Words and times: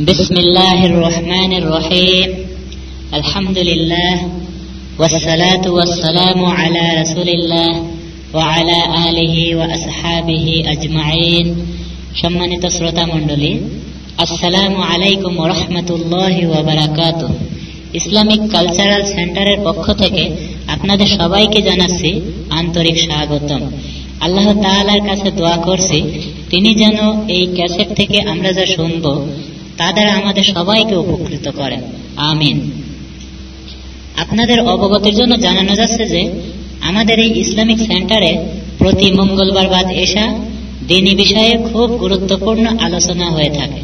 بسم 0.00 0.36
الله 0.36 0.86
الرحمن 0.86 1.52
الرحيم 1.52 2.28
الحمد 3.14 3.58
لله 3.60 4.16
والصلاة 4.98 5.64
والسلام 5.68 6.44
على 6.52 6.84
رسول 7.02 7.28
الله 7.28 7.72
وعلى 8.34 8.78
آله 9.08 9.36
وأصحابه 9.56 10.46
أجمعين 10.66 11.46
সম্মানিত 12.14 12.64
শ্রোতা 12.66 13.04
মণ্ডলী 13.06 13.52
আসসালামু 14.18 14.80
আলাইকুম 14.92 15.34
রহমতুল্লাহ 15.52 16.36
ওবরাকাত 16.52 17.20
ইসলামিক 17.94 18.40
কালচারাল 18.54 19.02
সেন্টারের 19.16 19.58
পক্ষ 19.66 19.84
থেকে 20.02 20.24
আপনাদের 20.66 21.08
সবাইকে 21.18 21.58
জানাচ্ছি 21.68 22.10
আন্তরিক 22.60 22.96
স্বাগতম 23.06 23.62
আল্লাহ 24.20 24.48
তাআলার 24.64 25.02
কাছে 25.08 25.28
দোয়া 25.38 25.56
করছি 25.68 25.98
তিনি 26.50 26.70
যেন 26.74 26.98
এই 27.36 27.44
ক্যাসেট 27.56 27.88
থেকে 27.98 28.18
আমরা 28.32 28.50
যা 28.58 28.64
শুনব 28.76 29.04
তা 29.77 29.91
দ্বারা 29.91 30.13
আমাদের 30.13 30.43
সবাইকে 30.43 30.95
উপকৃত 30.95 31.49
করেন। 31.49 31.81
আমিন। 32.17 32.71
আপনাদের 34.17 34.59
অবগতির 34.59 35.15
জন্য 35.15 35.37
জানানো 35.37 35.75
যাচ্ছে 35.75 36.05
যে, 36.05 36.31
আমাদের 36.81 37.19
এই 37.19 37.39
ইসলামিক 37.39 37.77
সেন্টারে 37.77 38.37
প্রতি 38.77 39.11
মঙ্গলবার 39.11 39.67
বাদ 39.67 39.91
এসা 39.91 40.39
দিনী 40.87 41.15
বিষয়ে 41.15 41.57
খুব 41.73 41.91
গুরুত্বপূর্ণ 41.91 42.65
আলোচনা 42.79 43.29
হয়ে 43.29 43.49
থাকে 43.49 43.81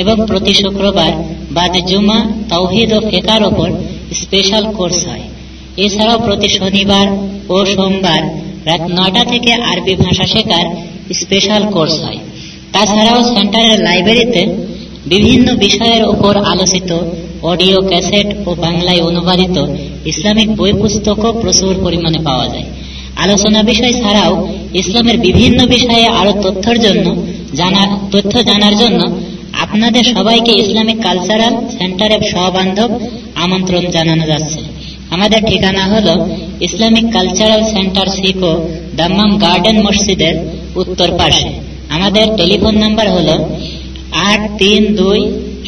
এবং 0.00 0.26
প্রতি 0.26 0.54
শুক্রবার 0.54 1.12
বাদ 1.50 1.72
জুমা 1.86 2.24
তৌহিদ 2.48 2.92
ও 2.92 3.00
ফেকার 3.10 3.42
ওপর 3.42 3.70
স্পেশাল 4.14 4.72
কোর্স 4.72 5.06
হয়। 5.06 5.20
এছাড়াও 5.76 6.18
প্রতি 6.18 6.48
শনিবার 6.48 7.06
ও 7.48 7.66
সোমবার 7.66 8.22
রাত 8.66 8.80
নটা 8.80 9.24
থেকে 9.24 9.52
আরবি 9.52 9.94
ভাষা 9.94 10.26
শেখার 10.26 10.66
স্পেশাল 11.14 11.70
কোর্স 11.70 12.00
হয়। 12.00 12.18
তাছাড়াও 12.72 13.34
সেন্টারের 13.34 13.80
লাইব্রেরিতে 13.82 14.75
বিভিন্ন 15.06 15.54
বিষয়ের 15.56 16.04
উপর 16.08 16.36
আলোচিত, 16.36 16.90
অডিও 17.42 17.78
ক্যাসেট 17.88 18.28
ও 18.46 18.54
বাংলায় 18.54 19.02
অনুবাদিত 19.02 19.56
ইসলামিক 20.06 20.48
বই 20.56 20.72
পুস্তকও 20.72 21.30
প্রচুর 21.42 21.74
পরিমাণে 21.84 22.18
পাওয়া 22.18 22.48
যায়। 22.48 22.64
আলোচনা 23.16 23.62
বিষয় 23.62 23.92
ছাড়াও 23.92 24.32
ইসলামের 24.74 25.18
বিভিন্ন 25.18 25.66
বিষয়ে 25.66 26.06
আরও 26.06 26.32
তথ্যের 26.42 26.78
জন্য 26.80 27.06
জানা, 27.54 27.82
তথ্য 28.12 28.42
জানার 28.42 28.74
জন্য 28.76 29.00
আপনাদের 29.60 30.04
সবাইকে 30.04 30.52
ইসলামিক 30.52 30.98
কালচারাল 31.02 31.54
সেন্টারের 31.78 32.22
সহবান্ধব 32.32 32.90
আমন্ত্রণ 33.34 33.84
জানানো 33.90 34.26
যাচ্ছে। 34.26 34.60
আমাদের 35.10 35.40
ঠিকানা 35.46 35.84
হল 35.86 36.08
Islamic 36.60 37.06
cultural 37.12 37.62
centre 37.74 38.06
SICO, 38.06 38.68
Dammam 38.96 39.38
garden 39.38 39.78
মসজিদের 39.82 40.34
উত্তর 40.76 41.08
পাশে। 41.18 41.48
আমাদের 41.88 42.26
টেলিফোন 42.36 42.74
নাম্বার 42.78 43.08
হল 43.10 43.28
আট 44.12 44.40
তিন 44.58 44.82
দুই 45.00 45.20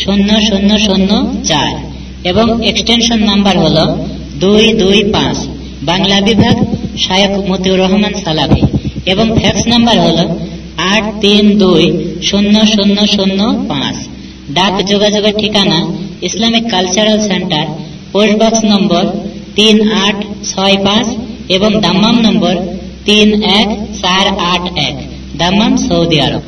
শূন্য 0.02 0.28
শূন্য 0.48 0.70
শূন্য 0.86 1.10
চার 1.44 1.72
এবং 2.30 2.46
এক্সটেনশন 2.70 3.20
নাম্বার 3.30 3.56
হল 3.64 3.78
দুই 4.40 4.64
দুই 4.82 4.98
পাঁচ। 5.14 5.36
বাংলা 5.82 6.16
বিভাগ 6.20 6.56
শায়ক 7.04 7.32
মতিউর 7.50 7.78
রহমান 7.78 8.14
সালাফি 8.24 8.62
এবং 9.06 9.26
ফ্যাক্স 9.40 9.62
নাম্বার 9.66 9.96
হল 10.06 10.18
আট 10.92 11.04
তিন 11.20 11.44
দুই 11.58 11.84
শূন্য 12.28 12.54
শূন্য 12.74 12.98
শূন্য 13.14 13.40
পাঁচ। 13.68 13.96
ডাক 14.56 14.74
যোগাযোগের 14.90 15.34
ঠিকানা 15.40 15.78
Islamic 16.28 16.64
cultural 16.70 17.18
centre, 17.28 17.66
post 18.12 18.34
box 18.42 18.60
number 18.64 19.04
তিন 19.56 19.76
আট 20.06 20.18
ছয় 20.50 20.76
পাঁচ 20.86 21.06
এবং 21.48 21.70
দাম্মাম 21.80 22.16
নম্বর 22.26 22.54
তিন 23.04 23.28
এক 23.60 23.68
চার 24.02 24.26
আট 24.52 24.64
এক। 24.88 24.96
দাম্মাম 25.38 25.72
সৌদি 25.76 26.18
আরব। 26.20 26.42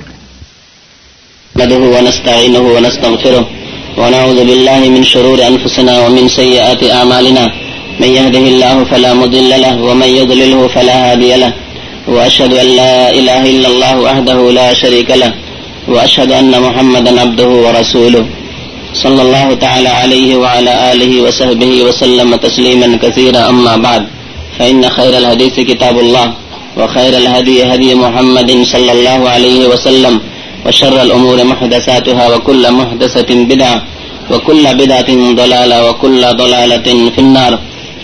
نحمده 1.57 1.83
ونستعينه 1.97 2.65
ونستغفره 2.75 3.45
ونعوذ 4.01 4.39
بالله 4.49 4.81
من 4.97 5.03
شرور 5.13 5.39
أنفسنا 5.53 5.95
ومن 6.05 6.25
سيئات 6.29 6.83
أعمالنا. 6.99 7.45
من 8.01 8.11
يهده 8.19 8.45
الله 8.53 8.77
فلا 8.91 9.15
مضل 9.15 9.51
له 9.65 9.75
ومن 9.89 10.11
يضلله 10.21 10.61
فلا 10.75 10.97
هادي 11.11 11.33
له. 11.43 11.53
وأشهد 12.09 12.53
أن 12.63 12.67
لا 12.81 12.95
إله 13.19 13.43
إلا 13.55 13.69
الله 13.73 13.95
وحده 14.07 14.39
لا 14.59 14.69
شريك 14.83 15.11
له. 15.23 15.33
وأشهد 15.89 16.31
أن 16.33 16.53
محمدا 16.67 17.13
عبده 17.21 17.51
ورسوله. 17.65 18.25
صلى 19.03 19.23
الله 19.23 19.49
تعالى 19.65 19.89
عليه 20.01 20.31
وعلى 20.43 20.73
آله 20.93 21.13
وصحبه 21.25 21.73
وسلم 21.87 22.29
تسليما 22.47 22.89
كثيرا. 23.05 23.41
أما 23.53 23.75
بعد 23.87 24.03
فإن 24.59 24.83
خير 24.97 25.13
الحديث 25.23 25.57
كتاب 25.71 25.97
الله 26.05 26.27
وخير 26.79 27.13
الهدي 27.23 27.57
هدي 27.71 27.91
محمد 28.05 28.51
صلى 28.73 28.93
الله 28.97 29.21
عليه 29.35 29.61
وسلم. 29.73 30.15
وشر 30.67 31.03
الأمور 31.03 31.45
محدثاتها 31.45 32.35
وكل 32.35 32.73
محدثة 32.73 33.35
بدعة 33.45 33.83
وكل 34.31 34.75
بدعة 34.75 35.11
ضلالة 35.35 35.91
وكل 35.91 36.23
ضلالة 36.43 37.11
في 37.15 37.19
النار. 37.19 37.59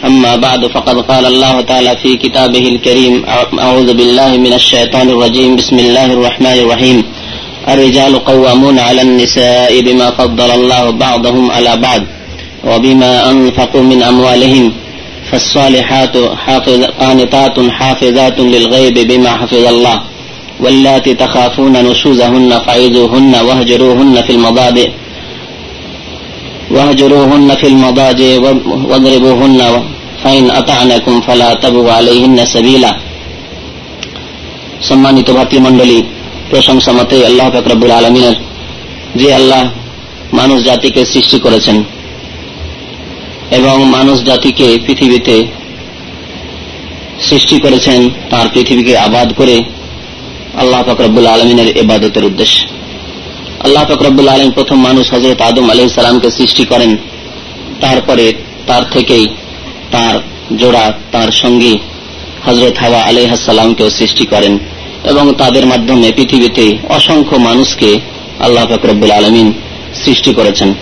أما 0.05 0.37
بعد 0.37 0.67
فقد 0.67 0.97
قال 1.11 1.27
الله 1.27 1.61
تعالى 1.61 1.97
في 2.03 2.17
كتابه 2.17 2.69
الكريم 2.69 3.25
أعوذ 3.59 3.95
بالله 3.95 4.37
من 4.37 4.53
الشيطان 4.53 5.09
الرجيم. 5.09 5.57
بسم 5.57 5.79
الله 5.79 6.13
الرحمن 6.13 6.57
الرحيم. 6.65 7.05
الرجال 7.69 8.25
قوامون 8.25 8.79
على 8.79 9.03
النساء 9.03 9.81
بما 9.81 10.11
فضل 10.11 10.51
الله 10.51 10.91
بعضهم 10.91 11.51
على 11.51 11.77
بعض 11.77 12.03
وبما 12.65 13.31
أنفقوا 13.31 13.83
من 13.83 14.03
أموالهم. 14.03 14.73
فالصالحات 15.31 16.17
حافظ 16.45 16.81
قانتات 17.01 17.57
حافظات 17.71 18.41
للغيب 18.41 18.97
بما 19.09 19.31
حفظ 19.31 19.65
الله. 19.67 20.01
واللاتي 20.60 21.14
تخافون 21.14 21.76
نشوزهن 21.84 22.52
فعيذوهن 22.60 23.34
واهجروهن 23.48 24.16
في 24.22 24.32
المضاجع 24.34 24.90
واهجروهن 26.72 27.50
في 27.56 27.68
المضاجع 27.68 28.32
واضربوهن 28.90 29.62
فإن 30.24 30.46
أطعنكم 30.52 31.22
فلا 31.22 31.50
تبغوا 31.54 31.92
عليهن 31.92 32.40
سبيلا 32.46 32.92
সম্মানিত 34.90 35.28
ভাতৃমণ্ডলী 35.32 36.00
প্রশংসা 36.50 36.92
মতে 36.92 37.18
আল্লাহ 37.26 37.48
ফকরবুল 37.50 37.92
আলমিনের 37.92 38.36
যে 39.16 39.28
আল্লাহ 39.34 39.64
মানুষ 40.34 40.58
জাতিকে 40.64 41.02
সৃষ্টি 41.06 41.38
করেছেন 41.40 41.78
এবং 43.52 43.76
মানুষ 43.88 44.18
জাতিকে 44.24 44.68
পৃথিবীতে 44.88 45.36
সৃষ্টি 47.20 47.56
করেছেন 47.60 48.00
তার 48.30 48.48
পৃথিবীকে 48.54 48.94
আবাদ 48.98 49.28
করে 49.38 49.56
আল্লাহ 50.57 50.83
ফকরবুল 50.83 51.27
আলমিনের 51.27 51.77
এবাদতের 51.77 52.25
উদ্দেশ্যে। 52.25 52.67
আল্লাহ 53.65 53.85
ফকরবুল 53.85 54.29
আলম 54.29 54.51
প্রথম 54.51 54.79
মানুষ 54.81 55.13
হজরত 55.13 55.41
আদম 55.41 55.71
আলহ 55.71 55.89
সালামকে 55.89 56.31
সৃষ্টি 56.31 56.65
করেন। 56.65 56.97
তারপরে 57.81 58.33
তার 58.67 58.83
থেকেই 58.91 59.27
তার 59.91 60.15
জোড়া, 60.57 60.93
তার 61.13 61.31
সঙ্গী 61.33 61.79
হজরত 62.47 62.77
হাওয়া 62.79 63.01
আলহাসালামকেও 63.01 63.91
সৃষ্টি 63.91 64.27
করেন 64.27 64.59
এবং 65.05 65.35
তাদের 65.39 65.67
মাধ্যমে 65.67 66.13
পৃথিবীতে 66.13 66.79
অসংখ্য 66.89 67.37
মানুষকে 67.37 68.01
আল্লাহ 68.41 68.65
ফকরবুল 68.65 69.11
আলমিন 69.11 69.53
সৃষ্টি 70.05 70.35
করেছেন। 70.35 70.75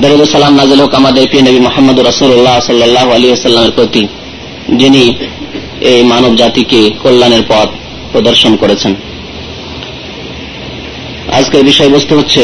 দরুদ 0.00 0.22
সালাম 0.22 0.54
নাজিল 0.54 0.80
হোক 0.80 0.94
আমাদের 0.94 1.28
প্রিয় 1.28 1.42
নবী 1.42 1.58
মোহাম্মদ 1.58 2.00
রসুল্লাহ 2.00 2.60
সাল্লাহ 2.60 3.10
আলী 3.12 3.32
আসাল্লামের 3.32 3.70
প্রতি, 3.70 4.06
যিনি 4.76 5.04
এই 5.90 6.02
মানব 6.02 6.32
জাতিকে 6.36 6.80
কল্যাণের 7.02 7.44
পথ 7.48 7.68
প্রদর্শন 8.12 8.56
করেছেন। 8.56 8.92
আজকের 11.32 11.62
বিষয়বস্তু 11.64 12.12
হচ্ছে 12.18 12.42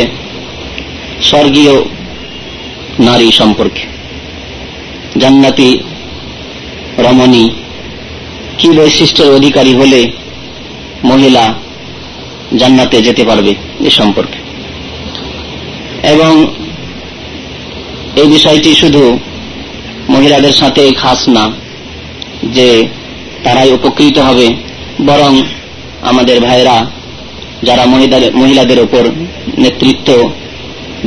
স্বর্গীয় 1.23 1.75
নারী 2.99 3.29
সম্পর্কে। 3.31 3.85
জান্নাতি 5.21 5.71
রমণী 6.99 7.45
কি 8.59 8.69
বৈশিষ্ট্যের 8.69 9.31
অধিকারী 9.31 9.73
হলে 9.75 10.01
মহিলা 11.05 11.45
জান্নাতে 12.57 12.97
যেতে 13.03 13.23
পারবে 13.25 13.53
এ 13.81 13.91
সম্পর্কে? 13.91 14.39
এবং 16.09 16.33
এই 18.17 18.27
বিষয়টি 18.27 18.71
শুধু 18.75 19.19
মহিলাদের 20.09 20.53
সাথে 20.53 20.83
খাস 20.93 21.21
না, 21.29 21.45
যে 22.57 22.69
তারাই 23.45 23.71
উপকৃত 23.73 24.17
হবে। 24.19 24.47
বরং 25.09 25.33
আমাদের 26.11 26.37
ভাইরা 26.41 26.77
যারা 27.63 27.85
মহিলাদের 28.41 28.81
উপর 28.87 29.05
নেতৃত্ব 29.59 30.09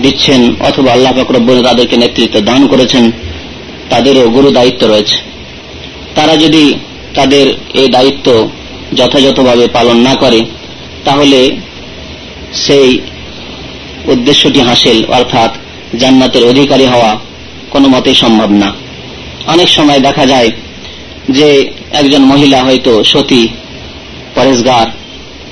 দিচ্ছেন 0.04 0.42
অথবা 0.60 0.89
আল্লাহ 0.92 1.12
ফকরব্বর 1.18 1.66
তাদেরকে 1.68 1.95
নেতৃত্ব 1.98 2.36
দান 2.50 2.62
করেছেন, 2.68 3.04
তাদেরও 3.89 4.30
গুরু 4.30 4.50
দায়িত্ব 4.51 4.81
রয়েছে। 4.88 5.18
তারা 6.16 6.33
যদি 6.38 6.63
তাদের 7.13 7.45
এই 7.81 7.88
দায়িত্ব 7.88 8.28
যথাযথভাবে 8.95 9.66
পালন 9.68 9.98
না 10.07 10.13
করে, 10.16 10.39
তাহলে 11.06 11.39
সেই 12.66 12.89
উদ্দেশ্যটি 14.13 14.60
হাসিল, 14.60 14.98
অর্থাৎ 15.18 15.51
জান্নাতের 16.01 16.44
অধিকারী 16.44 16.86
হওয়া 16.86 17.12
কোনো 17.69 17.88
মতেই 17.88 18.18
সম্ভব 18.24 18.50
না। 18.62 18.69
অনেক 19.48 19.69
সময় 19.69 20.00
দেখা 20.00 20.25
যায় 20.25 20.50
যে 21.30 21.50
একজন 22.00 22.22
মহিলা 22.22 22.64
হয়তো 22.64 23.04
সতী, 23.04 23.48
পরেশগার 24.36 24.88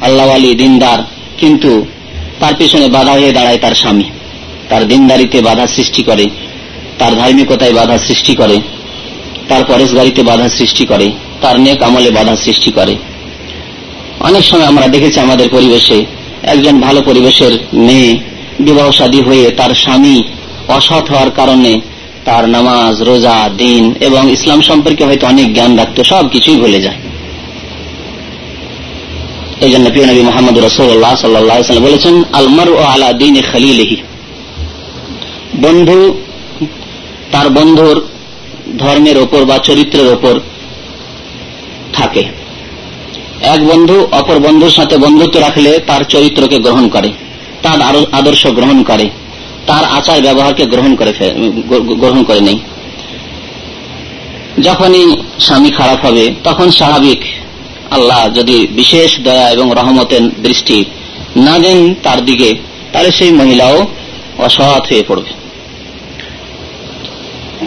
আল্লাহ 0.01 0.27
আলী 0.29 0.55
দিনদার, 0.55 0.99
কিন্তু 1.37 1.85
তার 2.39 2.53
পিছনে 2.55 2.87
বাধা 2.87 3.11
হয়ে 3.11 3.31
দাঁড়ায় 3.31 3.57
তার 3.57 3.75
স্বামী। 3.75 4.07
তার 4.69 4.87
দিনদারিতে 4.87 5.41
বাধা 5.41 5.67
সৃষ্টি 5.67 6.03
করে, 6.03 6.25
তার 6.99 7.15
ধার্মিকতায় 7.15 7.73
বাধা 7.73 7.97
সৃষ্টি 7.97 8.35
করে, 8.35 8.57
তার 9.49 9.63
পরেশগারিতে 9.63 10.23
বাধা 10.23 10.49
সৃষ্টি 10.49 10.85
করে, 10.85 11.11
তার 11.41 11.59
নেক 11.59 11.83
আমলে 11.83 12.11
বাধা 12.11 12.35
সৃষ্টি 12.35 12.71
করে। 12.71 12.95
অনেক 14.19 14.43
সময় 14.43 14.65
আমরা 14.65 14.87
দেখেছি 14.87 15.19
আমাদের 15.19 15.49
পরিবেশে 15.49 16.05
একজন 16.43 16.79
ভালো 16.79 17.01
পরিবেশের 17.01 17.53
মেয়ে 17.73 18.17
বিবাহ 18.59 18.91
সাদী 18.91 19.21
হয়ে 19.21 19.51
তার 19.51 19.71
স্বামী 19.75 20.23
অসৎ 20.67 21.05
হওয়ার 21.09 21.31
কারণে 21.31 21.81
তার 22.29 22.49
নামাজ, 22.49 22.95
রোজা, 23.01 23.37
দিন 23.57 23.83
এবং 23.99 24.31
ইসলাম 24.31 24.61
সম্পর্কে 24.61 25.03
হয়তো 25.05 25.27
অনেক 25.27 25.47
জ্ঞান 25.53 25.71
রাখত, 25.77 25.97
সব 26.01 26.23
কিছুই 26.29 26.57
ভুলে 26.57 26.79
যায়। 26.81 26.99
এই 29.61 29.71
জন্য 29.71 29.85
প্রিয় 29.89 30.05
নবী 30.05 30.21
মোহাম্মদ 30.21 30.57
রসোল্লাহ 30.57 31.15
সাল্লাম 31.15 31.83
বলেছেন 31.83 32.23
আলমার 32.33 32.69
ও 32.69 32.77
আলা 32.83 33.13
দিন 33.13 33.41
খালিলেহি। 33.51 33.97
বন্ধু, 35.61 35.99
তার 37.31 37.49
বন্ধুর 37.49 37.97
ধর্মের 38.77 39.17
ওপর 39.17 39.45
বা 39.45 39.57
চরিত্রের 39.57 40.07
ওপর 40.07 40.35
থাকে। 41.93 42.23
এক 43.41 43.59
বন্ধু 43.67 44.07
অপর 44.11 44.37
বন্ধুর 44.39 44.69
সাথে 44.69 44.95
বন্ধুত্ব 44.97 45.35
রাখলে 45.39 45.71
তার 45.87 46.01
চরিত্রকে 46.09 46.57
গ্রহণ 46.57 46.85
করে, 46.89 47.09
তার 47.63 47.79
আদর্শ 48.11 48.47
গ্রহণ 48.47 48.83
করে। 48.83 49.09
তার 49.69 49.83
আচার 49.97 50.19
ব্যবহারকে 50.27 50.63
গ্রহণ 50.73 50.93
করে 50.99 51.11
গ্রহণ 52.01 52.21
করে 52.29 52.41
নেই। 52.49 52.57
যখনই 54.67 55.05
স্বামী 55.45 55.69
খারাপ 55.77 55.99
হবে, 56.05 56.23
তখন 56.47 56.67
স্বাভাবিক 56.79 57.21
আল্লাহ 57.97 58.21
যদি 58.37 58.57
বিশেষ 58.79 59.09
দয়া 59.27 59.45
এবং 59.55 59.67
রহমতের 59.79 60.23
দৃষ্টি 60.45 60.77
না 61.45 61.55
দেন 61.63 61.79
তার 62.05 62.19
দিকে, 62.29 62.49
তাহলে 62.91 63.09
সেই 63.17 63.31
মহিলাও 63.39 63.77
অসৎ 64.47 64.83
হয়ে 64.89 65.03
পড়বে। 65.09 65.31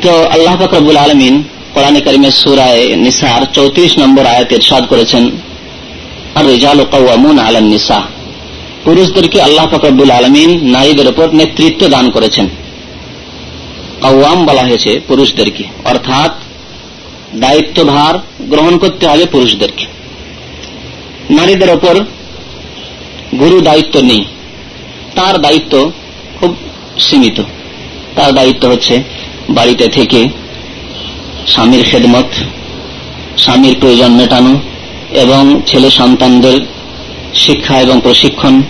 তো 0.04 0.12
আল্লাহ 0.34 0.54
ফকরবুল 0.60 0.98
আলমিন 1.04 1.34
কোরআন 1.74 1.96
করিমের 2.06 2.34
সুরায় 2.42 2.82
নিসার 3.04 3.42
চৌত্রিশ 3.56 3.92
নম্বর 4.02 4.24
আয়াতের 4.32 4.62
সাদ 4.68 4.84
করেছেন, 4.92 5.24
আর 6.36 6.44
রেজাল 6.52 6.78
কৌয়ামুন 6.92 7.36
আলম 7.48 7.66
নিসা। 7.74 7.98
পুরুষদেরকে 8.84 9.42
আল্লাহ 9.42 9.66
ফকরবুল 9.66 10.10
আলমিন 10.10 10.70
নারীদের 10.70 11.08
উপর 11.08 11.28
নেতৃত্ব 11.32 11.88
দান 11.88 12.10
করেছেন। 12.10 12.48
কৌয়াম 14.02 14.46
বলা 14.46 14.62
হয়েছে 14.62 15.00
পুরুষদেরকে। 15.08 15.64
অর্থাৎ 15.84 16.32
দায়িত্বভার 17.34 18.14
গ্রহণ 18.40 18.78
করতে 18.78 19.06
হবে 19.06 19.26
পুরুষদেরকে। 19.26 19.86
নারীদের 21.30 21.70
ওপর 21.70 22.00
গুরু 23.38 23.60
দায়িত্ব 23.60 24.00
নেই। 24.00 24.24
তার 25.14 25.38
দায়িত্ব 25.38 25.92
খুব 26.40 26.56
সীমিত। 26.98 27.42
তার 28.16 28.32
দায়িত্ব 28.32 28.68
হচ্ছে 28.68 29.02
বাড়িতে 29.50 29.88
থেকে 29.88 30.28
স্বামীর 31.46 31.84
খেদমত, 31.84 32.24
স্বামীর 33.38 33.76
প্রয়োজন 33.80 34.12
মেটানো 34.12 34.60
এবং 35.10 35.60
ছেলে 35.66 35.90
সন্তানদের 35.90 36.60
শিক্ষা 37.34 37.80
এবং 37.80 38.00
প্রশিক্ষণ, 38.02 38.62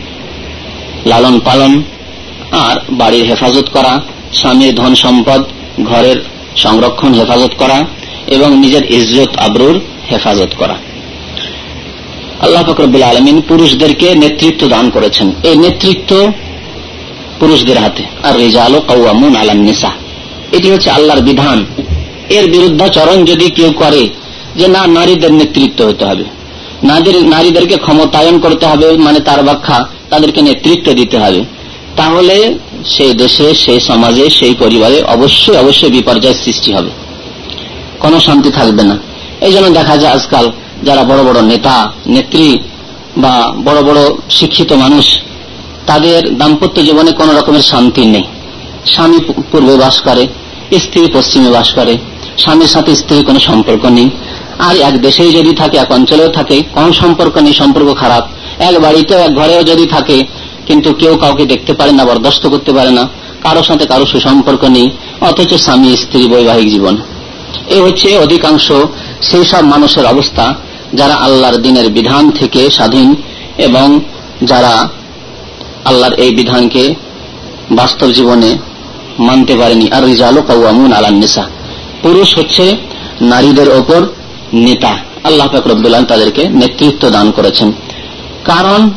লালন 1.07 1.41
পালন 1.41 1.83
আর 2.51 2.77
বাড়ির 2.91 3.25
হেফাজত 3.25 3.69
করা, 3.73 4.01
স্বামীর 4.33 4.75
ধন 4.75 4.95
সম্পদ, 4.95 5.45
ঘরের 5.85 6.17
সংরক্ষণ 6.57 7.15
হেফাজত 7.15 7.51
করা 7.59 7.83
এবং 8.27 8.59
নিজের 8.59 8.91
ইজ্জত 8.91 9.37
আবরুর 9.37 9.81
হেফাজত 10.11 10.49
করা। 10.59 10.77
আল্লাহ 12.41 12.63
ফকরবুল 12.63 13.03
আলমিন 13.03 13.41
পুরুষদেরকে 13.41 14.15
নেতৃত্ব 14.15 14.69
দান 14.69 14.91
করেছেন। 14.91 15.33
এই 15.43 15.57
নেতৃত্ব 15.57 16.33
পুরুষদের 17.41 17.79
হাতে। 17.79 18.03
আর 18.23 18.37
রেজালো 18.37 18.81
কৌয়ামুন 18.81 19.37
আলাম 19.37 19.57
নিসা। 19.57 19.91
এটি 20.53 20.71
হচ্ছে 20.71 20.91
আল্লাহর 20.91 21.21
বিধান। 21.21 21.67
এর 22.29 22.51
বিরুদ্ধাচরণ 22.51 23.25
যদি 23.25 23.51
কেউ 23.51 23.73
করে, 23.73 24.09
যে 24.57 24.69
না, 24.69 24.87
নারীদের 24.87 25.33
নেতৃত্ব 25.33 25.87
হতে 25.87 26.05
হবে। 26.05 26.25
নারীদেরকে 26.83 27.77
ক্ষমতায়ন 27.77 28.39
করতে 28.39 28.67
হবে 28.67 28.93
মানে 28.97 29.21
তার 29.21 29.43
ব্যাখ্যা 29.43 29.89
তাদেরকে 30.11 30.43
নেতৃত্ব 30.43 30.93
দিতে 30.93 31.19
হবে। 31.19 31.45
তাহলে 31.97 32.59
সেই 32.87 33.13
দেশে, 33.13 33.55
সেই 33.55 33.81
সমাজে, 33.81 34.31
সেই 34.31 34.55
পরিবারে 34.55 35.03
অবশ্যই 35.03 35.57
অবশ্যই 35.57 35.91
বিপর্যয় 35.91 36.35
সৃষ্টি 36.35 36.73
হবে। 36.73 36.91
কোনো 38.01 38.21
শান্তি 38.21 38.51
থাকবে 38.51 38.83
না। 38.83 38.99
এই 39.41 39.53
জন্য 39.53 39.71
দেখা 39.71 39.97
যায় 39.97 40.15
আজকাল 40.15 40.51
যারা 40.83 41.03
বড় 41.05 41.25
বড় 41.25 41.43
নেতা, 41.43 41.93
নেত্রী 42.07 42.59
বা 43.17 43.53
বড় 43.65 43.83
বড় 43.83 44.01
শিক্ষিত 44.31 44.73
মানুষ, 44.73 45.19
তাদের 45.87 46.39
দাম্পত্য 46.39 46.83
জীবনে 46.83 47.13
কোন 47.13 47.37
রকমের 47.37 47.63
শান্তি 47.63 48.07
নেই। 48.07 48.23
স্বামী 48.87 49.19
পূর্বে 49.51 49.77
বাস 49.77 50.01
করে, 50.01 50.27
স্ত্রী 50.81 51.07
পশ্চিমে 51.13 51.51
বাস 51.51 51.73
করে, 51.73 51.97
স্বামীর 52.39 52.67
সাথে 52.67 52.95
স্ত্রীর 52.97 53.25
কোনো 53.25 53.41
সম্পর্ক 53.41 53.85
নেই। 53.85 54.11
আর 54.59 54.77
এক 54.77 55.01
দেশেই 55.01 55.33
যদি 55.33 55.55
থাকে, 55.55 55.77
এক 55.77 55.93
অঞ্চলেও 55.93 56.29
থাকে, 56.29 56.63
কোন 56.73 56.93
সম্পর্ক 56.93 57.39
নেই, 57.39 57.53
সম্পর্ক 57.53 57.95
খারাপ। 57.95 58.29
এক 58.59 58.81
বাড়িতেও, 58.81 59.19
এক 59.19 59.35
ঘরেও 59.35 59.63
যদি 59.63 59.87
থাকে, 59.87 60.25
কিন্তু 60.67 60.93
কেউ 60.93 61.17
কাউকে 61.17 61.47
দেখতে 61.47 61.73
পারে 61.73 61.93
না, 61.93 62.05
বরদাস্ত 62.05 62.49
করতে 62.49 62.73
পারে 62.73 62.91
না, 62.91 63.09
কারোর 63.43 63.63
সাথে 63.63 63.87
কারও 63.87 64.07
সুসম্পর্ক 64.07 64.65
নেই, 64.65 64.91
অথচ 65.21 65.55
স্বামী, 65.55 65.97
স্ত্রী, 65.97 66.29
বৈবাহিক 66.29 66.71
জীবন। 66.71 66.97
এ 67.69 67.81
হচ্ছে 67.81 68.19
অধিকাংশ 68.19 68.73
সেই 69.23 69.45
সব 69.45 69.65
মানুষের 69.65 70.07
অবস্থা, 70.07 70.55
যারা 70.93 71.15
আল্লাহর 71.15 71.57
দিনের 71.57 71.91
বিধান 71.91 72.31
থেকে 72.31 72.71
স্বাধীন 72.71 73.15
এবং 73.59 74.01
যারা 74.43 74.89
আল্লাহর 75.85 76.13
এই 76.13 76.35
বিধানকে 76.35 76.95
বাস্তব 77.71 78.11
জীবনে 78.11 78.59
মানতে 79.19 79.57
পারেনি। 79.57 79.91
আর 79.91 80.05
রিজালো 80.05 80.43
কাউমুন 80.43 80.93
আলান্নিসা 80.93 81.47
পুরুষ 82.03 82.39
হচ্ছে 82.39 82.77
নারীদের 83.21 83.69
ওপর 83.69 84.07
নেতা। 84.53 84.99
আল্লাহ 85.25 85.49
ফকরবুল্লাহ 85.49 86.05
তাদেরকে 86.05 86.49
নেতৃত্ব 86.49 87.11
দান 87.11 87.31
করেছেন। 87.31 87.73
কারণ 88.45 88.91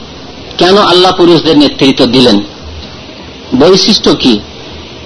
কেন 0.57 0.77
আল্লাহ 0.77 1.11
পুরুষদের 1.11 1.57
নেতৃত্ব 1.57 2.05
দিলেন? 2.05 2.39
বৈশিষ্ট্য 3.59 4.15
কি? 4.15 4.39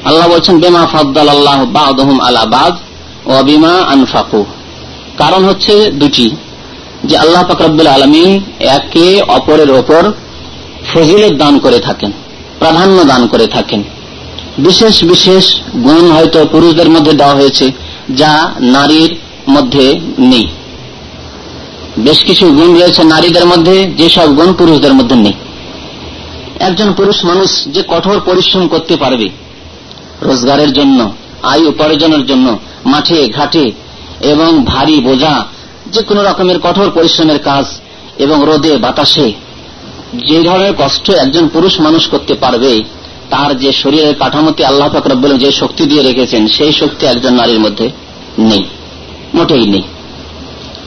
আল্লাহ 0.06 0.30
বলছেন, 0.30 0.60
বেমা 0.60 0.88
ফদ্দাল 0.92 1.30
আল্লাহ 1.30 1.66
বাদহম 1.66 2.20
আলা 2.20 2.72
ও 3.26 3.44
বিমা 3.44 3.74
আনফাকু। 3.74 4.46
কারণ 5.18 5.46
হচ্ছে 5.46 5.92
দুটি, 5.92 6.36
যে 7.04 7.18
আল্লাহ 7.18 7.44
ফকরবুল 7.44 7.88
আলমিন 7.88 8.42
একে 8.60 9.22
অপরের 9.22 9.72
ওপর 9.72 10.12
ফজিলত 10.94 11.34
দান 11.34 11.60
করে 11.60 11.80
থাকেন, 11.80 12.12
প্রাধান্য 12.60 13.04
দান 13.04 13.28
করে 13.28 13.48
থাকেন। 13.48 13.84
বিশেষ 14.58 15.04
বিশেষ 15.04 15.56
গুণ 15.74 16.12
হয়তো 16.12 16.46
পুরুষদের 16.46 16.90
মধ্যে 16.90 17.14
দেওয়া 17.14 17.36
হয়েছে, 17.36 17.72
যা 18.10 18.52
নারীর 18.60 19.16
মধ্যে 19.50 20.00
নেই। 20.18 20.48
বেশ 21.98 22.24
কিছু 22.26 22.46
গুণ 22.48 22.80
রয়েছে 22.80 23.04
নারীদের 23.04 23.46
মধ্যে, 23.46 23.76
যেসব 23.98 24.36
গুণ 24.36 24.54
পুরুষদের 24.54 24.94
মধ্যে 24.94 25.16
নেই। 25.16 25.34
একজন 26.60 26.94
পুরুষ 26.94 27.26
মানুষ 27.26 27.64
যে 27.66 27.84
কঠোর 27.88 28.20
পরিশ্রম 28.26 28.68
করতে 28.68 28.96
পারবে, 28.96 29.30
রোজগারের 30.22 30.74
জন্য, 30.74 31.14
আয় 31.44 31.64
উপার্জনের 31.68 32.26
জন্য, 32.26 32.60
মাঠে, 32.86 33.28
ঘাটে 33.28 33.72
এবং 34.22 34.66
ভারী 34.66 35.00
বোঝা, 35.00 35.46
যে 35.94 36.02
কোনো 36.02 36.24
রকমের 36.24 36.60
কঠোর 36.60 36.90
পরিশ্রমের 36.90 37.40
কাজ 37.40 37.66
এবং 38.18 38.44
রোদে, 38.46 38.78
বাতাসে 38.78 39.34
যে 40.28 40.44
ধরনের 40.44 40.74
কষ্ট 40.78 41.10
একজন 41.10 41.48
পুরুষ 41.48 41.80
মানুষ 41.80 42.08
করতে 42.08 42.34
পারবে, 42.34 42.84
তার 43.30 43.60
যে 43.60 43.72
শরীরের 43.72 44.16
কাঠামোতে 44.16 44.66
আল্লাহ 44.66 44.90
ফাকরবুল 44.90 45.38
যে 45.38 45.52
শক্তি 45.52 45.86
দিয়ে 45.86 46.04
রেখেছেন, 46.04 46.48
সেই 46.48 46.74
শক্তি 46.74 47.06
একজন 47.06 47.34
নারীর 47.34 47.60
মধ্যে 47.60 47.90
নেই। 48.40 48.66
মোটেই 49.34 49.68
নেই। 49.68 49.84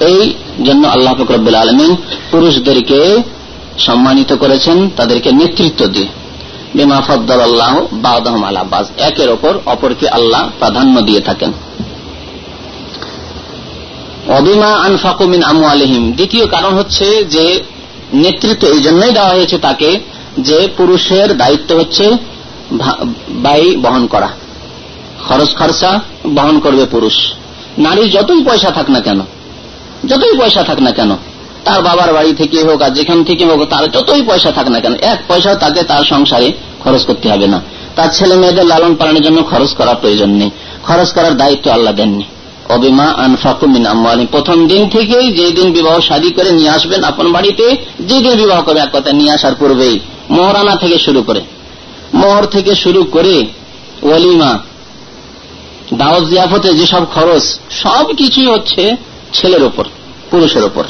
এই 0.01 0.33
জন্য 0.65 0.89
আল্লাহ 0.89 1.15
ফকরবুল 1.15 1.55
আলমিন 1.55 1.97
পুরুষদেরকে 2.31 3.23
সম্মানিত 3.79 4.33
করেছেন, 4.33 4.91
তাদেরকে 4.97 5.33
নেতৃত্ব 5.33 5.87
দিয়ে। 5.87 6.07
বিমা 6.75 7.01
ফদ্দল 7.01 7.41
আল্লাহ 7.41 7.75
বাদহম 7.93 8.45
আলাবাজ 8.45 8.87
একের 8.99 9.31
ওপর 9.31 9.59
অপরকে 9.67 10.09
আল্লাহ 10.09 10.51
প্রাধান্য 10.59 11.01
দিয়ে 11.01 11.21
থাকেন। 11.21 11.53
অবিমা 14.29 14.67
আনফাকুমিন 14.67 15.43
আমু 15.43 15.65
আলহিম 15.65 16.13
দ্বিতীয় 16.13 16.47
কারণ 16.47 16.75
হচ্ছে 16.75 17.25
যে 17.25 17.61
নেতৃত্ব 18.13 18.69
এই 18.69 18.81
জন্যই 18.81 19.13
দেওয়া 19.13 19.29
হয়েছে 19.29 19.59
তাকে 19.59 20.01
যে 20.39 20.69
পুরুষের 20.77 21.37
দায়িত্ব 21.37 21.77
হচ্ছে 21.77 22.11
ব্যয় 23.29 23.77
বহন 23.77 24.07
করা। 24.07 24.29
খরচ 25.29 25.57
খরচা 25.57 26.01
বহন 26.35 26.61
করবে 26.61 26.85
পুরুষ। 26.87 27.33
নারী 27.79 28.03
যতই 28.11 28.43
পয়সা 28.49 28.71
থাক 28.71 28.91
না 28.91 29.01
কেন, 29.01 29.21
যতই 30.11 30.35
পয়সা 30.41 30.63
থাক 30.63 30.79
না 30.81 30.93
কেন, 30.99 31.11
তার 31.65 31.83
বাবার 31.83 32.13
বাড়ি 32.13 32.33
থেকে 32.35 32.59
হোক 32.63 32.83
আর 32.83 32.91
যেখান 32.91 33.25
থেকে 33.25 33.45
হোক, 33.45 33.61
তার 33.71 33.85
যতই 33.91 34.23
পয়সা 34.23 34.51
থাক 34.53 34.67
না 34.69 34.81
কেন, 34.81 34.95
এক 34.95 35.19
পয়সা 35.29 35.55
তাকে 35.55 35.83
তার 35.83 36.03
সংসারে 36.05 36.53
খরচ 36.83 37.03
করতে 37.07 37.27
হবে 37.33 37.47
না। 37.47 37.59
তার 37.97 38.09
ছেলে 38.09 38.37
মেয়েদের 38.37 38.67
লালন 38.67 38.95
পালনের 38.95 39.23
জন্য 39.23 39.39
খরচ 39.51 39.71
করার 39.75 39.97
প্রয়োজন 40.01 40.31
নেই, 40.41 40.51
খরচ 40.87 41.09
করার 41.13 41.35
দায়িত্ব 41.37 41.67
আল্লাহ 41.71 41.95
দেননি। 41.95 42.25
অবিমা 42.69 43.09
আনফাকুমিন 43.27 43.87
আম্মালিম 43.87 44.27
প্রথম 44.27 44.67
দিন 44.67 44.89
থেকেই 44.89 45.27
যে 45.33 45.47
দিন 45.51 45.73
বিবাহ 45.73 46.01
শাদী 46.01 46.31
করে 46.31 46.51
নিয়ে 46.53 46.69
আসবেন 46.69 47.01
আপন 47.05 47.33
বাড়িতে 47.33 47.77
যে 48.01 48.19
দিন 48.25 48.35
বিবাহ 48.43 48.63
করবে 48.63 48.81
এক 48.81 48.91
কথা 48.93 49.13
নিয়ে 49.13 49.33
আসার 49.33 49.55
পূর্বেই 49.55 49.99
মোহরানা 50.31 50.77
থেকে 50.77 50.99
শুরু 50.99 51.23
করে, 51.23 51.41
মোহর 52.13 52.45
থেকে 52.47 52.75
শুরু 52.75 53.05
করে 53.05 53.47
ওলিমা 54.03 54.59
দাওয়াত 56.01 56.25
জিয়াফতে 56.31 56.71
যেসব 56.81 57.03
খরচ, 57.15 57.45
সব 57.83 58.05
কিছুই 58.21 58.49
হচ্ছে 58.55 58.83
ছেলের 59.37 59.63
ওপর 59.69 59.85
পুরুষের 60.31 60.65
ওপর 60.69 60.85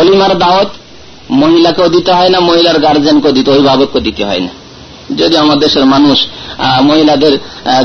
অলিমার 0.00 0.32
দাওয়াত, 0.44 0.70
মহিলাকেও 1.42 1.88
দিতে 1.96 2.12
হয় 2.18 2.30
না, 2.34 2.38
মহিলার 2.48 2.78
গার্জেনকেও 2.84 3.32
দিতে 3.36 3.48
অভিভাবককে 3.54 4.00
দিতে 4.06 4.22
হয় 4.28 4.42
না। 4.46 4.52
যদি 5.20 5.36
আমার 5.44 5.58
দেশের 5.64 5.84
মানুষ 5.94 6.18
মহিলাদের 6.88 7.34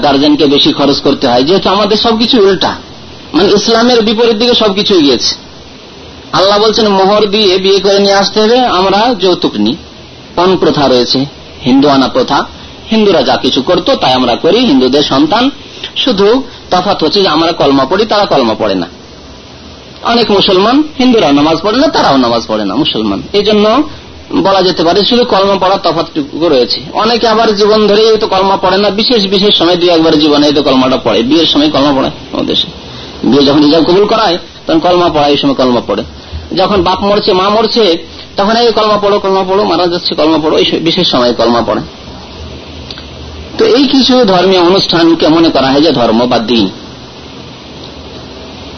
গার্জেনকে 0.06 0.46
বেশি 0.56 0.70
খরচ 0.80 0.98
করতে 1.06 1.26
হয়, 1.32 1.44
যেহেতু 1.48 1.68
আমাদের 1.76 1.98
সবকিছু 2.06 2.36
উল্টা 2.48 2.72
মানে 3.36 3.48
ইসলামের 3.58 4.00
বিপরীত 4.08 4.38
দিকে 4.42 4.56
সবকিছু 4.64 4.94
গিয়েছে 5.06 5.34
আল্লাহ 6.38 6.58
বলছেন, 6.66 6.88
মোহর 6.98 7.24
দিয়ে 7.34 7.52
বিয়ে 7.64 7.80
করে 7.86 8.00
নিয়ে 8.06 8.18
আসতে 8.22 8.38
হবে, 8.44 8.60
আমরা 8.80 9.00
যৌতুক 9.24 9.54
নি 9.66 9.74
পণ 10.36 10.50
প্রথা 10.62 10.84
রয়েছে, 10.94 11.20
হিন্দু 11.66 11.88
আনা 11.96 12.08
প্রথা, 12.16 12.38
হিন্দুরা 12.92 13.22
যা 13.30 13.36
কিছু 13.44 13.60
করতো 13.70 13.92
তাই 14.02 14.14
আমরা 14.20 14.34
করি, 14.44 14.60
হিন্দুদের 14.70 15.04
সন্তান 15.12 15.44
শুধু 15.96 16.44
তফাত 16.72 17.04
হচ্ছে 17.04 17.22
যে 17.22 17.28
আমরা 17.28 17.52
কলমা 17.52 17.86
পড়ি, 17.86 18.06
তারা 18.06 18.26
কলমা 18.26 18.54
পড়ে 18.54 18.76
না। 18.76 18.88
অনেক 20.04 20.32
মুসলমান, 20.32 20.84
হিন্দুরাও 20.98 21.32
নামাজ 21.32 21.58
পড়ে 21.64 21.78
না, 21.78 21.88
তারাও 21.88 22.18
নামাজ 22.18 22.42
পড়ে 22.48 22.66
না, 22.66 22.76
মুসলমান। 22.76 23.22
এই 23.34 23.44
জন্য 23.44 23.84
বলা 24.32 24.62
যেতে 24.62 24.84
পারে 24.84 25.06
শুধু 25.06 25.24
কলমা 25.24 25.56
পড়ার 25.56 25.80
তফাতটুকু 25.84 26.50
রয়েছে। 26.50 26.82
অনেকে 26.94 27.28
আবার 27.28 27.56
জীবন 27.56 27.88
ধরে 27.88 28.18
তো 28.18 28.28
কলমা 28.28 28.58
পড়ে 28.58 28.78
না, 28.78 28.90
বিশেষ 28.90 29.28
বিশেষ 29.28 29.58
সময় 29.58 29.76
দুই 29.76 29.90
একবার 29.90 30.20
জীবনে 30.20 30.48
এই 30.48 30.54
তো 30.54 30.64
কলমাটা 30.64 30.98
পড়ে। 30.98 31.24
বিয়ের 31.24 31.46
সময় 31.46 31.70
কলমা 31.70 31.92
পড়ে 31.92 32.08
আমাদের 32.08 32.48
দেশে। 32.48 32.68
বিয়ে 33.24 33.44
যখন 33.46 33.64
ইজাব 33.64 33.84
কবুল 33.84 34.06
করায়, 34.08 34.38
তখন 34.68 34.80
কলমা 34.80 35.10
পড়ায়, 35.10 35.32
এই 35.32 35.38
সময় 35.38 35.54
কলমা 35.54 35.82
পড়ে। 35.88 36.04
যখন 36.56 36.82
বাপ 36.84 37.04
মরছে, 37.04 37.34
মা 37.34 37.50
মরছে, 37.50 37.98
তখন 38.38 38.56
এই 38.56 38.72
কলমা 38.72 38.98
পড়ো 38.98 39.20
কলমা 39.20 39.44
পড়ো, 39.44 39.64
মারা 39.64 39.88
যাচ্ছে, 39.88 40.16
কলমা 40.16 40.38
পড়ো, 40.38 40.58
এই 40.58 40.66
বিশেষ 40.80 41.08
সময় 41.12 41.34
কলমা 41.34 41.62
পড়ে। 41.62 41.82
তো 43.58 43.66
এই 43.66 43.84
কিছু 43.88 44.14
ধর্মীয় 44.26 44.62
অনুষ্ঠানকে 44.62 45.28
মনে 45.28 45.50
করা 45.50 45.68
হয় 45.72 45.82
যে 45.82 45.92
ধর্ম 45.92 46.26
বা 46.26 46.40
দিন? 46.40 46.70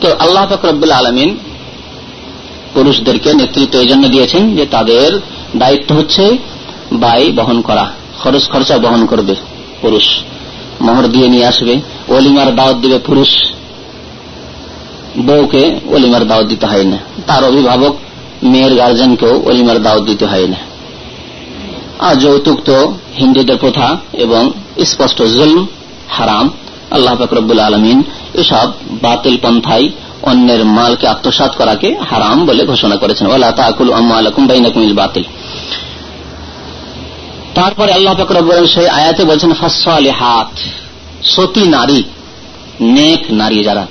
তো 0.01 0.07
আল্লাহ 0.19 0.43
ফকরবুল 0.50 0.91
আলমিন 0.91 1.38
পুরুষদেরকে 2.74 3.33
নেতৃত্ব 3.33 3.79
এই 3.79 3.88
জন্য 3.88 4.07
দিয়েছেন 4.07 4.55
যে 4.55 4.65
তাদের 4.65 5.19
দায়িত্ব 5.55 5.95
হচ্ছে 5.95 6.38
বাই 6.91 7.31
বহন 7.31 7.62
করা, 7.62 7.86
খরচ 8.24 8.43
খরচা 8.50 8.77
বহন 8.77 9.05
করবে 9.05 9.36
পুরুষ। 9.81 10.07
মোহর 10.81 11.07
দিয়ে 11.07 11.27
নিয়ে 11.27 11.45
আসবে 11.45 11.74
অলিমার 12.07 12.55
দাওয়াত 12.55 12.77
দিবে 12.77 12.98
পুরুষ। 12.98 13.31
বউকে 15.17 15.63
অলিমার 15.91 16.27
দাওয়াত 16.27 16.48
দিতে 16.48 16.65
হয় 16.65 16.83
না, 16.83 16.98
তার 17.27 17.43
অভিভাবক, 17.43 17.93
মেয়ের 18.43 18.75
গার্জেনকেও 18.75 19.41
অলিমার 19.45 19.83
দাওয়াত 19.83 20.03
দিতে 20.03 20.25
হয় 20.25 20.48
না। 20.48 20.57
আর 22.00 22.15
যৌতুক 22.15 22.59
তো 22.65 22.93
হিন্দুদের 23.17 23.57
প্রথা 23.57 23.98
এবং 24.13 24.51
স্পষ্ট, 24.86 25.24
জুলম, 25.24 25.67
হারাম, 26.09 26.50
আল্লাহ 26.91 27.15
ফকরবুল 27.15 27.59
আলমিন 27.59 28.03
এসব 28.33 28.71
বাতিল 29.01 29.38
পন্থাই 29.41 29.89
অন্যের 30.21 30.65
মালকে 30.65 31.07
আত্মসাত 31.07 31.55
করাকে 31.57 31.98
হারাম 32.09 32.45
বলে 32.45 32.65
ঘোষণা 32.65 32.95
করেছেন। 32.95 33.27
ওলা 33.27 33.51
তাকুল 33.51 33.93
আম্মালাকুম 33.93 34.48
বাতিল। 34.93 35.24
তারপরে 37.55 37.93
আল্লাহ 37.93 38.13
ফকরবুল 38.13 38.67
সেই 38.67 38.88
আয়াতে 38.88 39.24
বলছেন 39.24 39.53
ফসলে 39.53 40.12
হাত 40.12 40.59
সতী 41.24 41.67
নারী, 41.67 42.03
নেক 42.81 43.31
নারী 43.31 43.63
যারা, 43.63 43.88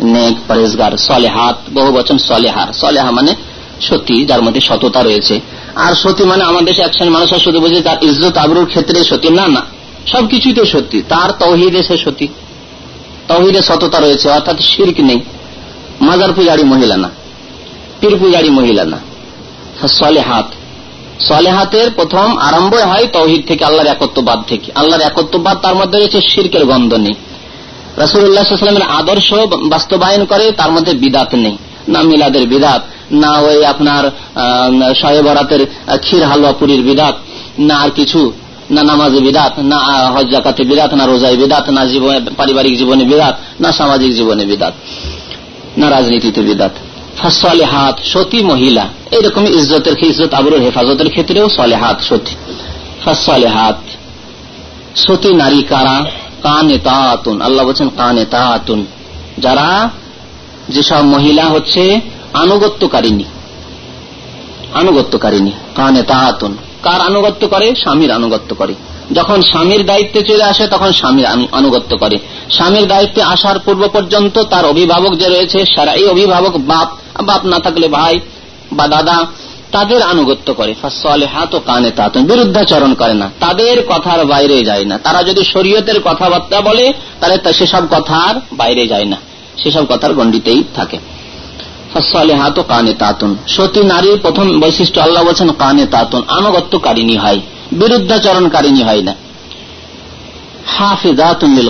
নেক 0.00 0.36
পরেজগার 0.48 0.96
সলেহাত, 0.96 1.56
বহু 1.74 1.92
বচন 1.92 2.18
সলেহার 2.18 2.72
সলেহা 2.72 3.10
মানে 3.10 3.34
সতী, 3.80 4.24
যার 4.24 4.42
মধ্যে 4.42 4.60
সততা 4.60 5.02
রয়েছে। 5.02 5.40
আর 5.76 5.94
সতী 5.94 6.24
মানে 6.24 6.44
আমাদের 6.44 6.68
দেশে 6.68 6.82
এক 6.82 6.94
শ্রেণির 6.94 7.12
মানুষ 7.12 7.44
শুধু 7.44 7.60
বুঝে 7.60 7.80
তার 7.80 8.04
ইজ্জত 8.04 8.36
আবরুর 8.36 8.66
ক্ষেত্রে 8.66 9.04
সতী। 9.04 9.28
না 9.28 9.48
না। 9.48 9.79
সবকিছুই 10.06 10.52
তো 10.52 10.64
সত্যি। 10.64 11.02
তার 11.08 11.30
তহিদে 11.40 11.82
সে 11.82 11.96
সতী। 11.98 12.26
তহিদে 13.28 13.60
সততা 13.62 13.98
রয়েছে, 13.98 14.26
অর্থাৎ 14.30 14.58
শির্ক 14.60 15.00
নেই। 15.00 15.20
মাজার 16.00 16.32
পূজারি 16.32 16.64
মহিলা 16.64 16.96
না, 16.96 17.10
পীর 18.00 18.14
পূজারি 18.18 18.50
মহিলা 18.50 18.84
না। 18.84 18.98
সলেহাত। 19.88 20.48
সলেহাতের 21.20 21.88
প্রথম 21.90 22.38
আরম্ভ 22.38 22.74
হয় 22.74 23.06
তহিদ 23.12 23.42
থেকে, 23.46 23.64
আল্লাহর 23.64 23.86
একত্ববাদ 23.86 24.38
থেকে। 24.46 24.68
আল্লাহর 24.74 25.02
একত্ববাদ 25.02 25.56
তার 25.62 25.74
মধ্যে 25.74 25.98
রয়েছে 25.98 26.20
শির্কের 26.28 26.64
গন্ধ 26.64 26.94
নেই। 26.94 27.14
রাসুল্লাহামের 27.96 28.82
আদর্শ 28.82 29.28
বাস্তবায়ন 29.68 30.24
করে 30.24 30.46
তার 30.52 30.70
মধ্যে 30.72 30.92
বিদাত 30.92 31.34
নেই। 31.34 31.56
না 31.88 32.00
মিলাদের 32.02 32.46
বিদাত, 32.46 32.82
না 33.12 33.30
ওই 33.38 33.64
আপনার 33.64 34.04
শয়ে 34.94 35.22
ক্ষীর 35.98 36.22
হালুয়া 36.24 36.52
পুরীর 36.52 36.82
বিদাত, 36.82 37.16
না 37.58 37.74
আর 37.76 37.90
কিছু। 37.90 38.32
না 38.70 38.82
নামাজে 38.82 39.20
বিদাত, 39.20 39.58
না 39.58 39.76
হজ 40.10 40.26
জাকাতে 40.28 40.62
বিদাত, 40.64 40.94
না 40.94 41.06
রোজায় 41.06 41.36
বিদাত, 41.36 41.68
না 41.68 41.86
জীবনে, 41.86 42.20
পারিবারিক 42.36 42.78
জীবনে 42.78 43.04
বিদাত, 43.04 43.36
না 43.60 43.72
সামাজিক 43.72 44.14
জীবনে 44.14 44.44
বিদাত, 44.44 44.72
না 45.78 45.90
রাজনীতিতে 45.90 46.40
বিদাত। 46.40 46.72
ফসলে 47.18 47.64
হাত 47.64 47.98
সতী 48.04 48.42
মহিলা 48.42 48.88
এইরকম 49.10 49.46
ইজ্জতের 49.46 50.04
ইজ্জত 50.04 50.34
আবরুর 50.34 50.60
হেফাজতের 50.60 51.10
ক্ষেত্রেও 51.10 51.48
সলে 51.48 51.76
হাত 51.76 52.02
সতী। 52.02 52.34
ফসলে 53.04 53.48
হাত 53.48 53.78
সতী 54.96 55.34
নারী 55.34 55.62
কারা? 55.62 56.04
কানে 56.42 56.78
তাতুন, 56.78 57.40
আল্লাহ 57.40 57.66
বলছেন 57.66 57.88
কানে 57.88 58.24
তাতুন। 58.24 58.86
যারা 59.38 59.90
যেসব 60.68 61.04
মহিলা 61.04 61.44
হচ্ছে 61.44 62.00
আনুগত্যকারিনী 62.32 63.24
আনুগত্যকারিনী 64.74 65.50
কানে 65.74 66.02
তাতুন। 66.02 66.56
কার 66.82 67.00
আনুগত্য 67.00 67.48
করে? 67.48 67.74
স্বামীর 67.74 68.10
আনুগত্য 68.10 68.56
করে। 68.56 68.74
যখন 69.12 69.42
স্বামীর 69.42 69.86
দায়িত্বে 69.86 70.22
চলে 70.22 70.44
আসে, 70.44 70.66
তখন 70.66 70.92
স্বামীর 70.92 71.26
আনুগত্য 71.52 71.96
করে। 71.96 72.18
স্বামীর 72.50 72.88
দায়িত্বে 72.88 73.22
আসার 73.22 73.58
পূর্ব 73.58 73.88
পর্যন্ত 73.88 74.42
তার 74.42 74.64
অভিভাবক 74.64 75.14
যে 75.14 75.28
রয়েছে, 75.28 75.64
সারা 75.76 75.92
এই 75.92 76.06
অভিভাবক 76.06 76.56
বাপ 76.56 76.88
বাপ 77.22 77.46
না 77.46 77.58
থাকলে 77.58 77.88
ভাই 77.88 78.20
বা 78.72 78.88
দাদা 78.88 79.26
তাদের 79.72 80.02
আনুগত্য 80.02 80.54
করে। 80.54 80.74
ফসলে 80.82 81.26
হাত 81.26 81.54
ও 81.54 81.60
কানে 81.60 81.90
তা 81.90 82.10
বিরুদ্ধাচরণ 82.14 82.94
করে 82.94 83.14
না। 83.14 83.30
তাদের 83.40 83.86
কথার 83.88 84.24
বাইরে 84.24 84.64
যায় 84.64 84.84
না। 84.84 84.98
তারা 84.98 85.22
যদি 85.22 85.44
শরীয়তের 85.44 86.00
কথাবার্তা 86.00 86.60
বলে, 86.60 86.92
তাহলে 87.20 87.52
সেসব 87.52 87.82
কথার 87.90 88.40
বাইরে 88.52 88.86
যায় 88.86 89.04
না। 89.04 89.16
সেসব 89.62 89.86
কথার 89.88 90.14
গণ্ডিতেই 90.14 90.64
থাকে। 90.74 90.98
হাত 92.34 92.60
কানে 92.60 92.92
তাতুন 92.92 93.36
সতী 93.48 93.82
নারীর 93.82 94.18
প্রথম 94.18 94.60
বৈশিষ্ট্য 94.60 95.00
আল্লাহ 95.00 95.24
বলছেন 95.24 95.50
কানে 95.50 95.86
তাতুন 95.86 96.22
আনুগত্যকারিনী 96.28 97.16
হয় 97.16 97.40
বিরুদ্ধাচরণকারিনী 97.72 98.82
হয় 98.82 99.02
না। 99.02 99.14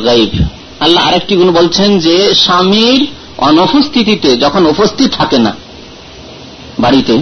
গাইব। 0.05 0.45
আল্লাহ 0.81 1.09
আরেকটি 1.09 1.37
গুণ 1.37 1.53
বলছেন 1.53 1.99
যে, 1.99 2.35
স্বামীর 2.35 3.07
অনুপস্থিতিতে 3.39 4.37
যখন 4.37 4.67
উপস্থিত 4.67 5.13
থাকে 5.13 5.39
না 5.39 5.57
বাড়িতে, 6.79 7.19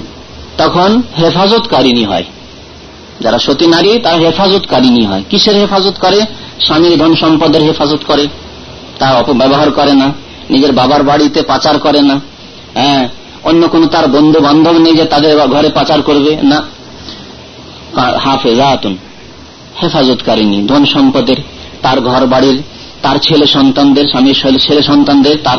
তখন 0.59 1.03
হেফাজতকারিনী 1.19 2.05
হয়। 2.05 2.25
যারা 3.21 3.39
সতী 3.39 3.67
নারী, 3.67 3.99
তারা 3.99 4.17
হেফাজতকারিনী 4.17 5.07
হয়। 5.07 5.23
কিসের 5.31 5.57
হেফাজত 5.57 5.95
করে? 6.01 6.21
স্বামীর 6.65 6.99
ধন 6.99 7.15
সম্পদের 7.15 7.63
হেফাজত 7.63 7.99
করে। 8.07 8.27
তার 8.99 9.17
অপব্যবহার 9.17 9.71
করে 9.71 9.93
না। 9.93 10.13
নিজের 10.51 10.73
বাবার 10.73 11.03
বাড়িতে 11.03 11.43
পাচার 11.43 11.79
করে 11.79 12.03
না। 12.03 12.21
হ্যাঁ 12.75 13.09
অন্য 13.43 13.69
কোন 13.69 13.87
তার 13.87 14.07
বন্ধু 14.09 14.41
বান্ধব 14.41 14.73
নেই 14.73 14.97
যে 14.97 15.05
তাদের 15.05 15.39
ঘরে 15.39 15.69
পাচার 15.69 16.03
করবে? 16.03 16.37
না। 16.43 16.63
হাফেজাতুন, 18.19 18.97
হেফাজতকারিনী, 19.83 20.67
ধন 20.67 20.85
সম্পদের, 20.85 21.37
তার 21.83 22.01
ঘর 22.01 22.27
বাড়ির 22.27 22.63
তার 23.03 23.17
ছেলে 23.23 23.47
সন্তানদের, 23.47 24.05
স্বামীর 24.05 24.59
ছেলে 24.59 24.83
সন্তানদের, 24.83 25.37
তার 25.45 25.59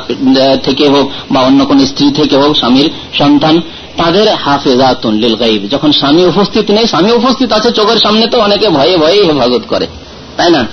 থেকে 0.63 0.89
হোক 0.89 1.11
বা 1.31 1.41
অন্য 1.41 1.65
কোন 1.65 1.85
স্ত্রী 1.85 2.11
থেকে 2.11 2.37
হোক, 2.37 2.57
স্বামীর 2.57 2.89
সন্তান, 3.17 3.61
তাদের 3.97 4.33
হাফেজাতুন 4.33 5.13
লিল 5.13 5.35
গাইব। 5.35 5.67
যখন 5.71 5.91
স্বামী 5.91 6.23
উপস্থিত 6.23 6.71
নেই, 6.71 6.87
স্বামী 6.87 7.11
উপস্থিত 7.11 7.51
আছে 7.51 7.71
চোখের 7.71 7.97
সামনে 7.97 8.25
তো 8.27 8.39
অনেকে 8.39 8.69
ভয়ে 8.69 8.97
ভয়ে 8.97 9.23
হেফাজত 9.23 9.61
করে। 9.67 9.87
তাই 10.37 10.51
না? 10.51 10.67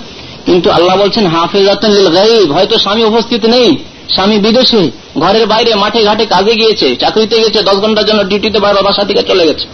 কিন্তু 0.45 0.71
আল্লাহ 0.71 0.97
বলছেন 0.97 1.27
হাফেজাতুন 1.27 1.91
লিল 1.91 2.07
গাইব, 2.07 2.51
হয়তো 2.51 2.77
স্বামী 2.77 3.03
উপস্থিত 3.03 3.45
নেই। 3.45 3.77
স্বামী 4.13 4.37
বিদেশে, 4.37 4.91
ঘরের 5.19 5.47
বাইরে 5.47 5.75
মাঠে 5.75 6.03
ঘাটে 6.03 6.25
কাজে 6.25 6.55
গিয়েছে, 6.55 6.95
চাকরিতে 6.95 7.35
গেছে, 7.39 7.63
দশ 7.63 7.75
ঘণ্টার 7.75 8.05
জন্য 8.05 8.23
ডিউটিতে 8.23 8.59
বারো 8.59 8.83
বাসা 8.83 9.03
থেকে 9.03 9.23
চলে 9.23 9.45
গেছে। 9.45 9.65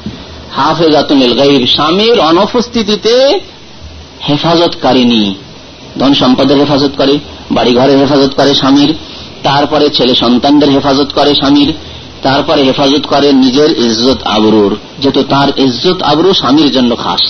হাফেজাতুন 0.51 1.17
লিল 1.17 1.33
গাইব 1.37 1.67
স্বামীর 1.67 2.19
অনুপস্থিতিতে 2.19 3.39
হেফাজতকারিনী, 4.27 5.35
ধন 5.99 6.13
সম্পদের 6.13 6.57
হেফাজত 6.57 6.91
করে 6.97 7.19
বাড়ি 7.51 7.73
ঘরের 7.73 7.97
হেফাজত 7.97 8.33
করে 8.35 8.55
স্বামীর, 8.55 8.93
তারপরে 9.43 9.89
ছেলে 9.89 10.15
সন্তানদের 10.15 10.69
হেফাজত 10.69 11.09
করে 11.15 11.35
স্বামীর, 11.35 11.73
তারপরে 12.23 12.61
হেফাজত 12.63 13.07
করে 13.07 13.31
নিজের 13.33 13.79
ইজ্জত 13.79 14.19
আবরুর, 14.25 14.77
যেহেতু 14.99 15.23
তার 15.23 15.59
ইজ্জত 15.59 16.01
আবরু 16.01 16.33
স্বামীর 16.33 16.71
জন্য 16.71 16.95
খাস। 16.95 17.21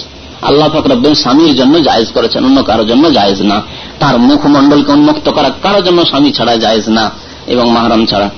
আল্লাহ 0.45 0.67
ফকরবেন 0.69 1.13
স্বামীর 1.13 1.55
জন্য 1.55 1.83
জায়েজ 1.83 2.07
করেছেন, 2.11 2.45
অন্য 2.45 2.63
কারোর 2.63 2.87
জন্য 2.87 3.13
জায়েজ 3.13 3.41
না। 3.41 3.61
তার 3.99 4.15
মুখমন্ডলকে 4.19 4.91
উন্মুক্ত 4.91 5.29
করা 5.29 5.49
কারোর 5.63 5.83
জন্য 5.83 5.99
স্বামী 6.05 6.31
ছাড়া 6.31 6.55
জায়েজ 6.55 6.89
না, 6.89 7.11
এবং 7.47 7.65
মাহরাম 7.71 8.05
ছাড়া। 8.05 8.29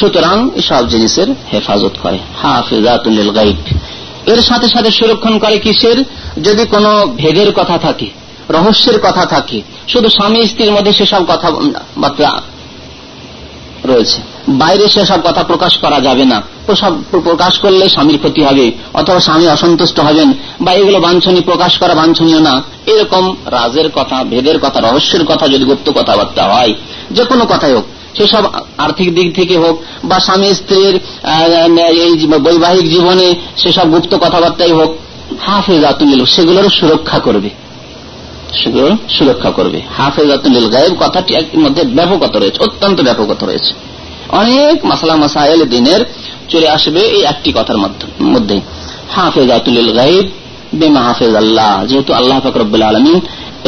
সুতরাং 0.00 0.50
এসব 0.56 0.88
জিনিসের 0.88 1.28
হেফাজত 1.52 1.94
করে। 2.02 2.18
হাফিজাতুল 2.42 3.30
গাইব 3.30 3.56
এর 4.26 4.40
সাথে 4.42 4.66
সাথে 4.68 4.90
সুরক্ষণ 4.90 5.38
করে 5.38 5.56
কিসের? 5.58 5.98
যদি 6.42 6.64
কোনো 6.64 6.90
ভেদের 7.16 7.52
কথা 7.52 7.78
থাকে, 7.78 8.08
রহস্যের 8.50 8.98
কথা 9.00 9.24
থাকে, 9.26 9.58
শুধু 9.88 10.08
স্বামী 10.08 10.40
স্ত্রীর 10.46 10.72
মধ্যে 10.72 10.92
সেসব 10.92 11.22
কথাবার্তা 11.28 12.30
রয়েছে। 13.84 14.31
বাইরে 14.48 14.88
সেসব 14.88 15.20
কথা 15.24 15.42
প্রকাশ 15.42 15.76
করা 15.76 16.00
যাবে 16.00 16.24
না। 16.24 16.42
প্রকাশ 17.12 17.58
করলে 17.58 17.88
স্বামীর 17.88 18.18
ক্ষতি 18.18 18.42
হবে, 18.44 18.72
অথবা 18.94 19.20
স্বামী 19.20 19.46
অসন্তুষ্ট 19.46 20.00
হবেন, 20.00 20.32
বা 20.60 20.72
এগুলো 20.72 21.00
বাঞ্ছনীয়, 21.00 21.42
প্রকাশ 21.42 21.78
করা 21.78 21.94
বাঞ্ছনীয় 21.94 22.40
না। 22.40 22.62
এরকম 22.86 23.36
রাজের 23.46 23.88
কথা, 23.90 24.24
ভেদের 24.24 24.58
কথা, 24.58 24.80
রহস্যের 24.80 25.24
কথা 25.24 25.48
যদি 25.48 25.64
গুপ্ত 25.64 25.90
কথাবার্তা 25.90 26.42
হয়, 26.42 26.74
যে 27.10 27.24
কোনো 27.24 27.44
কথাই 27.44 27.72
হোক 27.72 27.84
সেসব 28.16 28.44
আর্থিক 28.78 29.14
দিক 29.14 29.34
থেকে 29.34 29.58
হোক, 29.58 29.82
বা 30.04 30.20
স্বামী 30.20 30.54
স্ত্রীর 30.54 30.94
এই 31.88 32.26
বৈবাহিক 32.26 32.90
জীবনে 32.90 33.34
সেসব 33.56 33.90
গুপ্ত 33.90 34.14
কথাবার্তাই 34.14 34.72
হোক, 34.72 34.90
হাফেজাতুল 35.40 36.24
সেগুলোর 36.24 36.70
সুরক্ষা 36.70 37.18
করবে। 37.18 37.50
সুরক্ষা 39.08 39.50
করবে। 39.50 39.80
হাফেজাতুল 39.98 40.68
গায়েব 40.68 40.94
কথাটি 41.00 41.58
মধ্যে 41.58 41.82
ব্যাপকতা 41.82 42.38
রয়েছে, 42.38 42.62
অত্যন্ত 42.64 43.00
ব্যাপকতা 43.00 43.46
রয়েছে। 43.46 43.91
অনেক 44.40 44.76
মাসালা 44.84 45.16
মাসাইল 45.16 45.60
দিনের 45.64 46.00
চলে 46.48 46.68
আসবে 46.68 47.00
এই 47.16 47.22
একটি 47.22 47.50
কথার 47.52 47.78
মধ্যে 48.34 48.56
হাফেজাতুল 49.14 49.90
গায়েব 49.98 50.26
বেমা 50.74 51.02
হাফেজ 51.02 51.34
আল্লাহ, 51.34 51.86
যেহেতু 51.86 52.10
আল্লাহ 52.12 52.36
ফকরবুল্লা 52.40 52.86
আলমী 52.86 53.14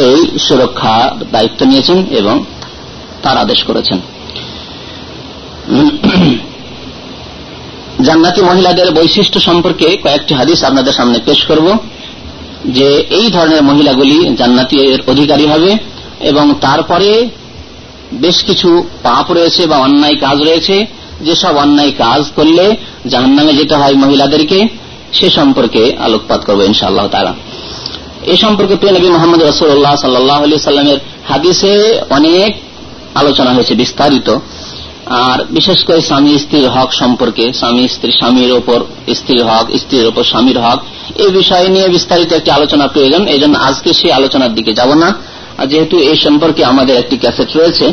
এই 0.07 0.19
সুরক্ষা 0.39 0.95
দায়িত্ব 1.31 1.59
নিয়েছেন 1.65 1.97
এবং 2.11 2.35
তার 3.23 3.37
আদেশ 3.37 3.59
করেছেন। 3.63 3.97
জান্নাতি 8.05 8.41
মহিলাদের 8.41 8.87
বৈশিষ্ট্য 8.91 9.39
সম্পর্কে 9.39 9.87
কয়েকটি 10.03 10.33
হাদিস 10.33 10.59
আপনাদের 10.63 10.93
সামনে 10.93 11.17
পেশ 11.25 11.39
করব, 11.45 11.67
যে 12.77 12.87
এই 13.19 13.27
ধরনের 13.29 13.61
মহিলাগুলি 13.63 14.17
জান্নাতি 14.35 14.75
অধিকারী 15.07 15.45
হবে 15.53 15.71
এবং 16.29 16.45
তারপরে 16.61 17.09
বেশ 18.13 18.43
কিছু 18.43 18.83
পাপ 19.03 19.31
রয়েছে 19.31 19.65
বা 19.67 19.77
অন্যায় 19.77 20.15
কাজ 20.15 20.37
রয়েছে, 20.41 20.85
যেসব 21.21 21.57
অন্যায় 21.57 21.91
কাজ 21.97 22.21
করলে 22.35 22.75
জাহান 23.07 23.31
নামে 23.35 23.53
যেতে 23.53 23.75
হয় 23.75 23.93
মহিলাদেরকে, 23.93 24.67
সে 25.13 25.29
সম্পর্কে 25.29 25.95
আলোকপাত 25.99 26.45
করব 26.45 26.61
ইনশাআল্লাহ 26.61 27.07
তারা 27.07 27.33
এ 28.23 28.37
সম্পর্কে 28.37 28.75
প্রিয় 28.75 28.93
নবী 28.93 29.09
মোহাম্মদ 29.09 29.41
রসুল্লাহ 29.41 29.95
সাল্লাহ 29.95 30.43
আলি 30.43 30.59
সাল্লামের 30.59 30.99
হাদিসে 31.27 31.99
অনেক 32.09 32.55
আলোচনা 33.15 33.53
হয়েছে 33.53 33.75
বিস্তারিত। 33.75 34.37
আর 35.09 35.45
বিশেষ 35.49 35.83
করে 35.83 36.01
স্বামী 36.01 36.37
স্ত্রীর 36.37 36.67
হক 36.69 36.93
সম্পর্কে, 36.93 37.53
স্বামী 37.53 37.87
স্ত্রী 37.87 38.11
স্বামীর 38.11 38.51
ওপর 38.51 38.79
স্ত্রীর 39.15 39.43
হক, 39.43 39.65
স্ত্রীর 39.77 40.07
ওপর 40.07 40.23
স্বামীর 40.23 40.59
হক 40.59 40.79
এই 41.15 41.31
বিষয় 41.31 41.67
নিয়ে 41.67 41.87
বিস্তারিত 41.87 42.33
একটি 42.33 42.51
আলোচনা 42.51 42.87
প্রয়োজন 42.87 43.27
এই 43.27 43.39
আজকে 43.55 43.93
সেই 43.93 44.11
আলোচনার 44.11 44.53
দিকে 44.53 44.73
যাব 44.73 44.93
না। 44.93 45.13
যেহেতু 45.71 45.95
এই 46.11 46.17
সম্পর্কে 46.25 46.61
আমাদের 46.71 46.95
একটি 47.01 47.15
ক্যাসেট 47.23 47.49
রয়েছে, 47.59 47.85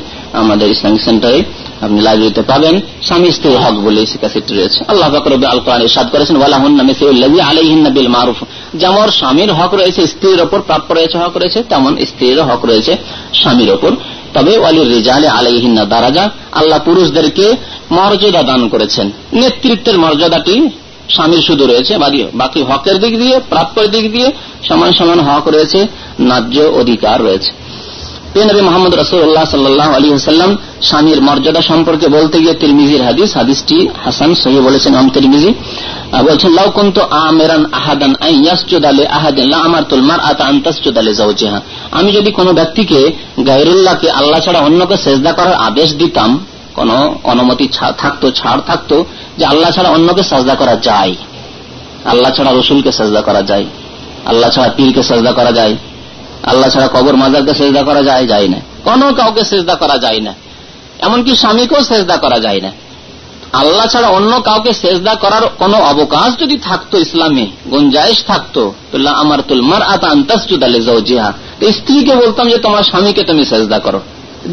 আমাদের 0.43 0.67
ইসলামিক 0.75 1.03
সেন্টারে 1.09 1.41
আপনি 1.85 1.99
লাইব্রেরিতে 2.07 2.43
পাবেন। 2.43 2.75
স্বামী 3.07 3.29
স্ত্রীর 3.37 3.59
হক 3.65 3.77
বলে 3.87 3.99
এই 4.05 4.09
ক্যাসেটটি 4.23 4.53
রয়েছে। 4.55 4.79
আল্লাহ 4.93 5.09
বাকরবে 5.15 5.47
আল 5.53 5.61
কোরআন 5.65 5.83
ইসাদ 5.83 6.07
করেছেন, 6.15 6.37
ওয়ালাহুন্না 6.37 6.83
মিসিউল্লাহি 6.91 7.39
আলাইহিন্না 7.51 7.91
বিল 7.97 8.11
মারুফ 8.17 8.39
যেমন 8.75 9.07
স্বামীর 9.19 9.51
হক 9.59 9.73
রয়েছে, 9.81 10.03
স্ত্রীর 10.07 10.41
ওপর 10.47 10.59
প্রাপ্য 10.69 10.89
রয়েছে, 10.95 11.17
হক 11.23 11.35
রয়েছে, 11.37 11.61
তেমন 11.71 11.93
স্ত্রীর 12.11 12.39
হক 12.49 12.63
রয়েছে 12.71 12.93
স্বামীর 13.41 13.71
ওপর। 13.71 13.93
তবে 14.35 14.53
ওয়ালির 14.59 14.89
রিজালে 14.95 15.29
আলাইহিন্না 15.39 15.85
দারাজা, 15.85 16.25
আল্লাহ 16.53 16.79
পুরুষদেরকে 16.85 17.47
মর্যাদা 17.97 18.43
দান 18.43 18.63
করেছেন। 18.69 19.07
নেতৃত্বের 19.41 19.97
মর্যাদাটি 19.99 20.55
স্বামীর 21.15 21.43
শুধু 21.49 21.65
রয়েছে, 21.67 21.93
বাকি 22.43 22.61
হকের 22.69 22.97
দিক 23.03 23.13
দিয়ে, 23.23 23.37
প্রাপ্যের 23.53 23.89
দিক 23.95 24.05
দিয়ে 24.15 24.29
সমান 24.69 24.91
সমান 24.99 25.19
হক 25.29 25.45
রয়েছে, 25.55 25.81
ন্যায্য 26.29 26.57
অধিকার 26.81 27.17
রয়েছে। 27.27 27.53
নবী 28.51 28.63
মোহাম্মদ 28.69 28.93
রসুল্লাহ 29.03 29.47
সাল্লাহ 29.55 29.89
আলী 29.97 30.09
হাসাল্লাম 30.19 30.51
স্বামীর 30.89 31.21
মর্যাদা 31.29 31.63
সম্পর্কে 31.71 32.07
বলতে 32.17 32.37
গিয়ে 32.43 32.55
তিরমিজির 32.61 33.03
হাদিস, 33.09 33.31
হাদিসটি 33.39 33.79
হাসান, 34.05 34.31
সহি 34.43 34.59
বলেছেন 34.69 34.93
আম 35.01 35.07
তিরমিজি। 35.15 35.51
বলছেন, 36.29 36.51
লাউ 36.59 36.69
আমেরান 37.29 37.63
আহাদান 37.79 38.13
ইয়াসজুদ 38.37 38.85
আহাদিন, 39.17 39.45
লা 39.53 39.59
আমার 39.69 39.83
তুলমার 39.91 40.21
আতা 40.31 40.45
আমি 41.99 42.11
যদি 42.19 42.31
কোনো 42.39 42.51
ব্যক্তিকে 42.59 43.01
গায়রুল্লাহকে 43.49 44.09
আল্লাহ 44.19 44.39
ছাড়া 44.45 44.61
অন্যকে 44.67 44.97
সেজদা 45.05 45.33
করার 45.39 45.57
আদেশ 45.69 45.89
দিতাম 46.03 46.31
কোন 46.75 47.15
অনুমতি 47.25 47.69
থাকতো, 47.99 48.31
ছাড় 48.31 48.61
থাকতো 48.67 49.05
যে 49.39 49.45
আল্লাহ 49.45 49.71
ছাড়া 49.71 49.91
অন্যকে 49.91 50.23
সাজদা 50.23 50.55
করা 50.55 50.77
যায়। 50.77 51.15
আল্লাহ 52.05 52.33
ছাড়া 52.33 52.53
রসুলকে 52.53 52.93
সাজদা 52.93 53.21
করা 53.21 53.43
যায়। 53.43 53.65
আল্লাহ 54.27 54.51
ছাড়া 54.51 54.69
পীরকে 54.69 55.03
সাজদা 55.03 55.33
করা 55.33 55.53
যায়। 55.53 55.77
আল্লাহ 56.43 56.71
ছাড়া 56.71 56.89
কবর 56.89 57.17
মাজারকে 57.17 57.55
সেজদা 57.55 57.83
করা 57.83 58.03
যায় 58.03 58.27
যায় 58.27 58.49
না। 58.49 58.57
কোনো 58.85 59.15
কাউকে 59.15 59.45
সেজদা 59.45 59.75
করা 59.75 59.99
যায় 59.99 60.21
না। 60.21 60.35
এমনকি 60.99 61.37
স্বামীকেও 61.37 61.83
সেজদা 61.83 62.17
করা 62.17 62.39
যায় 62.39 62.61
না। 62.61 62.71
আল্লাহ 63.53 63.87
ছাড়া 63.87 64.09
অন্য 64.09 64.41
কাউকে 64.41 64.73
সেজদা 64.73 65.15
করার 65.15 65.43
কোন 65.59 65.75
অবকাশ 65.75 66.39
যদি 66.39 66.59
থাকতো, 66.59 66.99
ইসলামে 66.99 67.47
গুঞ্জাইশ 67.71 68.25
থাকতো 68.25 68.73
আমার 69.15 69.39
তুলমার 69.49 69.83
আতা 69.83 70.09
আন্তাসুদালে 70.09 70.81
জিহা 71.05 71.33
স্ত্রীকে 71.73 72.15
বলতাম 72.15 72.49
যে, 72.49 72.59
তোমার 72.59 72.83
স্বামীকে 72.83 73.23
তুমি 73.23 73.45
সেজদা 73.45 73.79
করো। 73.79 74.01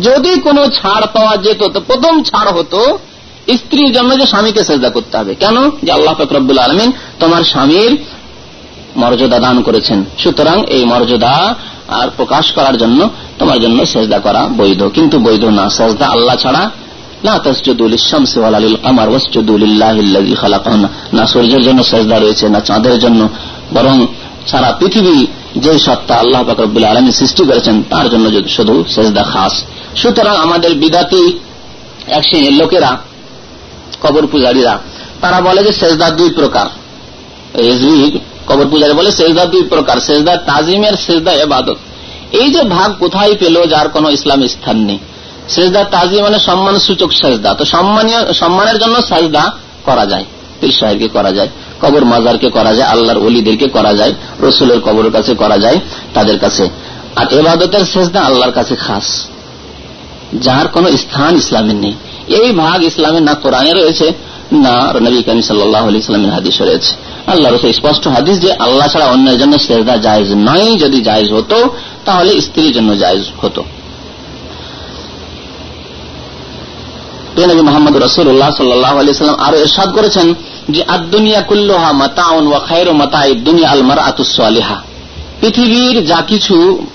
যদি 0.04 0.40
কোনো 0.40 0.68
ছাড় 0.68 1.06
পাওয়া 1.14 1.38
যেত, 1.38 1.64
তো 1.64 1.80
প্রথম 1.80 2.24
ছাড় 2.24 2.52
হতো 2.52 2.98
স্ত্রীর 3.56 3.94
জন্য 3.94 4.20
যে 4.20 4.26
স্বামীকে 4.26 4.64
সেজদা 4.64 4.90
করতে 4.90 5.18
হবে। 5.18 5.36
কেন? 5.36 5.70
যে 5.84 5.92
আল্লাহ 5.92 6.14
ফকরবুল 6.14 6.58
আলমিন 6.58 6.92
তোমার 7.20 7.44
স্বামীর 7.44 7.98
মর্যাদা 8.98 9.40
দান 9.40 9.62
করেছেন। 9.62 10.04
সুতরাং 10.20 10.64
এই 10.68 10.86
মর্যাদা 10.86 11.56
আর 11.88 12.08
প্রকাশ 12.18 12.52
করার 12.52 12.78
জন্য 12.78 13.10
তোমার 13.40 13.62
জন্য 13.62 13.86
সেজদা 13.86 14.20
করা 14.20 14.48
বৈধ। 14.58 14.84
কিন্তু 14.84 15.20
বৈধ 15.20 15.44
না। 15.44 15.70
সেজদা 15.70 16.06
আল্লাহ 16.06 16.36
ছাড়া। 16.36 16.70
না 21.14 21.26
সূর্যের 21.28 21.62
জন্য 21.62 21.84
সেজদা 21.84 22.20
রয়েছে, 22.20 22.50
না 22.50 22.60
চাঁদের 22.60 23.00
জন্য। 23.00 23.30
বরং 23.74 24.08
সারা 24.48 24.76
পৃথিবী 24.80 25.28
যে 25.56 25.74
সত্তা 25.80 26.16
আল্লাহ 26.16 26.42
ফাকরুল 26.44 26.84
আলমী 26.84 27.12
সৃষ্টি 27.12 27.44
করেছেন, 27.50 27.76
তার 27.90 28.06
জন্য 28.10 28.26
শুধু 28.48 28.76
সেজদা 28.96 29.24
খাস। 29.24 29.54
সুতরাং 30.02 30.36
আমাদের 30.36 30.72
বিদাতি 30.74 31.24
এক 32.08 32.24
শ্রেণির 32.24 32.56
লোকেরা, 32.62 32.92
কবর 34.02 34.24
পূজারীরা, 34.32 34.74
তারা 35.22 35.40
বলে 35.42 35.62
যে 35.64 35.72
সেজদা 35.72 36.08
দুই 36.10 36.30
প্রকার। 36.30 36.68
কবর 38.48 38.66
পূজারী 38.72 38.94
বলে 38.94 39.12
সেজদা 39.12 39.46
দুই 39.46 39.64
প্রকার, 39.64 39.98
সেজদা 40.00 40.34
তাজিমের, 40.50 40.96
সেজদা 41.06 41.32
এবাদত। 41.46 41.78
এই 42.32 42.48
যে 42.54 42.62
ভাগ 42.76 42.90
কোথায় 43.00 43.34
পেল 43.40 43.56
যার 43.68 43.88
কোন 43.90 44.06
ইসলাম 44.18 44.40
স্থান 44.48 44.78
নেই। 44.78 45.00
সেজদা 45.50 45.84
তাজিম 45.84 46.24
মানে 46.24 46.40
সম্মান 46.40 46.76
সূচক 46.80 47.12
সেজদা, 47.22 47.50
তো 47.54 47.64
সম্মানের 48.42 48.78
জন্য 48.80 48.96
সেজদা 49.10 49.44
করা 49.86 50.06
যায়, 50.06 50.26
পীর 50.60 50.74
সাহেবকে 50.80 51.08
করা 51.08 51.32
যায়। 51.32 51.50
কবর 51.82 52.06
মাজারকে 52.06 52.50
করা 52.50 52.74
যায়, 52.74 52.90
আল্লাহর 52.90 53.20
অলিদেরকে 53.20 53.68
করা 53.68 53.94
যায়, 53.94 54.14
রসুলের 54.40 54.82
কবরের 54.82 55.12
কাছে 55.12 55.36
করা 55.36 55.58
যায়, 55.58 55.80
তাদের 56.14 56.40
কাছে। 56.40 56.70
আর 57.16 57.34
এবাদতের 57.34 57.86
সেজদা 57.86 58.22
আল্লাহর 58.22 58.52
কাছে 58.52 58.76
খাস। 58.76 59.26
যার 60.34 60.68
কোন 60.68 60.98
স্থান 60.98 61.36
ইসলামের 61.36 61.76
নেই। 61.76 61.94
এই 62.28 62.52
ভাগ 62.52 62.84
ইসলামের 62.84 63.24
না 63.24 63.34
কোরআনে 63.34 63.74
রয়েছে, 63.74 64.14
না 64.52 64.94
নবী 65.02 65.24
কামি 65.24 65.42
সাল্লাহ 65.42 65.88
হাদিসে 66.30 66.66
রয়েছে। 66.66 66.94
আল্লাহ 67.28 67.54
রসুল 67.54 67.72
স্পষ্ট 67.72 68.08
হাদিস 68.08 68.40
যে 68.40 68.54
আল্লাহ 68.54 68.88
ছাড়া 68.88 69.06
অন্যের 69.06 69.40
জন্য 69.40 69.60
সেজদা 69.60 69.98
জায়জ 69.98 70.32
নয়, 70.32 70.78
যদি 70.78 71.02
জায়জ 71.02 71.34
হতো, 71.34 71.70
তাহলে 72.06 72.42
স্ত্রীর 72.42 72.74
জন্য 72.74 72.98
জায়জ 72.98 73.24
হতো। 73.42 73.64
নবী 77.48 77.62
মোহাম্মদ 77.62 77.98
রসুল্লাহ 77.98 78.50
সাল্লাহ 78.58 79.00
আলি 79.00 79.14
সাল্লাম 79.14 79.40
আরও 79.40 79.58
এরশাদ 79.58 79.90
করেছেন 79.96 80.34
যে 80.70 80.84
আদুনিয়া 80.84 81.42
কুল্লোহা 81.42 81.92
মাতাউন 81.92 82.48
ওয়া 82.48 82.60
খায়র 82.60 82.94
মাতাই 82.94 83.34
দুনিয়া 83.34 83.70
আলমার 83.70 84.00
আতুসালিহা 84.00 84.82
পৃথিবীর 85.42 86.06
যা 86.06 86.22
কিছু 86.28 86.86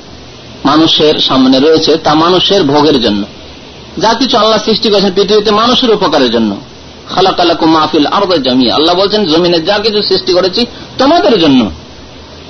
মানুষের 0.64 1.18
সামনে 1.18 1.58
রয়েছে, 1.58 1.96
তা 1.96 2.14
মানুষের 2.14 2.62
ভোগের 2.62 3.00
জন্য। 3.00 3.24
যা 3.98 4.14
কিছু 4.14 4.38
আল্লাহ 4.38 4.58
সৃষ্টি 4.58 4.88
করেছেন 4.88 5.12
পৃথিবীতে 5.14 5.50
মানুষের 5.50 5.90
উপকারের 5.90 6.30
জন্য। 6.30 6.56
খালাকালাকু 7.14 7.66
মাহফিল 7.66 8.06
আরবে 8.06 8.38
জামিয়া 8.38 8.74
আল্লাহ 8.74 8.94
বলছেন, 8.94 9.26
জমিনে 9.26 9.60
যা 9.60 9.78
কিছু 9.78 10.02
সৃষ্টি 10.02 10.32
করেছি, 10.32 10.66
তোমাদের 10.98 11.40
জন্য। 11.40 11.70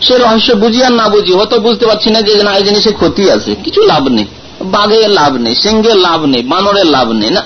সে 0.01 0.19
রহস্য 0.19 0.53
বুঝি 0.53 0.85
আর 0.85 0.93
না 0.93 1.09
বুঝি, 1.09 1.33
হয়তো 1.33 1.61
বুঝতে 1.61 1.87
পারছি 1.87 2.11
না 2.11 2.23
যে 2.23 2.43
না, 2.43 2.57
এই 2.57 2.63
জিনিসে 2.63 2.93
ক্ষতি 2.93 3.31
আছে। 3.31 3.55
কিছু 3.65 3.83
লাভ 3.83 4.09
নেই। 4.09 4.25
বাঘের 4.61 5.11
লাভ 5.11 5.37
নেই, 5.37 5.55
সিংহের 5.55 5.97
লাভ 5.97 6.25
নেই, 6.25 6.43
বানরের 6.43 6.87
লাভ 6.87 7.13
নেই, 7.13 7.31
না? 7.31 7.43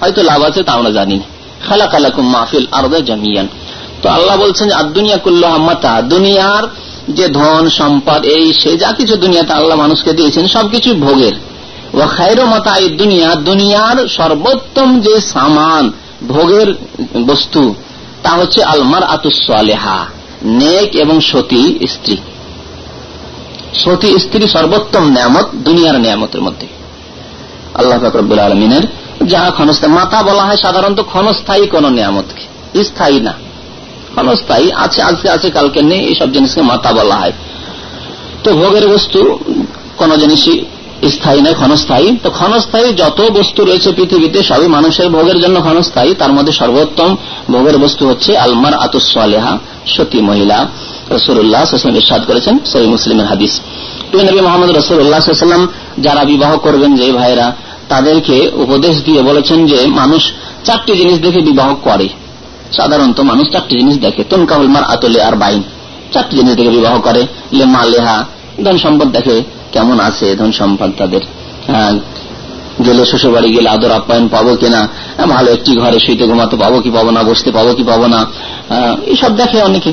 হয়তো 0.00 0.22
লাভ 0.22 0.42
আছে 0.42 0.62
তা 0.62 0.72
আমরা 0.72 0.90
জানি 0.90 1.14
না। 1.14 1.35
মাহফিল 2.22 2.66
জামিয়ান। 3.06 3.48
তো 4.02 4.08
আল্লাহ 4.08 4.36
বলছেন 4.36 4.70
আর 4.70 4.84
দুনিয়া 4.84 5.16
কুল্লাহ 5.16 5.56
মাতা, 5.56 6.02
দুনিয়ার 6.02 6.62
যে 7.08 7.28
ধন, 7.28 7.68
সম্পদ, 7.68 8.24
এই 8.24 8.52
সে 8.52 8.76
যা 8.76 8.92
কিছু 8.92 9.16
দুনিয়াতে 9.16 9.52
আল্লাহ 9.52 9.78
মানুষকে 9.78 10.12
দিয়েছেন, 10.12 10.46
সবকিছু 10.46 10.94
ভোগের। 10.94 11.32
ও 11.94 12.46
মাতা 12.46 12.76
এই 12.76 12.88
দুনিয়া, 12.88 13.34
দুনিয়ার 13.34 14.08
সর্বোত্তম 14.08 15.00
যে 15.00 15.20
সামান, 15.20 15.92
ভোগের 16.28 16.74
বস্তু, 17.26 17.74
তা 18.22 18.30
হচ্ছে 18.30 18.64
আলমার 18.64 19.02
আতুসালেহা 19.02 20.06
নেক 20.44 20.94
এবং 20.96 21.20
সতী 21.20 21.78
স্ত্রী। 21.88 22.16
সতী 23.84 24.18
স্ত্রী 24.18 24.48
সর্বোত্তম 24.48 25.04
নিয়ামত, 25.08 25.46
দুনিয়ার 25.54 26.00
নিয়ামতের 26.00 26.42
মধ্যে। 26.42 26.66
আল্লাহ 27.74 27.98
আলমিনের 28.38 28.82
যা 29.26 29.50
ক্ষণস্থায়ী। 29.54 29.92
মাতা 29.92 30.22
বলা 30.22 30.42
হয় 30.42 30.56
সাধারণত 30.56 31.00
ক্ষণস্থায়ী 31.00 31.66
কোন 31.66 31.92
নিয়ামতকে। 31.92 32.84
স্থায়ী 32.84 33.20
না। 33.20 33.32
ক্ষণস্থায়ী, 34.14 34.70
আছে 34.72 35.02
আজকে 35.02 35.30
আছে, 35.30 35.50
কালকে 35.50 35.82
নেই 35.82 36.00
এইসব 36.00 36.32
জিনিসকে 36.32 36.62
মাতা 36.62 36.92
বলা 36.92 37.14
হয়। 37.14 37.32
তো 38.44 38.54
ভোগের 38.54 38.88
বস্তু, 38.88 39.38
কোন 39.96 40.16
জিনিসই 40.16 40.64
স্থায়ী 41.10 41.40
নয়, 41.40 41.54
ক্ষণস্থায়ী। 41.54 42.16
তো 42.22 42.30
ক্ষণস্থায়ী 42.30 42.92
যত 42.92 43.20
বস্তু 43.20 43.64
রয়েছে 43.64 43.92
পৃথিবীতে, 43.92 44.42
সবই 44.42 44.66
মানুষের 44.66 45.08
ভোগের 45.08 45.40
জন্য 45.40 45.60
ক্ষণস্থায়ী। 45.60 46.14
তার 46.14 46.32
মধ্যে 46.32 46.52
সর্বোত্তম 46.52 47.16
ভোগের 47.50 47.78
বস্তু 47.78 48.08
হচ্ছে 48.08 48.38
আলমার 48.38 48.74
আতুসালেহা 48.74 49.58
সতী 49.86 50.20
মহিলা। 50.20 50.66
রসুল্লাহ 51.10 51.64
করেছেন 52.26 52.58
সহি 52.66 52.86
মুসলিমের 52.86 53.26
হাদিস। 53.26 53.60
নবী 54.14 54.40
মোহাম্মদ 54.40 54.76
রসুল্লাহাম 54.76 55.68
যারা 55.98 56.24
বিবাহ 56.24 56.58
করবেন 56.58 56.96
যে 56.96 57.12
ভাইরা 57.12 57.52
তাদেরকে 57.88 58.36
উপদেশ 58.54 58.94
দিয়ে 59.04 59.20
বলেছেন 59.22 59.66
যে 59.66 59.78
মানুষ 60.00 60.22
চারটি 60.64 60.92
জিনিস 60.96 61.16
দেখে 61.18 61.40
বিবাহ 61.40 61.74
করে। 61.82 62.08
সাধারণত 62.72 63.20
মানুষ 63.20 63.46
চারটি 63.52 63.74
জিনিস 63.76 63.96
দেখে। 63.96 64.22
তনকাহুল 64.30 64.68
মার 64.68 64.84
আতলে 64.84 65.20
আর 65.22 65.34
বাইন 65.36 65.62
চারটি 66.12 66.36
জিনিস 66.36 66.54
দেখে 66.54 66.70
বিবাহ 66.70 66.94
করে। 67.00 67.22
লেমা 67.52 67.82
লেহা 67.84 68.16
ধন 68.64 68.76
সম্পদ 68.78 69.08
দেখে 69.12 69.36
কেমন 69.72 70.00
আছে 70.00 70.26
ধন 70.36 70.50
সম্পদ 70.52 70.90
তাদের। 70.98 71.20
হ্যাঁ, 71.66 71.92
গেলে 72.84 73.04
শ্বশুর 73.06 73.32
বাড়ি 73.32 73.48
গেলে 73.52 73.68
আদর 73.68 73.90
আপ্যায়ন 73.90 74.28
পাবো 74.28 74.56
কিনা? 74.56 74.80
হ্যাঁ, 75.16 75.26
ভালো 75.26 75.48
একটি 75.52 75.76
ঘরে 75.76 75.98
শুইতে 75.98 76.24
ঘুমাতে 76.26 76.56
পাবো 76.56 76.80
কি 76.80 76.90
পাবো 76.90 77.10
না? 77.10 77.22
বসতে 77.22 77.50
পাবো 77.50 77.74
কি 77.74 77.82
পাবো 77.82 78.06
না? 78.06 78.20
এইসব 79.06 79.36
দেখে 79.36 79.58
অনেকে। 79.62 79.92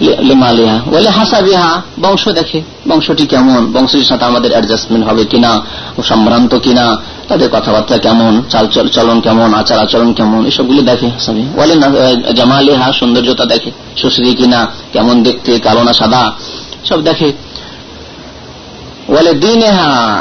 লিমালিহা 0.00 0.76
বলে 0.86 1.08
হাসা 1.08 1.40
বিহা 1.40 1.70
বংশ 2.02 2.24
দেখে 2.28 2.58
বংশটি 2.88 3.24
কেমন 3.26 3.60
বংশের 3.72 4.04
সাথে 4.04 4.24
আমাদের 4.24 4.50
অ্যাডজাস্টমেন্ট 4.52 5.04
হবে 5.08 5.22
কিনা 5.24 5.52
ও 5.98 6.00
সম্ভ্রান্ত 6.02 6.52
কিনা 6.58 6.86
তাদের 7.28 7.48
কথাবার্তা 7.50 7.96
কেমন 7.98 8.32
চাল 8.48 8.66
চলন 8.88 9.18
কেমন 9.20 9.48
আচার 9.54 9.78
আচরণ 9.78 10.10
কেমন 10.12 10.40
এসবগুলি 10.46 10.82
দেখে 10.82 11.08
হাসা 11.08 11.32
বিহা 11.32 11.50
বলে 11.56 11.74
জামালিহা 12.34 12.88
সৌন্দর্যতা 12.92 13.44
দেখে 13.44 13.70
সুশ্রী 13.96 14.32
কিনা 14.34 14.60
কেমন 14.92 15.16
দেখতে 15.22 15.50
কালো 15.58 15.82
না 15.82 15.92
সাদা 15.92 16.22
সব 16.84 16.98
দেখে 17.00 17.28
বলে 19.08 19.32
দিনে 19.34 19.70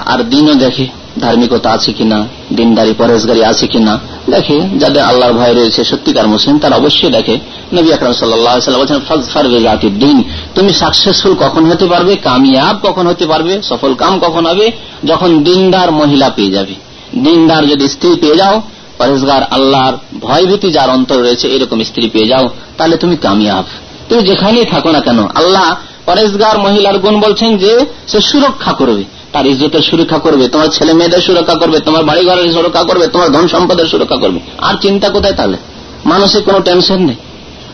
আর 0.06 0.20
দিনও 0.24 0.56
দেখে 0.56 0.86
ধার্মিকতা 1.20 1.72
আছে 1.72 1.94
কিনা, 1.94 2.28
দিনদারি 2.54 2.94
পরেশগারি 2.98 3.44
আছে 3.44 3.68
কিনা, 3.68 4.00
দেখে 4.30 4.62
যাদের 4.80 5.04
আল্লাহর 5.04 5.34
ভয় 5.34 5.54
রয়েছে, 5.54 5.84
সত্যিকার 5.84 6.28
মুসলিম, 6.28 6.60
তারা 6.60 6.76
অবশ্যই 6.76 7.10
দেখে। 7.10 7.40
নবী 7.74 7.92
আকরম 7.92 8.14
সাল্লাহ 8.14 9.78
দিন। 9.82 10.24
তুমি 10.56 10.74
সাকসেসফুল 10.74 11.36
কখন 11.36 11.66
হতে 11.66 11.86
পারবে, 11.86 12.16
কামিয়াব 12.16 12.80
কখন 12.84 13.08
হতে 13.08 13.26
পারবে, 13.26 13.62
সফল 13.62 13.94
কাম 13.94 14.20
কখন 14.20 14.46
হবে? 14.46 14.72
যখন 15.06 15.44
দিনদার 15.44 15.92
মহিলা 15.92 16.30
পেয়ে 16.30 16.52
যাবে। 16.52 16.74
দিনদার 17.20 17.68
যদি 17.68 17.88
স্ত্রী 17.88 18.16
পেয়ে 18.22 18.36
যাও 18.36 18.62
পরেশগার 18.98 19.44
আল্লাহর 19.44 19.94
ভয়ভীতি 20.20 20.72
যার 20.72 20.90
অন্তর 20.90 21.18
রয়েছে, 21.18 21.48
এরকম 21.48 21.84
স্ত্রী 21.84 22.10
পেয়ে 22.10 22.28
যাও, 22.28 22.50
তাহলে 22.78 22.98
তুমি 22.98 23.18
কামিয়াব। 23.18 23.64
তুমি 24.10 24.24
যেখানেই 24.24 24.66
থাকো 24.66 24.92
না 24.92 25.00
কেন, 25.00 25.20
আল্লাহ 25.20 25.76
পরেশগার 26.06 26.58
মহিলার 26.60 26.98
গুণ 26.98 27.20
বলছেন 27.20 27.58
যে, 27.58 27.80
সে 28.08 28.22
সুরক্ষা 28.22 28.72
করবে। 28.72 29.04
তার 29.34 29.46
ইজ্জতের 29.46 29.82
সুরক্ষা 29.82 30.18
করবে, 30.18 30.48
তোমার 30.48 30.68
ছেলে 30.68 30.94
মেয়েদের 30.94 31.22
সুরক্ষা 31.22 31.56
করবে, 31.56 31.80
তোমার 31.80 32.04
বাড়ি 32.04 32.26
ঘরের 32.26 32.54
সুরক্ষা 32.54 32.84
করবে, 32.84 33.08
তোমার 33.08 33.32
ধন 33.32 33.48
সম্পদের 33.48 33.86
সুরক্ষা 33.86 34.16
করবে। 34.16 34.40
আর 34.58 34.76
চিন্তা 34.82 35.10
কোথায় 35.10 35.34
তাহলে? 35.34 35.58
মানুষের 36.06 36.42
কোনো 36.44 36.60
টেনশন 36.60 37.00
নেই, 37.06 37.16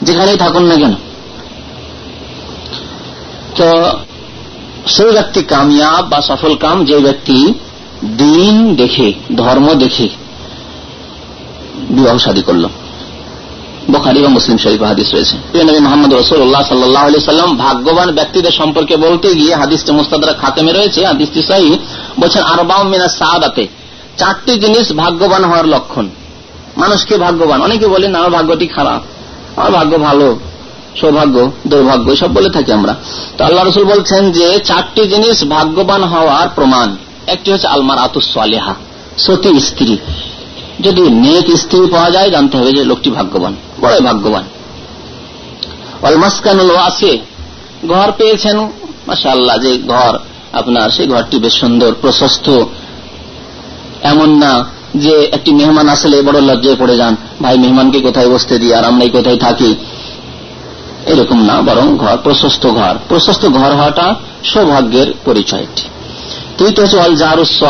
যেখানেই 0.01 0.37
থাকুন 0.37 0.63
না 0.63 0.75
কেন? 0.75 0.93
তো 3.57 3.67
সেই 4.87 5.11
ব্যক্তি 5.11 5.41
কামিয়াব 5.43 6.03
বা 6.09 6.19
সফল 6.21 6.55
কাম, 6.55 6.85
যে 6.85 6.97
ব্যক্তি 6.97 7.53
দিন 8.17 8.75
দেখে, 8.75 9.13
ধর্ম 9.37 9.67
দেখে 9.73 10.07
বিবাহ 11.89 12.17
শাদী 12.17 12.41
করল। 12.41 12.65
বোখারি 13.91 14.21
বা 14.21 14.29
মুসলিম 14.29 14.57
শরীফ 14.57 14.81
হাদিস 14.81 15.13
রয়েছে। 15.13 15.63
নবী 15.63 15.79
মোহাম্মদ 15.79 16.13
রসুল্লাহ 16.13 16.63
সাল্লাহ 16.67 17.07
আলি 17.07 17.19
সাল্লাম 17.19 17.57
ভাগ্যবান 17.57 18.11
ব্যক্তিদের 18.11 18.51
সম্পর্কে 18.51 18.97
বলতে 18.97 19.33
গিয়ে 19.33 19.55
হাদিসটি 19.55 19.91
মুস্তাদরা 19.91 20.33
খাতেমে 20.33 20.73
রয়েছে। 20.73 21.05
হাদিসটি 21.05 21.41
সাহি। 21.41 21.77
বলছেন 22.19 22.43
আরবাউ 22.43 22.83
মিনা 22.83 23.07
সাদাতে। 23.07 23.67
চারটি 24.17 24.51
জিনিস 24.51 24.91
ভাগ্যবান 24.91 25.43
হওয়ার 25.43 25.67
লক্ষণ। 25.67 26.09
মানুষকে 26.77 27.17
ভাগ্যবান? 27.17 27.61
অনেকে 27.61 27.87
বলেন, 27.87 28.15
আমার 28.15 28.29
ভাগ্যটি 28.29 28.67
খারাপ। 28.67 29.01
আমার 29.59 29.71
ভাগ্য 29.71 29.97
ভালো। 29.97 30.39
সৌভাগ্য, 31.01 31.51
দুর্ভাগ্য 31.67 32.15
সব 32.15 32.33
বলে 32.33 32.49
থাকি 32.49 32.73
আমরা। 32.73 32.95
তো 33.37 33.45
আল্লাহ 33.45 33.67
রসুল 33.67 33.83
বলছেন 33.83 34.31
যে, 34.31 34.59
চারটি 34.59 35.07
জিনিস 35.07 35.43
ভাগ্যবান 35.43 36.03
হওয়ার 36.03 36.47
প্রমাণ। 36.55 36.97
একটি 37.27 37.51
হচ্ছে 37.51 37.67
আলমার 37.67 37.97
আতুসালেহা 37.97 38.75
সতী 39.17 39.59
স্ত্রী। 39.59 39.97
যদি 40.81 41.01
নেক 41.01 41.57
স্ত্রী 41.57 41.79
পাওয়া 41.91 42.09
যায়, 42.09 42.29
জানতে 42.29 42.57
হবে 42.57 42.71
যে 42.71 42.83
লোকটি 42.83 43.09
ভাগ্যবান। 43.11 43.55
বড় 43.81 43.99
ভাগ্যবান। 43.99 44.43
অলমাসকানুল 46.01 46.75
আছে 46.75 47.17
ঘর 47.87 48.11
পেয়েছেন? 48.17 48.59
মাসাল্লাহ 49.07 49.57
যে 49.57 49.77
ঘর 49.77 50.19
আপনার, 50.53 50.89
সেই 50.89 51.07
ঘরটি 51.07 51.37
বেশ 51.37 51.53
সুন্দর, 51.53 51.93
প্রশস্ত। 52.01 52.49
এমন 54.03 54.37
না 54.37 54.65
যে 54.95 55.29
একটি 55.31 55.53
মেহমান 55.53 55.89
আসলে 55.89 56.21
বড় 56.21 56.41
লজ্জায় 56.41 56.75
পড়ে 56.79 56.97
যান, 56.97 57.15
ভাই, 57.41 57.57
মেহমানকে 57.57 57.99
কোথায় 57.99 58.29
বসতে 58.29 58.59
দিই? 58.59 58.73
আর 58.73 58.83
আমরাই 58.85 59.09
কোথায় 59.09 59.37
থাকি? 59.37 59.75
এরকম 61.05 61.45
না, 61.45 61.61
বরং 61.61 61.97
ঘর, 61.97 62.17
প্রশস্ত 62.23 62.67
ঘর। 62.67 62.95
প্রশস্ত 63.07 63.45
ঘর 63.45 63.71
হওয়াটা 63.71 64.15
সৌভাগ্যের 64.43 65.13
পরিচয় 65.25 65.65
তুই 66.57 66.71
তো 66.71 66.99
অল 66.99 67.15
জারুস 67.15 67.63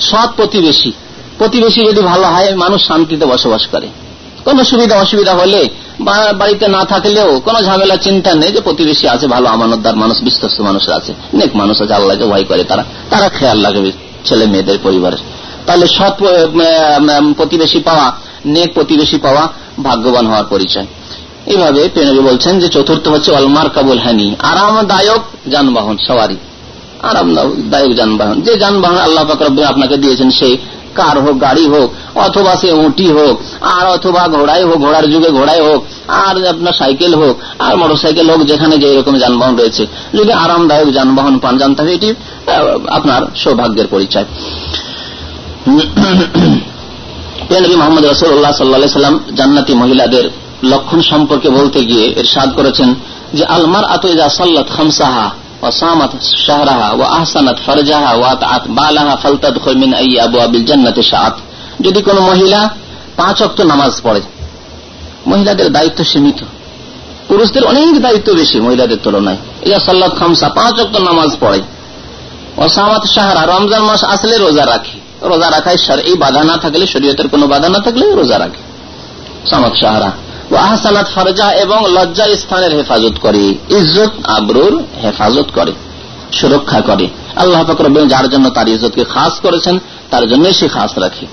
সৎ 0.00 0.28
প্রতিবেশী। 0.36 0.92
প্রতিবেশী 1.38 1.80
যদি 1.84 2.00
ভালো 2.00 2.26
হয়, 2.26 2.54
মানুষ 2.54 2.86
শান্তিতে 2.86 3.26
বসবাস 3.26 3.66
করে। 3.66 3.88
কোন 4.44 4.56
সুবিধা 4.70 4.94
অসুবিধা 5.04 5.34
হলে 5.40 5.60
বাড়িতে 6.40 6.66
না 6.76 6.82
থাকলেও 6.92 7.30
কোন 7.46 7.56
ঝামেলা, 7.66 7.96
চিন্তা 8.06 8.30
নেই 8.40 8.50
যে 8.54 8.60
প্রতিবেশী 8.66 9.06
আছে, 9.14 9.26
ভালো 9.34 9.46
আমানতদার 9.54 9.96
মানুষ, 10.02 10.16
বিশ্বস্ত 10.28 10.58
মানুষ 10.68 10.84
আছে। 10.98 11.12
নেক 11.38 11.50
মানুষ 11.56 11.76
আছে 11.82 11.94
আল্লাহকে 11.98 12.24
ভয় 12.32 12.44
করে 12.50 12.62
তারা 12.70 12.84
তারা 13.10 13.28
খেয়াল 13.38 13.58
রাখবে 13.66 13.90
ছেলে 14.26 14.44
মেয়েদের 14.52 14.78
পরিবারের। 14.82 15.22
তাহলে 15.66 15.86
সৎ 15.96 16.14
প্রতিবেশী 17.38 17.80
পাওয়া, 17.88 18.06
নেক 18.54 18.68
প্রতিবেশী 18.74 19.18
পাওয়া 19.24 19.42
ভাগ্যবান 19.82 20.26
হওয়ার 20.26 20.46
পরিচয়। 20.50 20.86
এইভাবে 21.46 21.80
পেনবী 21.94 22.22
বলছেন 22.30 22.54
যে 22.60 22.68
চতুর্থ 22.68 23.04
হচ্ছে 23.08 23.30
অলমার 23.32 23.68
কাবুল 23.70 24.00
হানি, 24.04 24.26
আরামদায়ক 24.52 25.22
যানবাহন 25.52 25.96
সবারই 26.06 26.36
আরামদায়ক 27.10 27.92
যানবাহন। 27.96 28.36
যে 28.46 28.52
যানবাহন 28.62 28.98
আল্লাহ 29.06 29.24
ফাকর 29.28 29.48
আপনাকে 29.64 29.96
দিয়েছেন, 29.96 30.30
সেই 30.30 30.54
কার 30.94 31.16
হোক, 31.24 31.36
গাড়ি 31.40 31.64
হোক 31.72 31.88
অথবা 32.25 32.53
সে 32.55 32.69
উঁটি 32.85 33.07
হোক 33.17 33.35
আর 33.75 33.85
অথবা 33.87 34.21
ঘোড়াই 34.27 34.63
হোক 34.63 34.77
ঘোড়ার 34.77 35.05
যুগে 35.13 35.29
ঘোড়াই 35.29 35.61
হোক 35.67 35.79
আর 36.23 36.35
আপনার 36.53 36.73
সাইকেল 36.73 37.13
হোক 37.13 37.35
আর 37.59 37.73
মোটর 37.77 37.97
সাইকেল 38.03 38.27
হোক 38.31 38.41
যেখানে 38.51 38.75
যে 38.77 38.87
এরকম 38.93 39.15
যানবাহন 39.19 39.55
রয়েছে 39.57 39.83
যদি 40.13 40.31
আরামদায়ক 40.43 40.89
যানবাহন 40.93 41.35
পান 41.39 41.53
জানতে 41.57 41.79
হবে 41.81 41.93
এটি 41.93 42.09
আপনার 42.89 43.21
সৌভাগ্যের 43.35 43.87
পরিচয় 43.87 44.27
নবী 47.55 47.75
মোহাম্মদ 47.75 48.03
রসুল্লাহ 48.05 48.53
সাল্লা 48.53 48.97
সাল্লাম 48.99 49.15
জান্নাতি 49.35 49.73
মহিলাদের 49.73 50.25
লক্ষণ 50.63 50.99
সম্পর্কে 51.11 51.49
বলতে 51.49 51.79
গিয়ে 51.85 52.05
এর 52.15 52.27
সাদ 52.33 52.49
করেছেন 52.55 52.89
যে 53.33 53.43
আলমার 53.47 53.85
আত 53.85 54.03
সাল্লাত 54.31 54.67
খামসাহা 54.77 55.27
وصامت 55.63 56.11
شهرها 56.47 56.89
وأحسنت 56.93 57.57
فرجها 57.59 58.11
وأطعت 58.13 58.63
بالها 58.69 59.15
فلتدخل 59.15 59.77
من 59.77 59.93
أي 59.93 60.23
أبواب 60.23 60.55
الجنة 60.55 60.97
شاءت 61.01 61.35
যদি 61.80 62.02
কোন 62.02 62.18
মহিলা 62.18 62.70
পাঁচ 63.16 63.42
অক্ট 63.42 63.60
নামাজ 63.60 64.00
পড়ে, 64.02 64.20
মহিলাদের 65.26 65.72
দায়িত্ব 65.72 66.04
সীমিত। 66.04 66.44
পুরুষদের 67.28 67.64
অনেক 67.64 68.02
দায়িত্ব 68.02 68.32
বেশি 68.32 68.60
মহিলাদের 68.60 68.96
তুলনায়। 69.02 69.36
ইয়া 69.66 69.78
সাল্লাত 69.78 70.18
খামসা, 70.18 70.48
পাঁচ 70.48 70.80
অক্ট 70.80 70.96
নামাজ 70.96 71.36
পড়ে। 71.40 71.60
অসামাত 72.56 73.04
সাহারা 73.04 73.58
রমজান 73.58 73.82
মাস 73.82 74.04
আসলে 74.04 74.38
রোজা 74.38 74.66
রাখে। 74.66 74.98
রোজা 75.22 75.50
রাখায় 75.50 75.76
এই 76.02 76.14
বাধা 76.14 76.44
না 76.44 76.56
থাকলে, 76.56 76.86
শরীয়তের 76.86 77.28
কোনো 77.28 77.46
বাধা 77.46 77.68
না 77.68 77.78
থাকলে 77.78 78.14
রোজা 78.14 78.38
রাখে। 78.38 78.62
সামাত 79.50 79.72
সাহারা 79.80 80.12
আহসানাত 80.58 81.08
ফারজা 81.14 81.52
এবং 81.52 81.92
লজ্জা 81.92 82.26
স্থানের 82.36 82.76
হেফাজত 82.76 83.12
করে, 83.20 83.44
ইজ্জত, 83.70 84.10
আবরুর 84.24 84.82
হেফাজত 85.04 85.46
করে, 85.54 85.72
সুরক্ষা 86.32 86.80
করে। 86.80 87.06
আল্লাহ 87.36 87.64
ফকর 87.64 88.06
যার 88.06 88.28
জন্য 88.28 88.50
তার 88.50 88.68
ইজ্জতকে 88.68 89.04
খাস 89.04 89.32
করেছেন, 89.40 89.78
তার 90.10 90.28
জন্য 90.28 90.52
সে 90.52 90.68
খাস 90.68 90.98
রাখে। 90.98 91.26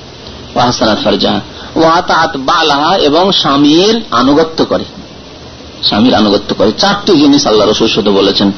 বালাহা 2.38 2.98
এবং 2.98 3.32
স্বামীর 3.32 4.02
আনুগত্য 4.12 4.66
করে। 4.66 4.84
স্বামীর 5.84 6.16
আনুগত্য 6.16 6.56
করে। 6.56 6.72
চারটি 6.78 7.18
জিনিস 7.18 7.48
আল্লাহ 7.48 7.68
রসুল 7.68 7.88
শুধু 7.88 8.12
বলেছেন। 8.12 8.52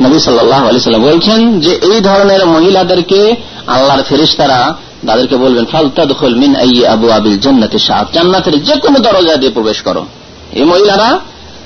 নবী 0.00 0.18
সাল্লাম 0.18 1.02
বলছেন 1.02 1.60
যে, 1.60 1.70
এই 1.70 2.00
ধরনের 2.00 2.46
মহিলাদেরকে 2.46 3.34
আল্লাহর 3.66 4.02
ফেরিস্তারা 4.02 4.74
তাদেরকে 5.06 5.36
বলবেন 5.36 5.64
মিন 6.34 6.56
আই 6.56 6.86
আবু 6.86 7.10
আবিল 7.10 7.38
জান্নাতে 7.38 7.78
সাত 7.78 8.06
জান্নাতের 8.12 8.64
যে 8.64 8.76
কোনো 8.76 8.98
দরজা 8.98 9.36
দিয়ে 9.36 9.52
প্রবেশ 9.52 9.82
করো। 9.82 10.06
এই 10.52 10.64
মহিলারা, 10.64 11.18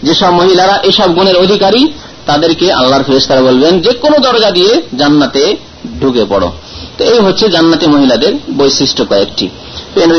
যেসব 0.03 0.31
মহিলারা 0.31 0.79
এসব 0.83 1.15
গুণের 1.15 1.37
অধিকারী, 1.37 1.89
তাদেরকে 2.27 2.73
আল্লাহর 2.73 3.03
ফেরেস্তারা 3.03 3.41
বলবেন 3.41 3.81
যে 3.81 3.93
কোনো 3.93 4.19
দরজা 4.19 4.51
দিয়ে 4.51 4.83
জান্নাতে 4.99 5.57
ঢুকে 6.01 6.25
পড়ো। 6.29 6.53
তো 7.01 7.07
এই 7.07 7.21
হচ্ছে 7.21 7.45
জান্নাতি 7.49 7.87
মহিলাদের 7.87 8.33
বৈশিষ্ট্য 8.57 9.03
কয়েকটি। 9.05 9.47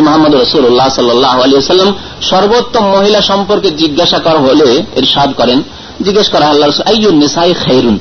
মোহাম্মদ 0.03 0.33
রসুল্লাহ 0.35 0.89
সাল্লাহ 0.89 1.33
আলিয়াল্লাম 1.41 1.93
সর্বোত্তম 2.21 2.85
মহিলা 2.85 3.21
সম্পর্কে 3.21 3.69
জিজ্ঞাসা 3.71 4.19
করা 4.19 4.39
হলে 4.39 4.83
এর 4.95 5.05
সাদ 5.13 5.29
করেন, 5.37 5.59
জিজ্ঞেস 6.01 6.27
করা 6.29 6.45
আল্লাহ 6.45 6.67
নিসাই 7.11 7.53
খেরুন 7.63 7.99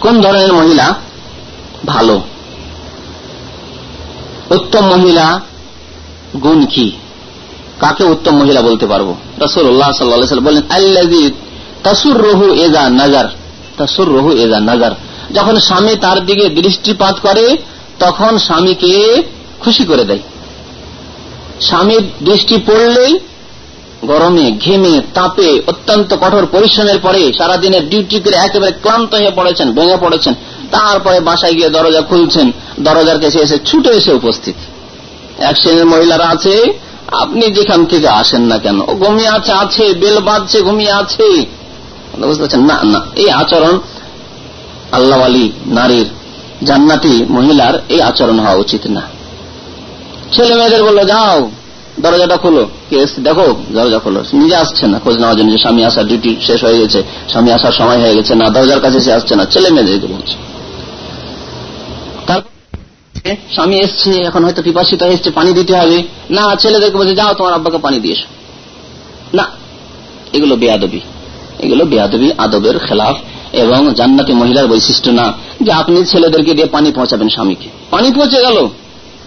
কোন 0.00 0.14
ধরনের 0.20 0.52
মহিলা? 0.52 0.86
ভালো। 1.86 2.16
উত্তম 4.50 4.84
মহিলা 4.86 5.26
গুণ 6.42 6.60
কি? 6.66 6.86
কাকে 7.80 8.04
উত্তম 8.04 8.34
মহিলা 8.36 8.60
বলতে 8.62 8.86
পারব? 8.86 9.08
রসুল্লাহ 9.38 9.90
সাল্লাহ 9.92 10.40
বলেন 10.40 10.62
আল্লাহ 10.70 11.04
তাসুর 11.82 12.18
রহু 12.28 12.46
এজা 12.54 12.82
নাজার 12.90 13.28
তাসুর 13.76 14.08
রহু 14.16 14.30
এজা 14.44 14.60
নাজার 14.60 14.94
যখন 15.34 15.58
স্বামী 15.58 15.94
তার 15.96 16.26
দিকে 16.26 16.48
দৃষ্টিপাত 16.48 17.16
করে, 17.22 17.56
তখন 17.98 18.38
স্বামীকে 18.38 19.22
খুশি 19.60 19.84
করে 19.84 20.04
দেয়। 20.04 20.18
স্বামীর 21.60 22.02
দৃষ্টি 22.22 22.56
পড়লেই 22.66 23.18
গরমে, 24.04 24.52
ঘেমে, 24.52 25.00
তাপে, 25.14 25.62
অত্যন্ত 25.66 26.14
কঠোর 26.20 26.46
পরিশ্রমের 26.46 26.98
পরে 26.98 27.32
সারাদিনের 27.38 27.88
ডিউটি 27.88 28.20
করে 28.20 28.36
একেবারে 28.36 28.72
ক্লান্ত 28.72 29.14
হয়ে 29.14 29.30
পড়েছেন, 29.36 29.72
ভেঙে 29.72 29.96
পড়েছেন। 30.00 30.34
তারপরে 30.70 31.20
বাসায় 31.20 31.52
গিয়ে 31.52 31.68
দরজা 31.68 32.00
খুলছেন। 32.00 32.52
দরজার 32.80 33.20
কাছে 33.20 33.38
এসে, 33.38 33.58
ছুটে 33.66 33.90
এসে 33.90 34.12
উপস্থিত। 34.12 34.54
এক 35.38 35.56
শ্রেণির 35.56 35.86
মহিলারা 35.86 36.28
আছে, 36.28 36.72
আপনি 37.12 37.50
যেখান 37.50 37.86
থেকে 37.86 38.08
আসেন 38.08 38.42
না 38.42 38.58
কেন? 38.58 38.80
ও 38.80 38.94
ঘুমিয়ে 38.94 39.28
আছে 39.28 39.52
আছে, 39.52 39.92
বেল 39.92 40.18
বাঁধছে 40.18 40.60
ঘুমিয়ে 40.60 40.92
আছে। 40.92 41.46
বুঝতে 42.18 42.56
না 42.56 42.80
না, 42.82 43.00
এই 43.16 43.30
আচরণ 43.30 43.78
আল্লাহ 44.92 45.18
আলী 45.28 45.46
নারীর 45.78 46.08
জান্নাতি 46.68 47.14
মহিলার 47.36 47.74
এই 47.88 48.00
আচরণ 48.00 48.38
হওয়া 48.44 48.58
উচিত 48.64 48.82
না। 48.86 49.02
ছেলে 50.34 50.54
মেয়েদের 50.54 50.82
বলল, 50.88 51.00
যাও, 51.04 51.50
দরজাটা 52.00 52.36
খোলো। 52.36 52.68
কেস, 52.90 53.10
দেখো, 53.26 53.46
দরজা 53.76 53.98
খোলো। 53.98 54.20
নিজে 54.32 54.56
আসছে 54.56 54.84
না, 54.86 54.98
খোঁজ 54.98 55.16
নেওয়ার 55.16 55.36
জন্য 55.38 55.50
স্বামী 55.58 55.82
আসার 55.84 56.06
ডিউটি 56.06 56.36
শেষ 56.46 56.64
হয়ে 56.64 56.78
গেছে, 56.78 57.02
স্বামী 57.28 57.50
আসার 57.50 57.72
সময় 57.72 57.98
হয়ে 57.98 58.14
গেছে, 58.14 58.32
না, 58.34 58.46
দরজার 58.50 58.80
কাছে 58.80 58.98
সে 59.00 59.10
আসছে 59.12 59.34
না, 59.36 59.44
ছেলে 59.44 59.68
মেয়েদেরকে 59.70 60.08
বলছে 60.14 60.36
স্বামী 63.54 63.76
এসছে, 63.76 64.10
এখন 64.28 64.44
হয়তো 64.44 64.62
পিপাসিত 64.62 65.02
এসছে, 65.02 65.30
পানি 65.30 65.52
দিতে 65.52 65.72
হবে। 65.76 65.98
না 66.30 66.44
ছেলেদেরকে 66.56 66.96
বলছে, 66.96 67.14
যাও, 67.14 67.34
তোমার 67.34 67.52
আব্বাকে 67.52 67.78
পানি 67.78 68.00
দিয়ে 68.00 68.16
না, 69.34 69.46
এগুলো 70.32 70.56
বেয়াদবি। 70.56 71.00
এগুলো 71.58 71.84
বেয়াদবি, 71.84 72.28
আদবের 72.38 72.78
খেলাফ। 72.78 73.16
এবং 73.52 73.94
জান্নাতি 73.94 74.32
মহিলার 74.32 74.66
বৈশিষ্ট্য 74.66 75.10
না 75.10 75.32
যে 75.62 75.72
আপনি 75.72 76.04
ছেলেদেরকে 76.04 76.54
দিয়ে 76.54 76.66
পানি 76.66 76.92
পৌঁছাবেন 76.92 77.28
স্বামীকে। 77.28 77.68
পানি 77.90 78.12
পৌঁছে 78.12 78.40
গেল। 78.40 78.68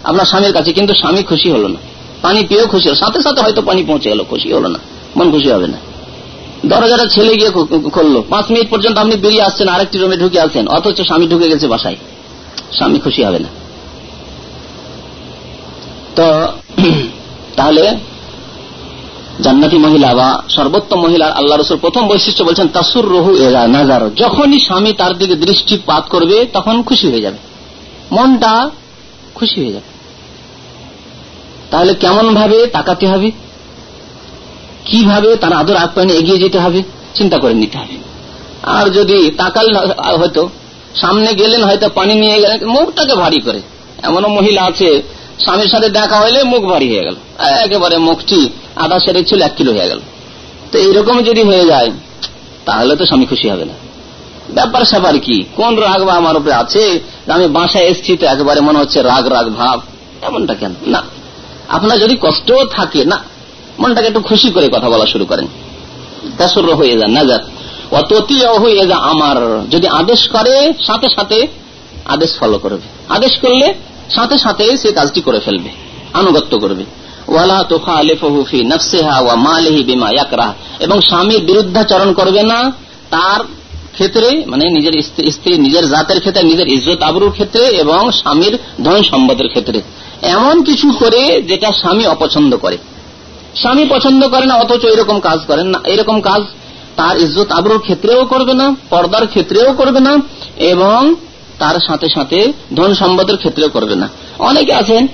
আপনার 0.04 0.26
স্বামীর 0.26 0.52
কাছে 0.52 0.72
কিন্তু 0.72 0.94
স্বামী 0.94 1.22
খুশি 1.22 1.50
হলো 1.50 1.68
না। 1.68 1.78
পানি 2.22 2.44
পেয়েও 2.44 2.66
খুশি 2.66 2.88
হলো। 2.88 2.94
সাথে 2.94 3.22
সাথে 3.22 3.40
হয়তো 3.40 3.62
পানি 3.62 3.84
পৌঁছে 3.84 4.08
গেল, 4.08 4.24
খুশি 4.24 4.52
হলো 4.52 4.68
না। 4.68 4.78
মন 5.16 5.30
খুশি 5.30 5.50
হবে 5.50 5.66
না। 5.66 5.78
দরজাটা 6.66 7.06
ছেলে 7.06 7.36
গিয়ে 7.36 7.50
খুললো। 7.90 8.24
পাঁচ 8.30 8.50
মিনিট 8.50 8.70
পর্যন্ত 8.70 8.98
আপনি 8.98 9.16
বেরিয়ে 9.16 9.42
আসছেন, 9.42 9.68
আরেকটি 9.68 9.98
রুমে 9.98 10.16
ঢুকে 10.16 10.40
আসছেন 10.40 10.68
অথচ 10.68 11.00
স্বামী 11.00 11.26
ঢুকে 11.26 11.48
গেছে 11.48 11.68
বাসায়। 11.68 11.96
স্বামী 12.72 12.98
খুশি 12.98 13.24
হবে 13.24 13.38
না। 13.38 13.48
তো, 16.16 16.46
তাহলে 17.56 17.96
জান্নাতি 19.40 19.78
মহিলা 19.78 20.14
বা 20.14 20.42
সর্বোত্তম 20.48 21.00
মহিলার 21.00 21.32
আল্লাহ 21.32 21.58
রসুল 21.58 21.76
প্রথম 21.76 22.08
বৈশিষ্ট্য 22.08 22.44
বলছেন 22.44 22.68
তাসুর 22.68 23.12
রহু 23.12 23.36
এরা 23.36 23.66
নাজার। 23.66 24.14
যখনই 24.14 24.60
স্বামী 24.60 24.92
তার 24.92 25.18
দিকে 25.18 25.34
দৃষ্টিপাত 25.34 26.08
করবে, 26.08 26.46
তখন 26.52 26.82
খুশি 26.82 27.10
হয়ে 27.10 27.20
যাবে। 27.20 27.36
মনটা 28.12 28.70
খুশি 29.34 29.62
হয়ে 29.62 29.72
যাবে। 29.72 29.94
তাহলে 31.70 31.94
কেমন 31.94 32.34
ভাবে 32.34 32.66
তাকাতে 32.66 33.06
হবে? 33.06 33.30
কীভাবে 34.84 35.36
তার 35.36 35.52
আদর 35.52 35.76
আপ্যায়নে 35.76 36.14
এগিয়ে 36.14 36.38
যেতে 36.38 36.58
হবে? 36.58 36.82
চিন্তা 37.14 37.38
করে 37.38 37.54
নিতে 37.54 37.78
হবে। 37.78 37.96
আর 38.62 38.90
যদি 38.90 39.30
তাকাল 39.30 39.76
হয়তো, 40.20 40.48
সামনে 40.94 41.34
গেলেন, 41.34 41.64
হয়তো 41.64 41.88
পানি 41.88 42.14
নিয়ে 42.14 42.40
গেলেন, 42.40 42.66
মুখটাকে 42.66 43.14
ভারী 43.14 43.40
করে। 43.40 43.62
এমনও 44.02 44.28
মহিলা 44.28 44.62
আছে 44.62 45.02
স্বামীর 45.40 45.68
সাথে 45.68 45.88
দেখা 45.88 46.20
হইলে 46.20 46.44
মুখ 46.44 46.64
ভারী 46.64 46.88
হয়ে 46.88 47.04
গেল। 47.04 47.14
একেবারে 47.40 47.98
মুখটি 47.98 48.48
আধা 48.76 48.98
সেরে 48.98 49.24
ছিল 49.24 49.42
এক 49.42 49.52
কিলো 49.56 49.72
হয়ে 49.72 49.88
গেল। 49.88 50.00
তো 50.72 50.78
এইরকম 50.78 51.22
যদি 51.22 51.42
হয়ে 51.42 51.64
যায়, 51.64 51.90
তাহলে 52.64 52.96
তো 52.96 53.06
স্বামী 53.06 53.26
খুশি 53.26 53.48
হবে 53.48 53.64
না। 53.64 53.72
ব্যাপার 54.50 54.84
স্যাপার 54.84 55.18
কি? 55.18 55.44
কোন 55.56 55.76
রাগ 55.76 56.04
বা 56.04 56.12
আমার 56.12 56.36
উপরে 56.36 56.52
আছে? 56.52 57.00
আমি 57.32 57.46
বাসায় 57.46 57.84
এসছি 57.84 58.16
তো 58.16 58.26
একেবারে 58.26 58.60
মনে 58.60 58.78
হচ্ছে 58.78 59.02
রাগ 59.02 59.28
রাগ, 59.28 59.54
ভাব। 59.54 59.80
এমনটা 60.22 60.54
কেন? 60.54 60.74
না। 60.86 61.02
আপনার 61.68 61.98
যদি 61.98 62.16
কষ্ট 62.20 62.52
থাকে, 62.70 63.04
না। 63.04 63.18
মনটাকে 63.78 64.06
একটু 64.06 64.20
খুশি 64.20 64.50
করে 64.50 64.68
কথা 64.68 64.90
বলা 64.90 65.06
শুরু 65.06 65.24
করেন। 65.24 65.46
তাসুর 66.38 66.74
হয়ে 66.74 66.98
যান 66.98 67.10
না 67.10 67.24
যান 67.24 67.38
অততি 67.90 68.44
হয়ে 68.44 68.86
যা 68.86 68.96
আমার। 68.96 69.68
যদি 69.70 69.88
আদেশ 69.88 70.28
করে, 70.28 70.72
সাথে 70.86 71.06
সাথে 71.14 71.46
আদেশ 72.04 72.38
ফলো 72.38 72.58
করবে। 72.58 72.80
আদেশ 73.08 73.32
করলে 73.40 73.74
সাথে 74.14 74.36
সাথে 74.38 74.64
সে 74.76 74.90
কাজটি 74.92 75.20
করে 75.20 75.40
ফেলবে, 75.40 75.70
আনুগত্য 76.12 76.58
করবে। 76.58 76.84
ওয়ালা 77.28 77.58
তোফা 77.68 77.92
আলেফি 77.92 78.58
নফসেহা 78.64 79.20
ওয়া 79.20 79.34
মালেহি 79.34 79.82
বিমা 79.82 80.08
ইয়াকরাহ। 80.10 80.52
এবং 80.80 81.00
স্বামীর 81.00 81.42
বিরুদ্ধাচরণ 81.44 82.10
করবে 82.12 82.42
না 82.42 82.72
তার 83.10 83.40
ক্ষেত্রে 83.92 84.28
মানে 84.46 84.64
নিজের 84.70 84.94
স্ত্রী 85.30 85.58
নিজের 85.58 85.84
জাতের 85.88 86.18
ক্ষেত্রে, 86.20 86.42
নিজের 86.42 86.68
ইজ্জত 86.68 87.02
আবরুর 87.02 87.30
ক্ষেত্রে 87.30 87.64
এবং 87.82 88.10
স্বামীর 88.10 88.58
ধন 88.84 89.02
সম্পদের 89.02 89.48
ক্ষেত্রে। 89.48 89.78
এমন 90.22 90.62
কিছু 90.62 90.86
করে 91.00 91.42
যেটা 91.42 91.68
স্বামী 91.72 92.04
অপছন্দ 92.04 92.56
করে। 92.56 92.76
স্বামী 93.56 93.84
পছন্দ 93.90 94.28
করে 94.28 94.44
না, 94.46 94.54
অথচ 94.54 94.84
এরকম 94.84 95.20
কাজ 95.20 95.38
করেন 95.46 95.66
না। 95.66 95.78
এরকম 95.86 96.20
কাজ 96.20 96.42
তার 96.96 97.14
ইজ্জত 97.20 97.48
আবরুর 97.50 97.78
ক্ষেত্রেও 97.78 98.24
করবে 98.24 98.54
না, 98.54 98.66
পর্দার 98.90 99.26
ক্ষেত্রেও 99.26 99.72
করবে 99.72 100.00
না, 100.00 100.12
এবং 100.56 101.14
তার 101.58 101.76
সাথে 101.86 102.06
সাথে 102.14 102.52
ধন 102.76 102.94
সম্পদের 102.94 103.36
ক্ষেত্রেও 103.36 103.68
করবে 103.68 103.94
না। 103.94 104.08
অনেকে 104.38 104.72
আছেন, 104.74 105.06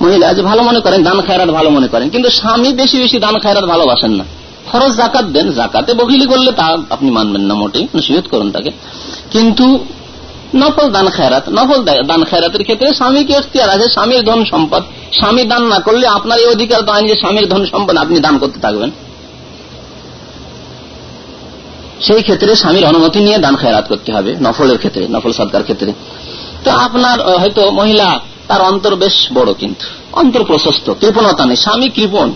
মহিলা, 0.00 0.32
যে 0.32 0.42
ভালো 0.42 0.62
মনে 0.62 0.80
করেন, 0.80 1.02
দান 1.02 1.20
খায়রাত 1.20 1.50
ভালো 1.50 1.70
মনে 1.70 1.88
করেন, 1.88 2.08
কিন্তু 2.10 2.30
স্বামী 2.30 2.72
বেশি 2.72 2.98
বেশি 2.98 3.18
দান 3.18 3.38
খায়রাত 3.38 3.64
ভালোবাসেন 3.64 4.12
না। 4.12 4.24
খরচ 4.72 4.92
জাকাত 4.96 5.24
দেন 5.24 5.52
জাকাতে 5.52 5.94
বকিলি 5.94 6.26
করলে 6.26 6.52
তা 6.52 6.66
আপনি 6.90 7.10
মানবেন 7.10 7.42
না 7.42 7.54
মোটেই 7.54 7.88
নসিহত 7.96 8.26
করুন 8.26 8.50
তাকে। 8.50 8.70
কিন্তু 9.30 9.84
নফল 10.54 10.90
দান 10.90 11.06
খায়রাত, 11.08 11.44
নফল 11.48 11.80
দান 11.82 12.24
খায়রাতের 12.24 12.62
ক্ষেত্রে 12.62 12.94
স্বামীকে 12.94 13.32
এখতিয়ার 13.32 13.70
আছে, 13.70 13.86
স্বামীর 13.88 14.22
ধন 14.24 14.44
সম্পদ। 14.44 14.82
স্বামী 15.12 15.44
দান 15.44 15.62
না 15.62 15.78
করলে 15.78 16.06
আপনার 16.06 16.38
এই 16.38 16.46
অধিকার 16.46 16.82
তো 16.82 16.92
আইন 16.92 17.06
যে 17.06 17.14
স্বামীর 17.14 17.46
ধন 17.48 17.66
সম্পদ 17.66 17.96
আপনি 17.96 18.20
দান 18.20 18.38
করতে 18.38 18.60
থাকবেন। 18.60 18.90
সেই 22.06 22.22
ক্ষেত্রে 22.22 22.50
স্বামীর 22.54 22.84
অনুমতি 22.86 23.18
নিয়ে 23.26 23.38
দান 23.38 23.54
খায়রাত 23.56 23.86
করতে 23.88 24.10
হবে, 24.12 24.30
নফলের 24.40 24.78
ক্ষেত্রে, 24.78 25.04
নফল 25.14 25.32
সদকার 25.32 25.62
ক্ষেত্রে। 25.62 25.90
তো 26.64 26.70
আপনার 26.86 27.16
হয়তো 27.42 27.62
মহিলা, 27.70 28.08
তার 28.48 28.60
অন্তর 28.70 28.94
বেশ 28.94 29.16
বড় 29.34 29.50
কিন্তু, 29.54 29.86
অন্তর 30.20 30.42
প্রশস্ত, 30.44 30.86
কৃপণতা 31.00 31.44
নেই, 31.46 31.56
স্বামী 31.56 31.88
কৃপণ। 31.88 32.28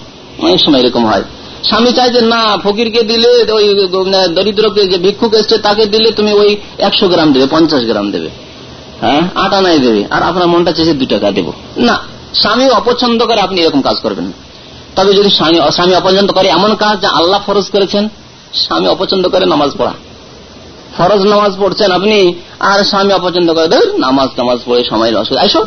অনেক 0.47 0.61
সময় 0.65 0.81
এরকম 0.81 1.05
হয়। 1.07 1.25
স্বামী 1.65 1.91
চাই 1.93 2.11
যে, 2.11 2.21
না, 2.21 2.43
ফকিরকে 2.65 3.03
দিলে, 3.03 3.31
ওই 3.53 3.65
দরিদ্রকে, 4.37 4.83
যে 4.93 4.99
ভিক্ষুক 4.99 5.33
এসছে, 5.35 5.57
তাকে 5.59 5.85
দিলে 5.87 6.09
তুমি 6.13 6.33
ওই 6.33 6.51
একশো 6.79 7.07
গ্রাম 7.09 7.29
দেবে, 7.33 7.47
পঞ্চাশ 7.51 7.83
গ্রাম 7.91 8.07
দেবে। 8.11 8.29
হ্যাঁ 9.01 9.23
আটা 9.45 9.59
নাই 9.61 9.79
দেবে, 9.79 10.01
আর 10.11 10.23
আপনার 10.23 10.47
মনটা 10.53 10.73
চেয়েছে 10.73 10.95
দু 11.01 11.07
টাকা 11.07 11.29
দেবো। 11.31 11.53
না, 11.89 11.97
স্বামী 12.35 12.67
অপছন্দ 12.81 13.21
করে 13.25 13.41
আপনি 13.47 13.59
এরকম 13.61 13.81
কাজ 13.89 13.97
করবেন 14.05 14.27
তবে 14.97 15.11
যদি 15.19 15.31
স্বামী 15.31 15.59
অপছন্দ 16.01 16.29
করে 16.33 16.49
এমন 16.59 16.71
কাজ 16.75 16.95
যা 17.03 17.11
আল্লাহ 17.19 17.41
ফরজ 17.47 17.67
করেছেন 17.71 18.05
স্বামী 18.55 18.87
অপছন্দ 18.87 19.29
করে 19.29 19.47
নামাজ 19.47 19.71
পড়া। 19.79 19.93
ফরজ 20.99 21.27
নামাজ 21.27 21.53
পড়ছেন 21.59 21.91
আপনি, 21.91 22.35
আর 22.61 22.85
স্বামী 22.85 23.13
অপছন্দ 23.13 23.53
করে 23.53 23.69
ধর 23.69 23.99
নামাজ 23.99 24.29
নামাজ 24.39 24.59
পড়ে 24.67 24.85
সময় 24.85 25.17
অসুবিধা 25.17 25.43
আইসো। 25.43 25.67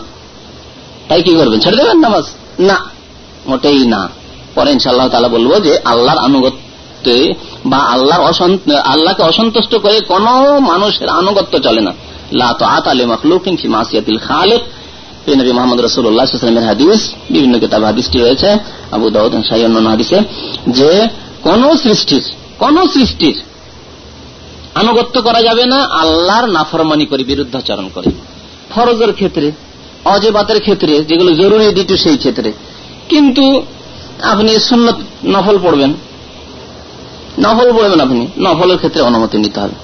তাই 1.10 1.24
কি 1.24 1.34
করবেন? 1.34 1.60
ছেড়ে 1.60 1.78
দেবেন 1.78 2.00
নামাজ? 2.00 2.24
না। 2.60 2.78
মোটেই 3.48 3.88
না। 3.88 4.10
পরে 4.56 4.72
ইনশাল্লাহ 4.72 5.10
তালা 5.10 5.28
বলব 5.28 5.63
যে 5.63 5.78
আল্লাহর 5.86 6.17
আনুগত্য 6.17 7.12
বা 7.65 7.78
আল্লাহর 7.78 8.74
আল্লাহকে 8.76 9.24
অসন্তুষ্ট 9.24 9.76
করে 9.76 10.00
কোন 10.00 10.24
মানুষের 10.60 11.10
আনুগত্য 11.10 11.60
চলে 11.60 11.82
না। 11.82 11.94
বিভিন্ন 17.30 17.60
কিতাব 17.60 17.84
হাদিসটি 17.84 18.20
রয়েছে। 18.20 18.58
আবু 18.91 19.10
দাউদ 19.10 19.41
শাহী 19.50 19.63
অন্য 19.63 19.89
হাদিসে, 19.89 20.20
যে 20.67 21.08
কোন 21.44 21.78
সৃষ্টির 21.78 22.24
কোন 22.62 22.88
সৃষ্টির 22.88 23.41
আনুগত্য 24.76 25.21
করা 25.21 25.41
যাবে 25.41 25.65
না, 25.65 25.76
আল্লাহর 25.76 26.50
নাফরমানি 26.50 27.06
করে 27.06 27.24
বিরুদ্ধাচরণ 27.24 27.89
করে। 27.93 28.12
ফরজের 28.69 29.13
ক্ষেত্রে, 29.13 29.52
অজেবাতের 30.06 30.62
ক্ষেত্রে, 30.62 31.04
যেগুলো 31.04 31.34
জরুরি 31.34 31.74
ডিটু 31.74 31.97
সেই 31.97 32.17
ক্ষেত্রে। 32.17 32.52
কিন্তু 33.10 33.65
আপনি 34.21 34.60
সুন্নত 34.60 34.95
নফল 35.26 35.58
পড়বেন। 35.63 35.93
নফল 37.39 37.74
পড়বেন 37.74 38.00
আপনি। 38.00 38.28
নফলের 38.39 38.78
ক্ষেত্রে 38.78 39.02
অনুমতি 39.02 39.38
নিতে 39.38 39.60
হবে। 39.60 39.76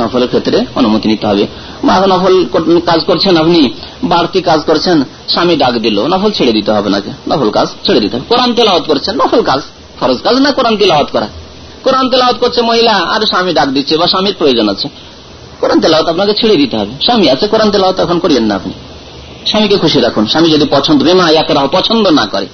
নফলের 0.00 0.26
ক্ষেত্রে 0.26 0.64
অনুমতি 0.74 1.08
নিতে 1.08 1.26
হবে। 1.26 1.46
বা 1.84 2.06
নফল 2.06 2.44
কাজ 2.80 3.04
করছেন 3.04 3.36
আপনি, 3.36 3.72
বাড়তি 4.04 4.42
কাজ 4.42 4.60
করছেন, 4.60 5.04
স্বামী 5.28 5.56
ডাক 5.56 5.74
দিল, 5.74 6.06
নফল 6.06 6.30
ছেড়ে 6.30 6.52
দিতে 6.52 6.72
হবে 6.72 6.90
নাকি 6.90 7.10
নফল 7.30 7.50
কাজ 7.50 7.68
ছেড়ে 7.86 8.00
দিতে 8.00 8.16
হবে। 8.16 8.26
কোরআন 8.28 8.54
তেলাওয়াত 8.54 8.84
করছেন, 8.86 9.16
নফল 9.16 9.42
কাজ, 9.42 9.60
ফরজ 10.00 10.22
কাজ 10.22 10.36
না 10.36 10.52
কোরআন 10.52 10.76
তেলাওয়াত 10.76 11.10
করা? 11.12 11.28
কোরআন 11.84 12.08
তেলাওয়াত 12.10 12.36
করছে 12.36 12.62
মহিলা, 12.62 12.92
আর 12.92 13.20
স্বামী 13.20 13.52
ডাক 13.52 13.68
দিচ্ছে 13.68 13.96
বা 13.96 14.06
স্বামীর 14.06 14.34
প্রয়োজন 14.38 14.68
আছে। 14.68 14.88
কোরআন 15.60 15.80
তেলাওয়াত 15.80 16.08
আপনাকে 16.08 16.34
ছেড়ে 16.34 16.56
দিতে 16.56 16.76
হবে। 16.76 16.92
স্বামী 17.02 17.28
আছে, 17.28 17.46
কোরআন 17.46 17.70
তেলাওয়াত 17.70 18.00
এখন 18.00 18.18
করিয়েন 18.18 18.44
না 18.44 18.54
আপনি। 18.54 18.72
স্বামীকে 19.46 19.76
খুশি 19.76 20.00
রাখুন। 20.00 20.26
স্বামী 20.26 20.50
যদি 20.50 20.66
পছন্দ 20.70 21.02
বেমা 21.02 21.30
রাহ 21.30 21.68
পছন্দ 21.72 22.08
না 22.08 22.26
করে। 22.26 22.46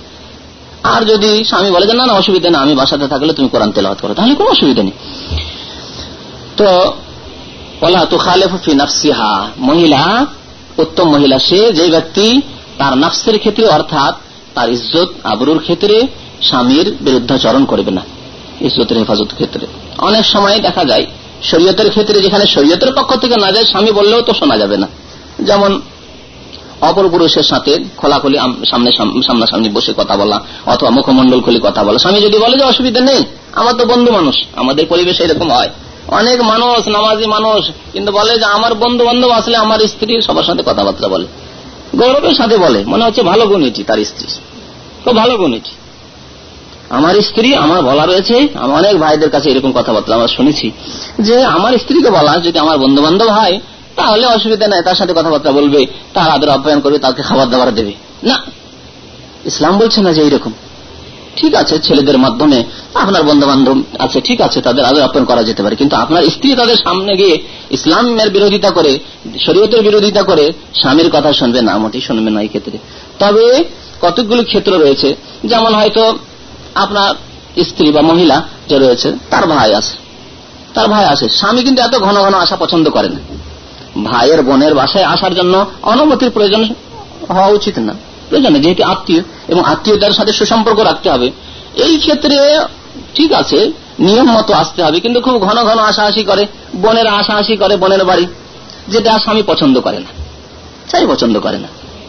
আর 0.82 1.04
যদি 1.04 1.44
স্বামী 1.44 1.70
বলে 1.70 1.86
যে, 1.86 1.92
না 1.92 2.06
না, 2.06 2.12
অসুবিধা 2.12 2.50
না, 2.50 2.58
আমি 2.58 2.74
বাসাতে 2.74 3.08
থাকলে 3.08 3.32
তুমি 3.32 3.48
কোরআন 3.48 3.72
তেলাওয়াত 3.72 4.00
করো 4.00 4.14
তাহলে 4.14 4.34
কোনো 4.34 4.50
অসুবিধা 4.50 4.82
নেই। 4.82 4.92
তো 6.56 6.92
ওলা 7.80 8.04
তো 8.04 8.18
খালেফি 8.18 8.74
নাফসিহা। 8.74 9.48
মহিলা, 9.58 10.26
উত্তম 10.78 11.10
মহিলা, 11.10 11.38
সে 11.38 11.72
যে 11.72 11.88
ব্যক্তি 11.88 12.40
তার 12.78 12.98
নাফসের 12.98 13.38
ক্ষেত্রে, 13.38 13.66
অর্থাৎ 13.66 14.14
তার 14.54 14.70
ইজ্জত, 14.70 15.08
আবরুর 15.24 15.58
ক্ষেত্রে 15.58 16.06
স্বামীর 16.42 16.96
বিরুদ্ধাচরণ 17.00 17.64
করবে 17.64 17.90
না। 17.90 18.00
ইজ্জতের 18.60 18.98
হেফাজত 18.98 19.28
ক্ষেত্রে। 19.34 19.66
অনেক 19.98 20.24
সময় 20.24 20.58
দেখা 20.60 20.84
যায়, 20.84 21.06
শরীয়তের 21.42 21.90
ক্ষেত্রে 21.90 22.20
যেখানে 22.20 22.46
শরীয়তের 22.46 22.92
পক্ষ 22.92 23.16
থেকে 23.16 23.34
না 23.40 23.52
যায়, 23.52 23.64
স্বামী 23.64 23.90
বললেও 23.90 24.22
তো 24.22 24.34
শোনা 24.34 24.56
যাবে 24.56 24.76
না। 24.76 24.88
যেমন, 25.40 25.80
অপর 26.80 27.08
পুরুষের 27.08 27.42
সাথে 27.42 27.76
খোলাখুলি 27.96 28.38
সামনে 28.70 28.90
সামনাসামনি 29.22 29.68
বসে 29.68 29.92
কথা 29.96 30.16
বলা, 30.16 30.40
অথবা 30.66 30.90
মুখমন্ডল 30.90 31.40
খুলি 31.40 31.60
কথা 31.62 31.84
বলা। 31.84 31.98
স্বামী 31.98 32.20
যদি 32.20 32.38
বলে 32.38 32.58
যে 32.58 32.64
অসুবিধা 32.64 33.00
নেই, 33.00 33.24
আমার 33.52 33.74
তো 33.74 33.84
বন্ধু 33.84 34.12
মানুষ, 34.12 34.36
আমাদের 34.56 34.86
পরিবেশে 34.86 35.24
এরকম 35.24 35.52
হয়। 35.52 35.68
অনেক 36.08 36.42
মানুষ, 36.42 36.88
নামাজি 36.88 37.26
মানুষ, 37.26 37.70
কিন্তু 37.92 38.12
বলে 38.12 38.38
যে 38.38 38.44
আমার 38.44 38.74
বন্ধু 38.74 39.04
বান্ধব 39.04 39.30
আসলে 39.30 39.56
আমার 39.56 39.78
স্ত্রী 39.78 40.20
সবার 40.22 40.44
সাথে 40.44 40.62
কথাবার্তা 40.66 41.08
বলে। 41.08 41.26
গৌরবের 41.96 42.34
সাথে 42.34 42.56
বলে, 42.56 42.84
মনে 42.86 43.04
হচ্ছে 43.04 43.22
ভালো 43.22 43.46
গুণ 43.46 43.70
তার 43.86 44.04
স্ত্রী। 44.04 44.26
খুব 45.04 45.16
ভালো 45.16 45.36
গুণ 45.36 45.52
এটি। 45.54 45.70
আমার 46.90 47.14
স্ত্রী, 47.14 47.54
আমার 47.54 47.82
বলা 47.82 48.06
রয়েছে, 48.06 48.48
আমার 48.54 48.84
অনেক 48.84 48.98
ভাইদের 48.98 49.30
কাছে 49.30 49.50
এরকম 49.50 49.72
কথাবার্তা 49.72 50.14
আমরা 50.14 50.26
শুনেছি, 50.26 50.70
যে 51.20 51.44
আমার 51.44 51.72
স্ত্রীকে 51.78 52.10
বলা, 52.10 52.38
যদি 52.38 52.58
আমার 52.58 52.78
বন্ধু 52.78 53.02
বান্ধব 53.02 53.28
হয়, 53.28 53.60
তাহলে 53.96 54.26
অসুবিধা 54.26 54.68
নাই, 54.68 54.82
তার 54.82 54.94
সাথে 54.94 55.12
কথাবার্তা 55.12 55.52
বলবে, 55.52 55.86
তার 56.14 56.30
আদর 56.30 56.48
আপ্যায়ন 56.48 56.80
করবে, 56.80 56.98
তাকে 56.98 57.22
খাবার 57.22 57.50
দাবার 57.50 57.74
দেবে। 57.74 57.92
না। 58.22 58.42
ইসলাম 59.44 59.78
বলছে 59.78 60.00
না 60.00 60.12
যে 60.12 60.22
এইরকম। 60.22 60.52
ঠিক 61.36 61.54
আছে, 61.54 61.78
ছেলেদের 61.78 62.18
মাধ্যমে 62.18 62.64
আপনার 62.94 63.22
বন্ধু 63.22 63.46
বান্ধব 63.46 63.82
আছে, 63.98 64.20
ঠিক 64.20 64.40
আছে, 64.40 64.60
তাদের 64.60 64.84
আদর 64.84 65.00
আপ্যায়ন 65.00 65.26
করা 65.26 65.42
যেতে 65.42 65.62
পারে, 65.62 65.76
কিন্তু 65.76 65.96
আপনার 65.96 66.22
স্ত্রী 66.22 66.54
তাদের 66.54 66.76
সামনে 66.76 67.16
গিয়ে 67.16 67.38
ইসলামের 67.70 68.30
বিরোধিতা 68.30 68.70
করে, 68.70 68.98
শরীয়তের 69.46 69.82
বিরোধিতা 69.82 70.22
করে, 70.22 70.52
স্বামীর 70.80 71.10
কথা 71.10 71.32
শুনবে 71.32 71.62
না, 71.62 71.78
মোটেই 71.78 72.00
শুনবে 72.00 72.30
না 72.30 72.40
এই 72.40 72.48
ক্ষেত্রে। 72.48 72.78
তবে 73.18 73.64
কতকগুলো 74.00 74.44
ক্ষেত্র 74.44 74.78
রয়েছে, 74.78 75.16
যেমন 75.44 75.74
হয়তো 75.74 76.18
আপনার 76.74 77.14
স্ত্রী 77.64 77.92
বা 77.92 78.02
মহিলা 78.02 78.42
যে 78.68 78.78
রয়েছে, 78.78 79.12
তার 79.30 79.46
ভাই 79.46 79.74
আছে। 79.74 79.96
তার 80.74 80.88
ভাই 80.88 81.04
আছে। 81.04 81.28
স্বামী 81.28 81.62
কিন্তু 81.62 81.82
এত 81.82 81.98
ঘন 81.98 82.14
ঘন 82.14 82.34
আসা 82.34 82.56
পছন্দ 82.56 82.88
করে 82.88 83.08
না। 83.08 83.20
ভাইয়ের 84.04 84.42
বোনের 84.42 84.74
বাসায় 84.74 85.04
আসার 85.04 85.34
জন্য 85.34 85.66
অনুমতির 85.82 86.30
প্রয়োজন 86.30 86.74
হওয়া 87.30 87.46
উচিত 87.46 87.78
না। 87.78 87.94
প্রয়োজন 88.28 88.60
যেহেতু 88.60 88.82
আত্মীয় 88.82 89.22
এবং 89.48 89.64
আত্মীয়তার 89.64 90.10
সাথে 90.10 90.32
সুসম্পর্ক 90.32 90.78
রাখতে 90.78 91.10
হবে। 91.10 91.30
এই 91.74 91.98
ক্ষেত্রে 91.98 92.60
ঠিক 93.14 93.32
আছে, 93.32 93.72
নিয়ম 93.98 94.30
মতো 94.30 94.54
আসতে 94.54 94.82
হবে, 94.82 95.00
কিন্তু 95.00 95.20
খুব 95.20 95.42
ঘন 95.42 95.64
ঘন 95.64 95.78
আশাহাসি 95.78 96.24
করে, 96.24 96.46
বোনের 96.76 97.06
আশাহাসি 97.06 97.56
করে 97.56 97.76
বোনের 97.76 98.04
বাড়ি, 98.04 98.26
যেটা 98.88 99.18
স্বামী 99.18 99.42
পছন্দ 99.46 99.80
করে 99.80 99.98
না। 99.98 100.10
চাই 100.88 101.06
পছন্দ 101.06 101.40
করে 101.40 101.58
না। 101.58 101.68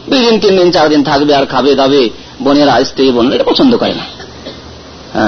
দুই 0.09 0.19
দিন, 0.19 0.39
তিন 0.39 0.57
দিন, 0.57 0.71
চার 0.71 0.89
দিন 0.89 1.03
থাকবে 1.03 1.35
আর 1.35 1.45
খাবে 1.45 1.75
দাবে, 1.75 2.09
বোনেরা 2.41 2.83
স্ত্রী, 2.83 3.11
বোন, 3.11 3.31
এটা 3.31 3.43
পছন্দ 3.43 3.77
করে 3.77 3.93
না। 3.93 4.03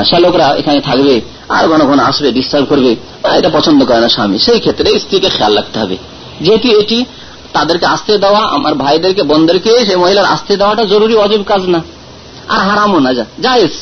শ্যালকরা 0.10 0.48
এখানে 0.62 0.80
থাকবে, 0.82 1.22
আর 1.50 1.63
ঘন 1.67 1.82
ঘন 1.89 2.00
আসবে 2.00 2.30
ডিস্টার্ব 2.32 2.65
করবে 2.65 2.91
এটা 3.38 3.50
পছন্দ 3.58 3.80
করে 3.86 4.00
না 4.00 4.10
স্বামী। 4.10 4.38
সেই 4.46 4.60
ক্ষেত্রে 4.60 4.89
স্ত্রীকে 5.00 5.30
খেয়াল 5.30 5.54
রাখতে 5.60 5.78
হবে। 5.80 5.96
যেহেতু 6.41 6.67
এটি 6.82 7.00
তাদেরকে 7.54 7.86
আসতে 7.86 8.13
দেওয়া, 8.17 8.41
আমার 8.56 8.74
ভাইদেরকে, 8.74 9.24
বোনদেরকে, 9.24 9.72
সেই 9.88 9.96
মহিলার 9.96 10.26
আসতে 10.26 10.54
দেওয়াটা 10.58 10.84
জরুরি, 10.86 11.15
অজীব 11.15 11.43
কাজ 11.52 11.62
না। 11.74 11.80
আর 12.54 12.62
হারামও 12.67 13.00
না, 13.00 13.12
যা 13.13 13.26
জায়েজ। 13.39 13.76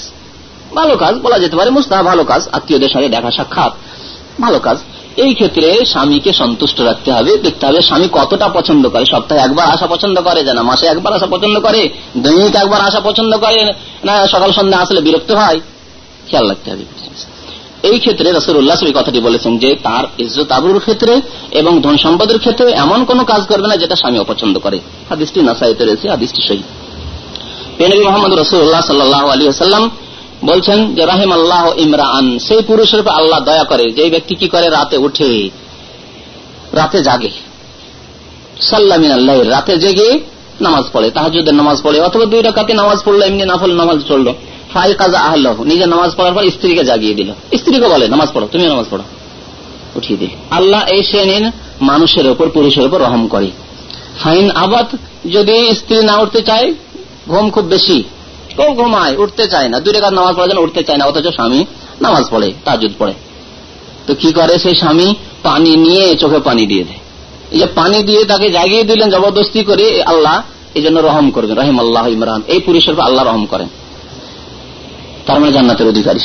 ভালো 0.75 0.93
কাজ 0.97 1.13
বলা 1.25 1.37
যেতে 1.39 1.55
পারে 1.55 1.69
মুস্তাহ 1.69 1.99
ভালো 2.03 2.23
কাজ। 2.23 2.41
আত্মীয়দের 2.51 2.91
সঙ্গে 2.93 3.09
দেখা 3.09 3.31
সাক্ষাৎ, 3.31 3.71
ভালো 4.41 4.59
কাজ। 4.59 4.77
এই 5.17 5.31
ক্ষেত্রে 5.33 5.67
স্বামীকে 5.85 6.31
সন্তুষ্ট 6.33 6.77
রাখতে 6.81 7.09
হবে, 7.11 7.31
দেখতে 7.37 7.63
হবে 7.67 7.79
স্বামী 7.81 8.07
কতটা 8.11 8.47
পছন্দ 8.47 8.83
করে। 8.89 9.05
সপ্তাহে 9.05 9.41
একবার 9.41 9.65
আসা 9.75 9.87
পছন্দ 9.87 10.17
করে, 10.21 10.39
যেন 10.43 10.59
মাসে 10.61 10.85
একবার 10.85 11.11
আসা 11.13 11.25
পছন্দ 11.25 11.55
করে, 11.59 11.81
দৈনিক 12.17 12.55
একবার 12.55 12.81
আসা 12.81 12.99
পছন্দ 12.99 13.31
করে, 13.37 13.59
না 14.05 14.13
সকাল 14.27 14.49
সন্ধ্যা 14.51 14.79
আসলে 14.79 15.01
বিরক্ত 15.01 15.31
হয়। 15.31 15.59
খেয়াল 16.31 16.47
রাখতে 16.47 16.67
হবে। 16.71 16.85
এই 17.89 17.97
ক্ষেত্রে 17.99 18.27
রসুল্লাহ 18.31 18.77
এই 18.85 18.93
কথাটি 18.95 19.19
বলেছেন 19.19 19.57
যে, 19.57 19.69
তার 19.83 20.03
ইজ্জত 20.17 20.49
আবরুর 20.51 20.79
ক্ষেত্রে 20.79 21.13
এবং 21.51 21.73
ধন 21.81 21.95
সম্পদের 21.97 22.39
ক্ষেত্রে 22.39 22.69
এমন 22.83 22.99
কোন 23.05 23.19
কাজ 23.23 23.41
করবে 23.47 23.67
না 23.67 23.75
যেটা 23.77 23.95
স্বামী 23.95 24.17
অপছন্দ 24.19 24.55
করে। 24.59 24.79
হাদিসটি 25.09 25.39
নাসাইতে 25.41 25.83
রয়েছে, 25.85 26.09
হাদিসটি 26.09 26.41
সহি। 26.47 26.63
পেনবী 27.77 28.03
মোহাম্মদ 28.03 28.31
রসুল্লাহ 28.39 28.81
সাল্লাহ 28.81 29.23
আলী 29.27 29.47
আসাল্লাম 29.47 29.89
বলছেন 30.45 30.95
যে 30.95 31.03
রাহিম 31.05 31.31
আল্লাহ 31.31 31.63
ইমরান 31.77 32.39
সেই 32.39 32.61
পুরুষের 32.67 32.99
উপর 32.99 33.11
আল্লাহ 33.11 33.39
দয়া 33.39 33.63
করে 33.63 33.85
যে 33.91 34.09
ব্যক্তি 34.09 34.33
কি 34.35 34.47
করে, 34.47 34.67
রাতে 34.69 34.97
উঠে, 34.97 35.49
রাতে 36.73 36.99
জাগে। 37.01 37.31
সাল্লামিন 38.61 39.11
আল্লাহ 39.11 39.35
রাতে 39.41 39.73
জেগে 39.77 40.09
নামাজ 40.61 40.83
পড়ে 40.93 41.07
তাহাজুদের 41.09 41.55
নামাজ 41.55 41.77
পড়ে, 41.83 41.97
অথবা 42.01 42.25
দুই 42.25 42.41
রাকাতে 42.41 42.73
নামাজ 42.73 42.99
পড়ল, 43.05 43.21
এমনি 43.21 43.43
নাফল 43.45 43.71
নামাজ 43.71 43.99
চলল। 44.07 44.27
ফাই 44.73 44.93
কাজা 44.93 45.19
আহ্লাহ, 45.19 45.63
নিজে 45.63 45.85
নামাজ 45.85 46.11
পড়ার 46.17 46.33
পর 46.33 46.49
স্ত্রীকে 46.49 46.83
জাগিয়ে 46.83 47.13
দিল। 47.13 47.31
স্ত্রীকে 47.57 47.87
বলে, 47.87 48.07
নামাজ 48.07 48.29
পড়ো 48.33 48.47
তুমি 48.47 48.65
নামাজ 48.67 48.85
পড়ো। 48.91 49.03
উঠিয়ে 49.95 50.19
দিল 50.19 50.29
আল্লাহ 50.51 50.87
এই 50.87 51.03
শ্রেণির 51.03 51.51
মানুষের 51.81 52.27
ওপর 52.27 52.49
পুরুষের 52.49 52.85
ওপর 52.85 53.01
রহম 53.01 53.27
করে। 53.27 53.51
ফাইন 54.23 54.51
আবাদ, 54.51 54.87
যদি 55.31 55.75
স্ত্রী 55.75 56.03
না 56.03 56.17
উঠতে 56.17 56.41
চায়, 56.41 56.73
ঘুম 57.27 57.49
খুব 57.49 57.65
বেশি। 57.65 58.03
কেউ 58.57 58.73
ঘুমায়, 58.73 59.17
উঠতে 59.17 59.47
চায় 59.47 59.69
না। 59.69 59.79
দুই 59.79 59.93
রেখা 59.93 60.11
নামাজ 60.11 60.35
পড়ার 60.35 60.49
জন্য 60.49 60.59
উঠতে 60.59 60.83
চায় 60.83 60.97
না, 60.97 61.05
অথচ 61.05 61.27
স্বামী 61.27 61.65
নামাজ 62.01 62.23
পড়ে, 62.29 62.53
তাজুদ 62.65 62.91
পড়ে। 62.99 63.13
তো 64.07 64.15
কি 64.15 64.33
করে? 64.33 64.59
সেই 64.59 64.75
স্বামী 64.75 65.15
পানি 65.43 65.75
নিয়ে 65.75 66.15
চোখে 66.15 66.39
পানি 66.39 66.65
দিয়ে 66.65 66.83
দেয়। 66.83 66.97
এই 67.51 67.59
যে 67.59 67.65
পানি 67.65 68.03
দিয়ে 68.03 68.25
তাকে 68.25 68.49
জাগিয়ে 68.49 68.83
দিলেন, 68.83 69.09
জবরদস্তি 69.09 69.63
করে 69.63 70.03
আল্লাহ 70.03 70.41
এই 70.75 70.81
জন্য 70.81 70.99
রহম 70.99 71.31
করবেন। 71.31 71.57
রহিম 71.57 71.79
আল্লাহ 71.79 72.07
ইমরান। 72.07 72.41
এই 72.47 72.59
পুরুষের 72.59 72.99
আল্লাহ 72.99 73.27
রহম 73.27 73.45
করেন। 73.45 73.67
তার 75.25 75.39
মানে 75.39 75.51
জান্নাতের 75.51 75.87
অধিকারী 75.87 76.19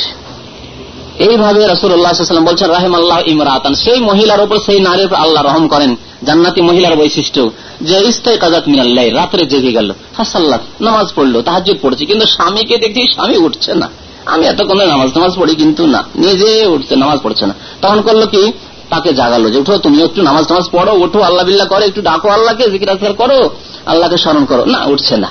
এইভাবে 1.19 1.67
রসুল্লাহাম 1.67 2.45
বলছেন 2.45 2.69
রাহেম 2.69 2.95
আল্লাহ 2.95 3.19
ইমরাতান 3.25 3.73
সেই 3.73 3.99
মহিলার 3.99 4.41
উপর 4.41 4.57
সেই 4.65 4.79
নারীর 4.79 5.13
আল্লাহ 5.13 5.43
রহম 5.43 5.67
করেন। 5.67 5.95
জান্নাতি 6.25 6.61
মহিলার 6.61 6.95
বৈশিষ্ট্য 6.95 7.41
যে, 7.81 7.97
ইস্তাই 8.09 8.37
কাজাত 8.37 8.67
মিনাল্লাহ 8.67 9.05
রাত্রে 9.09 9.45
জেগে 9.45 9.71
গেল 9.71 9.93
হাসাল্লাহ 10.17 10.59
নামাজ 10.81 11.07
পড়ল 11.15 11.41
তাহাজ 11.41 11.71
পড়ছে, 11.81 12.05
কিন্তু 12.05 12.25
স্বামীকে 12.25 12.77
দেখছি 12.77 13.01
স্বামী 13.13 13.37
উঠছে 13.37 13.73
না। 13.73 13.89
আমি 14.25 14.45
এতক্ষণ 14.45 14.77
নামাজ 14.77 15.09
নামাজ 15.15 15.33
পড়ি 15.37 15.55
কিন্তু 15.55 15.85
না, 15.85 16.03
নিজে 16.15 16.65
উঠছে, 16.65 16.95
নামাজ 16.95 17.19
পড়ছে 17.23 17.45
না। 17.45 17.53
তখন 17.81 18.01
করল 18.01 18.25
কি? 18.25 18.51
তাকে 18.89 19.13
জাগালো 19.13 19.49
যে, 19.49 19.59
উঠো, 19.59 19.77
তুমি 19.77 20.03
একটু 20.03 20.21
নামাজ 20.21 20.45
নামাজ 20.49 20.65
পড়ো, 20.71 20.93
উঠো, 21.05 21.19
আল্লাহ 21.21 21.45
বিল্লাহ 21.45 21.67
করো, 21.67 21.83
একটু 21.85 22.01
ডাকো 22.01 22.27
আল্লাহকে, 22.29 22.71
জিকির 22.71 23.13
করো, 23.13 23.49
আল্লাহকে 23.85 24.17
স্মরণ 24.17 24.45
করো। 24.45 24.65
না, 24.65 24.85
উঠছে 24.85 25.17
না। 25.17 25.29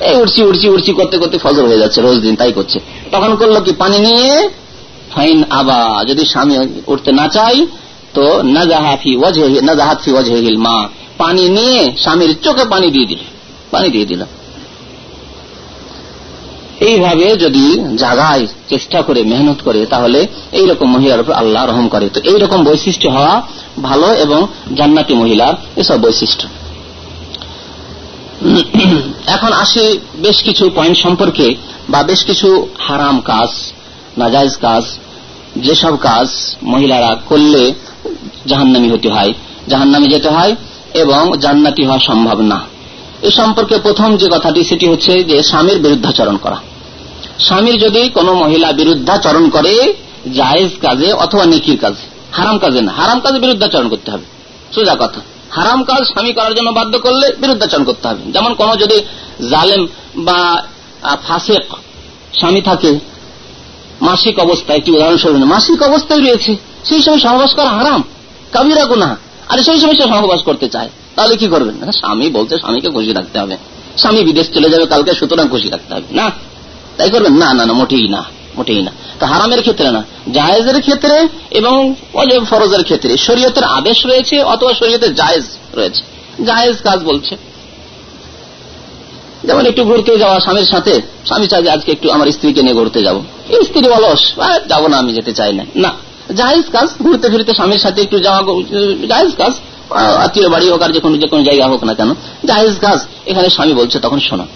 এই 0.00 0.16
উঠছি 0.22 0.42
উঠছি 0.42 0.68
উঠছি 0.68 0.92
করতে 0.92 1.18
করতে 1.18 1.38
ফজর 1.38 1.64
হয়ে 1.66 1.78
যাচ্ছে, 1.78 2.00
রোজ 2.00 2.20
দিন 2.20 2.36
তাই 2.36 2.52
করছে। 2.52 2.80
তখন 3.10 3.36
করল 3.36 3.60
কি, 3.60 3.72
পানি 3.72 3.98
নিয়ে, 3.98 4.48
ফাইন 5.14 5.44
আবা, 5.50 6.04
যদি 6.04 6.24
স্বামী 6.24 6.54
উঠতে 6.86 7.12
না 7.12 7.28
চাই 7.28 7.66
তো 8.14 8.42
নাজাহাফি 8.42 9.16
নাজাহাতফি 9.62 10.10
ওয়াজহিল 10.12 10.58
মা। 10.58 10.88
পানি 11.18 11.48
নিয়ে 11.48 11.92
স্বামীর 12.02 12.34
চোখে 12.42 12.64
পানি 12.64 12.90
দিয়ে 12.90 13.06
দিল, 13.06 13.18
পানি 13.70 13.90
দিয়ে 13.90 14.04
দিল। 14.04 14.24
এইভাবে 16.80 17.36
যদি 17.36 17.80
জাগায় 17.96 18.46
চেষ্টা 18.68 19.02
করে, 19.02 19.22
মেহনত 19.22 19.62
করে, 19.64 19.86
তাহলে 19.86 20.26
এইরকম 20.52 20.92
মহিলার 20.92 21.20
উপর 21.20 21.32
আল্লাহ 21.32 21.66
রহম 21.66 21.88
করে। 21.88 22.08
তো 22.08 22.20
এইরকম 22.20 22.64
বৈশিষ্ট্য 22.64 23.08
হওয়া 23.08 23.42
ভালো 23.82 24.12
এবং 24.12 24.46
জান্নাতি 24.74 25.14
মহিলার 25.14 25.54
এসব 25.76 26.00
বৈশিষ্ট্য। 26.00 26.46
এখন 29.26 29.52
আসি 29.52 29.98
বেশ 30.16 30.42
কিছু 30.42 30.70
পয়েন্ট 30.74 30.98
সম্পর্কে 30.98 31.54
বা 31.88 32.02
বেশ 32.02 32.24
কিছু 32.24 32.68
হারাম 32.78 33.20
কাজ 33.20 33.48
নাজাইজ 34.18 34.56
কাজ, 34.56 34.84
যেসব 35.56 35.96
কাজ 35.96 36.28
মহিলারা 36.62 37.16
করলে 37.28 37.74
জাহান্নামি 38.46 38.90
হতে 38.90 39.08
হয়, 39.08 39.32
জাহান্নামি 39.68 40.08
যেতে 40.08 40.28
হয় 40.28 40.56
এবং 40.94 41.32
জান্নাতি 41.40 41.84
হওয়া 41.84 41.98
সম্ভব 41.98 42.40
না। 42.40 42.60
এ 43.22 43.30
সম্পর্কে 43.30 43.78
প্রথম 43.78 44.16
যে 44.16 44.26
কথাটি, 44.26 44.64
সেটি 44.64 44.86
হচ্ছে 44.86 45.24
যে 45.24 45.42
স্বামীর 45.42 45.78
বিরুদ্ধাচরণ 45.78 46.36
করা। 46.36 46.56
স্বামীর 47.38 47.78
যদি 47.78 48.08
কোনো 48.08 48.34
মহিলা 48.34 48.72
বিরুদ্ধাচরণ 48.72 49.50
করে, 49.50 49.94
জায়েজ 50.34 50.70
কাজে 50.80 51.12
অথবা 51.12 51.46
নেকির 51.46 51.78
কাজে, 51.78 52.02
হারাম 52.32 52.58
কাজে 52.58 52.80
না, 52.80 52.92
হারাম 52.92 53.20
কাজে 53.20 53.38
বিরুদ্ধাচরণ 53.38 53.88
করতে 53.88 54.10
হবে। 54.10 54.24
সোজা 54.74 54.96
কথা। 54.98 55.20
হারাম 55.50 55.84
কাজ 55.84 56.02
স্বামী 56.02 56.32
করার 56.32 56.54
জন্য 56.54 56.70
বাধ্য 56.70 56.98
করলে 56.98 57.26
বিরুদ্ধাচরণ 57.40 57.84
করতে 57.84 58.08
হবে। 58.08 58.32
যেমন 58.32 58.54
কোন 58.54 58.76
যদি 58.76 58.98
জালেম 59.50 59.86
বা 60.16 60.62
ফাসেক 61.28 61.64
স্বামী 62.38 62.60
থাকে, 62.60 62.98
মাসিক 64.00 64.38
অবস্থায়, 64.38 64.78
একটি 64.78 64.90
উদাহরণস্বরূপ 64.92 65.36
মাসিক 65.36 65.82
অবস্থায় 65.82 66.20
রয়েছে, 66.20 66.56
সেই 66.84 67.02
সময় 67.02 67.18
সহবাস 67.18 67.54
করা 67.54 67.70
হারাম, 67.70 68.02
কাবিরা 68.52 68.84
গুনা 68.84 69.16
আর 69.48 69.58
সেই 69.58 69.78
সময় 69.80 69.94
সে 69.94 70.02
সহবাস 70.02 70.40
করতে 70.42 70.68
চায়, 70.68 70.90
তাহলে 71.16 71.36
কি 71.36 71.46
করবেন? 71.46 71.90
স্বামী 71.92 72.30
বলছে 72.30 72.58
স্বামীকে 72.58 72.90
খুশি 72.90 73.12
রাখতে 73.12 73.38
হবে। 73.38 73.56
স্বামী 73.96 74.22
বিদেশ 74.22 74.46
চলে 74.54 74.70
যাবে, 74.70 74.86
কালকে 74.86 75.14
সুতরাং 75.14 75.48
খুশি 75.48 75.68
রাখতে 75.68 75.94
হবে। 75.94 76.14
না, 76.14 76.30
তাই 76.96 77.10
করবেন? 77.10 77.32
না 77.32 77.54
না 77.54 77.66
না, 77.66 77.72
মোটেই 77.72 78.08
না। 78.08 78.24
মোটেই 78.56 78.82
না। 78.82 78.92
তো 79.20 79.26
হারামের 79.26 79.60
ক্ষেত্রে 79.60 79.90
না। 79.90 80.02
জায়েজের 80.32 80.80
ক্ষেত্রে 80.80 81.16
এবং 81.50 81.94
ফরজের 82.50 82.82
ক্ষেত্রে। 82.82 83.16
শরীয়তের 83.16 83.64
আদেশ 83.64 84.06
রয়েছে 84.06 84.42
অথবা 84.42 84.72
শরীয়তের 84.74 85.14
জায়েজ 85.14 85.44
রয়েছে। 85.74 86.02
জায়েজ 86.44 86.76
কাজ 86.84 86.98
বলছে। 87.04 87.36
যেমন 89.44 89.66
একটু 89.66 89.84
ঘুরতে 89.84 90.18
যাওয়া 90.18 90.40
স্বামীর 90.40 90.64
সাথে, 90.64 90.92
স্বামী 91.26 91.46
চাই 91.46 91.68
আজকে 91.68 91.92
একটু 91.92 92.10
আমার 92.10 92.28
স্ত্রীকে 92.32 92.62
নিয়ে 92.62 92.74
ঘুরতে 92.74 93.02
যাব। 93.02 93.16
স্ত্রী 93.64 93.88
অলস 93.88 94.22
যাব 94.68 94.86
না 94.86 94.96
আমি 94.98 95.12
যেতে 95.14 95.32
চাই 95.32 95.52
না। 95.52 95.64
না 95.76 95.90
জাহেজ 96.34 96.64
কাজ, 96.72 96.88
ঘুরতে 97.02 97.26
ফিরতে 97.30 97.52
স্বামীর 97.52 97.78
সাথে 97.78 98.02
একটু 98.02 98.18
যাওয়া 98.18 98.40
জাহেজ 99.08 99.32
কাজ, 99.36 99.52
আত্মীয় 99.92 100.48
বাড়ি 100.48 100.70
হোক 100.70 100.82
আর 100.82 100.90
যে 100.92 101.00
কোনো 101.00 101.16
যে 101.16 101.26
কোনো 101.26 101.42
জায়গা 101.44 101.66
হোক 101.66 101.84
না 101.84 101.94
কেন 101.94 102.10
জাহেজ 102.44 102.74
কাজ। 102.80 102.98
এখানে 103.26 103.48
স্বামী 103.50 103.72
বলছে, 103.72 103.98
তখন 103.98 104.20
শোনো, 104.20 104.46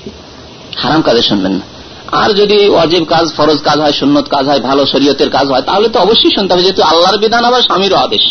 হারাম 0.76 1.02
কাজে 1.02 1.22
শুনবেন 1.22 1.52
না। 1.52 1.79
আর 2.22 2.30
যদি 2.40 2.58
অজেব 2.82 3.04
কাজ, 3.12 3.24
ফরজ 3.36 3.58
কাজ 3.68 3.78
হয়, 3.84 3.94
সুন্নত 4.00 4.26
কাজ 4.34 4.44
হয়, 4.50 4.60
ভালো 4.68 4.82
শরীয়তের 4.92 5.30
কাজ 5.36 5.46
হয়, 5.52 5.64
তাহলে 5.68 5.86
তো 5.94 5.98
অবশ্যই 6.06 6.32
শুনতে 6.36 6.50
হবে, 6.52 6.62
যেহেতু 6.66 6.82
আল্লাহর 6.82 7.18
বিধান, 7.24 7.42
আবার 7.44 7.62
স্বামীরও 7.68 7.98
আদেশ। 8.06 8.24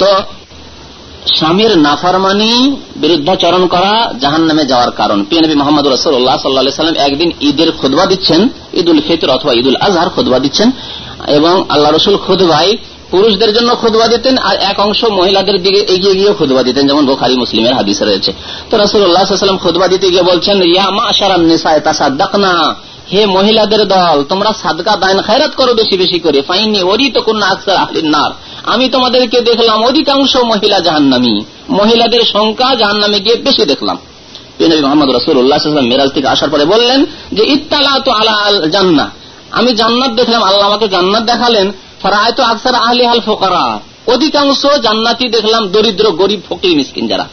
তো 0.00 0.10
স্বামীর 1.36 1.72
নাফারমানি 1.86 2.52
বিরুদ্ধাচরণ 3.02 3.64
করা 3.74 3.92
জাহান 4.22 4.42
নামে 4.50 4.64
যাওয়ার 4.72 4.90
কারণ। 4.90 5.18
পিএনবি 5.28 5.54
মোহাম্মদ 5.60 5.86
রসুল্লাহ 5.86 6.36
সাল্লাহ 6.42 6.82
সাল্লাম 6.82 6.98
একদিন 7.08 7.30
ঈদের 7.48 7.70
খুদবা 7.80 8.04
দিচ্ছেন 8.12 8.40
ঈদ 8.80 8.86
উল 8.88 9.02
ফিতর 9.08 9.30
অথবা 9.36 9.52
ঈদ 9.60 9.66
উল 9.66 9.78
আজহার 9.86 10.10
খুদবা 10.16 10.38
দিচ্ছেন, 10.44 10.68
এবং 11.38 11.54
আল্লাহ 11.74 11.90
রসুল 11.90 12.16
খুদবাই 12.26 12.68
পুরুষদের 13.10 13.50
জন্য 13.54 13.70
খুদবা 13.74 14.06
দিতেন 14.08 14.34
আর 14.48 14.56
এক 14.70 14.80
অংশ 14.80 15.00
মহিলাদের 15.04 15.62
দিকে 15.62 15.80
এগিয়ে 15.94 16.14
গিয়ে 16.14 16.32
খুদবা 16.32 16.62
দিতেন, 16.62 16.84
যেমন 16.88 17.06
বোখারি, 17.06 17.34
মুসলিমের 17.36 17.74
হাদিসে 17.74 18.04
রয়েছে। 18.04 18.32
তো 18.70 18.74
রসুল্লাহাম 18.78 19.58
খুদবা 19.58 19.86
দিতে 19.88 20.06
গিয়ে 20.10 20.22
বলছেন, 20.22 20.56
ইয়া 20.62 20.90
মা 20.90 21.02
আশারান 21.02 21.44
নিসায়, 21.50 21.80
তাসাদ্দাকনা, 21.80 22.52
হে 23.12 23.26
মহিলাদের 23.26 23.82
দল, 23.88 24.24
তোমরা 24.28 24.52
সাদকা 24.62 24.92
দায়ন 24.96 25.20
খায়রাত 25.22 25.52
করো 25.54 25.72
বেশি 25.74 25.96
বেশি 25.96 26.18
করে। 26.18 26.42
ফাইনি 26.42 26.80
ওরি 26.82 27.10
তো 27.10 27.20
কোন 27.20 27.42
আকসার 27.42 28.04
নার। 28.14 28.30
আমি 28.72 28.88
তোমাদেরকে 28.88 29.38
দেখলাম, 29.40 29.78
অধিকাংশ 29.84 30.32
মহিলা 30.36 30.78
জাহান্নামী। 30.80 31.34
মহিলাদের 31.70 32.22
সংখ্যা 32.32 32.74
জাহান্নামে 32.74 33.18
গিয়ে 33.20 33.36
বেশি 33.36 33.64
দেখলাম। 33.64 33.98
মোহাম্মদ 34.82 35.08
রসুল্লাহ 35.16 35.58
মেরাজ 35.90 36.10
থেকে 36.14 36.28
আসার 36.28 36.50
পরে 36.50 36.64
বললেন 36.64 37.00
যে 37.32 37.42
ইত্তালা 37.54 37.92
তো 38.04 38.10
আলা 38.12 38.34
জান্না 38.68 39.06
আমি 39.58 39.70
জান্নাত 39.74 40.12
দেখলাম, 40.20 40.42
আল্লাহ 40.42 40.66
আমাকে 40.70 40.88
জান্নাত 40.88 41.22
দেখালেন। 41.22 41.66
ফরায় 42.02 42.32
তো 42.32 42.42
আকসার 42.42 42.74
আহলি 42.74 43.04
হাল 43.04 43.20
ফোকারা। 43.20 43.80
অধিকাংশ 44.06 44.66
জান্নাতি 44.82 45.28
দেখলাম 45.28 45.68
দরিদ্র, 45.68 46.10
গরিব, 46.10 46.40
ফকির, 46.48 46.76
মিসকিন 46.76 47.08
যারা। 47.08 47.28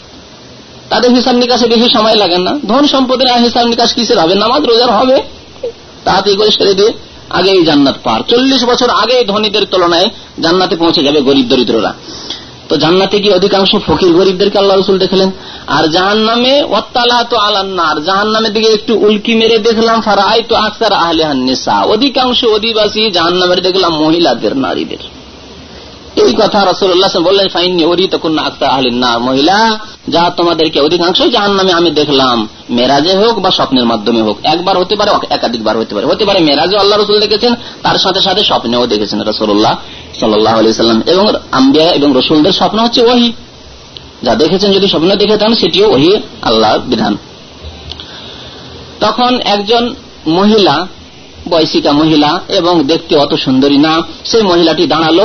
তাদের 0.90 1.16
হিসাব 1.16 1.36
নিকাশে 1.36 1.68
বেশি 1.68 1.90
সময় 1.90 2.16
লাগে 2.16 2.38
না। 2.38 2.60
ধন 2.68 2.88
সম্পদের 2.88 3.44
হিসাব 3.44 3.68
নিকাশ 3.68 3.94
কিসের 3.94 4.20
হবে? 4.20 4.36
নামাজ 4.36 4.66
রোজার 4.66 4.92
হবে। 4.92 5.22
তাড়াতাড়ি 6.04 6.36
করে 6.36 6.52
সেরে 6.52 6.74
দিয়ে 6.74 6.94
আগে 7.30 7.52
এই 7.52 7.66
জান্নাত 7.66 7.96
পার। 8.04 8.22
চল্লিশ 8.28 8.64
বছর 8.64 8.90
আগে 8.90 9.24
ধনীদের 9.24 9.66
তুলনায় 9.66 10.10
জান্নাতে 10.40 10.76
পৌঁছে 10.76 11.04
যাবে 11.04 11.22
গরিব 11.22 11.46
দরিদ্ররা। 11.46 11.94
তো 12.70 12.74
জান্নাতে 12.84 13.18
কি 13.24 13.30
অধিকাংশ 13.40 13.72
ফকির 13.88 14.12
গরিবদেরকে 14.20 14.58
আল্লাহ 14.62 14.76
রসুল 14.76 14.98
দেখলেন? 15.06 15.30
আর 15.78 15.84
জাহান 15.96 16.20
নামে 16.30 16.54
ওয়াত্তালা 16.72 17.20
তো 17.32 17.36
আলান্নার 17.48 17.98
জাহান 18.08 18.30
নামের 18.36 18.52
দিকে 18.56 18.70
একটু 18.78 18.94
উল্কি 19.08 19.34
মেরে 19.40 19.58
দেখলাম 19.68 19.98
ফারাই 20.02 20.42
তো 20.50 20.54
আকসার 20.68 20.94
আহলেহান 21.04 21.40
নেশা 21.48 21.78
অধিকাংশ 21.96 22.40
অধিবাসী 22.58 23.04
জাহান 23.16 23.36
নামের 23.42 23.60
দেখলাম 23.68 23.92
মহিলাদের, 24.04 24.54
নারীদের। 24.66 25.04
এই 26.24 26.34
কথা 26.42 26.60
রসুল্লাহ 26.72 27.10
বললেন 27.30 27.48
ফাইনি 27.56 27.84
ওরি 27.92 28.06
তখন 28.14 28.32
আকসার 28.48 28.70
আহলিন 28.76 29.06
মহিলা, 29.28 29.58
যা 30.14 30.24
তোমাদেরকে 30.38 30.80
অধিকাংশ 30.82 31.20
জাহান 31.36 31.54
নামে 31.60 31.72
আমি 31.80 31.90
দেখলাম, 31.92 32.38
মেরাজে 32.70 33.14
হোক 33.22 33.36
বা 33.40 33.52
স্বপ্নের 33.52 33.86
মাধ্যমে 33.86 34.22
হোক, 34.22 34.38
একবার 34.54 34.76
হতে 34.78 34.96
পারে, 35.00 35.12
একাধিকবার 35.30 35.76
হতে 35.78 35.94
পারে। 35.96 36.06
হতে 36.12 36.24
পারে 36.26 36.40
মেরাজে 36.40 36.76
আল্লাহ 36.78 36.96
রসুল 36.98 37.18
দেখেছেন, 37.20 37.54
তার 37.84 37.98
সাথে 38.04 38.22
সাথে 38.22 38.42
স্বপ্নেও 38.44 38.86
দেখেছেন 38.94 39.20
রসুল্লাহ 39.32 39.74
সাল্লাম। 40.20 41.02
এবং 41.06 41.26
আম্বিয়া 41.52 41.90
এবং 41.90 42.10
রসুলদের 42.16 42.52
স্বপ্ন 42.52 42.80
হচ্ছে 42.80 43.02
ওহি। 43.02 43.30
যা 44.24 44.36
দেখেছেন, 44.36 44.70
যদি 44.72 44.88
স্বপ্ন 44.88 45.16
দেখে 45.16 45.38
থাকেন, 45.38 45.56
সেটিও 45.56 45.88
ওহি 45.94 46.12
আল্লাহ 46.42 46.78
বিধান। 46.78 47.18
তখন 49.00 49.40
একজন 49.46 49.84
মহিলা, 50.28 50.76
বয়সিকা 51.50 51.92
মহিলা, 51.92 52.40
এবং 52.48 52.84
দেখতে 52.88 53.14
অত 53.16 53.34
সুন্দরী 53.36 53.78
না, 53.78 53.94
সেই 54.26 54.42
মহিলাটি 54.42 54.86
দাঁড়াল 54.88 55.20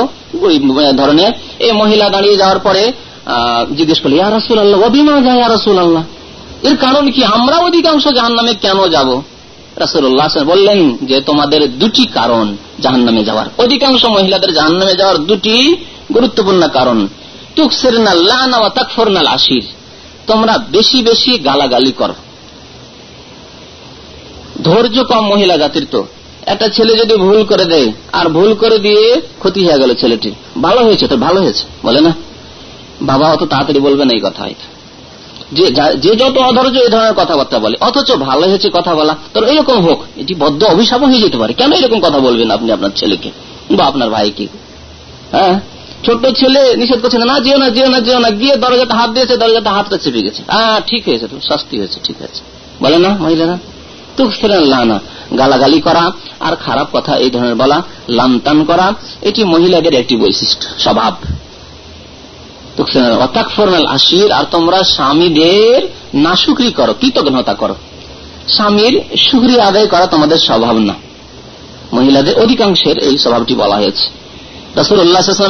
ধরনের। 0.97 1.31
এই 1.59 1.71
মহিলা 1.71 2.05
দাঁড়িয়ে 2.09 2.37
যাওয়ার 2.37 2.59
পরে 2.59 2.83
জিজ্ঞেস 3.77 3.99
করল, 3.99 4.13
ইয়া 4.13 4.29
রসুল 4.37 4.57
আল্লাহ 4.59 4.79
অভিমা 4.81 5.21
যায় 5.21 5.37
ইয়া 5.37 5.47
রসুল 5.47 5.77
আল্লাহ 5.77 6.03
এর 6.63 6.75
কারণ 6.77 7.11
কি? 7.11 7.21
আমরা 7.25 7.55
অধিকাংশ 7.57 8.05
জাহান 8.07 8.33
নামে 8.33 8.53
কেন 8.61 8.87
যাব? 8.87 9.09
রাসুল্লাহ 9.75 10.43
বললেন 10.43 10.97
যে 11.01 11.21
তোমাদের 11.21 11.79
দুটি 11.79 12.05
কারণ 12.05 12.57
জাহান 12.79 12.99
নামে 12.99 13.23
যাওয়ার। 13.23 13.45
অধিকাংশ 13.57 14.05
মহিলাদের 14.05 14.53
জাহান 14.53 14.73
নামে 14.73 14.93
যাওয়ার 14.93 15.17
দুটি 15.17 15.75
গুরুত্বপূর্ণ 16.13 16.67
কারণ। 16.67 17.07
তুকসের 17.55 17.99
না 17.99 18.13
লানা 18.13 18.69
নাল 19.09 19.27
আশির 19.27 19.65
তোমরা 20.27 20.57
বেশি 20.57 21.01
বেশি 21.01 21.37
গালাগালি 21.37 21.91
করো। 21.91 22.13
ধৈর্য 24.63 25.03
কম 25.03 25.27
মহিলা 25.27 25.57
জাতির 25.57 25.87
তো। 25.91 26.05
একটা 26.45 26.67
ছেলে 26.67 26.95
যদি 26.95 27.15
ভুল 27.15 27.43
করে 27.43 27.65
দেয়, 27.65 27.91
আর 28.11 28.29
ভুল 28.29 28.55
করে 28.55 28.79
দিয়ে 28.79 29.21
ক্ষতি 29.37 29.65
হয়ে 29.65 29.79
গেল 29.79 29.95
ছেলেটি। 29.95 30.31
ভালো 30.61 30.81
হয়েছে 30.81 31.07
তো, 31.07 31.17
ভালো 31.17 31.41
হয়েছে। 31.41 31.63
বলে 31.83 32.01
না। 32.01 32.13
বাবা 33.01 33.31
অত 33.31 33.43
তাড়াতাড়ি 33.43 33.79
বলবে 33.79 34.05
না 34.05 34.13
এই 34.13 34.19
কথা 34.19 34.43
হয়তো 34.43 34.72
যে 35.53 36.15
যত 36.19 36.37
অধৈর্য 36.37 36.77
এই 36.79 36.89
ধরনের 36.89 37.13
কথাবার্তা 37.13 37.59
বলে, 37.59 37.75
অথচ 37.81 38.11
ভালো 38.11 38.47
হয়েছে 38.49 38.69
কথা 38.73 38.95
বলা 38.95 39.13
তোর 39.33 39.43
এরকম 39.43 39.77
হোক, 39.81 39.99
এটি 40.17 40.33
বদ্ধ 40.35 40.63
অভিশাপ 40.63 41.03
হয়ে 41.03 41.19
যেতে 41.19 41.37
পারে। 41.37 41.53
কেন 41.53 41.71
এরকম 41.73 41.99
কথা 41.99 42.19
বলবেন 42.19 42.51
আপনি 42.51 42.71
আপনার 42.71 42.89
ছেলেকে 42.95 43.29
বা 43.71 43.85
আপনার 43.85 44.09
ভাইকে? 44.09 44.47
হ্যাঁ? 45.31 45.59
ছোট্ট 46.05 46.23
ছেলে 46.39 46.77
নিষেধ 46.77 47.01
করছে 47.01 47.17
না 47.17 47.39
যেও 47.39 47.57
না 47.57 47.69
যেও 47.69 47.87
না 47.89 47.99
যেও 47.99 48.19
না, 48.19 48.29
গিয়ে 48.29 48.55
দরজাতে 48.55 48.93
হাত 48.93 49.09
দিয়েছে, 49.09 49.37
দরজাতে 49.37 49.69
হাতটা 49.69 49.97
চেপে 49.97 50.21
গেছে। 50.21 50.43
হ্যাঁ 50.47 50.81
ঠিক 50.87 51.07
হয়েছে 51.07 51.27
তো, 51.27 51.37
শাস্তি 51.47 51.79
হয়েছে, 51.79 51.99
ঠিক 52.03 52.21
আছে। 52.21 52.41
বলে 52.81 52.97
না, 52.97 53.09
মহিলারা? 53.19 53.57
তো 54.17 54.29
না, 54.85 54.99
গালাগালি 55.37 55.81
করা 55.81 56.11
আর 56.39 56.55
খারাপ 56.55 56.87
কথা 56.93 57.15
এই 57.15 57.29
ধরনের 57.29 57.55
বলা 57.55 57.81
লামতান 58.09 58.63
করা, 58.63 58.93
এটি 59.21 59.43
মহিলাদের 59.43 59.93
একটি 59.93 60.15
বৈশিষ্ট্য, 60.15 60.67
স্বভাব। 60.79 61.13
আশির 63.87 64.31
আর 64.31 64.43
তোমরা 64.51 64.83
স্বামীদের 64.83 65.87
নাশুকরি 66.13 66.71
করো, 66.71 66.93
কৃতজ্ঞতা 67.01 67.53
করো। 67.53 67.75
স্বামীর 68.47 69.01
সুক্রিয়া 69.17 69.65
আদায় 69.65 69.87
করা 69.87 70.05
তোমাদের 70.05 70.37
স্বভাব 70.37 70.77
না 70.77 70.93
মহিলাদের 71.93 72.39
অধিকাংশের 72.39 72.97
এই 72.97 73.17
স্বভাবটি 73.17 73.55
বলা 73.55 73.75
হয়েছে। 73.75 74.23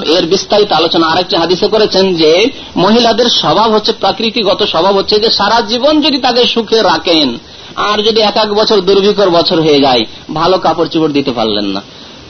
এর 0.05 0.26
বিস্তারিত 0.26 0.71
আলোচনা 0.71 1.07
আরেকটি 1.07 1.36
হাদিসে 1.36 1.67
করেছেন 1.67 2.15
যে, 2.15 2.49
মহিলাদের 2.78 3.26
স্বভাব 3.26 3.71
হচ্ছে, 3.71 3.91
প্রাকৃতিগত 3.91 4.63
স্বভাব 4.63 4.97
হচ্ছে 4.97 5.19
যে, 5.19 5.30
সারা 5.30 5.61
জীবন 5.61 6.01
যদি 6.01 6.17
তাকে 6.17 6.45
সুখে 6.45 6.82
রাখেন, 6.82 7.38
আর 7.76 8.03
যদি 8.03 8.21
এক 8.21 8.38
এক 8.38 8.53
বছর 8.53 8.82
দুর্ভিকর 8.82 9.30
বছর 9.30 9.61
হয়ে 9.61 9.80
যায়, 9.80 10.03
ভালো 10.34 10.57
কাপড় 10.57 10.88
চোপড় 10.88 11.11
দিতে 11.11 11.32
পারলেন 11.32 11.65
না। 11.65 11.82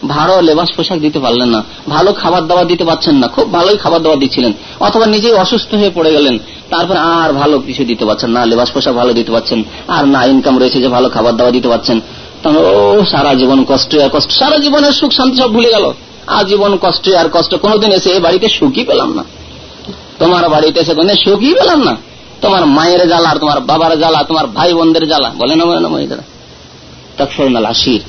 ভালো 0.08 0.41
লেবাস 0.41 0.70
পোশাক 0.78 0.99
দিতে 0.99 1.20
পারলেন 1.20 1.49
না। 1.49 1.64
ভালো 1.89 2.14
খাবার 2.14 2.47
দাবার 2.47 2.68
দিতে 2.68 2.84
পারছেন 2.84 3.16
না। 3.16 3.28
খুব 3.28 3.54
ভালোই 3.54 3.78
খাবার 3.78 4.04
দাবার 4.04 4.20
দিচ্ছিলেন। 4.20 4.54
অথবা 4.80 5.06
নিজেই 5.06 5.32
অসুস্থ 5.32 5.76
হয়ে 5.76 5.91
পড়ে 5.95 6.12
গেলেন। 6.12 6.38
তারপর 6.70 6.97
আর 6.97 7.34
ভালো 7.34 7.60
কিছু 7.60 7.86
দিতে 7.86 8.06
পারছেন 8.06 8.30
না। 8.30 8.45
লেবাস 8.45 8.72
পোশাক 8.72 8.95
ভালো 8.95 9.14
দিতে 9.14 9.32
পারছেন। 9.32 9.64
আর 9.88 10.08
না 10.08 10.26
ইনকাম 10.26 10.60
রয়েছে 10.60 10.82
যে 10.82 10.88
ভালো 10.88 11.10
খাবার 11.10 11.38
দাবার 11.38 11.54
দিতে 11.54 11.68
পারছেন। 11.68 11.99
তখন, 12.43 12.58
ও, 12.58 13.01
সারা 13.12 13.34
জীবন 13.34 13.66
কষ্ট 13.68 13.97
আর 13.97 14.10
কষ্ট। 14.14 14.32
সারা 14.32 14.58
জীবনের 14.58 14.91
সুখ 14.91 15.12
শান্তি 15.12 15.38
সব 15.38 15.54
ভুলে 15.54 15.70
গেল। 15.70 15.91
আর 16.28 16.43
জীবন 16.43 16.78
কষ্ট 16.82 17.10
আর 17.10 17.30
কষ্ট। 17.34 17.56
কোনোদিন 17.56 17.91
এসে 17.91 18.10
এই 18.10 18.20
বাড়িতে 18.20 18.49
সুখই 18.49 18.84
পেলাম 18.84 19.14
না। 19.14 19.24
তোমার 20.20 20.49
বাড়িতে 20.49 20.80
এসে 20.80 20.93
কোনদিন 20.93 21.16
সুখই 21.16 21.54
পেলাম 21.54 21.84
না। 21.84 21.95
তোমার 22.41 22.66
মায়ের 22.66 23.08
জ্বালা 23.08 23.30
আর 23.30 23.38
তোমার 23.38 23.60
বাবার 23.60 23.97
জ্বালা, 23.97 24.24
তোমার 24.24 24.47
ভাই 24.47 24.74
বোনদের 24.74 25.08
জ্বালা। 25.08 25.32
বলে 25.38 25.56
না 25.56 25.66
বলে 25.66 25.80
না 25.80 25.88
মহিলারা 25.88 26.22
তখন 27.18 27.66
আশির 27.66 28.01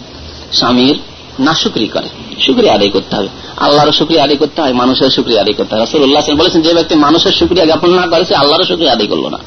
স্বামীর 0.52 0.98
না, 1.40 1.54
শুক্রি 1.54 1.86
করে। 1.86 2.08
শুক্রিয়া 2.40 2.74
আদায় 2.74 2.90
করতে 2.90 3.16
হবে। 3.16 3.28
আল্লাহর 3.56 3.92
শুক্রিয়া 3.92 4.24
আদায় 4.24 4.36
করতে 4.36 4.62
হয় 4.62 4.72
মানুষের 4.72 5.10
শুক্রিয়া 5.10 5.40
আদায় 5.40 5.54
করতে 5.54 5.74
হয়। 5.74 5.80
রাসুল্লাহ 5.80 6.34
বলেছেন, 6.34 6.62
যে 6.62 6.74
ব্যক্তি 6.74 6.94
মানুষের 6.94 7.32
শুক্রিয়া 7.32 7.64
জ্ঞাপন 7.64 7.94
না 7.94 8.06
করে 8.06 8.24
সে 8.24 8.34
আল্লাহর 8.34 8.64
শুক্রিয়া 8.64 8.92
আদায় 8.92 9.08
করল 9.08 9.28
না। 9.28 9.38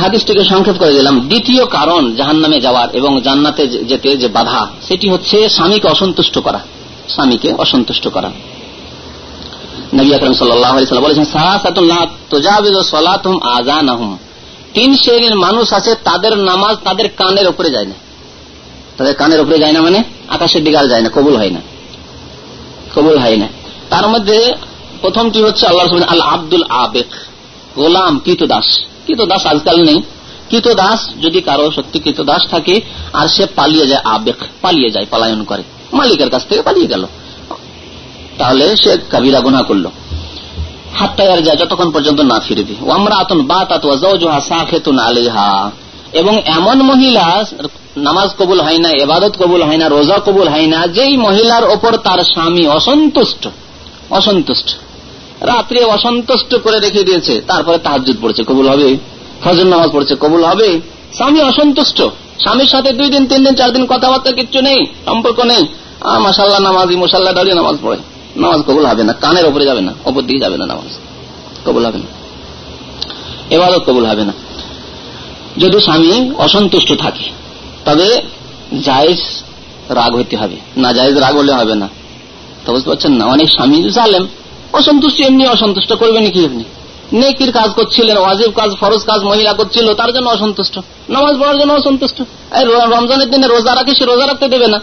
হাদিসটিকে 0.00 0.44
সংক্ষেপ 0.44 0.74
করে 0.78 0.92
দিলাম। 0.92 1.20
দ্বিতীয় 1.20 1.66
কারণ 1.66 2.14
জাহান 2.14 2.36
নামে 2.36 2.60
যাওয়ার 2.60 2.88
এবং 2.92 3.20
জান্নাতে 3.20 3.66
যেতে 3.66 4.16
যে 4.16 4.28
বাধা, 4.28 4.66
সেটি 4.88 5.08
হচ্ছে 5.08 5.48
স্বামীকে 5.48 5.88
অসন্তুষ্ট 5.88 6.38
করা। 6.38 6.60
স্বামীকে 7.08 7.52
অসন্তুষ্ট 7.52 8.08
করা। 8.08 8.30
নবী 9.94 10.12
আকরম 10.12 10.32
সাল্লাম 10.32 11.00
বলেছেন 11.00 11.24
তিন 14.74 14.96
শ্রেণির 14.96 15.36
মানুষ 15.36 15.72
আছে, 15.72 15.94
তাদের 15.94 16.38
নামাজ 16.38 16.76
তাদের 16.84 17.08
কানের 17.16 17.48
উপরে 17.48 17.70
যায় 17.70 17.86
না। 17.86 18.05
তাদের 18.96 19.14
কানের 19.14 19.40
উপরে 19.40 19.58
যায় 19.58 19.72
না 19.72 19.82
মানে 19.82 20.02
আকাশের 20.28 20.64
দিকে 20.64 20.78
আর 20.78 20.88
যায় 20.88 21.00
না, 21.00 21.08
কবুল 21.08 21.36
হয় 21.36 21.50
না। 21.50 21.60
কবুল 22.96 23.18
হয় 23.18 23.36
না। 23.36 23.48
তার 23.90 24.08
মধ্যে 24.08 24.54
প্রথমটি 25.00 25.42
হচ্ছে 25.42 25.66
আল্লাহ 25.66 26.02
আল 26.02 26.20
আব্দুল 26.20 26.64
আবেক, 26.68 27.06
গোলাম 27.74 28.18
কিত 28.18 28.42
দাস 28.42 28.78
কিত 29.06 29.20
দাস 29.20 29.46
আজকাল 29.46 29.84
নেই। 29.84 30.02
কিত 30.50 30.68
দাস 30.68 31.10
যদি 31.22 31.40
কারও 31.40 31.70
সত্যি 31.70 31.98
কিত 31.98 32.20
দাস 32.20 32.48
থাকে, 32.50 32.80
আর 33.12 33.28
সে 33.28 33.46
পালিয়ে 33.46 33.86
যায়, 33.86 34.00
আবেক 34.04 34.34
পালিয়ে 34.62 34.90
যায়, 34.90 35.06
পলায়ন 35.10 35.44
করে। 35.44 35.62
মালিকের 35.92 36.30
কাছ 36.30 36.46
থেকে 36.46 36.62
পালিয়ে 36.62 36.86
গেল। 36.86 37.06
তাহলে 38.38 38.76
সে 38.76 38.96
কাবিরা 39.10 39.40
গুনা 39.40 39.62
করল। 39.62 39.86
আর 41.00 41.42
যায়, 41.42 41.56
যতক্ষণ 41.56 41.90
পর্যন্ত 41.90 42.20
না 42.20 42.40
ফিরবে 42.40 42.90
আমরা 42.90 43.16
আতন 43.16 43.42
বা 43.42 43.66
আলিহা 45.02 45.70
এবং 46.12 46.40
এমন 46.44 46.82
মহিলা 46.82 47.44
নামাজ 48.04 48.30
কবুল 48.40 48.60
হয় 48.66 48.80
না, 48.84 48.90
এবাদত 49.04 49.34
কবুল 49.42 49.62
হয় 49.68 49.78
না, 49.82 49.86
রোজা 49.96 50.18
কবুল 50.26 50.46
হয় 50.54 50.68
না, 50.74 50.78
যেই 50.96 51.14
মহিলার 51.26 51.64
ওপর 51.74 51.92
তার 52.06 52.20
স্বামী 52.32 52.64
অসন্তুষ্ট 52.78 53.44
অসন্তুষ্ট, 54.18 54.68
রাত্রে 55.50 55.80
অসন্তুষ্ট 55.96 56.50
করে 56.64 56.78
রেখে 56.86 57.02
দিয়েছে, 57.08 57.34
তারপরে 57.50 57.78
তাহাজুদ 57.86 58.16
পড়ছে, 58.22 58.42
কবুল 58.50 58.66
হবে, 58.72 58.88
ফজর 59.42 59.66
নামাজ 59.74 59.88
পড়ছে, 59.94 60.14
কবুল 60.24 60.42
হবে, 60.50 60.68
স্বামী 61.18 61.40
অসন্তুষ্ট, 61.50 61.98
স্বামীর 62.42 62.70
সাথে 62.74 62.90
দুই 62.98 63.08
দিন, 63.14 63.22
তিন 63.30 63.40
দিন, 63.44 63.54
চার 63.60 63.70
দিন 63.76 63.84
কথাবার্তা 63.92 64.30
কিচ্ছু 64.38 64.58
নেই, 64.68 64.80
সম্পর্ক 65.08 65.38
নেই 65.52 65.62
মাসাল্লাহ 66.26 66.60
নামাজ 66.68 66.88
মশাল্লাহ 67.02 67.32
দাঁড়িয়ে 67.38 67.56
নামাজ 67.60 67.76
পড়ে, 67.84 67.98
নামাজ 68.44 68.60
কবুল 68.68 68.84
হবে 68.90 69.02
না, 69.08 69.12
কানের 69.24 69.44
ওপরে 69.50 69.64
যাবে 69.70 69.82
না, 69.88 69.92
ওপর 70.08 70.22
দিকে 70.28 70.40
যাবে 70.44 70.56
না 70.60 70.64
নামাজ, 70.72 70.90
কবুল 71.66 71.82
হবে 71.88 71.98
না 72.04 72.08
এবারও 73.54 73.78
কবুল 73.88 74.04
হবে 74.10 74.24
না, 74.28 74.34
যদি 75.62 75.78
স্বামী 75.86 76.12
অসন্তুষ্ট 76.46 76.90
থাকে 77.04 77.26
তবে 77.86 78.08
জায়েজ 78.82 79.20
রাগ 79.88 80.16
হইতে 80.16 80.36
হবে। 80.36 80.56
না 80.76 80.92
জায়েজ 80.92 81.16
রাগ 81.16 81.34
হলে 81.36 81.52
হবে 81.52 81.74
না। 81.74 81.88
তো 82.64 82.72
বুঝতে 82.72 82.88
পারছেন 82.90 83.12
না? 83.12 83.24
অনেক 83.24 83.48
স্বামী 83.50 83.78
জালেম, 83.90 84.24
অসন্তুষ্ট 84.72 85.18
এমনি 85.20 85.44
অসন্তুষ্ট, 85.46 85.92
করবেন 85.92 86.30
কি 86.30 86.44
আপনি? 86.44 86.64
নেকির 87.12 87.50
কাজ 87.52 87.68
করছিলেন, 87.70 88.16
ওয়াজিব 88.16 88.50
কাজ, 88.50 88.70
ফরজ 88.80 89.02
কাজ, 89.04 89.20
মহিলা 89.22 89.52
করছিল, 89.52 89.94
তার 89.94 90.12
জন্য 90.12 90.28
অসন্তুষ্ট। 90.28 90.74
নামাজ 91.08 91.34
পড়ার 91.40 91.58
জন্য 91.58 91.72
অসন্তুষ্ট। 91.72 92.22
রমজানের 92.94 93.30
দিনে 93.30 93.46
রোজা 93.46 93.74
রাখে, 93.74 93.92
সে 93.94 94.04
রোজা 94.04 94.26
রাখতে 94.26 94.48
দেবে 94.48 94.66
না। 94.66 94.78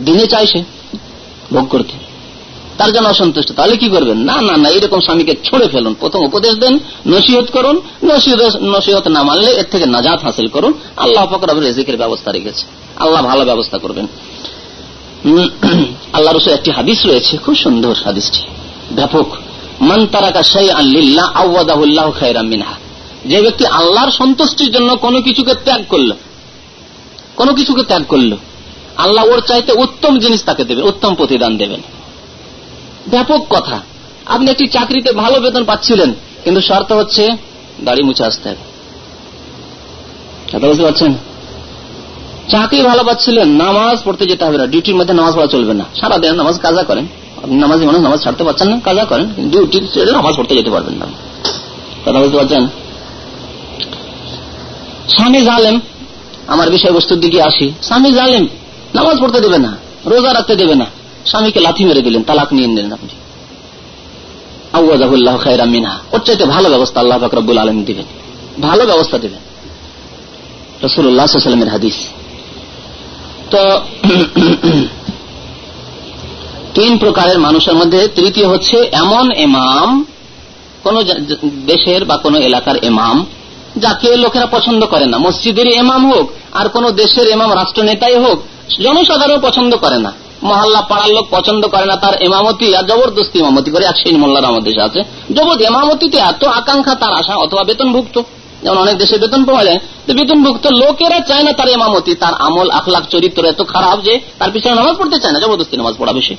দিনে 0.00 0.26
চাই 0.26 0.46
সে 0.46 0.62
ভোগ 1.52 1.68
করতে। 1.68 2.01
তার 2.78 2.92
জন্য 2.92 3.08
অসন্তুষ্ট। 3.08 3.52
তাহলে 3.56 3.76
কি 3.76 3.88
করবেন? 3.88 4.18
না 4.18 4.40
না 4.40 4.56
না 4.56 4.68
এরকম 4.68 5.00
স্বামীকে 5.00 5.36
ছড়ে 5.44 5.68
ফেলুন। 5.68 5.94
প্রথম 6.00 6.18
উপদেশ 6.24 6.54
দেন, 6.54 6.78
নসিহত 7.06 7.50
করুন। 7.50 7.80
নসিহত 8.60 9.08
না 9.08 9.22
মানলে 9.22 9.50
এর 9.50 9.64
থেকে 9.70 9.86
নাজাত 9.86 10.22
হাসিল 10.22 10.46
করুন। 10.46 10.72
আল্লাহ 10.96 11.26
ফকর 11.26 11.60
রেজিকের 11.60 11.96
ব্যবস্থা 11.96 12.32
রেখেছে। 12.32 12.66
আল্লাহ 12.96 13.22
ভালো 13.22 13.44
ব্যবস্থা 13.44 13.78
করবেন। 13.78 14.06
আল্লাহ 16.12 16.34
রসুল 16.34 16.52
একটি 16.52 16.70
হাদিস 16.70 17.06
রয়েছে, 17.06 17.36
খুব 17.36 17.54
সুন্দর 17.54 17.94
হাদিসটি। 18.04 18.40
ব্যাপক। 18.92 19.26
মান 19.80 20.06
তারাকা 20.06 20.42
সেই 20.42 20.70
আল্লিল্লাহ 20.70 21.30
আউ্লাহ 21.34 22.10
খাইরাম 22.10 22.52
যে 23.26 23.42
ব্যক্তি 23.42 23.66
আল্লাহর 23.66 24.10
সন্তুষ্টির 24.10 24.72
জন্য 24.72 24.96
কোনো 24.96 25.22
কিছুকে 25.22 25.54
ত্যাগ 25.64 25.84
করল, 25.88 26.12
কোনো 27.36 27.54
কিছুকে 27.54 27.82
ত্যাগ 27.82 28.04
করল, 28.08 28.36
আল্লাহ 28.96 29.26
ওর 29.26 29.40
চাইতে 29.40 29.72
উত্তম 29.72 30.18
জিনিস 30.18 30.44
তাকে 30.44 30.64
দেবেন, 30.64 30.84
উত্তম 30.84 31.14
প্রতিদান 31.14 31.56
দেবেন। 31.56 31.82
ব্যাপক 33.10 33.40
কথা। 33.50 33.80
আপনি 34.26 34.50
একটি 34.50 34.66
চাকরিতে 34.66 35.12
ভালো 35.12 35.40
বেতন 35.40 35.64
পাচ্ছিলেন, 35.64 36.14
কিন্তু 36.44 36.60
শর্ত 36.60 36.92
হচ্ছে 36.92 37.28
দাড়ি 37.84 38.02
মুছে 38.02 38.24
আসতে 38.24 38.48
হবে। 38.48 38.62
পারছেন? 40.82 41.14
চাকরি 42.50 42.82
ভালো 42.82 43.02
পাচ্ছিলেন, 43.04 43.48
নামাজ 43.48 43.98
পড়তে 44.04 44.26
যেতে 44.26 44.44
হবে 44.44 44.58
না, 44.58 44.66
ডিউটির 44.66 44.94
মধ্যে 44.94 45.14
নামাজ 45.14 45.34
পড়া 45.34 45.46
চলবে 45.46 45.74
না। 45.74 45.84
সারা 46.00 46.18
দিন 46.18 46.34
নামাজ 46.34 46.58
কাজা 46.58 46.82
করেন। 46.82 47.06
আপনি 47.42 47.56
নামাজি 47.56 47.86
মানুষ, 47.86 48.00
নামাজ 48.02 48.22
ছাড়তে 48.22 48.44
পারছেন 48.44 48.68
না, 48.68 48.80
কাজা 48.84 49.04
করেন 49.04 49.26
ডিউটি 49.50 49.78
নামাজ 50.12 50.36
পড়তে 50.36 50.54
যেতে 50.54 50.70
পারবেন 50.70 50.94
না। 50.94 51.06
কথা 52.04 52.18
বুঝতে 52.18 52.36
পারছেন? 52.36 52.66
স্বামী 55.08 55.40
জালেম, 55.44 55.80
আমার 56.46 56.70
বিষয়বস্তুর 56.70 57.20
দিকে 57.20 57.42
আসি। 57.42 57.72
স্বামী 57.82 58.12
জালেম, 58.12 58.46
নামাজ 58.94 59.20
পড়তে 59.20 59.40
দেবে 59.40 59.58
না, 59.58 59.76
রোজা 60.06 60.32
রাখতে 60.32 60.56
দেবে 60.56 60.74
না। 60.74 60.86
স্বামীকে 61.26 61.60
লাথি 61.60 61.84
মেরে 61.84 62.02
দিলেন, 62.02 62.22
তালাক 62.22 62.52
নিয়ে 62.52 62.68
নিলেন 62.68 62.92
আপনি। 62.92 63.08
আউ্লাহ 64.72 65.38
খায়রা 65.38 65.64
মিনহা। 65.64 65.98
ওর 66.12 66.20
চাইতে 66.20 66.44
ভালো 66.44 66.68
ব্যবস্থা 66.68 67.00
আল্লাহ 67.00 67.18
ফাকরাবুল 67.18 67.58
আলম 67.58 67.84
দিবেন। 67.84 68.04
ভালো 68.62 68.86
ব্যবস্থা 68.86 69.18
দেবেন। 69.18 69.38
রসুল্লাহামের 70.86 71.68
হাদিস। 71.68 71.94
তো 73.50 73.58
তিন 76.74 76.98
প্রকারের 76.98 77.38
মানুষের 77.38 77.74
মধ্যে 77.74 78.08
তৃতীয় 78.08 78.48
হচ্ছে 78.48 78.88
এমন 78.92 79.30
এমাম 79.30 80.04
কোন 80.82 81.02
দেশের 81.66 82.04
বা 82.04 82.16
কোন 82.16 82.34
এলাকার 82.34 82.84
এমাম 82.84 83.26
যাকে 83.76 84.16
লোকেরা 84.16 84.46
পছন্দ 84.46 84.84
করে 84.84 85.06
না। 85.06 85.18
মসজিদের 85.18 85.66
এমাম 85.66 86.12
হোক, 86.12 86.30
আর 86.52 86.68
কোন 86.68 86.90
দেশের 86.90 87.28
এমাম 87.28 87.54
রাষ্ট্রনেতাই 87.54 88.16
হোক, 88.16 88.42
জনসাধারণ 88.82 89.40
পছন্দ 89.42 89.76
করে 89.76 89.98
না। 89.98 90.21
মহল্লা 90.42 90.80
পাড়ার 90.80 91.10
লোক 91.10 91.26
পছন্দ 91.30 91.66
করে 91.66 91.86
না, 91.86 91.96
তার 91.96 92.22
এমামতি, 92.22 92.76
আর 92.76 92.82
জবরদস্তি 92.82 93.38
ইমামতি 93.38 93.70
করে, 93.70 93.84
এক 93.84 93.96
শ্রেণি 93.96 94.18
মোল্লার 94.18 94.44
আমাদের 94.44 94.64
দেশে 94.64 94.82
আছে। 94.82 95.02
জবর 95.34 95.60
এমামতিতে 95.60 96.18
এত 96.18 96.44
আকাঙ্ক্ষা 96.44 96.94
তার 96.94 97.14
আশা, 97.14 97.34
অথবা 97.36 97.64
বেতনভুক্ত। 97.64 98.22
যেমন 98.62 98.78
অনেক 98.78 98.98
দেশে 98.98 99.18
বেতন 99.18 99.44
পাওয়া 99.44 99.64
যায়, 99.64 99.78
তো 100.06 100.14
বেতনভুক্ত 100.14 100.66
লোকেরা 100.66 101.20
চায় 101.20 101.42
না 101.42 101.52
তার 101.52 101.68
এমামতি, 101.68 102.14
তার 102.14 102.32
আমল, 102.38 102.70
আখলাখ, 102.70 103.08
চরিত্র 103.08 103.44
এত 103.44 103.62
খারাপ 103.68 104.00
যে 104.00 104.20
তার 104.38 104.50
পিছনে 104.50 104.74
নামাজ 104.74 104.96
পড়তে 104.96 105.18
চায় 105.18 105.32
না, 105.32 105.38
জবরদস্তি 105.38 105.76
নামাজ 105.76 105.94
পড়া 105.98 106.12
বেশি। 106.12 106.36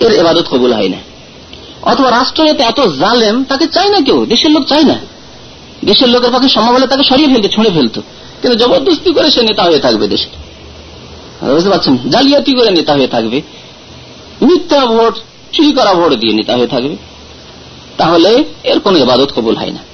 এর 0.00 0.12
এবাদত 0.12 0.44
কবুল 0.50 0.72
হয় 0.72 0.88
না। 0.88 0.96
অথবা 1.82 2.10
রাষ্ট্রনেতা 2.10 2.64
এত 2.64 2.80
জালেম, 2.80 3.44
তাকে 3.44 3.66
চায় 3.66 3.88
না 3.88 4.00
কেউ, 4.00 4.26
দেশের 4.26 4.50
লোক 4.50 4.64
চায় 4.64 4.82
না। 4.82 4.94
দেশের 5.84 6.08
লোকের 6.08 6.30
পক্ষে 6.32 6.48
সম্ভব 6.48 6.72
হলে 6.72 6.86
তাকে 6.86 7.04
সরিয়ে 7.04 7.28
ফেলতে, 7.28 7.48
ছুঁড়ে 7.48 7.70
ফেলতো। 7.70 8.02
কিন্তু 8.42 8.58
জবরদস্তি 8.58 9.12
করে 9.12 9.30
সে 9.30 9.42
নেতা 9.42 9.62
হয়ে 9.62 9.78
থাকবে 9.78 10.08
দেশে। 10.08 10.51
বুঝতে 11.50 11.70
পারছেন? 11.70 11.96
জালিয়াতি 12.10 12.52
করে 12.52 12.70
নেতা 12.70 12.92
হয়ে 12.92 13.06
থাকবে। 13.06 13.42
মিথ্যা 14.42 14.86
ভোট, 14.86 15.14
চুরি 15.52 15.72
করা 15.72 15.94
ভোট 15.94 16.12
দিয়ে 16.12 16.34
নেতা 16.34 16.56
হয়ে 16.56 16.66
থাকবে। 16.66 16.96
তাহলে 17.96 18.44
এর 18.64 18.80
কোন 18.80 18.96
ইবাদত 18.96 19.32
কবুল 19.36 19.56
হয় 19.56 19.70
না। 19.70 19.92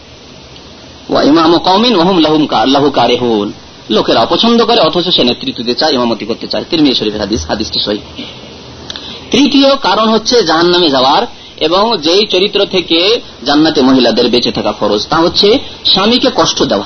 ইমাম 1.23 1.59
কমিন 1.59 1.97
হন 1.97 3.53
লোকেরা 3.91 4.21
অপছন্দ 4.21 4.65
করে, 4.65 4.81
অথচ 4.81 5.09
সে 5.09 5.25
নেতৃত্ব 5.25 5.65
দিতে 5.65 5.79
চায়, 5.79 5.93
ইমামতি 5.93 6.25
করতে 6.25 6.47
চায়। 6.47 6.65
তিরমিয়া 6.71 6.95
শরীফের 6.95 7.21
হাদিস 7.21 7.47
হাদিসটি 7.47 7.81
সহি। 7.81 7.99
তৃতীয় 9.31 9.77
কারণ 9.77 10.09
হচ্ছে 10.09 10.43
জাহান 10.43 10.67
নামে 10.67 10.89
যাওয়ার 10.89 11.27
এবং 11.57 11.99
যেই 11.99 12.27
চরিত্র 12.27 12.67
থেকে 12.67 13.21
জান্নাতে 13.47 13.83
মহিলাদের 13.83 14.29
বেঁচে 14.29 14.53
থাকা 14.53 14.73
ফরজ, 14.73 15.09
তা 15.09 15.17
হচ্ছে 15.17 15.59
স্বামীকে 15.85 16.29
কষ্ট 16.35 16.63
দেওয়া। 16.63 16.85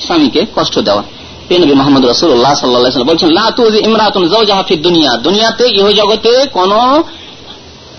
স্বামীকে 0.00 0.46
কষ্ট 0.56 0.78
দেওয়া। 0.78 1.02
মোহাম্মদ 1.50 2.06
রসুল্লাহ 2.06 2.54
সাল্লাহ 2.54 3.02
বলছেন 3.02 3.28
দুনিয়া। 4.82 5.16
দুনিয়াতে 5.16 5.64
ইহ 5.68 5.86
জগতে 5.88 6.46
কোন 6.52 6.72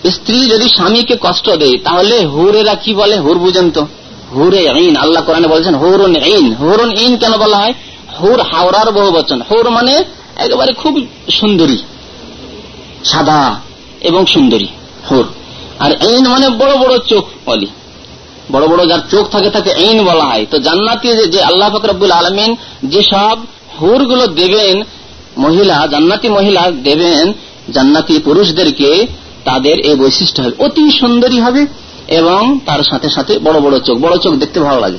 স্ত্রী 0.09 0.49
যদি 0.49 0.69
স্বামীকে 0.69 1.15
কষ্ট 1.21 1.49
দেয়, 1.49 1.77
তাহলে 1.77 2.25
হুরেরা 2.25 2.75
কি 2.75 2.93
বলে? 2.93 3.17
হুর 3.17 3.37
বুঝেন 3.37 3.71
তো। 3.71 3.87
হুরে 4.35 4.61
ইন 4.75 4.95
আল্লাহ 4.95 5.23
কোরআনে 5.23 5.47
বলছেন, 5.47 5.75
হুরুন 5.75 6.15
ইন 6.15 6.53
হুরুন 6.53 6.91
ইন 6.91 7.17
কেন 7.17 7.33
বলা 7.37 7.57
হয়? 7.57 7.73
হুর 8.21 8.41
হাওড়ার 8.41 8.91
বহু 8.91 9.11
বচন। 9.11 9.41
হুর 9.41 9.69
মানে 9.69 10.03
একেবারে 10.35 10.73
খুব 10.73 11.05
সুন্দরী, 11.31 11.77
সাদা 13.03 13.55
এবং 14.01 14.25
সুন্দরী 14.25 14.67
হুর। 15.11 15.25
আর 15.79 15.91
এইন 15.91 16.27
মানে 16.27 16.49
বড় 16.49 16.77
বড় 16.77 16.97
চোখ 16.99 17.25
বলি। 17.45 17.67
বড় 18.51 18.67
বড় 18.67 18.87
যার 18.87 18.99
চোখ 19.11 19.29
থাকে 19.29 19.49
তাকে 19.49 19.69
এইন 19.69 20.03
বলা 20.03 20.23
হয়। 20.23 20.45
তো 20.51 20.59
জান্নাতি 20.59 21.07
যে 21.27 21.41
আল্লাহ 21.43 21.77
ফকরাবুল 21.77 22.11
আলমিন 22.11 22.55
যেসব 22.83 23.37
হুরগুলো 23.81 24.27
দেবেন, 24.27 24.83
মহিলা, 25.37 25.87
জান্নাতি 25.91 26.29
মহিলা 26.29 26.71
দেবেন, 26.83 27.33
জান্নাতি 27.73 28.19
পুরুষদেরকে 28.19 29.07
তাদের 29.43 29.79
এই 29.79 29.95
বৈশিষ্ট্য 29.95 30.41
হবে। 30.41 30.63
অতি 30.63 30.91
সুন্দরী 30.99 31.39
হবে 31.39 31.65
এবং 32.07 32.59
তার 32.65 32.83
সাথে 32.83 33.09
সাথে 33.09 33.39
বড় 33.39 33.59
বড় 33.59 33.79
চোখ। 33.79 33.97
বড় 33.97 34.17
চোখ 34.17 34.33
দেখতে 34.33 34.59
ভালো 34.59 34.79
লাগে। 34.79 34.97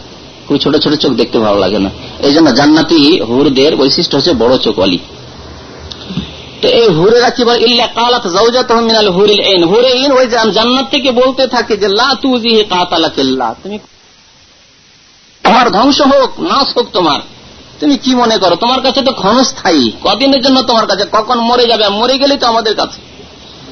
খুব 0.49 0.57
ছোট 0.57 0.77
ছোট 0.77 0.95
চোখ 0.95 1.13
দেখতে 1.13 1.39
ভালো 1.39 1.59
লাগে 1.59 1.79
না। 1.79 1.91
এই 2.23 2.33
জন্য 2.33 2.55
জান্নাতি 2.55 3.21
হুরদের 3.21 3.77
বৈশিষ্ট্য 3.77 4.17
হচ্ছে 4.17 4.33
বড় 4.33 4.59
চোখ 4.59 4.79
অলি 4.79 4.99
তো 6.63 6.69
এই 6.69 6.89
হুরেরা 6.89 7.31
কি 7.31 7.45
বলে, 7.45 7.61
ইল্লা 7.61 7.87
কালাত 7.87 8.27
জাওজাতুহু 8.27 8.81
মিনাল 8.81 9.09
হুরিল 9.09 9.45
আইন। 9.45 9.65
হুরে 9.65 9.91
ইন 9.91 10.13
ওই 10.13 10.27
জান্নাত 10.27 10.91
থেকে 10.91 11.11
বলতে 11.11 11.47
থাকে 11.47 11.77
যে, 11.77 11.89
লা 11.89 12.15
তুজিহি 12.23 12.65
কাতালাকিল্লাহ 12.65 13.55
তুমি 13.63 13.79
তোমার 15.43 15.71
ধ্বংস 15.71 16.01
হোক, 16.01 16.41
নাশ 16.41 16.77
হোক 16.77 16.87
তোমার। 16.93 17.21
তুমি 17.81 17.97
কি 17.97 18.15
মনে 18.15 18.37
করো? 18.39 18.57
তোমার 18.57 18.81
কাছে 18.81 19.03
তো 19.03 19.13
ক্ষণস্থায়ী। 19.13 19.93
কদিনের 20.05 20.43
জন্য 20.43 20.63
তোমার 20.63 20.87
কাছে? 20.87 21.05
কখন 21.13 21.39
মরে 21.39 21.67
যাবে? 21.67 21.89
মরে 21.89 22.19
গেলেই 22.19 22.39
তো 22.39 22.47
আমাদের 22.47 22.75
কাছে। 22.75 23.01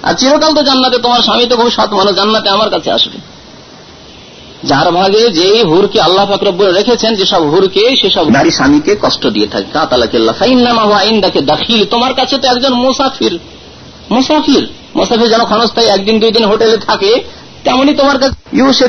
আর 0.02 0.14
চিরকাল 0.14 0.54
তো 0.54 0.62
জান্নাতে 0.62 0.98
তোমার 0.98 1.22
স্বামী 1.22 1.46
তো 1.46 1.56
খুব 1.56 1.70
সৎ 1.70 1.92
মানুষ, 1.92 2.14
জান্নাতে 2.14 2.48
আমার 2.48 2.70
কাছে 2.70 2.90
আসবে। 2.90 3.37
যার 4.64 4.92
ভাগে 4.92 5.28
যে 5.28 5.62
হুরকে 5.62 6.00
আল্লাহ 6.00 6.26
ফাকরব 6.26 6.62
রেখেছেন 6.62 7.14
যেসব 7.14 7.42
হুরকে 7.42 7.96
সেসব 7.96 8.28
নারী 8.28 8.50
স্বামীকে 8.50 8.96
কষ্ট 9.02 9.26
দিয়ে 9.26 9.46
থাকে। 9.46 9.64
কাতালাকে 9.72 11.40
দাখিল। 11.40 11.84
তোমার 11.84 12.14
কাছে 12.14 12.38
তো 12.38 12.48
একজন 12.48 12.74
মুসাফির। 12.74 13.38
মুসাফির। 14.10 14.68
মুসাফির 14.96 15.28
যেন 15.28 15.44
ক্ষণস্থায়ী 15.44 15.88
একদিন 15.88 16.20
দুই 16.20 16.30
দিন 16.30 16.44
হোটেলে 16.44 16.76
থাকে 16.76 17.24
তেমনি 17.64 17.94
তোমার 17.94 18.18
কাছে 18.18 18.56
ইউসে 18.56 18.88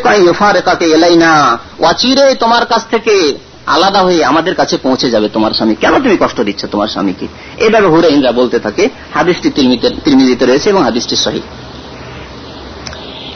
কাকে 0.65 0.85
এলাই 0.85 1.15
না 1.15 1.59
অচিরে 1.79 2.35
তোমার 2.35 2.65
কাছ 2.65 2.81
থেকে 2.91 3.37
আলাদা 3.65 4.01
হয়ে 4.01 4.25
আমাদের 4.25 4.55
কাছে 4.55 4.77
পৌঁছে 4.77 5.09
যাবে 5.09 5.29
তোমার 5.29 5.51
স্বামী। 5.51 5.75
কেন 5.75 5.95
তুমি 5.95 6.17
কষ্ট 6.19 6.41
দিচ্ছ 6.41 6.65
তোমার 6.65 6.87
স্বামীকে? 6.87 7.27
এভাবে 7.57 7.87
হুরে 7.87 8.07
ইন্দ্রা 8.07 8.31
বলতে 8.31 8.59
থাকে। 8.59 8.89
হাদিসটি 9.13 9.49
তিরমিজিতে 9.49 10.45
রয়েছে 10.45 10.69
এবং 10.69 10.83
হাদিসটি 10.83 11.15
সহি। 11.15 11.41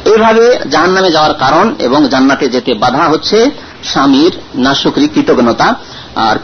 এইভাবে 0.06 0.60
জাহান 0.72 0.92
নামে 0.92 1.12
যাওয়ার 1.12 1.34
কারণ 1.34 1.76
এবং 1.80 2.08
জান্নাতে 2.10 2.50
যেতে 2.50 2.74
বাধা 2.74 3.04
হচ্ছে 3.04 3.52
স্বামীর 3.84 4.32
নাশুকরি 4.56 5.08
কৃতজ্ঞতা 5.08 5.76
আর 6.16 6.36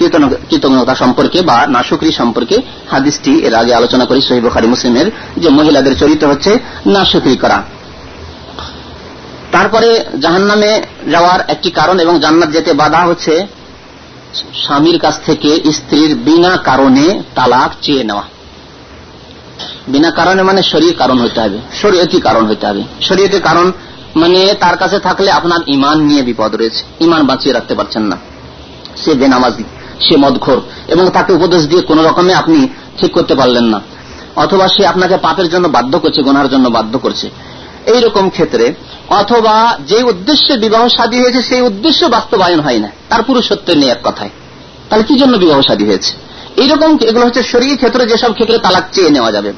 কৃতজ্ঞতা 0.49 0.95
সম্পর্কে 0.95 1.41
বা 1.41 1.68
নাশুকরি 1.68 2.12
সম্পর্কে 2.12 2.57
হাদিসটি 2.91 3.39
এর 3.39 3.55
আগে 3.55 3.74
আলোচনা 3.74 4.05
করি 4.05 4.22
সহিব 4.22 4.49
খারি 4.49 4.68
মুসলিমের 4.68 5.12
যে 5.38 5.49
মহিলাদের 5.49 5.97
চরিত্র 5.97 6.28
হচ্ছে 6.28 6.60
নাশুকরি 6.86 7.38
করা। 7.38 7.64
তারপরে 9.51 10.05
জাহান 10.20 10.41
নামে 10.41 10.82
যাওয়ার 11.12 11.39
একটি 11.47 11.70
কারণ 11.72 11.99
এবং 11.99 12.20
জান্নাত 12.20 12.49
যেতে 12.51 12.74
বাধা 12.74 12.99
হচ্ছে 12.99 13.47
স্বামীর 14.55 14.99
কাছ 14.99 15.16
থেকে 15.26 15.72
স্ত্রীর 15.72 16.16
বিনা 16.16 16.57
কারণে 16.57 17.24
তালাক 17.36 17.72
চেয়ে 17.82 18.03
নেওয়া। 18.03 18.24
বিনা 19.89 20.11
কারণে 20.11 20.41
মানে 20.43 20.61
শরীর 20.63 20.93
কারণ 20.97 21.17
হইতে 21.19 21.39
হবে, 21.41 21.57
শরীয়তি 21.81 22.17
কারণ 22.21 22.45
হইতে 22.45 22.67
হবে। 22.67 22.81
শরীয়তি 23.01 23.39
কারণ 23.39 23.71
মানে 24.15 24.41
তার 24.59 24.77
কাছে 24.77 24.99
থাকলে 24.99 25.31
আপনার 25.31 25.61
ইমান 25.67 25.97
নিয়ে 25.99 26.21
বিপদ 26.21 26.55
রয়েছে, 26.55 26.83
ইমান 26.99 27.21
বাঁচিয়ে 27.25 27.53
রাখতে 27.53 27.73
পারছেন 27.75 28.03
না। 28.03 28.17
সে 28.95 29.11
বেনামাজি, 29.13 29.63
সে 30.05 30.17
মদখোর, 30.17 30.59
এবং 30.87 31.09
তাকে 31.09 31.33
উপদেশ 31.33 31.61
দিয়ে 31.67 31.81
কোন 31.81 31.99
রকমে 32.05 32.33
আপনি 32.33 32.67
ঠিক 32.99 33.11
করতে 33.11 33.35
পারলেন 33.35 33.63
না, 33.63 33.79
অথবা 34.35 34.67
সে 34.67 34.85
আপনাকে 34.87 35.17
পাপের 35.17 35.49
জন্য 35.49 35.67
বাধ্য 35.67 35.99
করছে 35.99 36.21
গোনার 36.21 36.49
জন্য 36.49 36.69
বাধ্য 36.69 36.93
করছে। 36.99 37.29
এইরকম 37.85 38.29
ক্ষেত্রে, 38.29 38.73
অথবা 39.09 39.55
যে 39.87 40.03
উদ্দেশ্যে 40.03 40.57
বিবাহ 40.57 40.83
সাদী 40.87 41.17
হয়েছে, 41.19 41.41
সেই 41.41 41.61
উদ্দেশ্য 41.61 42.05
বাস্তবায়ন 42.05 42.59
হয় 42.59 42.79
না। 42.79 42.89
তার 43.09 43.21
পুরুষত্বের 43.23 43.77
নিয়ে 43.77 43.91
এক 43.91 44.01
কথায়। 44.03 44.29
তাহলে 44.89 45.03
কি 45.03 45.15
জন্য 45.15 45.37
বিবাহ 45.37 45.59
সাদী 45.61 45.85
হয়েছে? 45.85 46.13
এইরকম 46.57 46.97
এগুলো 47.01 47.25
হচ্ছে 47.25 47.43
শরীর 47.43 47.75
ক্ষেত্রে 47.77 48.03
যেসব 48.05 48.31
ক্ষেত্রে 48.33 48.57
তালাক 48.57 48.85
চেয়ে 48.91 49.09
নেওয়া 49.09 49.31
যাবে। 49.31 49.53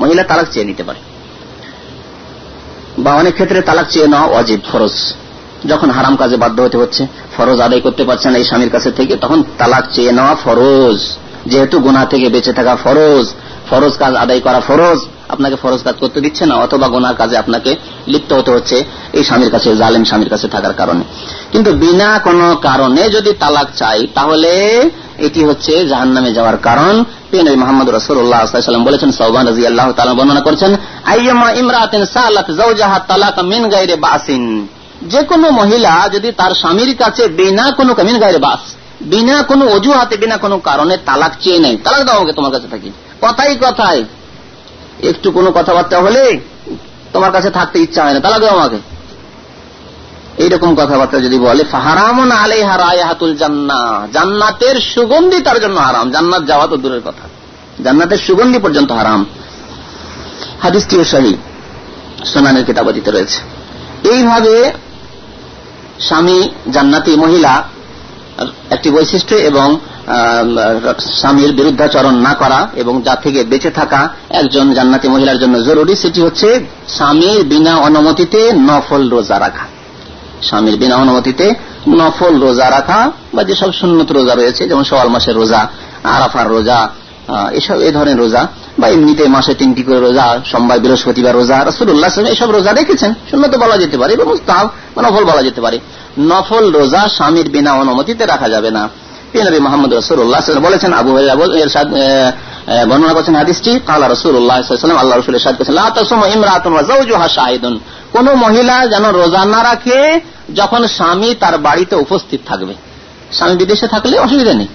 মহিলা 0.00 0.22
তালাক 0.22 0.46
চেয়ে 0.52 0.66
নিতে 0.66 0.82
পারে। 0.82 0.98
বা 2.98 3.14
অনেক 3.14 3.34
ক্ষেত্রে 3.34 3.62
তালাক 3.62 3.86
চেয়ে 3.90 4.06
নেওয়া 4.06 4.26
অজিব 4.26 4.60
ফরজ। 4.72 5.14
যখন 5.68 5.90
হারাম 5.90 6.16
কাজে 6.16 6.36
বাধ্য 6.36 6.62
হতে 6.62 6.78
হচ্ছে, 6.78 7.06
ফরজ 7.36 7.60
আদায় 7.60 7.80
করতে 7.80 8.04
পারছেন 8.04 8.34
এই 8.34 8.44
স্বামীর 8.44 8.70
কাছে 8.70 8.90
থেকে, 8.90 9.16
তখন 9.16 9.42
তালাক 9.58 9.84
চেয়ে 9.92 10.12
নেওয়া 10.12 10.34
ফরজ। 10.34 11.00
যেহেতু 11.46 11.78
গুনা 11.78 12.04
থেকে 12.04 12.28
বেঁচে 12.28 12.52
থাকা 12.52 12.76
ফরজ 12.76 13.26
ফরজ 13.70 13.92
কাজ 13.98 14.14
আদায় 14.14 14.40
করা 14.40 14.60
ফরজ। 14.60 14.98
আপনাকে 15.34 15.56
ফরজ 15.62 15.80
কাজ 15.86 15.96
করতে 16.02 16.18
দিচ্ছে 16.24 16.44
না, 16.50 16.54
অথবা 16.64 16.86
গোনার 16.94 17.16
কাজে 17.20 17.36
আপনাকে 17.42 17.70
লিপ্ত 18.12 18.30
হতে 18.38 18.50
হচ্ছে 18.56 18.76
এই 19.18 19.24
স্বামীর 19.28 19.50
কাছে, 19.54 19.68
জালেম 19.80 20.04
স্বামীর 20.10 20.30
কাছে 20.34 20.46
থাকার 20.54 20.74
কারণে। 20.80 21.02
কিন্তু 21.52 21.70
বিনা 21.82 22.08
কোনো 22.26 22.46
কারণে 22.68 23.02
যদি 23.16 23.30
তালাক 23.42 23.68
চাই, 23.80 24.00
তাহলে 24.16 24.52
এটি 25.26 25.40
হচ্ছে 25.48 25.72
জাহান 25.90 26.10
নামে 26.16 26.30
যাওয়ার 26.38 26.58
কারণ। 26.68 26.94
পেনবী 27.30 27.56
মোহাম্মদ 27.62 27.88
রসুল্লাহাম 27.98 28.82
বলেছেন 28.88 29.10
সৌবান 29.18 29.44
রাজি 29.48 29.62
আল্লাহ 29.70 29.86
বর্ণনা 30.18 30.42
করছেন 30.48 30.72
মিন 33.50 33.62
গাইরে 33.74 33.96
বাসিন। 34.06 34.44
যে 35.12 35.20
কোনো 35.30 35.46
মহিলা 35.60 35.92
যদি 36.14 36.28
তার 36.40 36.52
স্বামীর 36.60 36.90
কাছে 37.02 37.22
বিনা 37.40 37.64
কোনো 37.78 37.90
মিন 38.08 38.16
গাইরে 38.22 38.40
বাস, 38.46 38.62
বিনা 39.12 39.36
কোনো 39.50 39.64
অজুহাতে, 39.76 40.14
বিনা 40.22 40.36
কোনো 40.44 40.56
কারণে 40.68 40.94
তালাক 41.08 41.32
চেয়ে 41.42 41.60
নেয়, 41.64 41.76
তালাক 41.84 42.02
দাও 42.08 42.20
তোমার 42.38 42.52
কাছে 42.54 42.68
থাকি। 42.74 42.90
কথাই 43.24 43.52
কথায় 43.64 44.00
একটু 45.02 45.30
কোনো 45.30 45.52
কথাবার্তা 45.52 45.98
হলে 45.98 46.40
তোমার 47.12 47.32
কাছে 47.32 47.50
থাকতে 47.50 47.78
ইচ্ছা 47.78 48.04
হয় 48.04 48.12
না। 48.12 48.38
দাও 48.38 48.46
আমাকে। 48.46 48.76
এইরকম 50.36 50.74
কথাবার্তা 50.74 51.20
যদি 51.20 51.38
বলে, 51.38 51.64
ফাহারামন 51.64 52.30
আলে 52.30 52.64
হারায়াতুল 52.64 53.36
জান্না। 53.36 54.08
জান্নাতের 54.12 54.80
সুগন্ধি 54.80 55.40
তার 55.40 55.60
জন্য 55.60 55.80
হারাম। 55.80 56.10
জান্নাত 56.10 56.46
যাওয়া 56.46 56.66
তো 56.66 56.76
দূরের 56.76 57.00
কথা। 57.00 57.28
জান্নাতের 57.84 58.18
সুগন্ধি 58.18 58.58
পর্যন্ত 58.58 58.92
হারাম। 58.92 59.26
হাদিসটিও 60.62 61.04
সহি? 61.04 61.36
সোনানের 62.24 62.64
কিতাবাদিতে 62.64 63.10
রয়েছে। 63.10 63.40
এইভাবে 64.08 64.72
স্বামী 66.00 66.48
জান্নাতি 66.72 67.16
মহিলা, 67.16 67.62
একটি 68.70 68.90
বৈশিষ্ট্য 68.90 69.34
এবং 69.34 69.80
স্বামীর 71.20 71.52
বিরুদ্ধাচরণ 71.58 72.14
না 72.26 72.32
করা 72.40 72.60
এবং 72.82 72.94
যা 73.06 73.14
থেকে 73.24 73.40
বেঁচে 73.50 73.70
থাকা 73.78 74.00
একজন 74.40 74.66
জান্নাতি 74.76 75.06
মহিলার 75.14 75.38
জন্য 75.42 75.54
জরুরি, 75.68 75.94
সেটি 76.02 76.20
হচ্ছে 76.26 76.48
স্বামীর 76.96 77.40
বিনা 77.52 77.72
অনুমতিতে 77.88 78.40
নফল 78.68 79.02
রোজা 79.14 79.36
রাখা। 79.44 79.64
স্বামীর 80.48 80.76
বিনা 80.82 80.96
অনুমতিতে 81.04 81.46
নফল 82.00 82.34
রোজা 82.46 82.66
রাখা 82.76 83.00
বা 83.34 83.42
যেসব 83.48 83.70
সুন্নত 83.80 84.08
রোজা 84.18 84.34
রয়েছে, 84.34 84.62
যেমন 84.70 84.84
সওয়াল 84.90 85.08
মাসের 85.14 85.36
রোজা, 85.40 85.60
আরাফার 86.16 86.48
রোজা 86.54 86.78
এসব 87.58 87.78
এই 87.86 87.92
ধরনের 87.96 88.18
রোজা, 88.22 88.42
বা 88.80 88.86
এমনিতে 88.94 89.24
মাসে 89.36 89.52
তিনটি 89.60 89.82
করে 89.86 90.00
রোজা, 90.06 90.26
সোমবার, 90.50 90.78
বৃহস্পতিবার 90.82 91.34
রোজা 91.40 91.56
রসুল্লাহ 91.68 92.10
এসব 92.34 92.48
রোজা 92.56 92.70
রেখেছেন। 92.80 93.10
শূন্যত 93.30 93.54
বলা 93.64 93.76
যেতে 93.82 93.96
পারে, 94.00 94.12
এবং 94.16 94.26
নফল 95.04 95.24
বলা 95.30 95.42
যেতে 95.48 95.60
পারে। 95.64 95.76
নফল 96.30 96.64
রোজা 96.78 97.02
স্বামীর 97.16 97.48
বিনা 97.54 97.70
অনুমতিতে 97.82 98.22
রাখা 98.32 98.48
যাবে 98.54 98.70
না। 98.76 98.82
মোহাম্মদ 99.34 99.94
রসুল্লাহ 99.94 100.58
বলেছেন, 100.58 100.92
আবু 100.92 101.18
বর্ণনা 102.88 103.12
করছেন 103.12 103.34
হাদিসটি। 103.34 103.80
কালা 103.86 104.08
রসুল্লাহ 104.08 104.96
আল্লাহ 104.96 105.18
রসুল 105.18 105.38
কোন 108.12 108.34
মহিলা 108.34 108.86
যেন 108.86 109.10
রোজা 109.10 109.44
না 109.44 109.62
রাখে, 109.62 110.20
যখন 110.54 110.86
স্বামী 110.86 111.34
তার 111.40 111.58
বাড়িতে 111.58 111.96
উপস্থিত 111.96 112.40
থাকবে। 112.46 112.74
স্বামী 113.32 113.56
বিদেশে 113.56 113.88
থাকলে 113.88 114.18
অসুবিধা 114.18 114.54
নেই। 114.54 114.66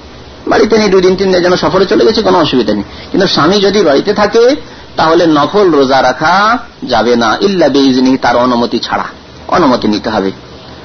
বাড়িতে 0.47 0.77
নেই 0.77 0.89
দুই 0.89 1.01
দিন 1.01 1.15
তিন 1.15 1.31
দিন 1.31 1.43
যেন 1.43 1.55
সফরে 1.55 1.85
চলে 1.85 2.05
গেছে, 2.05 2.21
কোনো 2.21 2.39
অসুবিধা 2.39 2.73
নেই। 2.73 2.83
কিন্তু 3.11 3.27
স্বামী 3.27 3.57
যদি 3.57 3.81
বাড়িতে 3.81 4.13
থাকে, 4.13 4.55
তাহলে 4.95 5.27
নফল 5.27 5.71
রোজা 5.71 6.01
রাখা 6.01 6.57
যাবে 6.83 7.15
না। 7.15 7.37
ইল্লা 7.41 7.69
বেইজনি 7.69 8.17
তার 8.17 8.37
অনুমতি 8.37 8.79
ছাড়া। 8.79 9.03
অনুমতি 9.47 9.87
নিতে 9.87 10.09
হবে। 10.09 10.31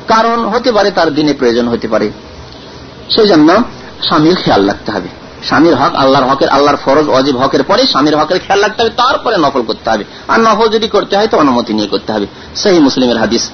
কারণ 0.09 0.45
হতে 0.45 0.73
পারে 0.73 0.91
তার 0.91 1.15
দিনে 1.15 1.33
প্রয়োজন 1.33 1.69
হতে 1.69 1.89
পারে। 1.89 2.11
সেই 3.15 3.29
জন্য 3.29 3.63
স্বামীর 4.03 4.35
খেয়াল 4.35 4.67
রাখতে 4.67 4.93
হবে। 4.93 5.09
স্বামীর 5.45 5.75
হক 5.75 5.95
আল্লাহর 5.95 6.27
হকের, 6.31 6.49
আল্লাহর 6.49 6.77
ফরজ 6.77 7.09
অজীব 7.09 7.37
হকের 7.37 7.63
পরে 7.63 7.87
স্বামীর 7.87 8.17
হকের 8.17 8.39
খেয়াল 8.39 8.61
রাখতে 8.61 8.83
হবে, 8.83 8.91
তারপরে 8.97 9.37
নফল 9.37 9.63
করতে 9.63 9.91
হবে। 9.91 10.05
আর 10.29 10.41
নফল 10.41 10.69
যদি 10.69 10.89
করতে 10.89 11.17
হয় 11.17 11.27
তো 11.27 11.39
অনুমতি 11.39 11.73
নিয়ে 11.75 11.89
করতে 11.89 12.13
হবে। 12.13 12.27
সেই 12.57 12.79
মুসলিমের 12.79 13.19
হাদিস। 13.19 13.51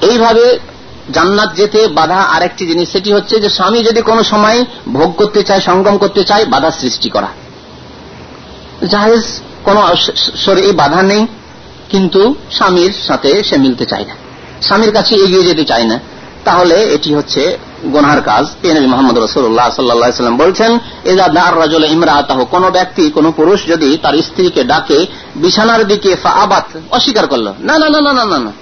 এইভাবে 0.00 0.58
জান্নাত 1.12 1.54
যেতে 1.54 1.86
বাধা 1.88 2.16
আরেকটি 2.16 2.66
জিনিস, 2.66 2.92
সেটি 2.92 3.12
হচ্ছে 3.12 3.40
যে 3.40 3.48
স্বামী 3.48 3.82
যদি 3.82 4.00
কোনো 4.00 4.22
সময় 4.24 4.64
ভোগ 4.92 5.16
করতে 5.16 5.42
চায়, 5.42 5.60
সঙ্গম 5.60 5.98
করতে 5.98 6.24
চায়, 6.24 6.44
বাধা 6.44 6.70
সৃষ্টি 6.70 7.10
করা। 7.10 7.28
জাহেজ 8.84 9.22
কোন 9.64 9.76
বাধা 10.76 11.02
নেই, 11.02 11.26
কিন্তু 11.88 12.34
স্বামীর 12.52 12.92
সাথে 13.06 13.42
সে 13.42 13.56
মিলতে 13.56 13.86
চায় 13.86 14.04
না। 14.04 14.14
স্বামীর 14.62 14.92
কাছে 14.92 15.14
এগিয়ে 15.14 15.42
যেতে 15.42 15.64
চায় 15.64 15.84
না। 15.84 15.98
তাহলে 16.48 16.76
এটি 16.96 17.10
হচ্ছে 17.14 17.42
গোনার 17.84 18.20
কাজ। 18.22 18.44
পেনবী 18.62 18.88
মোহাম্মদ 18.92 19.16
রসুল্লাহ 19.18 19.68
সাল্লাম 19.70 20.36
বলছেন 20.36 20.70
এজা 21.04 21.26
দার 21.28 21.52
রাজল 21.60 21.84
ইমরাতাহ 21.84 22.38
কোন 22.44 22.64
ব্যক্তি, 22.70 23.04
কোন 23.10 23.26
পুরুষ 23.32 23.60
যদি 23.66 23.88
তার 24.02 24.14
স্ত্রীকে 24.22 24.62
ডাকে, 24.64 24.98
বিছানার 25.36 25.82
দিকে 25.86 26.10
আবাত, 26.44 26.68
অস্বীকার 26.90 27.26
করল। 27.26 27.46
না 27.68 27.74
না 27.78 27.88
না 27.94 28.00
না 28.00 28.24
না 28.24 28.38
না 28.38 28.52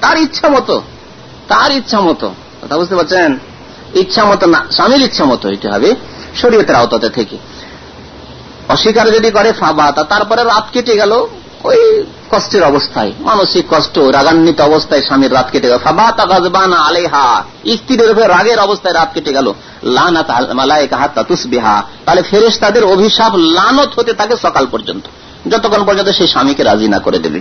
তার 0.00 0.16
ইচ্ছা 0.18 0.46
মতো, 0.48 0.74
তার 1.48 1.70
ইচ্ছা 1.72 1.98
মতো। 2.00 2.28
কথা 2.60 2.74
বুঝতে 2.76 2.94
পারছেন? 2.94 3.30
ইচ্ছা 3.94 4.22
মতো 4.24 4.44
না, 4.46 4.60
স্বামীর 4.70 5.02
ইচ্ছা 5.02 5.24
মতো 5.24 5.44
হইতে 5.48 5.66
হবে 5.68 5.90
শরীয়তের 6.40 6.76
আওতাতে 6.76 7.08
থেকে। 7.08 7.36
অস্বীকার 8.68 9.06
যদি 9.10 9.28
করে 9.30 9.50
ফাবাতা 9.52 10.02
তারপরে 10.04 10.42
রাত 10.44 10.66
কেটে 10.72 10.94
গেল 10.96 11.12
ওই 11.64 12.04
কষ্টের 12.30 12.64
অবস্থায়, 12.64 13.12
মানসিক 13.20 13.64
কষ্ট, 13.70 13.98
রাগান্বিত 13.98 14.60
অবস্থায় 14.60 15.02
স্বামীর 15.02 15.32
রাত 15.32 15.50
কেটে 15.50 15.68
গেল। 15.68 15.78
আলেহা 16.72 17.44
স্ত্রীর 17.74 18.10
উপরে 18.10 18.26
রাগের 18.26 18.58
অবস্থায় 18.58 18.94
রাত 18.94 19.10
কেটে 19.14 19.32
গেল। 19.32 19.52
লানাত 19.82 20.30
মালায়কা 20.52 20.96
হাত্তা 20.96 21.22
তুসবিহা। 21.22 21.82
তাহলে 22.04 22.22
ফেরেস 22.22 22.58
তাদের 22.58 22.84
অভিশাপ 22.84 23.36
লানত 23.36 23.98
হতে 23.98 24.12
থাকে 24.12 24.36
সকাল 24.42 24.66
পর্যন্ত। 24.70 25.06
যতক্ষণ 25.48 25.84
পর্যন্ত 25.84 26.08
সেই 26.08 26.26
স্বামীকে 26.26 26.62
রাজি 26.62 26.88
না 26.88 26.98
করে 26.98 27.18
দেবে। 27.18 27.40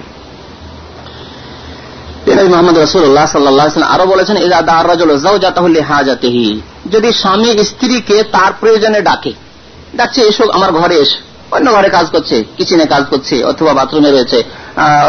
আরও 3.83 4.05
বলেছেন 4.05 4.37
যদি 6.91 7.11
স্বামী 7.11 7.63
স্ত্রীকে 7.63 8.23
তার 8.23 8.51
প্রয়োজনে 8.59 9.01
ডাকে, 9.01 9.33
ডাকছে, 9.95 10.21
এসো 10.21 10.49
আমার 10.51 10.71
ঘরে 10.71 10.95
এসো। 10.95 11.30
অন্য 11.55 11.67
ঘরে 11.75 11.89
কাজ 11.97 12.05
করছে 12.11 12.35
কিচেনে 12.57 12.85
কাজ 12.85 13.03
করছে, 13.09 13.35
অথবা 13.51 13.71
বাথরুমে 13.79 14.11
রয়েছে 14.11 14.39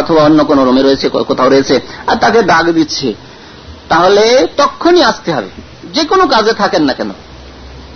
অথবা 0.01 0.21
অন্য 0.29 0.45
কোন 0.45 0.59
রুমে 0.65 0.83
রয়েছে 0.83 1.07
কোথাও 1.09 1.49
রয়েছে, 1.49 1.75
আর 2.07 2.17
তাকে 2.17 2.43
ডাক 2.43 2.67
দিচ্ছে। 2.79 3.09
তাহলে 3.89 4.25
তখনই 4.57 5.03
আসতে 5.03 5.31
হবে। 5.33 5.51
যে 5.95 6.03
কোনো 6.11 6.25
কাজে 6.27 6.53
থাকেন 6.53 6.83
না 6.89 6.93
কেন। 6.99 7.11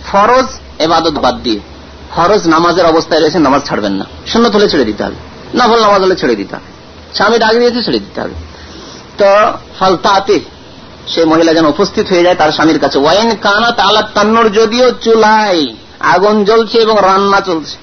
ফরজ 0.09 0.47
এবাদত 0.85 1.15
বাদ 1.25 1.35
দিয়ে, 1.45 1.59
ফরজ 2.15 2.41
নামাজের 2.47 2.85
অবস্থায় 2.85 3.21
রয়েছে 3.21 3.39
নামাজ 3.39 3.61
ছাড়বেন 3.67 3.93
না। 3.99 4.05
শূন্য 4.27 4.45
তুলে 4.49 4.67
ছেড়ে 4.69 4.85
দিতে 4.89 5.01
হবে। 5.03 5.17
নফল 5.57 5.79
নামাজ 5.85 6.01
হলে 6.01 6.15
ছেড়ে 6.15 6.35
দিতে 6.35 6.53
হবে। 6.55 6.69
স্বামী 7.13 7.37
ডাক 7.37 7.53
দিয়েছে, 7.61 7.81
ছেড়ে 7.83 7.99
দিতে 7.99 8.19
হবে। 8.21 8.35
তো 9.19 9.29
ফালতাতে 9.79 10.39
সে 11.07 11.21
মহিলা 11.25 11.51
যেন 11.53 11.65
উপস্থিত 11.65 12.05
হয়ে 12.09 12.23
যায়, 12.23 12.35
তার 12.35 12.51
স্বামীর 12.51 12.79
কাছে। 12.79 12.97
ওয়াইন 12.99 13.29
কানা 13.35 13.69
তালা 13.71 14.01
তান্নর, 14.15 14.47
যদিও 14.49 14.87
চুলাই 15.03 15.59
আগুন 16.13 16.35
জ্বলছে 16.43 16.77
এবং 16.77 16.95
রান্না 17.01 17.39
চলছে। 17.39 17.75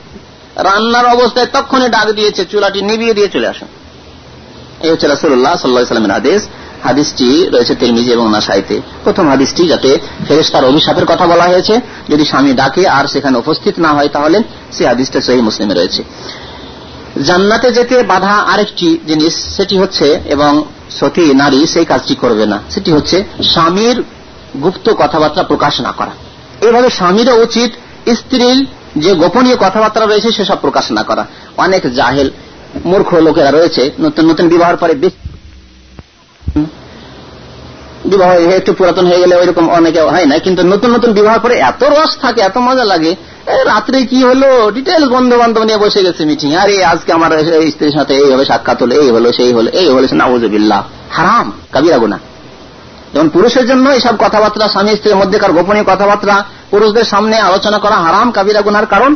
রান্নার 0.57 1.07
অবস্থায় 1.07 1.47
তখনই 1.47 1.89
ডাক 1.89 2.11
দিয়েছে, 2.13 2.45
চুলাটি 2.45 2.83
নিবিয়ে 2.83 3.15
দিয়ে 3.15 3.29
চলে 3.29 3.47
আসেন। 3.47 3.69
এই 4.83 4.91
হচ্ছে 4.91 5.09
রাসুল্লাহ 5.09 5.57
সাল্লাহ 5.57 5.85
সাল্লামের 5.85 6.11
আদেশ 6.11 6.43
হাদিসটি 6.83 7.49
রয়েছে 7.53 7.75
তেলমিজি 7.75 8.13
এবং 8.13 8.31
নাসাইতে। 8.31 8.81
প্রথম 9.05 9.29
হাদিসটি 9.29 9.69
যাতে 9.69 9.99
ফেরেস্তার 10.29 10.65
অভিশাপের 10.65 11.07
কথা 11.07 11.27
বলা 11.27 11.45
হয়েছে, 11.45 11.81
যদি 12.09 12.25
স্বামী 12.25 12.53
ডাকে 12.53 12.89
আর 12.89 13.07
সেখানে 13.07 13.39
উপস্থিত 13.39 13.79
না 13.79 13.89
হয় 13.89 14.09
তাহলে 14.09 14.43
সে 14.73 14.87
হাদিসটা 14.87 15.21
সেই 15.21 15.41
মুসলিমে 15.41 15.75
রয়েছে। 15.75 16.03
জান্নাতে 17.23 17.73
যেতে 17.73 18.03
বাধা 18.03 18.31
আরেকটি 18.31 18.99
জিনিস, 19.07 19.35
সেটি 19.57 19.79
হচ্ছে 19.79 20.21
এবং 20.27 20.65
সতী 21.01 21.35
নারী 21.35 21.67
সেই 21.67 21.85
কাজটি 21.85 22.15
করবে 22.15 22.47
না। 22.47 22.59
সেটি 22.71 22.93
হচ্ছে 22.93 23.25
স্বামীর 23.43 24.03
গুপ্ত 24.63 24.91
কথাবার্তা 24.99 25.43
প্রকাশ 25.43 25.81
না 25.81 25.93
করা। 25.93 26.11
এভাবে 26.61 26.91
স্বামীরও 26.91 27.43
উচিত 27.43 27.71
স্ত্রীর 28.15 28.67
যে 29.03 29.11
গোপনীয় 29.23 29.57
কথাবার্তা 29.65 29.99
রয়েছে 30.01 30.29
সেসব 30.37 30.59
প্রকাশ 30.65 30.87
না 30.97 31.03
করা। 31.09 31.23
অনেক 31.65 31.83
জাহেল, 31.99 32.29
মূর্খ 32.91 33.11
লোকেরা 33.27 33.51
রয়েছে, 33.51 33.83
নতুন 34.05 34.25
নতুন 34.31 34.47
বিবাহের 34.53 34.79
পরে 34.83 34.95
বিবাহ 38.13 38.31
একটু 38.61 38.73
পুরাতন 38.79 39.05
হয়ে 39.11 39.21
গেলে 39.23 39.35
ওইরকম 39.41 39.67
অনেকে 39.79 40.01
হয় 40.15 40.27
না, 40.31 40.35
কিন্তু 40.47 40.63
নতুন 40.73 40.91
নতুন 40.97 41.11
বিবাহ 41.19 41.37
করে 41.45 41.55
এত 41.71 41.83
রস 41.95 42.13
থাকে, 42.23 42.41
এত 42.49 42.57
মজা 42.67 42.85
লাগে। 42.93 43.13
রাত্রে 43.71 43.99
কি 44.11 44.21
হলো? 44.29 44.49
ডিটেলস 44.77 45.09
বন্ধু 45.15 45.35
বান্ধব 45.43 45.63
নিয়ে 45.69 45.81
বসে 45.85 46.01
গেছে 46.07 46.23
মিটিং 46.31 46.51
আরে, 46.63 46.77
আজকে 46.93 47.11
আমার 47.19 47.31
স্ত্রীর 47.73 47.95
সাথে 47.99 48.13
এই 48.23 48.29
হবে 48.33 48.45
সাক্ষাৎ 48.51 48.79
হলো, 48.83 48.95
এই 49.03 49.09
হলো, 49.15 49.29
সেই 49.39 49.53
হলো, 49.57 49.69
এই 49.81 49.89
হলো, 49.95 50.07
নাউজবিল্লাহ। 50.21 50.81
হারাম, 51.17 51.47
কাবিরা 51.75 51.99
গুনা 52.03 52.19
যেমন 53.13 53.29
পুরুষের 53.35 53.65
জন্য 53.71 53.85
এইসব 53.97 54.15
কথাবার্তা 54.25 54.67
স্বামী 54.75 54.93
স্ত্রীর 54.99 55.21
মধ্যেকার 55.23 55.53
গোপনীয় 55.57 55.87
কথাবার্তা 55.93 56.37
পুরুষদের 56.75 57.05
সামনে 57.05 57.37
আলোচনা 57.39 57.79
করা 57.79 57.97
হারাম 57.97 58.29
কাবিরা 58.31 58.61
গুনার 58.61 58.87
কারণ? 58.87 59.15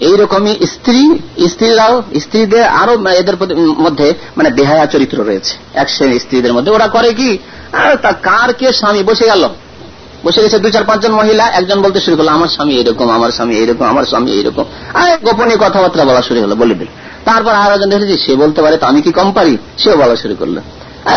এইরকমই 0.00 0.54
স্ত্রী, 0.66 1.00
স্ত্রীরাও, 1.48 2.02
স্ত্রীদের 2.20 2.64
আরও 2.80 2.94
এদের 3.10 3.36
মধ্যে 3.78 4.14
মানে 4.36 4.50
বেহায়া 4.50 4.86
চরিত্র 4.86 5.18
রয়েছে। 5.24 5.54
এক 5.74 5.88
শ্রেণি 5.90 6.18
স্ত্রীদের 6.18 6.52
মধ্যে। 6.52 6.70
ওরা 6.70 6.86
করে 6.88 7.10
কি? 7.14 7.30
তা 8.02 8.12
কার 8.12 8.50
কে 8.54 8.72
স্বামী? 8.72 9.02
বসে 9.02 9.24
গেল। 9.24 9.42
বসে 10.24 10.40
গেছে 10.42 10.58
দু 10.58 10.70
চার, 10.70 10.84
পাঁচজন 10.84 11.12
মহিলা। 11.12 11.44
একজন 11.58 11.82
বলতে 11.82 12.00
শুরু 12.00 12.16
করল, 12.16 12.28
আমার 12.28 12.48
স্বামী 12.48 12.74
এরকম 12.74 13.08
আমার 13.10 13.30
স্বামী 13.30 13.54
এরকম 13.54 13.84
আমার 13.92 14.04
স্বামী 14.04 14.30
এরকম 14.40 14.64
আর 14.94 15.10
গোপনীয় 15.24 15.58
কথাবার্তা 15.58 16.04
বলা 16.04 16.22
শুরু 16.22 16.38
হলো, 16.42 16.54
বলে 16.62 16.74
দিল। 16.74 16.90
তারপর 17.24 17.52
আর 17.62 17.72
একজন 17.72 17.88
দেখেছি 17.90 18.16
সে 18.24 18.32
বলতে 18.36 18.60
পারে, 18.62 18.76
তো 18.76 18.86
আমি 18.86 19.00
কি 19.02 19.12
কম 19.12 19.28
পারি? 19.32 19.54
সেও 19.78 19.96
বলা 19.96 20.16
শুরু 20.22 20.34
করল। 20.38 20.56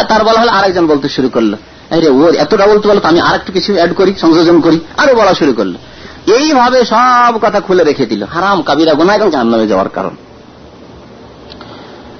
তার 0.09 0.21
বলা 0.23 0.39
হলো, 0.41 0.51
আরেকজন 0.51 0.85
বলতে 0.87 1.07
শুরু 1.15 1.29
করল 1.29 1.53
আরে 1.89 2.09
ও 2.09 2.33
এতটা 2.33 2.67
বলতে 2.67 2.87
পারল 2.87 2.99
আমি 3.03 3.19
আর 3.19 3.39
কিছু 3.53 3.73
অ্যাড 3.73 3.93
করি, 3.93 4.13
সংযোজন 4.21 4.61
করি, 4.61 4.79
আরও 4.97 5.15
বলা 5.15 5.33
শুরু 5.33 5.53
করল। 5.53 5.73
এইভাবে 6.27 6.85
সব 6.85 7.33
কথা 7.41 7.59
খুলে 7.59 7.83
রেখে 7.83 8.05
দিল। 8.05 8.23
হারাম 8.23 8.61
কাবিরা 8.61 8.93
গোনা 8.93 9.15
এবং 9.15 9.29
জাহান্নামে 9.31 9.67
যাওয়ার 9.67 9.89
কারণ। 9.89 10.15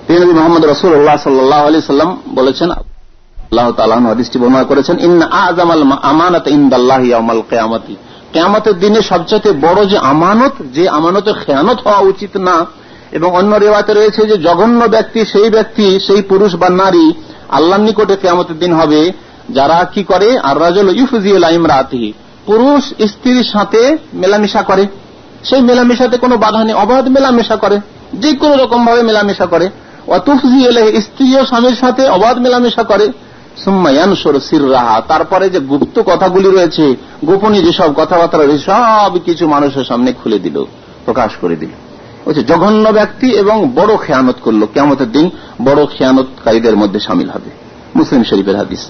মোহাম্মদ 0.10 0.66
রসুল্লাহ 0.66 1.18
সাল্লাহ 1.18 1.68
আলি 1.68 1.82
সাল্লাম 1.82 2.22
বলেছেন, 2.30 2.72
আল্লাহ 2.72 3.72
তালাহ 3.72 4.08
হাদিসটি 4.08 4.40
বর্ণনা 4.40 4.64
করেছেন, 4.64 5.00
ইন্না 5.00 5.26
আজামাল 5.26 5.84
আমানত 6.02 6.48
ইন্দাল্লাহ 6.48 7.02
ইয়ামাল 7.04 7.42
কেয়ামতি। 7.50 7.96
কেয়ামতের 8.34 8.80
দিনে 8.80 9.02
সবচেয়ে 9.02 9.52
বড় 9.52 9.86
যে 9.86 9.98
আমানত, 9.98 10.52
যে 10.74 10.90
আমানতের 10.90 11.34
খেয়ানত 11.34 11.88
হওয়া 11.88 12.00
উচিত 12.00 12.38
না, 12.38 12.66
এবং 13.12 13.36
অন্য 13.36 13.56
রেওয়াতে 13.56 13.94
রয়েছে 13.94 14.26
যে 14.26 14.38
জঘন্য 14.38 14.86
ব্যক্তি, 14.86 15.26
সেই 15.26 15.50
ব্যক্তি, 15.50 16.00
সেই 16.08 16.22
পুরুষ 16.22 16.56
বা 16.56 16.70
নারী 16.70 17.14
আল্লাহ 17.50 17.80
নিকটে 17.80 18.16
কেয়ামতের 18.16 18.60
দিন 18.60 18.74
হবে 18.74 19.12
যারা 19.50 19.86
কি 19.94 20.04
করে? 20.04 20.40
আর 20.40 20.60
রাজল 20.60 20.98
ইউফুজিউল 20.98 21.44
ইমরাতিহি 21.44 22.14
পুরুষ 22.46 22.84
স্ত্রীর 22.86 23.44
সাথে 23.44 23.98
মেলামেশা 24.14 24.62
করে। 24.62 24.88
সেই 25.44 25.62
মেলামেশাতে 25.62 26.18
কোনো 26.18 26.38
বাধা 26.38 26.64
নেই, 26.64 26.74
অবাধ 26.74 27.08
মেলামেশা 27.08 27.56
করে। 27.56 27.80
যে 28.14 28.34
কোনো 28.34 28.56
রকম 28.56 28.86
ভাবে 28.86 29.02
মেলামেশা 29.02 29.46
করে। 29.46 29.70
অতুফজি 30.08 30.66
এলে 30.66 31.02
স্ত্রীও 31.02 31.46
স্বামীর 31.46 31.76
সাথে 31.80 32.08
অবাধ 32.08 32.38
মেলামেশা 32.38 32.84
করে। 32.84 33.12
তারপরে 35.08 35.50
যে 35.50 35.60
গুপ্ত 35.60 36.02
কথাগুলি 36.06 36.50
রয়েছে 36.50 36.96
গোপনীয় 37.26 37.64
যেসব 37.64 37.94
কথাবার্তা 37.96 38.38
রয়েছে, 38.38 38.58
সব 38.58 39.18
কিছু 39.26 39.48
মানুষের 39.48 39.84
সামনে 39.84 40.14
খুলে 40.14 40.40
দিল, 40.40 40.64
প্রকাশ 41.06 41.32
করে 41.42 41.56
দিল। 41.56 41.70
বলছে, 42.26 42.44
জঘন্য 42.44 42.90
ব্যক্তি 42.90 43.32
এবং 43.32 43.72
বড় 43.76 43.98
খেয়ানত 43.98 44.36
করল। 44.42 44.66
কেমতের 44.74 45.12
দিন 45.12 45.30
বড় 45.62 45.86
খেয়ানতকারীদের 45.86 46.76
মধ্যে 46.76 47.00
সামিল 47.00 47.30
হবে। 47.30 47.50
মুসলিম 47.96 48.24
শরীফের 48.24 48.56
হাদিস। 48.56 48.90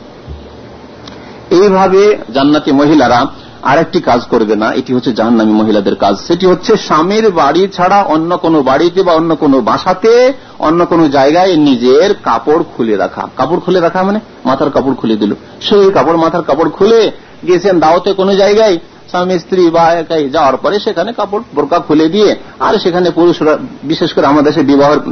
এইভাবে 1.49 2.17
জান্নাতি 2.33 2.71
মহিলারা 2.71 3.27
আরেকটি 3.63 4.01
কাজ 4.01 4.21
করবে 4.29 4.55
না, 4.55 4.71
এটি 4.71 4.93
হচ্ছে 4.93 5.11
জাহান্নামি 5.13 5.53
মহিলাদের 5.53 5.95
কাজ। 5.95 6.15
সেটি 6.27 6.45
হচ্ছে 6.45 6.77
স্বামীর 6.77 7.31
বাড়ি 7.31 7.67
ছাড়া 7.73 8.03
অন্য 8.03 8.37
কোনো 8.37 8.63
বাড়িতে 8.63 9.03
বা 9.03 9.13
অন্য 9.13 9.35
কোনো 9.35 9.61
বাসাতে, 9.61 10.33
অন্য 10.59 10.85
কোনো 10.85 11.09
জায়গায় 11.09 11.55
নিজের 11.55 12.13
কাপড় 12.13 12.63
খুলে 12.77 12.95
রাখা। 12.95 13.27
কাপড় 13.35 13.59
খুলে 13.59 13.79
রাখা 13.79 14.03
মানে 14.03 14.19
মাথার 14.45 14.69
কাপড় 14.69 14.93
খুলে 14.93 15.15
দিল। 15.15 15.35
সেই 15.61 15.91
কাপড় 15.91 16.17
মাথার 16.17 16.41
কাপড় 16.41 16.69
খুলে 16.69 17.11
গিয়েছেন 17.47 17.79
দাওতে 17.79 18.13
কোনো 18.13 18.35
জায়গায় 18.35 18.77
স্বামী, 19.15 19.35
স্ত্রী 19.39 19.63
বা 19.69 19.83
একাই 19.93 20.23
যাওয়ার 20.29 20.57
পরে 20.57 20.75
সেখানে 20.79 21.09
কাপড় 21.13 21.43
বোরকা 21.55 21.77
খুলে 21.79 22.07
দিয়ে, 22.15 22.31
আর 22.59 22.73
সেখানে 22.79 23.07
পুরুষরা, 23.09 23.53
বিশেষ 23.83 24.09
করে 24.13 24.25
আমাদের 24.25 24.53
দেশে 24.53 24.61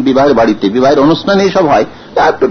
বিবাহের 0.07 0.33
বাড়িতে, 0.33 0.65
বিবাহের 0.69 0.99
অনুষ্ঠানে 0.99 1.43
সব 1.49 1.65
হয় 1.67 1.85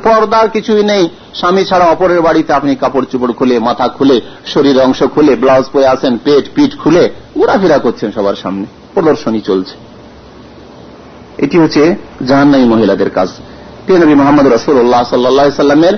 পর্দার 0.04 0.46
কিছুই 0.48 0.82
নেই। 0.82 1.04
স্বামী 1.34 1.62
ছাড়া 1.64 1.86
অপরের 1.86 2.20
বাড়িতে 2.20 2.50
আপনি 2.52 2.72
কাপড় 2.74 3.06
চুপড় 3.10 3.32
খুলে, 3.32 3.56
মাথা 3.58 3.86
খুলে, 3.88 4.16
শরীর 4.46 4.76
অংশ 4.80 5.00
খুলে, 5.14 5.32
ব্লাউজ 5.36 5.66
পরে 5.72 5.86
আসেন, 5.86 6.14
পেট, 6.24 6.44
পিঠ 6.54 6.72
খুলে, 6.82 7.02
ঘোরাফেরা 7.38 7.78
করছেন 7.78 8.08
সবার 8.12 8.38
সামনে। 8.42 8.66
প্রদর্শনী 8.94 9.40
চলছে। 9.40 9.74
এটি 11.44 11.56
হচ্ছে 11.58 11.82
জাহান্নাই 12.26 12.64
মহিলাদের 12.72 13.10
কাজ। 13.10 13.28
নবী 13.90 14.14
মোহাম্মদ 14.14 14.46
রসুল্লাহ 14.46 15.02
সাল্লা 15.10 15.50
সাল্লামের 15.56 15.94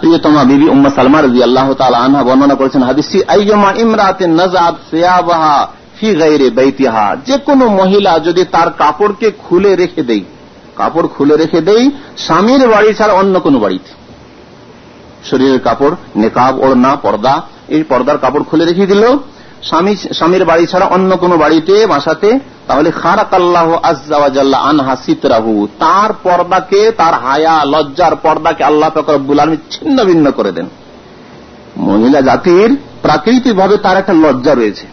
প্রিয়তমা 0.00 0.42
বিবি 0.44 0.66
উম্মা 0.68 0.90
সালমা 0.90 1.18
রাজি 1.22 1.42
আল্লাহ 1.42 1.66
আনহা 2.06 2.22
বর্ণনা 2.22 2.54
করেছেন 2.54 2.82
হাদিসটি, 2.82 3.18
আইয়মা 3.28 3.70
ইমরাতে 3.82 4.26
নজাদ 4.26 4.74
সিয়াবাহা 4.90 5.66
ফি 5.96 6.08
গাইরে 6.14 6.50
বাইতিহা। 6.50 7.16
যে 7.26 7.36
কোনো 7.38 7.64
মহিলা 7.68 8.18
যদি 8.18 8.44
তার 8.44 8.68
কাপড়কে 8.78 9.28
খুলে 9.30 9.76
রেখে 9.76 10.02
দেই 10.02 10.22
কাপড় 10.76 11.08
খুলে 11.16 11.36
রেখে 11.36 11.60
দেই 11.60 11.90
স্বামীর 12.18 12.68
বাড়ি 12.68 12.90
ছাড়া 12.94 13.14
অন্য 13.14 13.34
কোনো 13.40 13.58
বাড়িতে। 13.58 13.90
শরীরের 15.30 15.60
কাপড়, 15.60 15.94
নেকাব, 16.16 16.54
ওড়না, 16.64 16.96
পর্দা, 16.96 17.42
এই 17.68 17.82
পর্দার 17.82 18.18
কাপড় 18.18 18.44
খুলে 18.50 18.64
রেখে 18.64 18.86
দিল 18.86 19.04
স্বামী, 19.62 19.96
স্বামীর 19.96 20.44
বাড়ি 20.44 20.66
ছাড়া 20.66 20.86
অন্য 20.86 21.16
কোনো 21.16 21.38
বাড়িতে, 21.38 21.86
বাসাতে, 21.86 22.38
তাহলে 22.66 22.90
খারাক 22.90 23.34
আল্লাহ 23.34 23.72
আজাল্লাহ 23.72 24.60
আনহা 24.60 24.96
সিতরাহু। 24.96 25.68
তার 25.78 26.12
পর্দাকে, 26.12 26.90
তার 26.90 27.14
হায়া, 27.14 27.64
লজ্জার 27.64 28.16
পর্দাকে 28.16 28.64
আল্লাহ 28.64 28.90
ফকরবুল 28.90 29.38
আলমী 29.38 29.56
ছিন্ন 29.70 30.04
ভিন্ন 30.04 30.30
করে 30.30 30.52
দেন। 30.52 30.68
মহিলা 31.76 32.20
জাতির 32.20 32.76
প্রাকৃতিক 33.02 33.56
ভাবে 33.56 33.76
তার 33.76 33.96
একটা 33.96 34.12
লজ্জা 34.12 34.54
রয়েছে। 34.54 34.86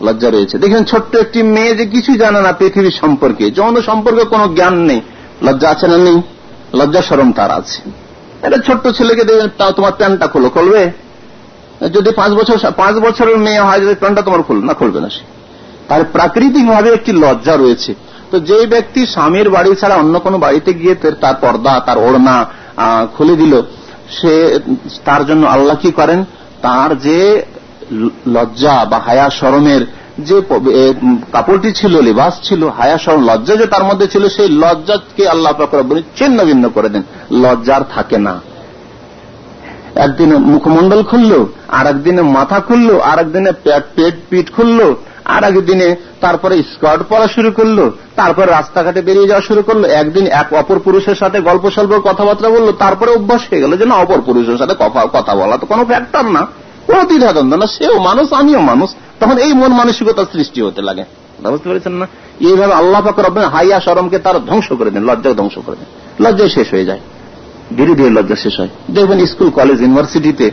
লজ্জা 0.00 0.30
রয়েছে। 0.30 0.58
দেখেন 0.58 0.84
ছোট্ট 0.84 1.16
একটি 1.16 1.42
মেয়ে 1.42 1.74
যে 1.74 1.86
কিছুই 1.86 2.18
জানে 2.18 2.40
না 2.40 2.52
পৃথিবীর 2.52 2.90
সম্পর্কে, 2.90 3.50
যৌন 3.50 3.80
সম্পর্কে 3.80 4.24
কোনো 4.24 4.48
জ্ঞান 4.48 4.74
নেই। 4.74 5.00
লজ্জা 5.42 5.68
আছে 5.68 5.88
না 5.88 5.96
নেই? 5.96 6.22
লজ্জা 6.74 7.02
সরম 7.02 7.32
তার 7.32 7.50
আছে। 7.50 7.90
একটা 8.42 8.58
ছোট্ট 8.58 8.88
ছেলেকে 8.88 9.24
দেখবেন 9.24 9.48
তোমার 9.72 9.92
প্যান্টটা 9.98 10.26
খোলো, 10.26 10.48
খুলবে? 10.48 11.09
যদি 11.80 12.10
পাঁচ 12.16 12.32
বছর, 12.32 12.56
পাঁচ 12.76 12.94
বছরের 12.94 13.38
মেয়ে 13.38 13.60
হয়, 13.60 13.80
যদি 13.80 13.94
প্যান্টটা 13.94 14.22
তোমার 14.22 14.42
খুল, 14.42 14.58
না 14.64 14.72
খুলবে 14.72 15.00
না 15.00 15.08
সে। 15.08 15.22
তার 15.88 16.04
প্রাকৃতিক 16.04 16.66
ভাবে 16.66 16.88
একটি 16.92 17.12
লজ্জা 17.12 17.56
রয়েছে। 17.56 17.94
তো 18.30 18.40
যে 18.40 18.66
ব্যক্তি 18.66 19.06
স্বামীর 19.06 19.50
বাড়ি 19.50 19.74
ছাড়া 19.74 19.96
অন্য 19.96 20.18
কোনো 20.18 20.38
বাড়িতে 20.38 20.74
গিয়ে 20.74 20.94
তার 20.94 21.34
পর্দা, 21.40 21.80
তার 21.86 21.98
ওড়না 21.98 22.46
খুলে 23.16 23.36
দিল, 23.36 23.62
সে 24.10 24.58
তার 25.04 25.26
জন্য 25.26 25.46
আল্লাহ 25.46 25.76
কি 25.76 25.90
করেন? 25.90 26.24
তার 26.62 26.98
যে 26.98 27.42
লজ্জা 28.26 28.84
বা 28.84 28.98
হায়া 28.98 29.30
সরমের 29.30 29.86
যে 30.18 30.40
কাপড়টি 31.32 31.72
ছিল, 31.72 32.00
লিবাস 32.00 32.34
ছিল, 32.42 32.68
হায়া 32.68 32.98
সরম, 32.98 33.22
লজ্জা 33.24 33.56
যে 33.56 33.66
তার 33.66 33.84
মধ্যে 33.84 34.06
ছিল, 34.06 34.28
সেই 34.28 34.48
লজ্জাকে 34.48 35.28
আল্লাহ 35.28 35.52
প্রকরণ 35.52 36.02
ছিন্ন 36.16 36.44
ভিন্ন 36.44 36.68
করে 36.68 36.88
দেন। 36.88 37.02
লজ্জার 37.30 37.82
থাকে 37.94 38.18
না। 38.18 38.49
একদিনে 39.94 40.36
মুখমন্ডল 40.36 41.02
খুললো 41.02 41.46
আর 41.68 41.86
একদিনে 41.86 42.22
মাথা 42.22 42.60
খুললো 42.60 43.00
আর 43.00 43.18
একদিনে 43.18 43.52
পেট 43.94 44.14
পিঠ 44.28 44.50
খুললো 44.50 44.96
আর 45.24 45.44
একদিনে 45.44 45.96
তারপরে 46.20 46.62
স্কার্ট 46.62 47.02
পরা 47.08 47.26
শুরু 47.26 47.50
করল, 47.50 47.90
তারপরে 48.16 48.46
রাস্তাঘাটে 48.46 49.02
বেরিয়ে 49.02 49.26
যাওয়া 49.26 49.42
শুরু 49.42 49.62
করল, 49.62 49.84
একদিন 49.84 50.26
এক 50.26 50.52
অপর 50.52 50.78
পুরুষের 50.78 51.14
সাথে 51.14 51.40
গল্প 51.40 51.70
সল্প 51.70 51.90
কথাবার্তা 51.90 52.48
বলল, 52.48 52.72
তারপরে 52.72 53.10
অভ্যাস 53.10 53.40
হয়ে 53.50 53.60
গেল 53.60 53.76
যে 53.76 53.84
না, 53.84 53.94
অপর 53.94 54.20
পুরুষের 54.20 54.58
সাথে 54.58 54.74
কথা 55.12 55.34
বলা 55.34 55.56
তো 55.56 55.66
কোনো 55.66 55.84
ফ্যাক্টর 55.84 56.24
না। 56.24 56.46
কোনো 56.86 57.04
দ্বিধাদ্বন্দ্ব 57.04 57.58
না, 57.58 57.66
সেও 57.66 57.98
মানুষ, 57.98 58.32
আমিও 58.32 58.60
মানুষ। 58.60 58.90
তখন 59.20 59.38
এই 59.38 59.52
মন 59.52 59.72
মানসিকতার 59.72 60.24
সৃষ্টি 60.32 60.62
হতে 60.62 60.82
লাগে। 60.82 61.04
বুঝতে 61.44 61.68
পেরেছেন 61.68 61.92
না? 61.92 62.06
এইভাবে 62.40 62.74
আল্লাহ 62.74 63.02
পাকর 63.02 63.44
হাইয়া 63.44 63.80
সরমকে 63.80 64.18
তার 64.18 64.44
ধ্বংস 64.46 64.72
করে 64.72 64.90
দেন 64.90 65.04
লজ্জা 65.04 65.32
ধ্বংস 65.32 65.58
করে 65.66 65.76
দেন। 65.76 66.26
লজ্জায় 66.26 66.48
শেষ 66.48 66.70
হয়ে 66.70 66.84
যায়। 66.84 67.00
ধীরে 67.76 67.92
ধীরে 67.98 68.10
লজ্জা 68.16 68.36
শেষ 68.44 68.54
হয়। 68.60 68.72
দেখবেন 68.96 69.18
স্কুল, 69.32 69.50
কলেজ, 69.60 69.78
ইউনিভার্সিটিতে 69.84 70.46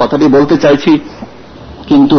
কথাটি 0.00 0.26
বলতে 0.36 0.54
চাইছি, 0.64 0.92
কিন্তু 1.90 2.18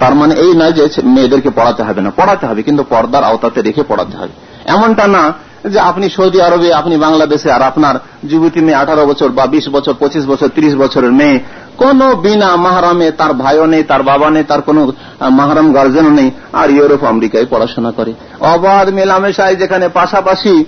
তার 0.00 0.14
মানে 0.20 0.34
এই 0.44 0.52
নয় 0.60 0.74
যে 0.78 0.82
মেয়েদেরকে 1.14 1.50
পড়াতে 1.58 1.82
হবে 1.88 2.00
না। 2.06 2.10
পড়াতে 2.20 2.44
হবে, 2.48 2.60
কিন্তু 2.68 2.82
পর্দার 2.92 3.24
আওতাতে 3.30 3.58
রেখে 3.68 3.82
পড়াতে 3.90 4.14
হবে। 4.20 4.34
এমনটা 4.64 5.06
না 5.06 5.32
যে 5.68 5.80
আপনি 5.80 6.10
সৌদি 6.10 6.40
আরবে, 6.40 6.74
আপনি 6.74 6.96
বাংলাদেশে 6.96 7.52
আর 7.52 7.62
আপনার 7.62 7.94
যুবতী 8.28 8.60
মেয়ে 8.60 8.76
আঠারো 8.76 9.06
বছর 9.06 9.28
বা 9.28 9.46
বিশ 9.46 9.68
বছর, 9.68 9.94
পঁচিশ 9.98 10.26
বছর, 10.26 10.48
ত্রিশ 10.48 10.74
বছরের 10.74 11.12
মেয়ে, 11.12 11.38
কোন 11.76 12.14
বিনা 12.14 12.56
মাহারামে 12.56 13.10
তার 13.10 13.32
ভাইও 13.32 13.66
নেই, 13.66 13.82
তার 13.82 14.02
বাবা 14.02 14.30
নেই, 14.30 14.44
তার 14.44 14.62
কোন 14.62 14.92
মাহারাম 15.30 15.72
গার্জেনও 15.72 16.10
নেই, 16.10 16.30
আর 16.52 16.70
ইউরোপ, 16.70 17.04
আমেরিকায় 17.04 17.46
পড়াশোনা 17.50 17.90
করে। 17.90 18.12
অবাধ 18.40 18.88
মেলামেশায় 18.88 19.56
যেখানে 19.56 19.88
পাশাপাশি 19.88 20.64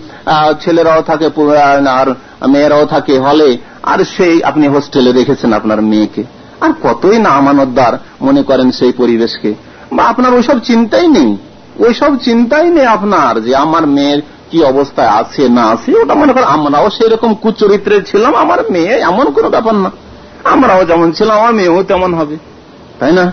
ছেলেরাও 0.60 1.02
থাকে 1.02 1.26
আর 1.56 2.14
মেয়েরাও 2.48 2.86
থাকে 2.86 3.18
হলে, 3.18 3.58
আর 3.82 4.04
সেই 4.16 4.44
আপনি 4.44 4.68
হোস্টেলে 4.68 5.12
রেখেছেন 5.12 5.52
আপনার 5.52 5.82
মেয়েকে। 5.82 6.24
আর 6.60 6.72
কতই 6.82 7.18
না 7.18 7.30
আমানতদার 7.30 7.98
মনে 8.20 8.42
করেন 8.42 8.70
সেই 8.70 8.92
পরিবেশকে। 8.92 9.54
বা 9.92 10.04
আপনার 10.04 10.34
ওইসব 10.34 10.60
চিন্তাই 10.60 11.08
নেই। 11.08 11.36
ওইসব 11.84 12.12
চিন্তাই 12.26 12.66
নেই 12.76 12.86
আপনার 12.96 13.34
যে 13.46 13.52
আমার 13.64 13.84
মেয়ের 13.96 14.20
কি 14.50 14.58
অবস্থায় 14.72 15.10
আছে 15.20 15.42
না 15.56 15.64
আছে, 15.74 15.90
ওটা 16.02 16.14
মনে 16.20 16.32
করেন 16.32 16.48
আমরাও 16.56 16.86
সেই 16.96 17.08
রকম 17.14 17.30
কুচরিত্রের 17.42 18.02
ছিলাম, 18.10 18.32
আমার 18.44 18.60
মেয়ে 18.70 18.94
এমন 19.10 19.26
কোন 19.34 19.44
ব্যাপার 19.54 19.74
না। 19.84 19.90
আমরাও 20.54 20.82
যেমন 20.90 21.08
ছিলাম 21.16 21.34
আমার 21.40 21.54
মেয়েও 21.58 21.82
তেমন 21.90 22.10
হবে। 22.14 22.36
তাই 22.98 23.12
না? 23.18 23.24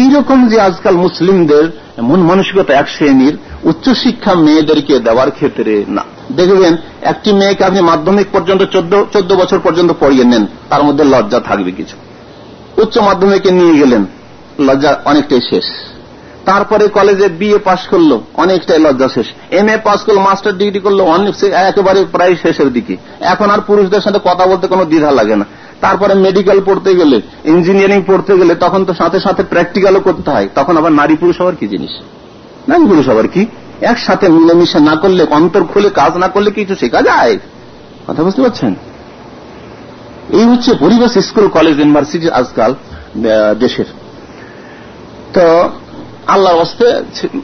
এইরকম 0.00 0.38
যে 0.50 0.56
আজকাল 0.68 0.94
মুসলিমদের 1.06 1.64
মন 2.08 2.20
মানসিকতা 2.30 2.72
এক 2.74 2.86
শ্রেণির 2.94 3.34
উচ্চশিক্ষা 3.70 4.32
মেয়েদেরকে 4.46 4.94
দেওয়ার 5.06 5.30
ক্ষেত্রে 5.30 5.74
না। 5.96 6.02
দেখবেন, 6.36 6.72
একটি 7.12 7.30
মেয়েকে 7.32 7.62
আপনি 7.68 7.80
মাধ্যমিক 7.90 8.26
পর্যন্ত 8.32 8.62
চোদ্দ 9.14 9.30
বছর 9.40 9.58
পর্যন্ত 9.58 9.90
পড়িয়ে 10.00 10.24
নেন, 10.24 10.44
তার 10.70 10.82
মধ্যে 10.86 11.04
লজ্জা 11.04 11.40
থাকবে 11.48 11.70
কিছু। 11.70 11.96
উচ্চ 12.82 12.94
মাধ্যমিকে 13.08 13.50
নিয়ে 13.58 13.74
গেলেন, 13.80 14.02
লজ্জা 14.66 14.90
অনেকটাই 15.04 15.42
শেষ। 15.50 15.66
তারপরে 16.48 16.84
কলেজে 16.88 17.28
বিএ 17.40 17.58
পাশ 17.68 17.80
করল, 17.90 18.10
অনেকটাই 18.42 18.80
লজ্জা 18.86 19.08
শেষ। 19.14 19.28
এম 19.58 19.68
এ 19.68 19.76
পাস 19.84 20.00
করল 20.06 20.18
মাস্টার 20.18 20.58
ডিগ্রি 20.60 20.80
করল 20.86 21.00
অনেক 21.16 21.34
একেবারে 21.68 22.00
প্রায় 22.12 22.34
শেষের 22.42 22.68
দিকে। 22.72 22.94
এখন 23.32 23.48
আর 23.50 23.60
পুরুষদের 23.66 24.00
সাথে 24.00 24.20
কথা 24.24 24.44
বলতে 24.46 24.66
কোনো 24.72 24.84
দ্বিধা 24.84 25.10
লাগে 25.18 25.36
না। 25.36 25.46
তারপরে 25.80 26.14
মেডিকেল 26.14 26.58
পড়তে 26.66 26.90
গেলে 26.94 27.16
ইঞ্জিনিয়ারিং 27.44 28.00
পড়তে 28.06 28.32
গেলে, 28.40 28.52
তখন 28.54 28.80
তো 28.84 28.92
সাথে 28.94 29.18
সাথে 29.20 29.42
প্র্যাকটিক্যালও 29.42 30.00
করতে 30.00 30.28
হয়। 30.30 30.48
তখন 30.54 30.74
আবার 30.76 30.92
নারী 30.92 31.14
পুরুষ 31.16 31.36
আবার 31.40 31.54
কি 31.60 31.66
জিনিস? 31.68 31.92
নারী 32.68 32.84
পুরুষ 32.86 33.06
আবার 33.08 33.26
কি? 33.28 33.42
একসাথে 33.80 34.26
মিলেমিশে 34.28 34.80
না 34.80 34.94
করলে, 34.96 35.22
অন্তর 35.30 35.62
খুলে 35.64 35.90
কাজ 35.90 36.12
না 36.16 36.28
করলে 36.28 36.50
কিছু 36.50 36.74
শেখা 36.74 37.00
যায়? 37.02 37.34
কথা 38.06 38.20
বুঝতে 38.22 38.40
পারছেন? 38.42 38.72
এই 40.38 40.44
হচ্ছে 40.44 40.70
পরিবেশ 40.74 41.12
স্কুল, 41.28 41.46
কলেজ, 41.48 41.74
ইউনিভার্সিটি 41.78 42.26
আজকাল 42.40 42.70
দেশের। 43.58 43.88
তো 45.34 45.46
আল্লাহর 46.30 46.58
অস্তে 46.58 46.86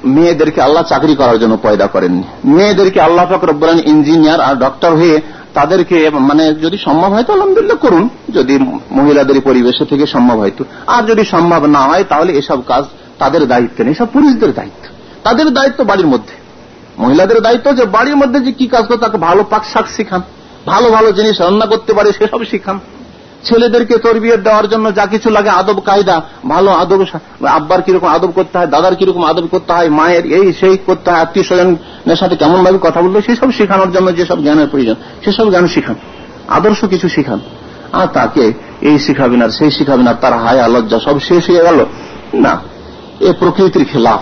মেয়েদেরকে 0.04 0.62
আল্লাহ 0.62 0.82
চাকরি 0.82 1.14
করার 1.14 1.38
জন্য 1.38 1.58
পয়দা 1.62 1.86
করেননি 1.86 2.22
মেয়েদেরকে 2.44 3.00
আল্লাহ 3.00 3.24
ফকরব্বরান 3.26 3.78
ইঞ্জিনিয়ার 3.78 4.40
আর 4.40 4.54
ডক্টর 4.54 4.92
হয়ে 4.94 5.20
তাদেরকে 5.54 6.10
মানে 6.10 6.54
যদি 6.54 6.76
সম্ভব 6.84 7.10
হয় 7.12 7.22
তো 7.22 7.32
আলহামদুলিল্লাহ 7.32 7.76
করুন। 7.76 8.08
যদি 8.34 8.58
মহিলাদের 8.90 9.40
পরিবেশে 9.40 9.84
থেকে 9.84 10.06
সম্ভব 10.06 10.38
হয়তো 10.38 10.64
আর 10.86 11.02
যদি 11.02 11.24
সম্ভব 11.24 11.66
না 11.66 11.80
হয় 11.80 12.04
তাহলে 12.08 12.32
এসব 12.32 12.58
কাজ 12.66 12.84
তাদের 13.18 13.48
দায়িত্ব 13.48 13.84
নেই। 13.84 13.94
সব 13.94 14.06
পুরুষদের 14.12 14.52
দায়িত্ব। 14.52 14.88
তাদের 15.22 15.54
দায়িত্ব 15.54 15.84
বাড়ির 15.84 16.06
মধ্যে। 16.06 16.34
মহিলাদের 17.02 17.40
দায়িত্ব 17.40 17.76
যে 17.76 17.84
বাড়ির 17.84 18.16
মধ্যে 18.16 18.40
যে 18.40 18.52
কি 18.52 18.66
কাজ 18.66 18.86
করে 18.86 18.96
তাকে 18.96 19.18
ভালো 19.18 19.44
পাক 19.50 19.62
শাক 19.72 19.86
শিখান। 19.96 20.22
ভালো 20.66 20.90
ভালো 20.90 21.12
জিনিস 21.12 21.40
রান্না 21.40 21.66
করতে 21.66 21.92
পারে 21.92 22.12
সেসব 22.12 22.44
শিখান। 22.44 22.80
ছেলেদেরকে 23.44 23.98
তরবিয়ত 23.98 24.40
দেওয়ার 24.40 24.68
জন্য 24.68 24.94
যা 24.94 25.06
কিছু 25.06 25.30
লাগে 25.30 25.48
আদব 25.48 25.80
কায়দা, 25.80 26.22
ভালো 26.48 26.70
আদব 26.70 27.04
আব্বার 27.46 27.82
কীরকম 27.82 28.08
আদব 28.08 28.30
করতে 28.30 28.58
হয়, 28.58 28.66
দাদার 28.66 28.94
কীরকম 28.94 29.24
আদব 29.24 29.46
করতে 29.46 29.72
হয়, 29.72 29.88
মায়ের 29.88 30.26
এই 30.26 30.52
সেই 30.52 30.78
করতে 30.86 31.10
হয় 31.10 31.20
আত্মীয় 31.20 31.44
স্বজনের 31.44 32.16
সাথে 32.16 32.36
কেমন 32.36 32.64
ভাবে 32.64 32.78
কথা 32.82 33.02
বলবে 33.02 33.22
সেসব 33.22 33.50
শেখানোর 33.52 33.92
জন্য 33.92 34.16
যেসব 34.16 34.42
জ্ঞানের 34.42 34.68
প্রয়োজন, 34.68 34.94
সেসব 35.24 35.50
জ্ঞান 35.50 35.66
শিখান, 35.66 35.94
আদর্শ 36.48 36.84
কিছু 36.84 37.08
শিখান। 37.08 37.40
আর 37.92 38.06
তাকে 38.06 38.52
এই 38.80 38.98
শিখাবেন 38.98 39.42
আর 39.42 39.50
সেই 39.50 39.70
শিখাবেন 39.70 40.06
আর 40.06 40.14
তার 40.20 40.32
হায়া 40.32 40.68
লজ্জা 40.68 40.98
সব 40.98 41.20
শেষ 41.20 41.50
হয়ে 41.50 41.62
গেল। 41.62 41.84
না, 42.34 42.60
এ 43.20 43.32
প্রকৃতির 43.38 43.84
খেলাফ, 43.92 44.20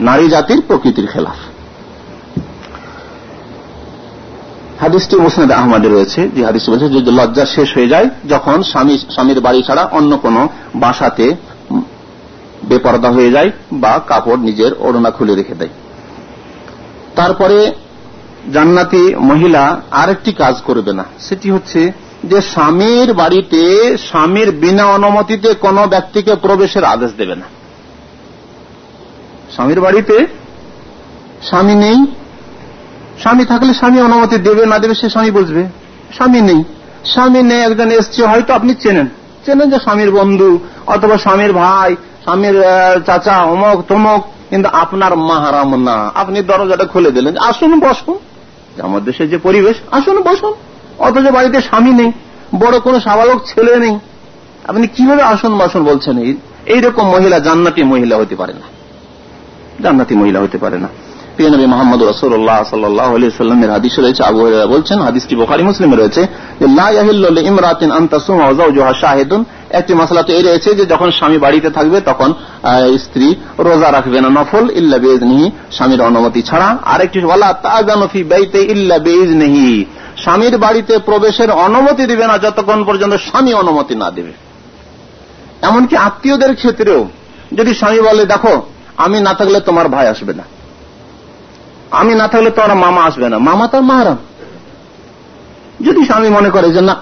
নারী 0.00 0.28
জাতির 0.28 0.62
প্রকৃতির 0.68 1.06
খেলাফ। 1.06 1.36
হাদিসটি 4.82 5.16
মুসনাদ 5.16 5.50
আহমদে 5.50 5.88
রয়েছে, 5.88 6.28
যে 6.28 6.44
হাদিসটি 6.44 6.70
বলছে, 6.70 6.88
যদি 6.88 7.10
লজ্জা 7.10 7.44
শেষ 7.46 7.74
হয়ে 7.74 7.88
যায়, 7.88 8.08
যখন 8.28 8.62
স্বামী, 8.62 8.98
স্বামীর 9.10 9.40
বাড়ি 9.40 9.62
ছাড়া 9.62 9.82
অন্য 9.92 10.16
কোন 10.16 10.48
বাসাতে 10.74 11.26
বেপরদা 12.68 13.10
হয়ে 13.10 13.30
যায় 13.30 13.50
বা 13.72 14.00
কাপড় 14.06 14.36
নিজের 14.36 14.72
ওড়না 14.78 15.10
খুলে 15.10 15.34
রেখে 15.34 15.54
দেয়। 15.54 15.72
তারপরে 17.16 17.72
জান্নাতি 18.52 19.14
মহিলা 19.14 19.80
আরেকটি 19.90 20.32
কাজ 20.32 20.54
করবে 20.66 20.92
না। 20.92 21.04
সেটি 21.20 21.50
হচ্ছে 21.50 21.92
যে 22.24 22.40
স্বামীর 22.40 23.14
বাড়িতে, 23.14 23.62
স্বামীর 23.98 24.50
বিনা 24.52 24.84
অনুমতিতে 24.86 25.54
কোন 25.54 25.76
ব্যক্তিকে 25.86 26.34
প্রবেশের 26.34 26.84
আদেশ 26.84 27.10
দেবে 27.16 27.34
না। 27.34 27.46
স্বামীর 29.54 29.80
বাড়িতে 29.80 30.26
স্বামী 31.42 31.74
নেই 31.74 31.98
স্বামী 33.20 33.44
থাকলে 33.44 33.74
স্বামী 33.74 34.00
অনুমতি 34.00 34.38
দেবে, 34.38 34.66
না 34.66 34.78
দেবে 34.78 34.94
সে 34.94 35.10
স্বামী 35.10 35.30
বুঝবে। 35.30 35.62
স্বামী 36.14 36.40
নেই। 36.40 36.64
স্বামী 37.04 37.42
নেই, 37.42 37.60
একজন 37.60 37.90
এসছে, 37.90 38.26
হয়তো 38.26 38.54
আপনি 38.54 38.74
চেনেন। 38.74 39.06
চেনেন 39.46 39.70
যে 39.70 39.76
স্বামীর 39.76 40.10
বন্ধু, 40.10 40.58
অথবা 40.86 41.18
স্বামীর 41.18 41.52
ভাই, 41.52 41.96
স্বামীর 42.22 42.62
চাচা, 43.06 43.38
অমক, 43.38 43.84
তমক, 43.88 44.24
কিন্তু 44.50 44.68
আপনার 44.72 45.16
মাহারাম 45.16 45.82
না। 45.82 46.10
আপনি 46.14 46.42
দরজাটা 46.42 46.84
খুলে 46.84 47.10
দিলেন, 47.10 47.36
আসুন, 47.36 47.80
বসুন। 47.80 48.18
আমার 48.82 49.04
দেশের 49.04 49.30
যে 49.30 49.38
পরিবেশ, 49.38 49.76
আসুন, 49.90 50.20
বসুন। 50.20 50.54
অথচ 50.98 51.30
বাড়িতে 51.30 51.60
স্বামী 51.60 51.90
নেই, 51.90 52.12
বড় 52.54 52.80
কোনো 52.80 53.00
সাবালক 53.00 53.42
ছেলে 53.46 53.76
নেই। 53.76 53.98
আপনি 54.64 54.86
কীভাবে 54.86 55.22
আসুন, 55.22 55.58
বসুন 55.58 55.84
বলছেন? 55.84 56.34
এইরকম 56.66 57.10
মহিলা 57.10 57.38
জান্নাতি 57.38 57.82
মহিলা 57.82 58.16
হতে 58.16 58.36
পারে 58.36 58.52
না। 58.52 58.66
জান্নাতি 59.82 60.14
মহিলা 60.14 60.40
হতে 60.40 60.58
পারে 60.58 60.78
না। 60.78 60.88
প্রিয়নবী 61.34 61.66
মোহাম্মদ 61.72 62.00
রসুল্লাহ 62.10 62.58
সাল্লামের 62.70 63.70
হাদিস 63.76 63.94
রয়েছে, 64.04 64.22
আবু 64.30 64.38
বলছেন, 64.74 64.98
হাদিসটি 65.08 65.34
বোখারি, 65.40 65.62
মুসলিমে 65.70 65.96
রয়েছে 65.96 66.22
একটি 69.78 69.92
মশলা 70.00 70.22
তো 70.26 70.30
এই 70.38 70.42
রয়েছে 70.48 70.70
যে 70.78 70.84
যখন 70.92 71.08
স্বামী 71.18 71.38
বাড়িতে 71.44 71.68
থাকবে 71.76 71.98
তখন 72.00 72.30
স্ত্রী 73.04 73.28
রোজা 73.66 73.88
রাখবে 73.96 74.18
না, 74.24 74.28
নফল 74.38 74.64
ইল্লা 74.80 74.98
বেজ 75.04 75.20
নেহি 75.30 75.46
স্বামীর 75.76 76.00
অনুমতি 76.10 76.40
ছাড়া। 76.42 76.68
বলা 77.32 77.48
তাজানফি 77.64 78.20
বাইতে 78.32 78.60
ইল্লা 78.74 78.96
বেজ 79.06 79.30
নেহি 79.42 79.70
স্বামীর 80.22 80.54
বাড়িতে 80.64 80.94
প্রবেশের 81.08 81.50
অনুমতি 81.66 82.04
দিবে 82.10 82.24
না 82.30 82.34
যতক্ষণ 82.44 82.80
পর্যন্ত 82.88 83.14
স্বামী 83.28 83.52
অনুমতি 83.62 83.94
না 84.02 84.08
দেবে। 84.16 84.32
এমনকি 85.68 85.94
আত্মীয়দের 86.06 86.52
ক্ষেত্রেও 86.60 87.00
যদি 87.58 87.72
স্বামী 87.80 88.00
বলে, 88.08 88.22
দেখো, 88.34 88.54
আমি 89.04 89.16
না 89.26 89.32
থাকলে 89.38 89.58
তোমার 89.68 89.86
ভাই 89.94 90.06
আসবে 90.14 90.32
না। 90.40 90.44
আমি 91.92 92.14
না 92.14 92.28
থাকলে 92.28 92.50
তোমার 92.50 92.76
মামা 92.76 93.04
আসবে 93.04 93.28
না। 93.28 93.38
মামা 93.38 93.66
তার 93.66 93.82
মাহারাম। 93.82 94.16
যদি 95.80 96.04
স্বামী 96.04 96.28
মনে 96.28 96.50
করে 96.50 96.70
যে 96.70 96.80
না, 96.80 96.96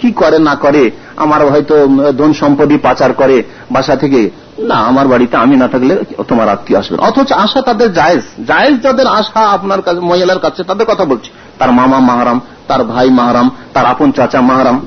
কি 0.00 0.12
করে 0.12 0.38
না 0.38 0.54
করে, 0.54 0.90
আমার 1.16 1.50
হয়তো 1.50 1.86
ধন 2.18 2.32
সম্পত্তি 2.32 2.78
পাচার 2.78 3.12
করে 3.12 3.42
বাসা 3.70 3.96
থেকে, 3.96 4.30
না, 4.58 4.74
আমার 4.74 5.08
বাড়িতে 5.08 5.36
আমি 5.36 5.56
না 5.56 5.68
থাকলে 5.68 6.04
তোমার 6.28 6.48
আত্মীয় 6.48 6.78
আসবে 6.78 6.98
অথচ 6.98 7.32
আশা 7.32 7.62
তাদের 7.62 7.92
জায়েজ। 7.92 8.46
জায়েজ 8.46 8.82
যাদের 8.82 9.06
আশা 9.06 9.40
আপনার 9.40 9.82
কাছে, 9.82 10.00
মহিলার 10.00 10.38
কাছে, 10.38 10.64
তাদের 10.64 10.86
কথা 10.86 11.04
বলছি। 11.04 11.30
তার 11.58 11.72
মামা 11.72 11.98
মাহারাম, 12.00 12.40
তার 12.68 12.84
ভাই 12.84 13.10
মাহারাম, 13.10 13.50
তার 13.72 13.86
আপন 13.86 14.12
চাচা 14.12 14.40
মাহারাম। 14.40 14.86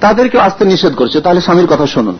তাদেরকে 0.00 0.40
আসতে 0.40 0.64
নিষেধ 0.64 0.94
করছে। 0.94 1.20
তাহলে 1.20 1.40
স্বামীর 1.40 1.66
কথা 1.66 1.86
শুনুন। 1.86 2.18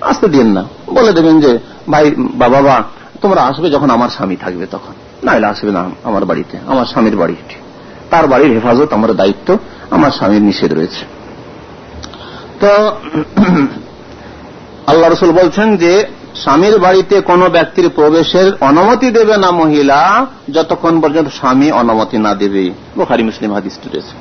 আসতে 0.00 0.28
দিন 0.28 0.52
না। 0.52 0.64
বলে 0.94 1.12
দেবেন 1.12 1.40
যে, 1.40 1.58
ভাই 1.90 2.10
বাবা 2.16 2.82
তোমরা 3.22 3.42
আসবে 3.42 3.70
যখন 3.70 3.90
আমার 3.90 4.08
স্বামী 4.08 4.36
থাকবে 4.36 4.66
তখন। 4.70 4.92
না 5.22 5.32
এলে 5.32 5.46
আসবে 5.46 5.70
না 5.70 5.84
আমার 6.04 6.24
বাড়িতে, 6.24 6.58
আমার 6.66 6.86
স্বামীর 6.86 7.16
বাড়ি 7.16 7.36
তার 8.10 8.26
বাড়ির 8.26 8.52
হেফাজত, 8.52 8.92
আমার 8.92 9.12
দায়িত্ব, 9.12 9.58
আমার 9.90 10.10
স্বামীর 10.10 10.42
নিষেধ 10.42 10.74
রয়েছে। 10.74 11.04
তো, 12.60 12.92
আল্লাহ 14.86 15.10
রসুল 15.10 15.32
বলছেন 15.32 15.76
যে, 15.76 16.06
স্বামীর 16.34 16.78
বাড়িতে 16.78 17.20
কোনো 17.20 17.50
ব্যক্তির 17.50 17.88
প্রবেশের 17.88 18.52
অনুমতি 18.60 19.10
দেবে 19.10 19.36
না 19.36 19.50
মহিলা, 19.50 20.26
যতক্ষণ 20.52 21.00
পর্যন্ত 21.00 21.28
স্বামী 21.28 21.70
অনুমতি 21.70 22.18
না 22.18 22.34
দেবে। 22.34 22.70
বোখারি, 22.98 23.22
মুসলিম 23.22 23.52
হাদিস 23.52 23.78
রয়েছে। 23.92 24.12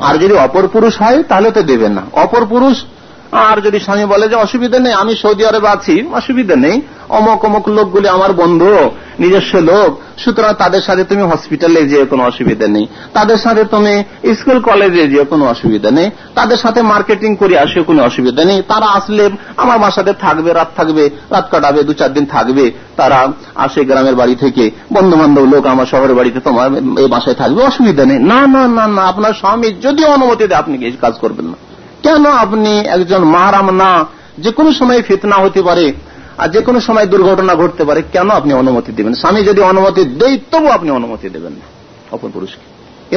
আর 0.00 0.14
যদি 0.14 0.34
অপর 0.34 0.68
পুরুষ 0.68 1.02
হয়, 1.02 1.22
তাহলে 1.22 1.50
তো 1.50 1.62
দেবেন 1.62 1.92
না। 1.92 2.02
অপর 2.12 2.46
পুরুষ, 2.46 2.84
আর 3.32 3.60
যদি 3.60 3.80
স্বামী 3.80 4.04
বলে 4.04 4.28
যে, 4.28 4.34
অসুবিধা 4.34 4.78
নেই, 4.78 4.92
আমি 4.92 5.16
সৌদি 5.16 5.46
আরবে 5.46 5.68
আছি, 5.68 6.06
অসুবিধা 6.12 6.56
নেই। 6.56 6.80
অমক 7.14 7.44
অমক 7.44 7.68
লোকগুলি 7.68 8.08
আমার 8.08 8.32
বন্ধু, 8.32 8.90
নিজস্ব 9.18 9.58
লোক। 9.58 10.20
সুতরাং 10.20 10.54
তাদের 10.54 10.82
সাথে 10.82 11.04
তুমি 11.04 11.22
হসপিটালে 11.22 11.88
যে 11.88 12.04
কোনো 12.04 12.24
অসুবিধা 12.24 12.66
নেই। 12.66 12.86
তাদের 13.12 13.36
সাথে 13.36 13.64
তুমি 13.64 14.04
স্কুল 14.34 14.60
কলেজে 14.60 15.08
যে 15.08 15.24
কোনো 15.24 15.46
অসুবিধা 15.46 15.90
নেই। 15.90 16.10
তাদের 16.34 16.56
সাথে 16.56 16.82
মার্কেটিং 16.82 17.36
করে 17.36 17.58
আসে 17.58 17.82
কোনো 17.82 18.02
অসুবিধা 18.02 18.44
নেই। 18.44 18.62
তারা 18.68 18.86
আসলে 18.86 19.30
আমার 19.56 19.78
বাসাতে 19.78 20.12
থাকবে, 20.12 20.52
রাত 20.52 20.68
থাকবে, 20.76 21.10
রাত 21.30 21.48
কাটাবে, 21.50 21.82
দু 21.82 21.92
চার 21.92 22.12
দিন 22.12 22.26
থাকবে। 22.26 22.70
তারা 22.96 23.32
আসে 23.54 23.84
গ্রামের 23.84 24.14
বাড়ি 24.14 24.34
থেকে। 24.34 24.70
বন্ধু 24.92 25.16
বান্ধব 25.16 25.44
লোক 25.44 25.66
আমার 25.66 25.86
শহরের 25.86 26.14
বাড়িতে 26.14 26.40
তোমার 26.40 26.70
এই 26.98 27.06
বাসায় 27.06 27.34
থাকবে, 27.34 27.64
অসুবিধা 27.64 28.04
নেই। 28.04 28.18
না 28.18 28.46
না 28.46 28.68
না 28.68 28.88
না, 28.88 29.02
আপনার 29.02 29.32
স্বামী 29.32 29.68
যদি 29.68 30.04
অনুমতি 30.04 30.46
দেয়, 30.46 30.58
আপনি 30.58 30.92
কাজ 31.00 31.14
করবেন 31.20 31.46
না। 31.46 31.54
কেন 32.02 32.26
আপনি 32.26 32.78
একজন 32.78 33.24
মাহারাম 33.24 33.70
না? 33.70 34.04
যে 34.38 34.50
কোনো 34.50 34.72
সময় 34.72 35.02
ফিতনা 35.02 35.36
হতে 35.36 35.62
পারে। 35.62 35.92
আর 36.38 36.48
যে 36.48 36.60
কোনো 36.60 36.78
সময় 36.80 37.06
দুর্ঘটনা 37.06 37.54
ঘটতে 37.54 37.82
পারে, 37.84 38.00
কেন 38.12 38.28
আপনি 38.30 38.52
অনুমতি 38.54 38.92
দেবেন? 38.92 39.14
স্বামী 39.14 39.40
যদি 39.42 39.60
অনুমতি 39.60 40.02
দেয়, 40.04 40.36
তবু 40.50 40.68
আপনি 40.68 40.90
অনুমতি 40.90 41.28
দেবেন 41.28 41.52
না, 41.52 41.66
অপর 42.10 42.28
পুরুষকে। 42.34 42.66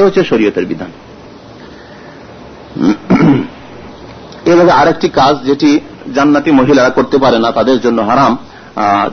হচ্ছে 0.04 0.20
শরীয়তের 0.24 0.66
বিধান। 0.66 0.90
এভাবে 4.44 4.72
আরেকটি 4.72 5.08
কাজ 5.08 5.34
যেটি 5.44 5.70
জান্নাতি 6.14 6.50
মহিলারা 6.50 6.90
করতে 6.90 7.16
পারে 7.18 7.38
না, 7.38 7.48
তাদের 7.50 7.78
জন্য 7.80 7.98
হারাম 8.02 8.32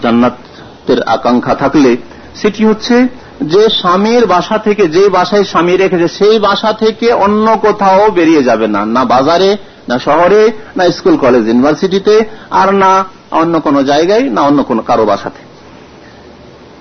জান্নাতের 0.02 1.00
আকাঙ্ক্ষা 1.04 1.56
থাকলে, 1.56 1.92
সেটি 2.36 2.66
হচ্ছে 2.66 2.96
যে 3.42 3.64
স্বামীর 3.70 4.26
বাসা 4.26 4.58
থেকে 4.58 4.84
যে 4.88 5.10
বাসায় 5.10 5.44
স্বামী 5.44 5.74
রেখেছে, 5.78 6.08
সেই 6.08 6.40
বাসা 6.40 6.74
থেকে 6.74 7.08
অন্য 7.14 7.58
কোথাও 7.62 8.12
বেরিয়ে 8.12 8.44
যাবে 8.44 8.68
না 8.68 8.86
না 8.86 9.02
বাজারে, 9.06 9.58
না 9.88 10.00
শহরে, 10.00 10.52
না 10.76 10.84
স্কুল, 10.92 11.18
কলেজ, 11.18 11.44
ইউনিভার্সিটিতে, 11.48 12.16
আর 12.52 12.70
না 12.74 12.92
অন্য 13.36 13.60
কোন 13.60 13.84
জায়গায় 13.84 14.30
না 14.30 14.42
অন্য 14.42 14.64
কোন 14.64 14.82
কারও 14.82 15.06
বাসাতে। 15.06 15.56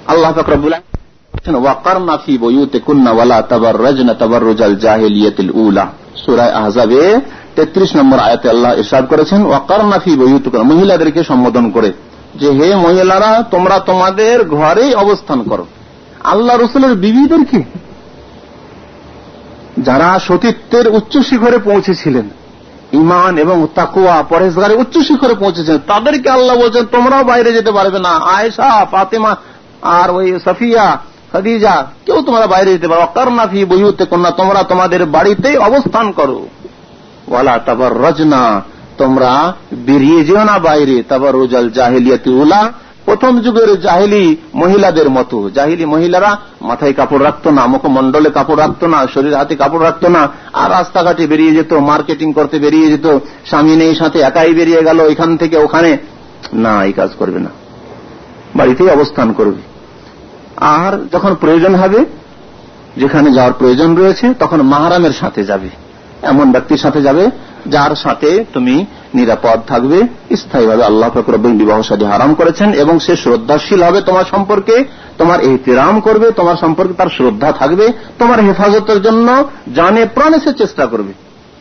আল্লাহ 0.06 0.32
মহিলাদেরকে 10.62 11.24
সম্বোধন 11.24 11.70
করে, 11.70 11.92
যে, 12.34 12.50
হে 12.50 12.76
মহিলারা, 12.76 13.44
তোমরা 13.50 13.78
তোমাদের 13.78 14.48
ঘরেই 14.48 14.94
অবস্থান 14.94 15.42
করো। 15.42 15.66
আল্লাহ 16.24 16.56
রসুলের 16.56 16.94
বিবিদেরকে, 16.94 17.62
যারা 19.78 20.18
সতীত্বের 20.18 20.88
উচ্চ 20.88 21.18
শিখরে 21.18 21.58
পৌঁছেছিলেন 21.58 22.28
ইমান 22.94 23.38
এবং 23.38 23.56
তাকুয়া 23.74 24.16
পরেশগারে 24.22 24.74
উচ্চ 24.74 24.94
শিখরে 24.98 25.34
পৌঁছেছেন। 25.34 25.78
তাদেরকে 25.86 26.28
আল্লাহ 26.30 26.54
বলছেন, 26.56 26.84
তোমরাও 26.92 27.24
বাইরে 27.24 27.52
যেতে 27.52 27.72
পারবে 27.72 27.98
না। 27.98 28.10
আয়েশা, 28.10 28.86
ফাতেমা 28.90 29.32
আর 29.82 30.08
ওই 30.10 30.38
সফিয়া, 30.44 30.86
খাদিজা, 31.32 31.74
কেউ 32.06 32.22
তোমরা 32.22 32.46
বাইরে 32.46 32.72
যেতে 32.72 32.88
পারো 32.88 33.02
অকারনাফি 33.02 33.64
বইতে 33.64 34.04
কন্যা 34.04 34.30
তোমরা 34.30 34.62
তোমাদের 34.62 35.02
বাড়িতেই 35.06 35.56
অবস্থান 35.56 36.12
করো। 36.12 36.46
ওয়ালা 37.28 37.58
তাবার 37.58 37.92
রজনা 37.98 38.42
তোমরা 38.98 39.52
বেরিয়ে 39.72 40.24
যেও 40.24 40.44
না 40.44 40.58
বাইরে। 40.58 41.02
তাবার 41.02 41.34
রোজাল 41.34 41.70
জাহিলিয়াতি 41.70 42.30
উলা 42.30 42.72
প্রথম 43.04 43.40
যুগের 43.40 43.80
জাহিলি 43.80 44.36
মহিলাদের 44.54 45.10
মতো। 45.10 45.50
জাহিলি 45.54 45.84
মহিলারা 45.84 46.36
মাথায় 46.60 46.92
কাপড় 46.92 47.24
রাখতো 47.24 47.50
না 47.50 47.66
মুখমন্ডলে 47.66 48.30
কাপড় 48.30 48.56
রাখতো 48.56 48.86
না, 48.86 49.06
শরীর 49.14 49.34
হাতে 49.34 49.56
কাপড় 49.56 49.84
রাখতো 49.84 50.08
না, 50.08 50.28
আর 50.52 50.70
রাস্তাঘাটে 50.70 51.26
বেরিয়ে 51.26 51.52
যেত, 51.52 51.72
মার্কেটিং 51.72 52.32
করতে 52.32 52.58
বেরিয়ে 52.58 52.96
যেত, 52.96 53.18
স্বামী 53.46 53.76
নেই, 53.76 53.94
সাথে 53.94 54.20
একাই 54.20 54.54
বেরিয়ে 54.54 54.82
গেল, 54.82 55.00
এখান 55.00 55.36
থেকে 55.36 55.56
ওখানে। 55.56 55.98
না, 56.52 56.84
এই 56.84 56.92
কাজ 56.92 57.10
করবে 57.18 57.40
না। 57.40 57.50
বাড়িতেই 58.56 58.90
অবস্থান 58.90 59.32
করবে। 59.32 59.62
আর 60.56 61.06
যখন 61.12 61.34
প্রয়োজন 61.34 61.74
হবে, 61.74 62.04
যেখানে 62.96 63.32
যাওয়ার 63.32 63.52
প্রয়োজন 63.52 63.96
রয়েছে, 63.96 64.34
তখন 64.38 64.62
মাহারামের 64.62 65.12
সাথে 65.12 65.44
যাবে। 65.44 65.68
এমন 66.22 66.52
ব্যক্তির 66.52 66.76
সাথে 66.76 67.02
যাবে 67.02 67.30
যার 67.66 67.96
সাথে 67.96 68.44
তুমি 68.52 68.84
নিরাপদ 69.14 69.60
থাকবে। 69.68 70.02
স্থায়ীভাবে 70.36 70.84
আল্লাহ 70.84 71.10
ফকরবিন 71.10 71.58
বিবাহ 71.58 71.82
সাদী 71.82 72.04
হারাম 72.04 72.34
করেছেন 72.34 72.72
এবং 72.72 72.98
সে 72.98 73.16
শ্রদ্ধাশীল 73.16 73.82
হবে 73.82 74.00
তোমার 74.00 74.24
সম্পর্কে। 74.30 74.84
তোমার 75.18 75.40
এহতিরাম 75.40 76.00
করবে, 76.00 76.30
তোমার 76.30 76.56
সম্পর্কে 76.56 76.94
তার 76.94 77.06
শ্রদ্ধা 77.06 77.52
থাকবে, 77.52 77.88
তোমার 78.18 78.40
হেফাজতের 78.40 79.02
জন্য 79.02 79.48
জানে 79.74 80.06
প্রাণে 80.06 80.38
সে 80.40 80.52
চেষ্টা 80.52 80.86
করবে। 80.86 81.12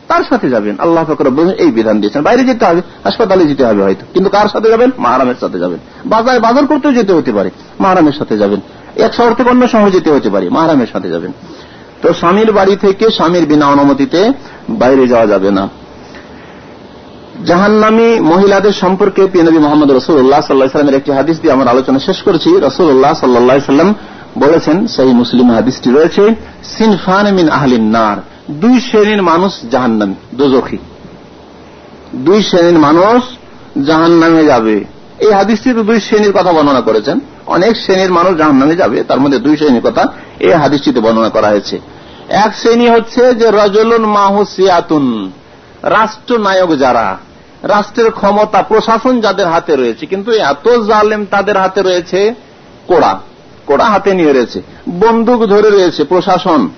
তার 0.08 0.22
সাথে 0.28 0.48
যাবেন। 0.50 0.76
আল্লাহ 0.78 1.04
ফকরবিন 1.04 1.50
এই 1.50 1.70
বিধান 1.70 2.00
দিয়েছেন। 2.00 2.22
বাইরে 2.22 2.44
যেতে 2.44 2.64
হবে, 2.64 2.82
হাসপাতালে 3.04 3.44
যেতে 3.44 3.64
হবে 3.64 3.82
হয়তো। 3.82 4.06
কিন্তু 4.12 4.30
কার 4.30 4.48
সাথে 4.48 4.68
যাবেন? 4.68 4.90
মাহারামের 4.98 5.34
সাথে 5.40 5.58
যাবেন। 5.58 5.78
বাজার 6.06 6.40
বাজার 6.40 6.66
করতেও 6.66 6.92
যেতে 6.92 7.12
হতে 7.12 7.32
পারে। 7.32 7.50
মাহারামের 7.80 8.12
সাথে 8.12 8.38
যাবেন। 8.38 8.60
এক 8.96 9.14
শহর 9.14 9.34
থেকে 9.34 9.50
অন্য 9.50 9.68
শহরে 9.68 9.90
যেতে 9.90 10.10
হতে 10.10 10.30
পারে। 10.30 10.48
মাহারামের 10.48 10.86
সাথে 10.92 11.08
যাবেন। 11.08 11.32
তো 12.02 12.14
স্বামীর 12.14 12.52
বাড়ি 12.52 12.76
থেকে 12.76 13.10
স্বামীর 13.10 13.46
বিনা 13.46 13.66
অনুমতিতে 13.66 14.30
বাইরে 14.68 15.08
যাওয়া 15.08 15.26
যাবে 15.26 15.50
না। 15.50 15.68
জাহান্নামী 17.46 18.20
মহিলাদের 18.20 18.72
সম্পর্কে 18.72 19.26
পিনবী 19.26 19.58
মোহাম্মদ 19.58 19.90
রসুল্লাহ 19.90 20.40
সাল্লাহামের 20.40 20.94
একটি 20.94 21.12
হাদিস 21.12 21.40
দিয়ে 21.40 21.52
আমরা 21.52 21.70
আলোচনা 21.70 21.98
শেষ 21.98 22.22
করেছি। 22.22 22.50
রসুল্লাহ 22.50 23.14
সাল্লাহ 23.14 23.58
সাল্লাম 23.58 23.94
বলেছেন 24.38 24.86
সেই 24.86 25.06
মুসলিম 25.06 25.50
হাদিসটি 25.50 25.90
রয়েছে, 25.90 26.34
সিনফান 26.64 27.34
মিন 27.34 27.48
আহলিন 27.48 27.90
নার, 27.90 28.16
দুই 28.50 28.80
শ্রেণির 28.80 29.22
মানুষ 29.22 29.52
জাহান্নামী, 29.70 30.14
দোজখী। 30.34 30.78
দুই 32.14 32.42
শ্রেণির 32.42 32.78
মানুষ 32.78 33.22
জাহান 33.86 34.10
নামে 34.10 34.44
যাবে। 34.44 34.84
এই 35.18 35.32
হাদিসটিতে 35.32 35.82
দুই 35.82 36.00
শ্রেণির 36.00 36.32
কথা 36.32 36.52
বর্ণনা 36.52 36.80
করেছেন। 36.80 37.20
অনেক 37.46 37.76
শ্রেণির 37.76 38.12
মানুষ 38.12 38.36
জাহান 38.36 38.56
নামে 38.56 38.76
যাবে, 38.76 39.02
তার 39.02 39.20
মধ্যে 39.20 39.38
দুই 39.38 39.56
শ্রেণির 39.56 39.82
কথা 39.82 40.12
এই 40.40 40.52
হাদিসটিতে 40.52 41.00
বর্ণনা 41.00 41.28
করা 41.28 41.48
হয়েছে। 41.48 41.80
এক 42.28 42.56
শ্রেণি 42.56 42.88
হচ্ছে 42.88 43.34
যে 43.34 43.50
রজলুন 43.50 44.04
মাহুসিয়াতুন 44.04 45.32
রাষ্ট্রনায়ক 45.84 46.78
যারা, 46.78 47.16
রাষ্ট্রের 47.62 48.10
ক্ষমতা 48.10 48.62
প্রশাসন 48.62 49.20
যাদের 49.20 49.46
হাতে 49.46 49.76
রয়েছে, 49.76 50.06
কিন্তু 50.06 50.32
এত 50.32 50.68
জালেম 50.68 51.26
তাদের 51.30 51.56
হাতে 51.56 51.82
রয়েছে 51.82 52.34
কোড়া 52.86 53.20
কোড়া 53.66 53.84
হাতে 53.84 54.14
নিয়ে 54.14 54.32
রয়েছে, 54.32 54.62
বন্দুক 54.90 55.46
ধরে 55.46 55.70
রয়েছে 55.70 56.04
প্রশাসন, 56.04 56.68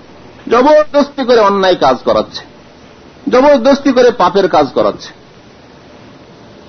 জবরদস্তি 0.51 1.25
করে 1.25 1.41
অন্যায় 1.41 1.75
কাজ 1.75 1.97
করাচ্ছে, 2.05 2.43
জবরদস্তি 3.31 3.93
করে 3.93 4.11
পাপের 4.11 4.49
কাজ 4.49 4.67
করাচ্ছে। 4.75 5.09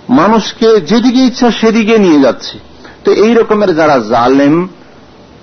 মানুষকে 0.10 0.82
যেদিকে 0.82 1.20
ইচ্ছা 1.20 1.52
সেদিকে 1.52 1.98
নিয়ে 1.98 2.20
যাচ্ছে। 2.20 2.60
তো 3.04 3.12
এই 3.12 3.34
রকমের 3.34 3.76
যারা 3.76 4.00
জালেম, 4.00 4.68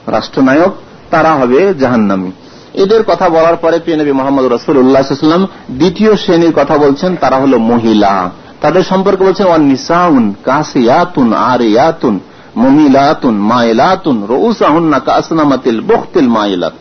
রাষ্ট্রনায়ক, 0.06 0.72
তারা 1.10 1.32
হবে 1.34 1.74
জাহান্নামী। 1.74 2.32
এদের 2.74 3.02
কথা 3.02 3.26
বলার 3.28 3.56
পরে 3.56 3.78
পিনবী 3.78 4.12
মোহাম্মদ 4.12 4.44
রসুল্লাহাম 4.44 5.42
দ্বিতীয় 5.70 6.16
শ্রেণির 6.16 6.52
কথা 6.52 6.78
বলছেন, 6.78 7.16
তারা 7.16 7.36
হল 7.36 7.52
মহিলা। 7.72 8.30
তাদের 8.60 8.82
সম্পর্কে 8.82 9.22
বলছেন 9.24 9.46
নিসাউন 9.72 10.34
কাসিয়াতুন 10.44 11.32
আরিয়াতুন 11.32 12.14
মমিলাতুন 12.56 13.34
মাইলাতুন 13.52 14.16
রৌসাহুন্না 14.28 14.98
কাসনামাতিল 14.98 15.80
বখতিল 15.80 16.28
মাইলাত 16.28 16.74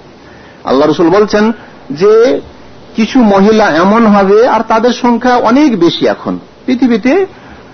আল্লাহ 0.64 0.86
রসুল 0.88 1.10
বলছেন 1.10 1.52
যে 1.92 2.14
কিছু 2.96 3.18
মহিলা 3.24 3.66
এমন 3.84 4.06
হবে, 4.06 4.48
আর 4.48 4.62
তাদের 4.68 4.94
সংখ্যা 4.94 5.36
অনেক 5.36 5.70
বেশি 5.80 6.04
এখন। 6.08 6.40
পৃথিবীতে 6.66 7.26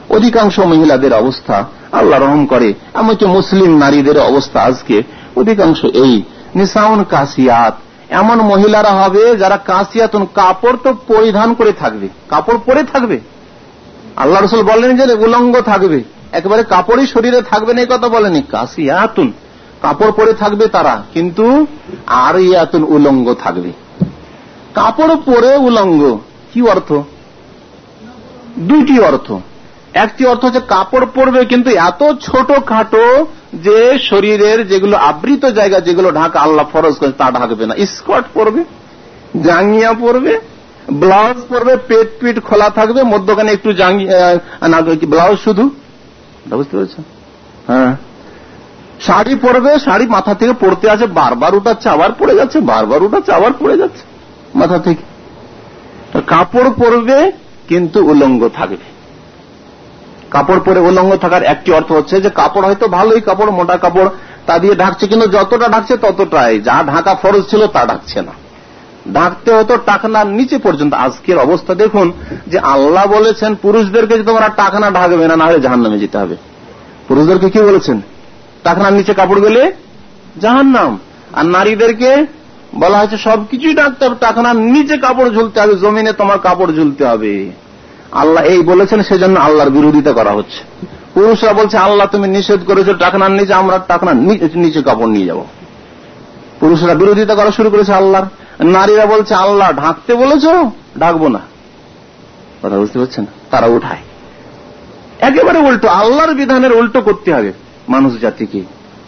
অধিকাংশ 0.10 0.60
মহিলাদের 0.60 1.14
অবস্থা 1.14 1.58
আল্লাহ 1.92 2.20
রহম 2.20 2.46
করে, 2.46 2.74
এমনকি 2.94 3.26
মুসলিম 3.26 3.72
নারীদের 3.78 4.18
অবস্থা 4.20 4.60
আজকে 4.62 5.04
অধিকাংশ 5.36 5.80
এই। 5.86 6.24
নিসাউন 6.56 7.00
কাসিয়াত 7.04 7.76
এমন 8.10 8.42
মহিলারা 8.42 8.90
হবে 8.90 9.36
যারা 9.36 9.58
কাসিয়াতুন 9.58 10.26
কাপড় 10.36 10.78
তো 10.84 10.94
পরিধান 11.08 11.54
করে 11.54 11.74
থাকবে, 11.74 12.08
কাপড় 12.30 12.58
পরে 12.66 12.84
থাকবে। 12.84 13.20
আল্লাহ 14.16 14.42
রসুল 14.42 14.64
বলেন 14.64 14.98
যে 14.98 15.14
উলঙ্গ 15.14 15.62
থাকবে, 15.62 16.04
একেবারে 16.32 16.64
কাপড়ই 16.64 17.08
শরীরে 17.08 17.42
থাকবে 17.42 17.74
না, 17.74 17.82
এই 17.82 17.88
কথা 17.90 18.10
বলেনি। 18.10 18.42
কাসিয়াতুন 18.42 19.34
কাপড় 19.82 20.12
পরে 20.12 20.34
থাকবে 20.34 20.68
তারা, 20.68 21.04
কিন্তু 21.14 21.68
আর 22.06 22.40
ইয়াতুন 22.40 22.84
উলঙ্গ 22.84 23.34
থাকবে। 23.34 23.72
কাপড় 24.74 25.16
পরে 25.16 25.56
উলঙ্গ, 25.56 26.18
কি 26.54 26.62
অর্থ? 26.62 26.94
দুইটি 28.58 29.00
অর্থ। 29.00 29.34
একটি 29.94 30.26
অর্থ 30.26 30.46
হচ্ছে 30.46 30.62
কাপড় 30.68 31.06
পরবে, 31.16 31.46
কিন্তু 31.46 31.70
এত 31.70 32.02
ছোট 32.22 32.50
খাটো 32.66 33.26
যে 33.54 34.00
শরীরের 34.10 34.68
যেগুলো 34.68 34.98
আবৃত 34.98 35.46
জায়গা, 35.46 35.80
যেগুলো 35.80 36.12
ঢাকা 36.12 36.38
আল্লাহ 36.40 36.66
ফরজ 36.74 36.96
করে 36.96 37.12
তা 37.12 37.32
ঢাকবে 37.32 37.66
না। 37.66 37.76
স্কট 37.86 38.24
পরবে, 38.34 38.64
জাঙ্গিয়া 39.44 39.94
পরবে, 39.94 40.40
ব্লাউজ 40.94 41.40
পরবে, 41.50 41.74
পেট 41.88 42.08
পিট 42.20 42.38
খোলা 42.40 42.70
থাকবে, 42.70 43.04
মধ্যখানে 43.04 43.50
একটু 43.52 43.70
ব্লাউজ 45.08 45.38
শুধু? 45.38 45.70
বুঝতে 46.50 46.78
পেরেছেন 46.78 47.04
হ্যাঁ। 47.68 47.92
শাড়ি 49.00 49.36
পরবে, 49.36 49.80
শাড়ি 49.80 50.08
মাথা 50.08 50.34
থেকে 50.34 50.54
পড়তে 50.54 50.90
আছে, 50.90 51.06
বারবার 51.08 51.56
উঠাচ্ছে, 51.56 51.90
আবার 51.90 52.12
পড়ে 52.20 52.34
যাচ্ছে, 52.36 52.60
বারবার 52.60 53.04
উঠাচ্ছে, 53.04 53.32
আবার 53.32 53.52
পড়ে 53.60 53.78
যাচ্ছে, 53.78 54.04
মাথা 54.56 54.78
থেকে। 54.80 55.04
কাপড় 56.28 56.70
পরবে, 56.72 57.32
কিন্তু 57.68 58.06
উলঙ্গ 58.06 58.50
থাকবে। 58.56 58.99
কাপড় 60.32 60.60
পরে 60.60 60.80
উলঙ্গ 60.80 61.16
থাকার 61.16 61.44
একটি 61.44 61.72
অর্থ 61.72 61.92
হচ্ছে 61.92 62.22
যে 62.22 62.30
কাপড় 62.30 62.66
হয়তো 62.68 62.88
ভালোই 62.88 63.22
কাপড়, 63.22 63.52
মোটা 63.52 63.78
কাপড়, 63.78 64.10
তা 64.46 64.60
দিয়ে 64.60 64.76
ঢাকছে, 64.76 65.08
কিন্তু 65.08 65.28
যতটা 65.28 65.68
ঢাকছে 65.68 65.98
ততটাই। 65.98 66.60
যা 66.60 66.84
ঢাকা 66.88 67.16
ফরজ 67.16 67.50
ছিল 67.50 67.68
তা 67.68 67.86
ঢাকছে 67.86 68.22
না। 68.22 68.32
ঢাকতে 69.14 69.54
হতো 69.54 69.78
টাকনার 69.78 70.28
নিচে 70.28 70.58
পর্যন্ত। 70.58 70.94
আজকের 70.94 71.38
অবস্থা 71.38 71.76
দেখুন 71.76 72.12
যে 72.48 72.60
আল্লাহ 72.60 73.08
বলেছেন, 73.08 73.56
পুরুষদেরকে 73.56 74.18
যে 74.18 74.24
তোমরা 74.24 74.50
টাকনা 74.50 74.92
ঢাকবে 74.92 75.28
না 75.28 75.36
নাহলে 75.36 75.60
জাহান 75.60 75.82
নামে 75.82 76.00
যেতে 76.00 76.18
হবে। 76.18 76.36
পুরুষদেরকে 77.08 77.50
কি 77.50 77.60
বলেছেন? 77.60 78.02
টাকনার 78.64 78.94
নিচে 78.94 79.14
কাপড় 79.14 79.42
গেলে 79.42 79.72
জাহান 80.42 80.68
নাম 80.68 81.00
আর 81.34 81.46
নারীদেরকে 81.46 82.26
বলা 82.76 82.98
হয়েছে, 82.98 83.18
সবকিছুই 83.18 83.74
ডাকতে 83.74 84.06
হবে। 84.06 84.16
টাকনার 84.20 84.56
নিচে 84.56 84.98
কাপড় 84.98 85.30
ঝুলতে 85.30 85.62
হবে, 85.62 85.76
জমিনে 85.76 86.14
তোমার 86.14 86.40
কাপড় 86.40 86.74
ঝুলতে 86.74 87.06
হবে। 87.06 87.52
আল্লাহ 88.12 88.44
এই 88.44 88.62
বলেছেন, 88.62 89.04
সেজন্য 89.04 89.40
আল্লাহর 89.40 89.70
বিরোধিতা 89.70 90.14
করা 90.14 90.32
হচ্ছে। 90.32 90.88
পুরুষরা 91.14 91.54
বলছে, 91.54 91.78
আল্লাহ, 91.78 92.08
তুমি 92.08 92.28
নিষেধ 92.28 92.60
করেছ 92.66 92.90
টাকনার 92.90 93.32
নিচে 93.32 93.54
আমরা 93.54 93.78
টাকনার 93.78 94.16
নিচে 94.56 94.82
কাপড় 94.82 95.08
নিয়ে 95.08 95.26
যাব। 95.26 95.44
পুরুষরা 96.60 96.94
বিরোধিতা 96.94 97.36
করা 97.36 97.52
শুরু 97.52 97.70
করেছে 97.70 97.94
আল্লাহর। 97.94 98.26
নারীরা 98.66 99.06
বলছে, 99.06 99.36
আল্লাহ, 99.36 99.74
ঢাকতে 99.74 100.16
বলেছ? 100.16 100.46
ঢাকবো 101.00 101.28
না। 101.28 101.40
কথা 102.64 102.78
বুঝতে 102.78 103.00
পারছেন? 103.00 103.26
তারা 103.52 103.68
উঠায়। 103.68 104.00
একেবারে 105.20 105.60
উল্টো, 105.60 105.88
আল্লাহর 105.88 106.34
বিধানের 106.34 106.74
উল্টো 106.74 107.02
করতে 107.02 107.34
হবে 107.34 107.54
মানুষ 107.90 108.20
জাতিকে। 108.22 108.62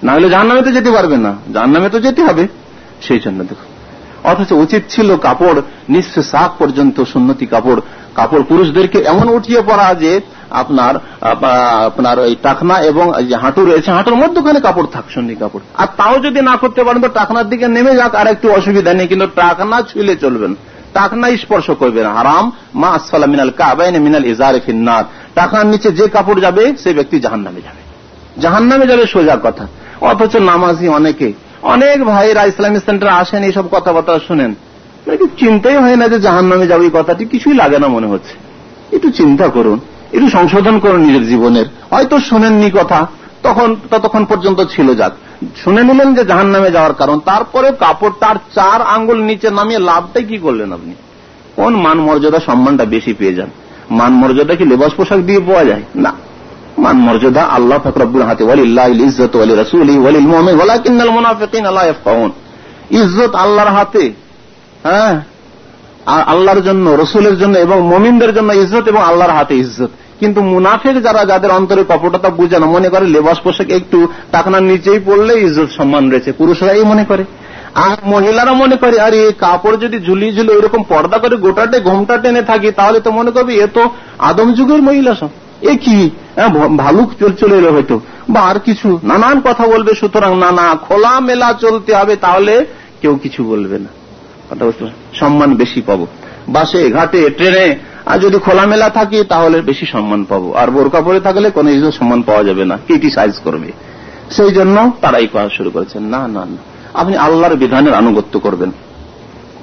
না 0.03 0.13
হলে 0.13 0.29
জাহান্নামে 0.29 0.61
তো 0.61 0.71
যেতে 0.71 0.91
পারবে 0.91 1.17
না। 1.17 1.35
জাহান্নামে 1.53 1.89
তো 1.89 1.99
যেতে 1.99 2.23
হবে। 2.23 2.47
সেই 3.01 3.19
জন্য 3.19 3.43
দেখো। 3.43 3.70
অথচ 4.23 4.51
উচিত 4.51 4.81
ছিল 4.89 5.17
কাপড় 5.17 5.61
নিঃস্ব 5.89 6.21
শাক 6.21 6.51
পর্যন্ত 6.57 7.03
সুন্নতি 7.03 7.45
কাপড় 7.45 7.81
কাপড় 8.15 8.43
পুরুষদেরকে 8.43 8.99
এমন 8.99 9.29
উঠিয়ে 9.29 9.61
পড়া 9.61 9.93
যে 9.93 10.21
আপনার 10.49 10.95
আপনার 11.87 12.19
ওই 12.19 12.35
টাকনা 12.41 12.79
এবং 12.79 13.13
হাঁটু 13.41 13.65
রয়েছে, 13.65 13.91
হাঁটুর 13.91 14.15
মধ্যখানে 14.15 14.59
কাপড় 14.59 14.85
থাক, 14.91 15.03
সন্নি 15.13 15.35
কাপড়। 15.35 15.61
আর 15.77 15.87
তাও 15.97 16.19
যদি 16.19 16.41
না 16.41 16.57
করতে 16.57 16.83
পারেন, 16.83 17.01
তো 17.01 17.07
টাকনার 17.07 17.49
দিকে 17.49 17.67
নেমে 17.67 17.95
যাক, 17.95 18.15
আর 18.15 18.27
একটু 18.27 18.51
অসুবিধা 18.51 18.93
নেই, 18.93 19.07
কিন্তু 19.07 19.27
টাকনা 19.27 19.81
ছুলে 19.81 20.15
চলবেন। 20.15 20.55
টাকনা 20.93 21.37
স্পর্শ 21.37 21.71
করবেন। 21.71 22.05
হারাম, 22.07 22.51
মা 22.75 22.89
আসফালা 22.89 23.27
মিনাল 23.27 23.51
কাবাইন 23.57 23.99
মিনাল 23.99 24.25
ইজারে 24.25 24.59
ফিন্নার। 24.59 25.03
টাকনার 25.35 25.65
নিচে 25.65 25.91
যে 25.91 26.07
কাপড় 26.07 26.41
যাবে, 26.41 26.75
সে 26.83 26.93
ব্যক্তি 26.93 27.19
জাহান 27.19 27.39
নামে 27.39 27.61
যাবে। 27.61 27.81
জাহান 28.41 28.63
নামে 28.63 28.87
যাবে 28.87 29.05
সোজা 29.05 29.37
কথা। 29.43 29.67
অথচ 30.01 30.35
নামাজি 30.35 30.87
অনেকে 30.87 31.33
অনেক 31.61 32.03
ভাইরা 32.03 32.43
ইসলামী 32.43 32.79
সেন্টারে 32.79 33.11
আসেন, 33.11 33.43
এইসব 33.43 33.63
কথাবার্তা 33.71 34.19
শুনেন। 34.27 34.55
চিন্তাই 35.39 35.77
হয় 35.77 35.95
না 35.95 36.07
যে 36.07 36.19
জাহান 36.19 36.45
নামে 36.45 36.67
যাবে 36.67 36.83
এই 36.83 36.91
কথাটি, 36.93 37.25
কিছুই 37.25 37.53
লাগে 37.53 37.79
না 37.79 37.87
মনে 37.87 38.07
হচ্ছে। 38.07 38.33
একটু 38.95 39.11
চিন্তা 39.11 39.47
করুন, 39.47 39.79
একটু 40.13 40.29
সংশোধন 40.29 40.79
করুন 40.79 41.01
নিজের 41.01 41.27
জীবনের। 41.27 41.65
হয়তো 41.89 42.19
শোনেননি 42.19 42.71
কথা, 42.71 43.07
তখন, 43.43 43.75
ততক্ষণ 43.91 44.25
পর্যন্ত 44.25 44.61
ছিল 44.61 44.95
যাক। 44.95 45.11
শুনে 45.63 45.83
নিলেন 45.83 46.15
যে 46.15 46.25
জাহান 46.25 46.47
নামে 46.47 46.71
যাওয়ার 46.71 46.93
কারণ, 46.93 47.19
তারপরে 47.19 47.71
কাপড় 47.71 48.11
তার 48.19 48.35
চার 48.35 48.81
আঙ্গুল 48.81 49.21
নিচে 49.21 49.49
নামিয়ে 49.49 49.79
লাভটাই 49.79 50.23
কি 50.23 50.37
করলেন 50.37 50.73
আপনি? 50.73 50.93
কোন 51.55 51.75
মান 51.75 51.99
মর্যাদা 51.99 52.39
সম্মানটা 52.39 52.85
বেশি 52.85 53.13
পেয়ে 53.13 53.33
যান? 53.33 53.49
মান 53.91 54.13
মর্যাদা 54.13 54.55
কি 54.55 54.65
লেবাস 54.65 54.93
পোশাক 54.93 55.19
দিয়ে 55.19 55.39
পাওয়া 55.39 55.65
যায়? 55.65 55.81
না। 55.95 56.13
মান 56.81 56.97
মর্যাদা 56.97 57.41
আল্লাহ 57.41 57.79
ফকরাবুল 57.79 58.21
হাতে 58.21 58.43
ইজ্জত 59.03 59.35
ওয়ালি 59.35 59.55
রসুল 59.55 59.99
ওয়ালিল 59.99 60.27
মোহাম্মদ 60.27 60.55
ওয়ালাকিন্নাল 60.55 61.09
মুনাফিকিন, 61.09 61.65
আল্লাহ 61.65 61.85
ইজ্জত 62.91 63.35
আল্লাহর 63.35 63.69
হাতে 63.69 64.11
হ্যাঁ? 64.83 65.21
আর 66.05 66.23
আল্লাহর 66.27 66.61
জন্য, 66.61 66.89
রসুলের 66.89 67.39
জন্য 67.39 67.57
এবং 67.57 67.81
মমিনদের 67.81 68.35
জন্য 68.35 68.53
ইজ্জত 68.53 68.87
এবং 68.87 69.01
আল্লাহর 69.01 69.31
হাতে 69.31 69.55
ইজ্জত। 69.55 69.89
কিন্তু 70.19 70.41
মুনাফের 70.41 71.01
যারা, 71.01 71.25
যাদের 71.25 71.51
অন্তরে 71.51 71.83
কপটতা 71.89 72.29
বুঝে 72.29 72.59
না, 72.59 72.65
মনে 72.65 72.89
করে 72.89 73.05
লেবাস 73.05 73.39
পোশাক 73.39 73.69
একটু 73.69 74.07
টাকনার 74.31 74.63
নিচেই 74.63 74.99
পড়লে 75.05 75.41
ইজ্জত 75.41 75.67
সম্মান 75.77 76.11
রয়েছে 76.11 76.31
পুরুষরা 76.31 76.71
এই 76.71 76.83
মনে 76.83 77.03
করে। 77.03 77.25
আর 77.75 77.95
মহিলারা 78.05 78.53
মনে 78.53 78.75
করে, 78.75 78.99
আর, 78.99 79.13
এই 79.13 79.31
কাপড় 79.37 79.77
যদি 79.77 79.99
ঝুলিয়ে 79.99 80.33
ঝুলিয়ে 80.33 80.55
ওইরকম 80.55 80.83
পর্দা 80.83 81.17
করে 81.17 81.35
গোটাটে, 81.35 81.79
ঘোমটা 81.79 82.17
টেনে 82.17 82.41
থাকি, 82.41 82.71
তাহলে 82.71 82.99
তো 82.99 83.11
মনে 83.11 83.31
করবে 83.31 83.53
এ 83.53 83.67
তো 83.67 83.89
আদম 84.19 84.53
যুগের 84.53 84.81
মহিলা 84.81 85.15
সব। 85.15 85.29
এ 85.61 85.75
কি? 85.75 86.09
ভালুক 86.77 87.33
চলে 87.39 87.57
এলো 87.57 87.73
হয়তো। 87.73 87.99
বা 88.29 88.41
আর 88.41 88.59
কিছু? 88.59 88.99
নানান 89.03 89.41
কথা 89.41 89.67
বলবে, 89.67 89.95
সুতরাং 89.95 90.37
নানা 90.37 90.75
খোলা 90.75 91.19
মেলা 91.19 91.53
চলতে 91.53 91.95
হবে, 91.95 92.15
তাহলে 92.15 92.65
কেউ 93.01 93.15
কিছু 93.15 93.43
বলবে 93.43 93.79
না। 93.79 93.87
কথা 94.49 94.65
বুঝতে 94.65 94.85
সম্মান 95.13 95.55
বেশি 95.55 95.81
পাবো। 95.81 96.07
বাসে, 96.47 96.89
ঘাটে, 96.89 97.29
ট্রেনে, 97.29 97.79
আর 98.05 98.19
যদি 98.19 98.37
খোলামেলা 98.37 98.89
থাকি, 98.89 99.23
তাহলে 99.29 99.61
বেশি 99.61 99.85
সম্মান 99.85 100.23
পাবো। 100.23 100.53
আর 100.53 100.67
বোরকা 100.67 101.01
পরে 101.01 101.19
থাকলে 101.19 101.49
কোন 101.49 101.91
সম্মান 101.91 102.21
পাওয়া 102.21 102.43
যাবে 102.43 102.65
না। 102.65 102.77
ক্রিটিসাইজ 102.85 103.31
করবে? 103.43 103.71
সেই 104.31 104.51
জন্য 104.51 104.91
তারাই 105.01 105.27
করা 105.27 105.49
শুরু 105.49 105.69
করেছেন। 105.69 106.03
না 106.03 106.27
না 106.27 106.45
না। 106.45 106.57
আপনি 106.93 107.17
আল্লাহর 107.17 107.55
বিধানের 107.55 107.93
আনুগত্য 107.93 108.39
করবেন। 108.39 108.71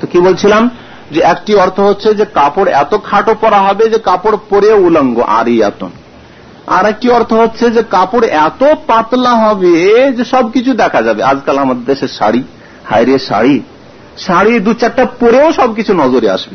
তো 0.01 0.07
কি 0.07 0.21
বলছিলাম? 0.21 0.71
যে 1.11 1.21
একটি 1.21 1.55
অর্থ 1.55 1.81
হচ্ছে 1.81 2.15
যে 2.15 2.25
কাপড় 2.25 2.71
এত 2.71 2.95
খাটো 3.05 3.35
পরা 3.41 3.61
হবে 3.61 3.89
যে 3.89 3.99
কাপড় 3.99 4.37
পরে 4.51 4.73
উলঙ্গ, 4.73 5.21
আরিয়াতন। 5.21 5.91
আর 6.67 6.87
একটি 6.87 7.09
অর্থ 7.09 7.33
হচ্ছে 7.33 7.71
যে 7.71 7.83
কাপড় 7.83 8.27
এত 8.27 8.75
পাতলা 8.87 9.31
হবে 9.31 10.13
যে 10.13 10.25
সবকিছু 10.25 10.75
দেখা 10.75 11.03
যাবে। 11.03 11.23
আজকাল 11.23 11.59
আমাদের 11.59 11.85
দেশের 11.85 12.09
শাড়ি, 12.09 12.43
হাইরে 12.85 13.19
শাড়ি 13.19 13.61
শাড়ি 14.19 14.59
দু 14.59 14.75
চারটা 14.75 15.05
পরেও 15.05 15.53
সবকিছু 15.53 15.95
নজরে 15.95 16.31
আসবে। 16.31 16.55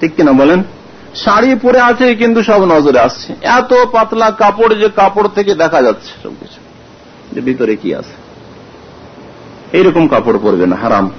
ঠিক 0.00 0.14
কিনা 0.14 0.32
বলেন? 0.32 0.62
শাড়ি 1.14 1.54
পরে 1.54 1.80
আছে 1.80 2.14
কিন্তু 2.14 2.42
সব 2.42 2.64
নজরে 2.64 2.98
আসছে। 2.98 3.34
এত 3.42 3.74
পাতলা 3.92 4.30
কাপড় 4.30 4.74
যে 4.74 4.88
কাপড় 4.88 5.28
থেকে 5.34 5.54
দেখা 5.54 5.82
যাচ্ছে 5.82 6.10
সবকিছু। 6.22 6.60
যে 7.32 7.40
ভিতরে 7.40 7.76
কি 7.76 7.94
আছে? 7.94 8.12
এইরকম 9.72 10.08
কাপড় 10.08 10.38
পরবে 10.42 10.66
না, 10.66 10.76
হারাম। 10.76 11.10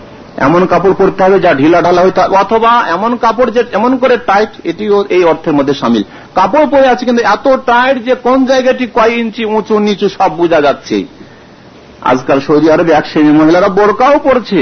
এমন 0.48 0.62
কাপড় 0.72 0.96
পরতে 1.00 1.22
হবে 1.26 1.38
যা 1.46 1.52
ঢিলা 1.62 1.80
ঢালা 1.86 2.02
হইতে 2.06 2.20
হবে 2.22 2.36
অথবা 2.44 2.72
এমন 2.96 3.12
কাপড় 3.24 3.50
যে 3.56 3.62
এমন 3.80 3.92
করে 4.02 4.16
টাইট 4.30 4.52
এটিও 4.70 4.98
এই 5.16 5.24
অর্থের 5.32 5.54
মধ্যে 5.58 5.74
সামিল। 5.82 6.04
কাপড় 6.38 6.68
পরে 6.74 6.88
আছে 6.94 7.04
কিন্তু 7.10 7.22
এত 7.36 7.46
টাইট 7.70 7.98
যে 8.08 8.14
কোন 8.26 8.38
জায়গাটি 8.52 8.86
কয় 8.98 9.14
ইঞ্চি, 9.22 9.44
উঁচু, 9.56 9.76
নিচু 9.88 10.08
সব 10.18 10.32
বোঝা 10.40 10.60
যাচ্ছে। 10.68 10.98
আজকাল 12.12 12.40
সৌদি 12.48 12.68
আরবে 12.72 12.92
এক 13.00 13.06
শ্রেণির 13.10 13.38
মহিলারা 13.42 13.70
বোরকাও 13.78 14.16
পড়ছে 14.28 14.62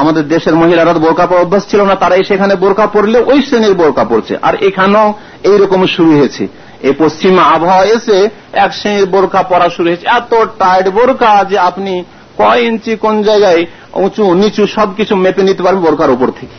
আমাদের 0.00 0.24
দেশের 0.34 0.54
মহিলারা 0.62 0.92
বোরকা 1.04 1.24
পর 1.30 1.38
অভ্যাস 1.44 1.64
ছিল 1.70 1.80
না, 1.90 1.94
তারাই 2.02 2.24
সেখানে 2.30 2.54
বোরকা 2.62 2.86
পড়লে 2.94 3.18
ওই 3.30 3.38
শ্রেণির 3.46 3.74
বোরকা 3.80 4.04
পড়ছে 4.10 4.34
আর 4.46 4.54
এখানেও 4.68 5.06
এইরকম 5.50 5.80
শুরু 5.94 6.12
হয়েছে। 6.18 6.44
এই 6.88 6.94
পশ্চিমা 7.02 7.42
আবহাওয়া 7.56 7.86
এসে 7.96 8.18
এক 8.64 8.70
শ্রেণির 8.78 9.06
বোরকা 9.14 9.40
পড়া 9.50 9.68
শুরু 9.74 9.86
হয়েছে। 9.90 10.06
এত 10.18 10.32
টাইট 10.60 10.86
বোরকা 10.96 11.30
যে 11.50 11.56
আপনি 11.68 11.94
কয় 12.42 12.60
ইঞ্চি 12.62 12.96
কোন 12.96 13.22
জায়গায় 13.22 13.66
উঁচু, 13.94 14.34
নিচু 14.34 14.66
সবকিছু 14.66 15.16
মেপে 15.16 15.42
নিতে 15.42 15.62
পারবেন 15.62 15.82
বোরকার 15.82 16.10
উপর 16.10 16.28
থেকে। 16.40 16.56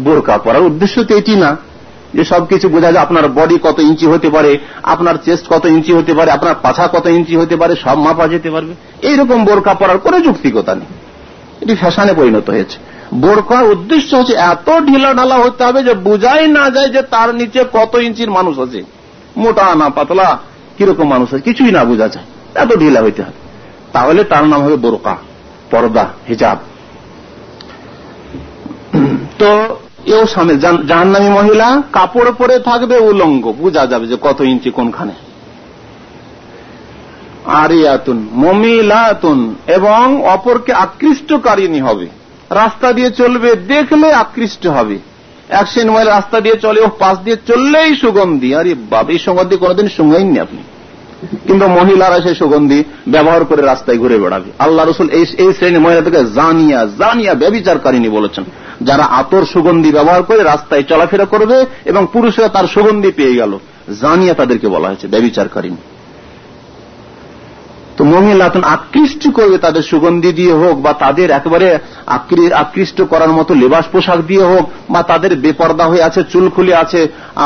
বোরকা 0.00 0.38
পড়ার 0.38 0.62
উদ্দেশ্য 0.62 1.04
তো 1.04 1.16
এটি 1.16 1.36
না 1.36 1.56
যে 2.14 2.24
সবকিছু 2.24 2.68
বোঝা 2.68 2.92
যায় 2.92 3.04
আপনার 3.04 3.28
বডি 3.28 3.58
কত 3.62 3.78
ইঞ্চি 3.78 4.06
হতে 4.06 4.30
পারে, 4.30 4.58
আপনার 4.82 5.14
চেস্ট 5.24 5.44
কত 5.48 5.64
ইঞ্চি 5.64 5.92
হতে 5.92 6.14
পারে, 6.14 6.30
আপনার 6.30 6.54
পাছা 6.62 6.88
কত 6.92 7.06
ইঞ্চি 7.06 7.36
হতে 7.36 7.56
পারে, 7.56 7.76
সব 7.76 7.98
মাপা 7.98 8.28
যেতে 8.28 8.50
পারবে। 8.50 8.72
এইরকম 9.02 9.44
বোরকা 9.44 9.74
পড়ার 9.74 9.98
কোন 9.98 10.20
যুক্তিকতা 10.20 10.74
নেই। 10.74 10.90
এটি 11.60 11.74
ফ্যাশনে 11.74 12.12
পরিণত 12.12 12.50
হয়েছে। 12.50 12.78
বোরকার 13.14 13.64
উদ্দেশ্য 13.64 14.16
হচ্ছে 14.16 14.32
এত 14.32 14.68
ঢিলা 14.86 15.14
ঢালা 15.14 15.34
হতে 15.34 15.64
হবে 15.64 15.82
যে 15.82 15.94
বোঝাই 15.94 16.48
না 16.48 16.70
যায় 16.70 16.88
যে 16.88 17.02
তার 17.02 17.34
নিচে 17.34 17.64
কত 17.72 17.94
ইঞ্চির 17.94 18.30
মানুষ 18.30 18.58
আছে। 18.58 18.82
মোটা 19.36 19.74
না 19.74 19.88
পাতলা, 19.88 20.38
কীরকম 20.78 21.08
মানুষ 21.08 21.34
আছে, 21.34 21.42
কিছুই 21.42 21.70
না 21.70 21.84
বোঝা 21.84 22.08
যায়। 22.08 22.26
এত 22.54 22.70
ঢিলা 22.78 23.00
হইতে 23.02 23.22
হবে। 23.22 23.49
তাহলে 23.92 24.24
তার 24.24 24.44
নাম 24.44 24.62
হবে 24.62 24.76
বোরকা, 24.76 25.16
পর্দা, 25.70 26.08
হিজাব। 26.28 26.58
তো 29.38 29.76
এও 30.06 30.26
সামনে 30.26 30.56
জাহান্নামী 30.86 31.28
মহিলা, 31.28 31.82
কাপড় 31.92 32.32
পরে 32.32 32.58
থাকবে 32.58 32.98
উলঙ্গ, 32.98 33.52
বোঝা 33.52 33.86
যাবে 33.86 34.06
যে 34.06 34.16
কত 34.20 34.40
ইঞ্চি 34.40 34.70
কোনখানে। 34.70 35.12
আরিয়াতুন, 37.44 38.28
মমিলাতুন, 38.32 39.54
এবং 39.66 40.22
অপরকে 40.26 40.72
আকৃষ্টকারিনী 40.72 41.80
হবে। 41.80 42.06
রাস্তা 42.50 42.92
দিয়ে 42.92 43.10
চলবে, 43.10 43.54
দেখলে 43.54 44.12
আকৃষ্ট 44.12 44.66
হবে। 44.66 44.98
এক 45.48 45.66
মহিলা 45.86 46.10
রাস্তা 46.10 46.40
দিয়ে 46.40 46.56
চলে, 46.56 46.80
ও 46.80 46.88
পাশ 46.98 47.18
দিয়ে 47.18 47.36
চললেই 47.46 47.96
সুগন্ধি। 47.96 48.54
আরে 48.54 48.74
বাবা 48.74 49.12
এই 49.12 49.18
সুগন্ধি 49.18 49.56
কোনোদিন 49.56 49.88
শুনেননি 49.88 50.40
আপনি? 50.40 50.62
কিন্তু 51.46 51.66
মহিলারা 51.78 52.18
সেই 52.24 52.36
সুগন্ধি 52.42 52.78
ব্যবহার 53.14 53.42
করে 53.50 53.62
রাস্তায় 53.62 53.98
ঘুরে 54.02 54.16
বেড়াবে। 54.22 54.50
আল্লাহ 54.64 54.82
রসুল 54.84 55.08
এই 55.18 55.24
এই 55.44 55.50
শ্রেণির 55.56 55.84
মহিলাদেরকে 55.84 56.20
জানিয়া 56.38 56.80
জানিয়া 57.02 57.32
ব্যবিচারকারিনী 57.42 58.08
বলেছেন, 58.16 58.44
যারা 58.88 59.04
আতর 59.20 59.42
সুগন্ধি 59.52 59.90
ব্যবহার 59.98 60.22
করে 60.28 60.40
রাস্তায় 60.42 60.84
চলাফেরা 60.90 61.26
করবে 61.32 61.56
এবং 61.90 62.02
পুরুষরা 62.14 62.48
তার 62.56 62.66
সুগন্ধি 62.74 63.10
পেয়ে 63.18 63.38
গেল, 63.40 63.52
জানিয়া 64.02 64.34
তাদেরকে 64.40 64.66
বলা 64.74 64.88
হয়েছে 64.90 65.06
ব্যবিচারকারিনী 65.14 65.82
তো 67.96 68.02
মহিলা 68.14 68.46
আকৃষ্ট 68.76 69.22
করবে 69.38 69.56
তাদের 69.66 69.84
সুগন্ধি 69.90 70.30
দিয়ে 70.38 70.54
হোক 70.62 70.76
বা 70.86 70.92
তাদের 71.04 71.28
একেবারে 71.38 71.68
আকৃষ্ট 72.62 72.98
করার 73.12 73.32
মতো 73.38 73.52
লেবাস 73.62 73.86
পোশাক 73.92 74.20
দিয়ে 74.30 74.44
হোক 74.50 74.64
বা 74.92 75.00
তাদের 75.10 75.32
বেপর্দা 75.44 75.84
হয়ে 75.90 76.06
আছে, 76.08 76.20
চুল 76.32 76.46
খুলে 76.54 76.74
আছে, 76.82 77.00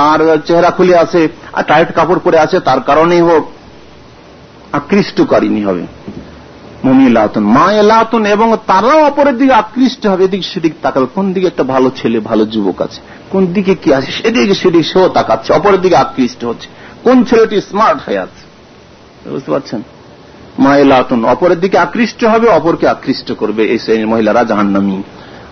আর 0.06 0.20
চেহারা 0.46 0.70
খুলে 0.76 0.94
আছে, 1.04 1.22
আর 1.56 1.64
টাইট 1.70 1.88
কাপড় 1.96 2.20
পরে 2.24 2.38
আছে, 2.44 2.56
তার 2.68 2.80
কারণেই 2.88 3.22
হোক 3.28 3.42
আকৃষ্টকারিনী 4.74 5.62
হবে। 5.64 5.86
মমিলাতন 6.84 7.44
মা 7.44 7.72
এলাতন 7.72 8.26
এবং 8.26 8.56
তারাও 8.66 9.04
অপরের 9.04 9.38
দিকে 9.38 9.52
আকৃষ্ট 9.52 10.06
হবে। 10.06 10.24
এদিক 10.24 10.44
সেদিক 10.44 10.72
তাকাবে 10.82 11.06
কোন 11.14 11.32
দিকে 11.32 11.46
একটা 11.46 11.64
ভালো 11.64 11.90
ছেলে, 11.96 12.20
ভালো 12.20 12.46
যুবক 12.46 12.82
আছে? 12.82 13.00
কোন 13.30 13.46
দিকে 13.46 13.74
কি 13.74 13.94
আছে? 13.94 14.12
সেদিকে 14.12 14.54
সেদিকে 14.54 14.84
সেও 14.84 15.08
তাকাচ্ছে, 15.08 15.52
অপরের 15.52 15.80
দিকে 15.80 15.96
আকৃষ্ট 15.96 16.44
হচ্ছে। 16.44 16.68
কোন 17.04 17.24
ছেলেটি 17.24 17.60
স্মার্ট 17.60 18.00
হয়ে 18.06 18.18
আছে? 18.18 18.42
বুঝতে 19.30 19.50
পারছেন? 19.50 19.82
মায়েলাতন 20.58 21.24
অপরের 21.24 21.60
দিকে 21.60 21.78
আকৃষ্ট 21.78 22.24
হবে, 22.24 22.48
অপরকে 22.48 22.88
আকৃষ্ট 22.88 23.32
করবে। 23.32 23.62
এই 23.64 23.78
শ্রেণির 23.78 24.06
মহিলারা 24.06 24.44
জাহান্নামী। 24.44 25.02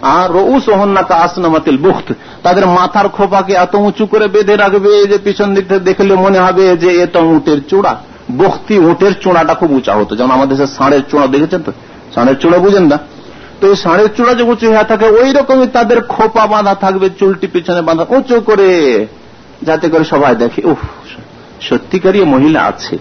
আর 0.02 0.32
রউস 0.32 0.68
ওহন্নাকা 0.68 1.14
আসনামাতিল 1.14 1.76
বুখত, 1.76 2.12
তাদের 2.42 2.66
মাথার 2.66 3.08
খোপাকে 3.08 3.52
এত 3.52 3.74
উঁচু 3.74 4.06
করে 4.06 4.26
বেঁধে 4.28 4.56
রাখবে 4.56 5.06
যে 5.06 5.18
পিছন 5.18 5.54
দিক 5.54 5.68
থেকে 5.68 5.80
দেখলে 5.80 6.14
মনে 6.14 6.38
হবে 6.38 6.76
যে 6.76 6.90
এ 7.02 7.06
তো 7.06 7.20
উঁটের 7.20 7.60
চূড়া। 7.68 8.11
বক্তি 8.38 8.78
উঁটের 8.78 9.12
চূড়াটা 9.20 9.54
খুব 9.54 9.72
উঁচা 9.72 9.94
হতো। 9.94 10.16
যেমন 10.16 10.30
আমাদের 10.30 10.56
দেশের 10.56 10.74
ষাঁড়ের 10.74 11.00
চূড়া 11.10 11.26
দেখেছেন 11.26 11.62
তো? 11.62 11.72
ষাঁড়ের 12.14 12.36
চূড়া 12.36 12.58
বুঝেন 12.58 12.86
না? 12.86 12.98
তো 13.60 13.68
এই 13.68 13.76
ষাঁড়ের 13.76 14.08
চূড়া 14.16 14.34
যে 14.34 14.42
উঁচু 14.42 14.72
হয়ে 14.72 14.84
থাকে 14.84 15.04
ওই 15.04 15.32
রকমই 15.32 15.66
তাদের 15.66 16.00
খোপা 16.00 16.46
বাঁধা 16.46 16.74
থাকবে, 16.74 17.10
চুলটি 17.18 17.46
পিছনে 17.46 17.82
বাঁধা, 17.82 18.06
উঁচু 18.08 18.40
করে। 18.40 19.06
যাতে 19.62 19.88
করে 19.88 20.04
সবাই 20.04 20.36
দেখে, 20.36 20.62
উফ, 20.64 20.78
সত্যিকারই 21.60 22.24
মহিলা 22.24 22.62
আছে। 22.62 22.98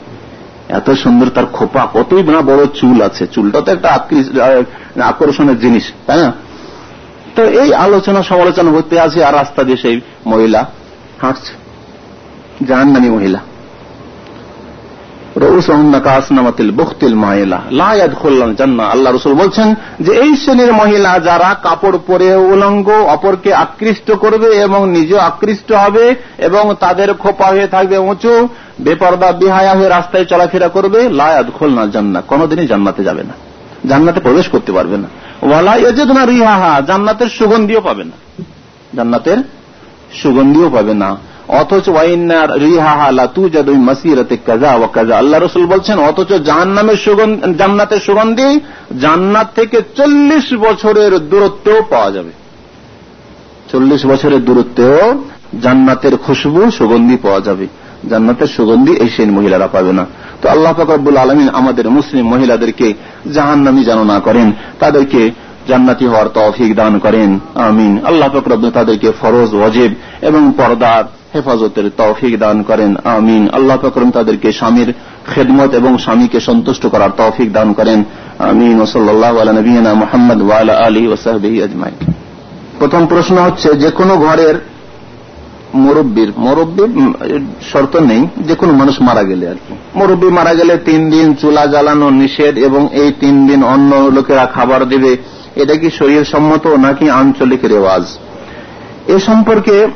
এত 0.69 0.89
সুন্দর 0.89 1.29
তার 1.29 1.45
খোপা, 1.45 1.87
কতই 1.93 2.23
না 2.23 2.41
বড় 2.41 2.65
চুল 2.65 3.01
আছে। 3.01 3.27
চুলটা 3.27 3.61
তো 3.61 3.71
একটা 3.71 3.99
আকর্ষণের 5.03 5.59
জিনিস, 5.59 5.91
তাই 6.07 6.17
না? 6.17 6.33
তো 7.35 7.43
এই 7.43 7.73
আলোচনা, 7.73 8.23
সমালোচনা 8.23 8.71
করতে 8.71 8.99
আছে 8.99 9.23
আর 9.23 9.35
রাস্তা 9.35 9.63
দিয়ে 9.63 9.77
সেই 9.77 10.01
মহিলা 10.25 10.65
হাঁটছে। 11.21 11.53
জাহান্নামী 12.65 13.09
মহিলা। 13.09 13.39
আল্লাহ 18.85 19.15
রসুল 19.15 19.33
বলছেন 19.33 19.75
যে, 19.99 20.11
এই 20.11 20.35
শ্রেণির 20.35 20.73
মহিলা 20.73 21.19
যারা 21.19 21.53
কাপড় 21.53 21.97
পরে 22.07 22.35
উলঙ্গ, 22.35 22.89
অপরকে 22.89 23.53
আকৃষ্ট 23.53 24.11
করবে 24.11 24.47
এবং 24.47 24.89
নিজে 24.89 25.19
আকৃষ্ট 25.19 25.71
হবে 25.71 26.15
এবং 26.37 26.75
তাদের 26.79 27.13
খোপা 27.13 27.45
হয়ে 27.45 27.67
থাকবে 27.67 27.97
উঁচু 27.97 28.47
বিহায়া 28.79 29.73
হয়ে 29.73 29.89
রাস্তায় 29.89 30.25
চলাফেরা 30.25 30.67
করবে 30.67 31.09
লায়াদ 31.09 31.49
খোলনা 31.49 31.87
জান্না 31.87 32.21
কোনদিনই 32.21 32.67
জান্নাতে 32.67 33.03
যাবে 33.03 33.23
না। 33.23 33.33
জান্নাতে 33.89 34.19
প্রবেশ 34.19 34.47
করতে 34.47 34.71
পারবে 34.71 34.97
না। 34.97 35.07
ওয়ালা 35.47 35.75
এজেদনা 35.75 36.25
রিহাহা। 36.25 36.81
জান্নাতের 36.81 37.27
সুগন্ধিও 37.27 37.81
পাবে 37.81 38.03
না। 38.03 38.43
জান্নাতের 38.95 39.37
সুগন্ধিও 40.21 40.69
পাবে 40.69 40.93
না। 40.93 41.17
অথচ 41.47 41.89
আল্লাহ 45.11 45.43
রসুল 45.43 45.65
বলছেন, 45.65 45.99
অথচ 45.99 46.33
জাহান্নামের 46.33 46.95
জান্নাতের 47.57 47.99
সুগন্ধি 47.99 48.59
জান্নাত 49.01 49.47
থেকে 49.55 49.81
চল্লিশ 49.95 50.53
বছরের 50.53 51.29
দূরত্বেও 51.29 51.81
পাওয়া 51.89 52.11
যাবে। 52.11 52.29
চল্লিশ 53.71 54.05
বছরের 54.05 54.45
দূরত্বেও 54.45 55.23
জান্নাতের 55.61 56.17
খুশবু, 56.17 56.71
সুগন্ধি 56.71 57.17
পাওয়া 57.17 57.39
যাবে। 57.39 57.67
জান্নাতের 58.09 58.47
সুগন্ধি 58.47 58.93
এই 58.93 59.09
সেই 59.09 59.25
মহিলারা 59.25 59.67
পাবে 59.67 59.93
না। 59.93 60.05
তো 60.41 60.49
আল্লাহ 60.49 60.73
ফকরবুল 60.73 61.17
আলমিন 61.17 61.49
আমাদের 61.49 61.89
মুসলিম 61.89 62.29
মহিলাদেরকে 62.29 62.93
জাহান্নামি 63.33 63.83
যেন 63.83 64.03
না 64.03 64.19
করেন। 64.19 64.51
তাদেরকে 64.79 65.31
জান্নাতি 65.67 66.05
হওয়ার 66.05 66.29
তৌফিক 66.29 66.75
দান 66.75 66.99
করেন। 66.99 67.39
আমিন। 67.55 67.99
আল্লাহ 68.05 68.29
ফকরব 68.29 68.69
তাদেরকে 68.69 69.11
ফরজ, 69.21 69.55
ওয়াজেব 69.55 69.93
এবং 70.21 70.53
পর্দার 70.57 71.03
হেফাজতের 71.33 71.87
তৌফিক 72.01 72.33
দান 72.45 72.57
করেন, 72.69 72.91
আমিন। 73.15 73.43
আল্লাহ 73.57 73.75
ফকরম 73.83 74.09
তাদেরকে 74.17 74.49
স্বামীর 74.59 74.89
খেদমত 75.31 75.71
এবং 75.79 75.91
স্বামীকে 76.05 76.39
সন্তুষ্ট 76.49 76.83
করার 76.93 77.11
তৌফিক 77.21 77.49
দান 77.57 77.69
করেন, 77.79 77.99
আমিন। 78.51 78.77
ওসল্লাহ 78.85 79.35
নবীনা 79.59 79.91
মোহাম্মদ 80.01 80.39
ওয়ালা 80.47 80.75
আলী 80.85 81.03
ওসাহবি 81.13 81.49
আজমাই 81.65 81.93
প্রথম 82.79 83.01
প্রশ্ন 83.13 83.35
হচ্ছে 83.47 83.69
যে 83.83 83.89
কোনো 83.99 84.13
ঘরের 84.25 84.55
মুরব্বীর, 85.83 86.29
মুরব্বী 86.45 86.85
শর্ত 87.71 87.93
নেই 88.11 88.21
যে 88.47 88.55
কোনো 88.61 88.71
মানুষ 88.81 88.95
মারা 89.07 89.23
গেলে 89.29 89.45
আর 89.51 89.59
কি। 89.65 89.73
মুরব্বী 89.99 90.29
মারা 90.39 90.53
গেলে 90.59 90.73
তিন 90.87 91.01
দিন 91.13 91.27
চুলা 91.41 91.63
জ্বালানো 91.73 92.07
নিষেধ 92.21 92.53
এবং 92.67 92.81
এই 93.01 93.09
তিন 93.21 93.35
দিন 93.49 93.59
অন্য 93.73 93.91
লোকেরা 94.17 94.45
খাবার 94.55 94.81
দেবে, 94.93 95.11
এটা 95.61 95.75
কি 95.81 95.89
শরীর 95.99 96.23
সম্মত 96.33 96.65
নাকি 96.85 97.05
আঞ্চলিক 97.19 97.61
রেওয়াজ? 97.73 98.05
এ 99.07 99.19
সম্পর্কে 99.19 99.87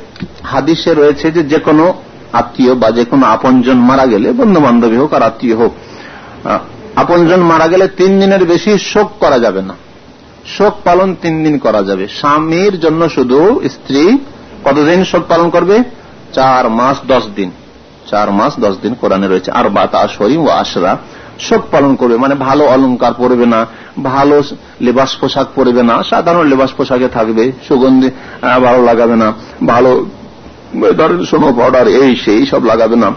হাদিসে 0.44 0.94
রয়েছে 0.94 1.32
যে 1.32 1.44
যে 1.44 1.60
কোনো 1.60 1.94
আত্মীয় 2.34 2.76
বা 2.76 2.92
যে 2.92 3.06
কোনো 3.06 3.26
আপনজন 3.26 3.78
মারা 3.78 4.06
গেলে 4.06 4.32
বন্ধু 4.32 4.62
বান্ধবী 4.62 4.98
হোক 4.98 5.14
আর 5.14 5.22
আত্মীয় 5.22 5.56
হোক 5.56 5.76
আপনজন 6.96 7.40
মারা 7.40 7.68
গেলে 7.68 7.88
তিন 7.88 8.20
দিনের 8.20 8.46
বেশি 8.46 8.78
শোক 8.78 9.12
করা 9.20 9.40
যাবে 9.40 9.62
না। 9.62 9.74
শোক 10.46 10.74
পালন 10.84 11.16
তিন 11.22 11.44
দিন 11.44 11.58
করা 11.58 11.84
যাবে। 11.84 12.08
স্বামীর 12.08 12.80
জন্য 12.80 13.10
শুধু 13.10 13.62
স্ত্রী 13.70 14.18
কতদিন 14.66 15.04
শোক 15.04 15.24
পালন 15.28 15.50
করবে? 15.50 15.84
চার 16.34 16.70
মাস 16.70 16.98
দশ 17.08 17.24
দিন। 17.36 17.52
চার 18.12 18.32
মাস 18.32 18.54
দশ 18.60 18.76
দিন 18.82 18.94
কোরআনে 18.94 19.28
রয়েছে। 19.28 19.52
আর 19.52 19.70
বাতা 19.70 20.08
শরীম 20.08 20.46
ও 20.46 20.50
আশরা। 20.50 20.98
শোক 21.40 21.62
পালন 21.72 21.96
করবে। 21.96 22.18
মানে 22.18 22.36
ভালো 22.36 22.66
অলঙ্কার 22.66 23.14
পরবে 23.18 23.46
না, 23.46 23.66
ভালো 24.04 24.44
লেবাস 24.82 25.16
পোশাক 25.16 25.48
পরবে 25.56 25.84
না, 25.84 26.04
সাধারণ 26.04 26.48
লেবাস 26.48 26.72
পোশাকে 26.72 27.08
থাকবে, 27.08 27.52
সুগন্ধি 27.68 28.10
ভালো 28.64 28.84
লাগাবে 28.84 29.16
না, 29.16 29.34
ভালো, 29.68 30.06
ধরেন 30.98 31.26
সোনো 31.26 31.54
পাউডার 31.54 31.88
এই 31.88 32.16
সেই 32.16 32.46
সব 32.46 32.66
লাগাবে 32.66 32.96
না। 32.96 33.12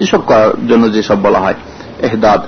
এসব 0.00 0.20
করার 0.26 0.50
জন্য 0.68 0.92
যেসব 0.92 1.22
বলা 1.22 1.38
হয়, 1.38 1.54
এহদাদ। 2.02 2.40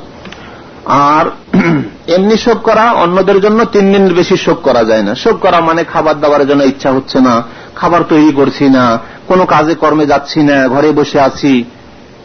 আর 0.86 1.24
এমনি 2.14 2.36
শোক 2.36 2.58
করা 2.62 2.92
অন্যদের 2.92 3.40
জন্য 3.40 3.64
তিন 3.64 3.92
দিন 3.92 4.14
বেশি 4.14 4.36
শোক 4.36 4.58
করা 4.62 4.84
যায় 4.84 5.02
না। 5.02 5.14
শোক 5.14 5.36
করা 5.38 5.60
মানে 5.60 5.84
খাবার 5.84 6.20
দাবারের 6.20 6.48
জন্য 6.48 6.62
ইচ্ছা 6.62 6.90
হচ্ছে 6.92 7.20
না, 7.20 7.42
খাবার 7.76 8.02
তৈরি 8.08 8.32
করছি 8.32 8.68
না, 8.68 8.98
কোনো 9.26 9.46
কাজে 9.46 9.74
কর্মে 9.74 10.06
যাচ্ছি 10.06 10.42
না, 10.42 10.68
ঘরে 10.68 10.92
বসে 10.92 11.20
আছি, 11.20 11.64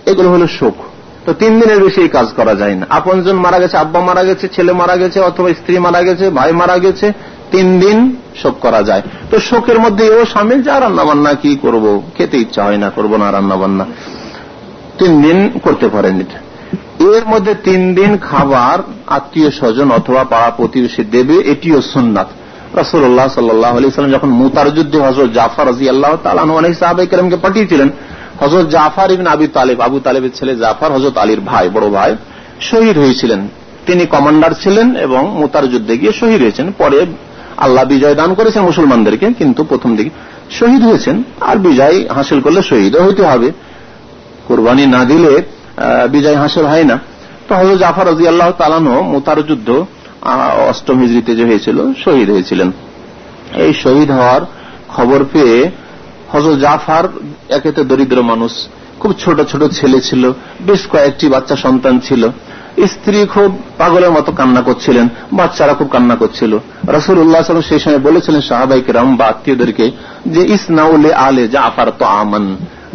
এগুলো 0.05 0.29
হলো 0.31 0.47
শোক। 0.47 0.77
তো 1.25 1.31
তিন 1.33 1.51
দিনের 1.59 1.79
বেশি 1.83 1.99
এই 2.01 2.11
কাজ 2.17 2.27
করা 2.35 2.53
যায় 2.55 2.75
না। 2.75 2.85
আপনজন 2.89 3.37
মারা 3.45 3.59
গেছে, 3.59 3.77
আব্বা 3.77 3.99
মারা 3.99 4.23
গেছে, 4.23 4.45
ছেলে 4.47 4.73
মারা 4.73 4.95
গেছে, 4.97 5.19
অথবা 5.19 5.49
স্ত্রী 5.53 5.75
মারা 5.79 6.01
গেছে, 6.03 6.25
ভাই 6.29 6.51
মারা 6.51 6.77
গেছে, 6.77 7.07
তিন 7.51 7.67
দিন 7.79 7.97
শোক 8.41 8.55
করা 8.61 8.81
যায়। 8.83 9.01
তো 9.31 9.35
শোকের 9.39 9.79
মধ্যে 9.79 10.03
এও 10.05 10.25
সামিল 10.25 10.61
যা 10.61 10.75
রান্না 10.79 11.03
বান্না 11.03 11.33
কি 11.33 11.51
করব? 11.61 11.85
খেতে 12.15 12.37
ইচ্ছা 12.37 12.61
হয় 12.63 12.77
না, 12.77 12.89
করব 12.89 13.11
না 13.15 13.31
রান্না 13.31 13.55
বান্না 13.55 13.85
তিন 14.99 15.11
দিন 15.21 15.37
করতে 15.63 15.87
পারেন 15.87 16.15
এটা। 16.19 16.39
এর 17.15 17.23
মধ্যে 17.25 17.53
তিন 17.63 17.81
দিন 17.95 18.11
খাবার, 18.17 18.77
আত্মীয় 19.07 19.49
স্বজন 19.51 19.91
অথবা 19.91 20.23
পাড়া 20.23 20.49
প্রতিবেশী 20.49 21.03
দেবে, 21.03 21.35
এটিও 21.53 21.81
সুন্নাত। 21.93 22.29
রসুল্লাহ 22.81 23.27
সাল্লাম 23.27 24.11
যখন 24.11 24.29
মুতার 24.29 24.67
যুদ্ধে 24.71 24.97
হজরত 24.99 25.29
জাফর 25.31 25.65
রাজি 25.65 25.85
আল্লাহ 25.89 26.11
তালান 26.23 26.49
অনেক 26.49 26.73
সাহাবাইকে 26.77 27.37
পাঠিয়েছিলেন 27.45 27.89
হজরত 28.41 28.65
জাফর 28.75 29.09
ইবিন 29.13 29.27
আবি 29.33 29.47
তালেব, 29.57 29.77
আবু 29.87 29.97
তালেবের 30.05 30.33
ছেলে 30.37 30.53
জাফর 30.63 30.89
হজরত 30.95 31.15
আলীর 31.23 31.41
ভাই, 31.49 31.65
বড় 31.75 31.87
ভাই, 31.97 32.11
শহীদ 32.69 32.95
হয়েছিলেন। 33.03 33.41
তিনি 33.87 34.03
কমান্ডার 34.13 34.51
ছিলেন 34.63 34.87
এবং 35.05 35.23
মুতার 35.39 35.65
যুদ্ধে 35.73 35.93
গিয়ে 36.01 36.13
শহীদ 36.21 36.39
হয়েছেন। 36.45 36.67
পরে 36.81 36.99
আল্লাহ 37.65 37.83
বিজয় 37.93 38.15
দান 38.21 38.31
করেছেন 38.39 38.61
মুসলমানদেরকে, 38.69 39.27
কিন্তু 39.39 39.61
প্রথম 39.71 39.91
দিকে 39.97 40.11
শহীদ 40.59 40.81
হয়েছেন। 40.89 41.15
আর 41.49 41.55
বিজয় 41.67 41.97
হাসিল 42.17 42.39
করলে 42.45 42.61
শহীদও 42.71 43.01
হইতে 43.07 43.23
হবে। 43.31 43.47
কোরবানি 44.47 44.83
না 44.95 45.01
দিলে 45.11 45.33
বিজয় 46.15 46.37
হাসিল 46.43 46.65
হয় 46.71 46.85
না। 46.91 46.95
তো 47.47 47.51
হজরত 47.59 47.77
জাফর 47.83 48.05
রাজি 48.11 48.25
আল্লাহ 48.31 48.49
তালানো 48.61 48.93
মুতার 49.13 49.39
যুদ্ধ 49.49 49.69
অষ্টম 50.69 50.97
হিজড়িতে 51.03 51.31
যে 51.39 51.43
হয়েছিল, 51.49 51.77
শহীদ 52.03 52.27
হয়েছিলেন। 52.35 52.69
এই 53.63 53.71
শহীদ 53.83 54.09
হওয়ার 54.17 54.43
খবর 54.95 55.19
পেয়ে 55.33 55.57
হজরত 56.35 56.57
জাফার 56.59 57.05
একেতে 57.49 57.81
দরিদ্র 57.83 58.19
মানুষ, 58.31 58.53
খুব 58.99 59.11
ছোট 59.23 59.37
ছোট 59.51 59.61
ছেলে 59.77 59.99
ছিল, 60.01 60.23
বেশ 60.67 60.81
কয়েকটি 60.91 61.25
বাচ্চা 61.33 61.55
সন্তান 61.55 61.95
ছিল। 61.99 62.23
স্ত্রী 62.93 63.19
খুব 63.33 63.49
পাগলের 63.77 64.11
মতো 64.11 64.31
কান্না 64.31 64.61
করছিলেন, 64.61 65.05
বাচ্চারা 65.33 65.73
খুব 65.73 65.87
কান্না 65.87 66.15
করছিল। 66.15 66.53
রসুল 66.87 67.17
উল্লাহ 67.17 67.41
সেই 67.69 67.79
সময় 67.79 67.99
বলেছিলেন 67.99 68.41
সাহাবাইকে 68.41 68.91
রাম 68.91 69.09
বা 69.17 69.25
আত্মীয়দেরকে 69.25 69.85
যে, 70.33 70.41
ইসনাউলে 70.55 71.11
আলে 71.27 71.43
জাফার 71.47 71.89
তো 71.99 72.05
আমান, 72.21 72.45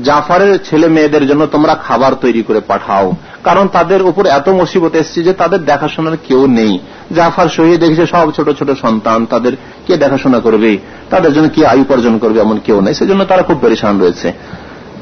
জাফারের 0.05 0.53
ছেলে 0.69 0.87
মেয়েদের 0.89 1.25
জন্য 1.27 1.43
তোমরা 1.47 1.75
খাবার 1.87 2.13
তৈরি 2.15 2.43
করে 2.43 2.61
পাঠাও। 2.61 3.07
কারণ 3.45 3.69
তাদের 3.69 4.03
উপর 4.03 4.25
এত 4.27 4.49
মুসিবত 4.49 4.95
এসছে 4.95 5.23
যে 5.23 5.33
তাদের 5.33 5.65
দেখাশোনার 5.65 6.17
কেউ 6.29 6.47
নেই। 6.47 6.79
জাফার 7.15 7.49
শহীদ 7.49 7.81
দেখেছে, 7.81 8.07
সব 8.07 8.27
ছোট 8.37 8.49
ছোট 8.59 8.71
সন্তান, 8.81 9.27
তাদের 9.27 9.53
কে 9.87 9.97
দেখাশোনা 9.97 10.39
করবে? 10.41 10.79
তাদের 11.11 11.33
জন্য 11.35 11.49
কি 11.49 11.61
আয়ু 11.65 11.81
উপার্জন 11.81 12.19
করবে 12.19 12.41
এমন 12.41 12.59
কেউ 12.65 12.81
নেই। 12.81 12.95
সেজন্য 12.95 13.25
তারা 13.25 13.43
খুব 13.43 13.59
পরেশান 13.61 14.01
রয়েছে। 14.01 14.33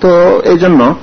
তো 0.01 0.11
এই 0.45 0.59
জন্য 0.59 0.95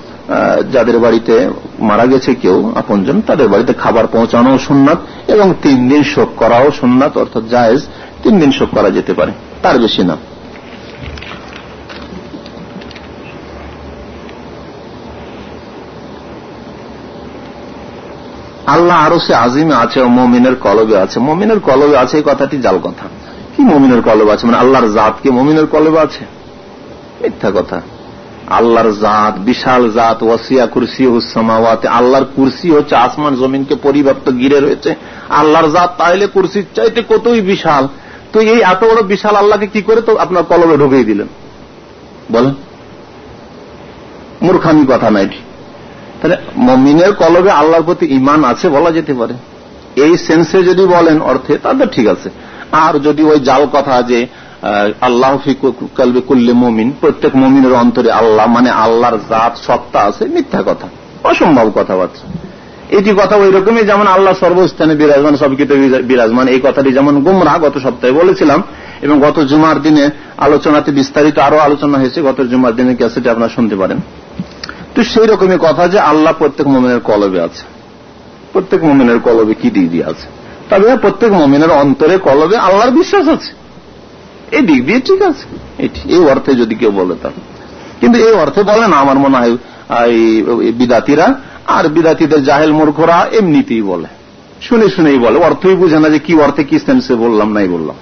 যাদের 0.71 0.99
বাড়িতে 0.99 1.49
মারা 1.79 2.05
গেছে 2.05 2.35
কেউ, 2.35 2.71
আপনজন, 2.75 3.21
তাদের 3.21 3.47
বাড়িতে 3.47 3.73
খাবার 3.73 4.07
পৌঁছানো 4.07 4.57
সুন্নাত 4.57 4.97
এবং 5.27 5.53
তিন 5.61 5.89
দিন 5.89 6.03
শোক 6.03 6.29
করাও 6.35 6.71
সুন্নাত, 6.71 7.17
অর্থাৎ 7.17 7.43
জায়েজ, 7.49 7.81
তিন 8.23 8.39
দিন 8.39 8.51
শোক 8.51 8.69
করা 8.69 8.89
যেতে 8.89 9.13
পারে। 9.13 9.31
তার 9.61 9.77
বেশি 9.79 10.03
না। 10.03 10.17
আল্লাহ 18.67 19.05
আরও 19.05 19.19
সে 19.19 19.35
আজিমে 19.35 19.75
আছে 19.75 20.01
ও 20.01 20.07
মমিনের 20.07 20.55
কলবে 20.55 20.97
আছে। 20.97 21.19
মমিনের 21.19 21.59
কলবে 21.59 21.97
আছে 21.97 22.17
এই 22.17 22.23
কথাটি 22.25 22.57
জাল 22.57 22.77
কথা। 22.77 23.07
কি 23.57 23.63
মমিনের 23.63 24.01
কলবে 24.01 24.31
আছে? 24.31 24.45
মানে 24.45 24.57
আল্লাহর 24.57 24.87
জাত 24.87 25.13
কি 25.23 25.29
মমিনের 25.29 25.65
কলবে 25.65 25.99
আছে? 25.99 26.25
মিথ্যা 27.21 27.51
কথা। 27.51 27.81
আল্লাহর 28.47 28.91
জাত, 28.91 29.39
বিশাল 29.39 29.91
জাত, 29.91 30.23
ওয়াসিয়া 30.23 30.65
কুরসি 30.65 31.05
হুসামাওয়াতে 31.05 31.87
আল্লাহর 31.87 32.25
কুরসি 32.35 32.71
হচ্ছে 32.71 32.95
আসমান, 32.95 33.35
জমিনকে 33.35 33.75
পরিব্যাপ্ত 33.75 34.31
গিরে 34.31 34.59
রয়েছে। 34.59 34.95
আল্লাহর 35.29 35.69
জাত 35.69 35.93
তাইলে 35.97 36.27
কুরসির 36.27 36.65
চাইতে 36.75 37.03
কতই 37.09 37.41
বিশাল? 37.41 37.87
তো 38.33 38.39
এই 38.39 38.61
এত 38.61 38.83
বড় 38.83 39.03
বিশাল 39.03 39.35
আল্লাহকে 39.35 39.67
কি 39.67 39.81
করে 39.81 40.01
তো 40.01 40.17
আপনার 40.17 40.43
কলবে 40.43 40.77
ঢুকিয়ে 40.77 41.03
দিলেন? 41.03 41.27
বলেন। 42.31 42.53
মূর্খামি 44.41 44.85
কথা 44.85 45.09
নাই 45.09 45.29
তাহলে 46.19 46.37
মমিনের 46.67 47.11
কলবে 47.21 47.51
আল্লাহর 47.61 47.85
প্রতি 47.87 48.05
ইমান 48.17 48.39
আছে 48.51 48.65
বলা 48.75 48.91
যেতে 48.97 49.13
পারে। 49.19 49.35
এই 50.05 50.13
সেন্সে 50.27 50.59
যদি 50.69 50.83
বলেন 50.95 51.17
অর্থে 51.31 51.53
তাদের 51.65 51.87
ঠিক 51.95 52.07
আছে। 52.13 52.29
আর 52.85 52.93
যদি 53.07 53.21
ওই 53.31 53.39
জাল 53.49 53.63
কথা 53.75 53.95
যে 54.11 54.19
আল্লাহ 55.07 55.31
কালবে 55.99 56.21
করলে 56.29 56.51
মমিন, 56.63 56.89
প্রত্যেক 57.01 57.33
মমিনের 57.41 57.73
অন্তরে 57.73 58.09
আল্লাহ 58.21 58.45
মানে 58.55 58.69
আল্লাহর 58.83 59.17
জাত 59.29 59.53
সত্তা 59.67 59.99
আছে, 60.09 60.23
মিথ্যা 60.35 60.61
কথা, 60.69 60.87
অসম্ভব 61.29 61.67
কথাবার্তা। 61.75 62.25
এটি 62.97 63.11
কথা 63.17 63.35
ওই 63.43 63.49
রকমই 63.51 63.83
যেমন 63.89 64.07
আল্লাহ 64.15 64.33
সর্বস্থানে 64.43 64.93
বিরাজমান 65.01 65.35
সবকিছু 65.43 65.73
বিরাজমান। 66.09 66.45
এই 66.47 66.59
কথাটি 66.63 66.89
যেমন 66.97 67.13
গুমরা 67.25 67.53
গত 67.65 67.75
সপ্তাহে 67.85 68.13
বলেছিলাম, 68.21 68.59
এবং 69.05 69.15
গত 69.25 69.37
জুমার 69.51 69.77
দিনে 69.85 70.05
আলোচনাতে 70.37 70.89
বিস্তারিত 70.99 71.37
আরও 71.47 71.57
আলোচনা 71.67 71.95
হয়েছে, 72.01 72.19
গত 72.21 72.39
জুমার 72.51 72.73
দিনে 72.77 72.91
ক্যাসেটে 72.99 73.27
আপনারা 73.29 73.51
শুনতে 73.55 73.75
পারেন। 73.75 73.99
তো 74.95 75.03
সেই 75.03 75.27
রকমই 75.27 75.57
কথা 75.61 75.87
যে 75.87 75.99
আল্লাহ 75.99 76.33
প্রত্যেক 76.33 76.67
মোমিনের 76.67 76.99
কলবে 76.99 77.41
আছে। 77.41 77.63
প্রত্যেক 78.53 78.83
মোমিনের 78.83 79.19
কলবে 79.19 79.53
কি 79.53 79.69
দিয়ে 79.69 80.05
আছে? 80.05 80.27
তবে 80.69 80.97
প্রত্যেক 80.97 81.31
মোমিনের 81.31 81.71
অন্তরে 81.71 82.17
কলবে 82.17 82.57
আল্লাহর 82.57 82.91
বিশ্বাস 82.91 83.27
আছে। 83.27 83.51
এই 84.51 84.61
দিক 84.61 84.85
দিয়ে 84.85 84.99
ঠিক 84.99 85.21
আছে। 85.21 85.45
এই 86.09 86.25
অর্থে 86.25 86.55
যদি 86.55 86.75
কেউ 86.75 86.91
বলে 86.91 87.15
তা। 87.21 87.29
কিন্তু 87.99 88.19
এই 88.19 88.33
অর্থে 88.33 88.63
বলে 88.63 88.87
না, 88.87 88.97
আমার 88.97 89.17
মনে 89.19 89.37
হয় 89.37 89.57
বিদাতিরা। 90.71 91.27
আর 91.65 91.87
বিদাতিদের 91.87 92.43
জাহেল 92.43 92.71
মূর্খরা 92.71 93.27
এমনিতেই 93.31 93.81
বলে। 93.81 94.07
শুনে 94.61 94.89
শুনেই 94.89 95.17
বলে। 95.17 95.37
অর্থই 95.39 95.75
বুঝে 95.75 95.99
না 95.99 96.09
যে 96.09 96.19
কি 96.19 96.33
অর্থে 96.35 96.63
কি 96.63 96.79
সেন্সে 96.79 97.15
বললাম, 97.15 97.51
নাই 97.51 97.67
বললাম। 97.67 97.95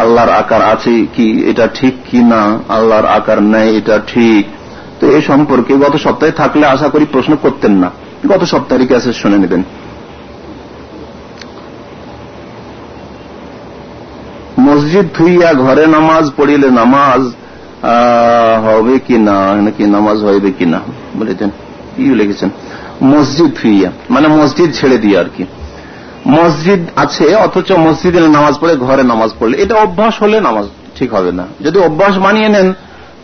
আল্লাহর 0.00 0.32
আকার 0.42 0.62
আছে 0.74 0.94
কি, 1.14 1.26
এটা 1.50 1.64
ঠিক 1.78 1.94
কি 2.08 2.20
না, 2.32 2.42
আল্লাহর 2.76 3.06
আকার 3.18 3.38
নেই, 3.54 3.68
এটা 3.80 3.96
ঠিক। 4.12 4.44
তো 4.98 5.04
এই 5.16 5.22
সম্পর্কে 5.30 5.72
গত 5.84 5.94
সপ্তাহে 6.04 6.32
থাকলে 6.40 6.64
আশা 6.74 6.88
করি 6.94 7.04
প্রশ্ন 7.14 7.32
করতেন 7.44 7.72
না। 7.82 7.88
গত 8.30 8.42
সপ্তাহে 8.52 8.86
ক্যাসেট 8.90 9.14
শুনে 9.22 9.38
নেবেন। 9.42 9.62
মসজিদ 14.68 15.06
থুইয়া 15.16 15.50
ঘরে 15.64 15.84
নামাজ 15.96 16.24
পড়িলে 16.38 16.68
নামাজ 16.80 17.22
হবে 18.64 18.94
কি 19.06 19.16
না, 19.28 19.36
নাকি 19.64 19.84
নামাজ 19.96 20.18
হইবে 20.26 20.50
কি 20.58 20.66
না, 20.72 20.80
বলেছেন। 21.20 21.50
কি 21.94 22.02
লিখেছেন, 22.20 22.50
মসজিদ 23.12 23.50
থুইয়া 23.58 23.90
মানে 24.14 24.26
মসজিদ 24.38 24.70
ছেড়ে 24.78 24.98
দিয়ে 25.04 25.16
আর 25.22 25.28
কি। 25.36 25.44
মসজিদ 26.26 26.80
আছে, 26.96 27.34
অথচ 27.34 27.68
মসজিদে 27.86 28.20
নামাজ 28.20 28.54
পড়ে 28.60 28.74
ঘরে 28.76 29.02
নামাজ 29.02 29.30
পড়লে। 29.38 29.54
এটা 29.62 29.74
অভ্যাস 29.74 30.14
হলে 30.22 30.40
নামাজ 30.40 30.66
ঠিক 30.98 31.14
হবে 31.14 31.32
না। 31.32 31.44
যদি 31.64 31.78
অভ্যাস 31.78 32.14
মানিয়ে 32.16 32.48
নেন, 32.48 32.68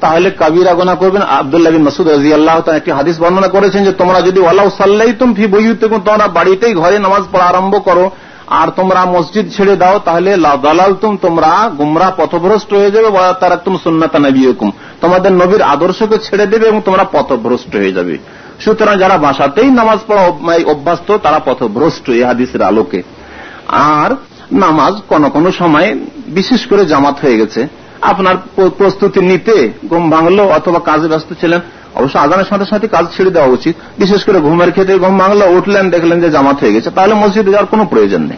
তাহলে 0.01 0.31
কাবিরা 0.31 0.73
গোনা 0.75 0.95
করবেন। 0.95 1.23
আবদুল্লাহ 1.23 1.73
বিন 1.73 1.83
মাসুদ 1.83 2.09
রাজি 2.09 2.31
আল্লাহ 2.35 2.55
একটি 2.71 2.91
হাদিস 2.91 3.17
বর্ণনা 3.21 3.49
করেছেন 3.49 3.85
যে, 3.85 3.93
তোমরা 3.93 4.21
যদি 4.21 4.41
ওয়াল্লাহ 4.41 4.69
সাল্লাই 4.77 5.13
তুম 5.19 5.35
ফি 5.35 5.47
বইতে 5.47 5.87
তোমরা 5.89 6.27
বাড়িতেই 6.29 6.75
ঘরে 6.75 6.99
নামাজ 6.99 7.23
পড়া 7.33 7.45
আরম্ভ 7.45 7.75
করো, 7.85 8.11
আর 8.47 8.69
তোমরা 8.77 9.05
মসজিদ 9.05 9.47
ছেড়ে 9.57 9.77
দাও, 9.77 9.99
তাহলে 10.05 10.37
দালাল 10.37 10.95
তুম 10.95 11.17
তোমরা 11.17 11.71
গুমরা 11.79 12.11
পথভ্রষ্ট 12.17 12.75
হয়ে 12.75 12.91
যাবে 12.91 13.09
তারা 13.41 13.57
তুম 13.57 13.79
সুন্নাতা 13.85 14.19
নবী 14.19 14.53
তোমাদের 15.01 15.33
নবীর 15.33 15.63
আদর্শকে 15.63 16.17
ছেড়ে 16.19 16.47
দেবে 16.47 16.67
এবং 16.69 16.81
তোমরা 16.85 17.05
পথভ্রষ্ট 17.13 17.77
হয়ে 17.77 17.93
যাবে। 17.93 18.19
সুতরাং 18.61 18.99
যারা 18.99 19.19
বাসাতেই 19.19 19.71
নামাজ 19.71 19.99
পড়া 20.07 20.23
অভ্যস্ত, 20.67 21.17
তারা 21.17 21.39
পথভ্রষ্ট 21.39 22.11
এই 22.11 22.23
হাদিসের 22.23 22.63
আলোকে। 22.63 23.03
আর 23.69 24.17
নামাজ 24.53 24.95
কোন 25.09 25.29
কোন 25.29 25.51
সময় 25.51 25.99
বিশেষ 26.27 26.67
করে 26.67 26.87
জামাত 26.87 27.17
হয়ে 27.23 27.37
গেছে। 27.37 27.69
আপনার 28.03 28.35
প্রস্তুতি 28.55 29.21
নিতে 29.21 29.71
ঘুম 29.89 30.11
ভাঙলো 30.11 30.49
অথবা 30.49 30.79
কাজে 30.79 31.09
ব্যস্ত 31.09 31.35
ছিলেন, 31.41 31.61
অবশ্য 31.95 32.19
আজানের 32.19 32.45
সাথে 32.45 32.65
সাথে 32.65 32.89
কাজ 32.89 33.07
ছেড়ে 33.17 33.31
দেওয়া 33.31 33.49
উচিত। 33.49 33.77
বিশেষ 33.99 34.25
করে 34.25 34.41
ঘুমের 34.41 34.71
ক্ষেত্রে 34.71 34.99
ঘুম 34.99 35.19
ভাঙলো, 35.19 35.51
উঠলেন, 35.51 35.91
দেখলেন 35.91 36.21
যে 36.21 36.31
জামাত 36.31 36.61
হয়ে 36.61 36.73
গেছে, 36.73 36.91
তাহলে 36.91 37.15
মসজিদে 37.15 37.45
যাওয়ার 37.45 37.67
কোনো 37.67 37.85
প্রয়োজন 37.85 38.23
নেই। 38.23 38.37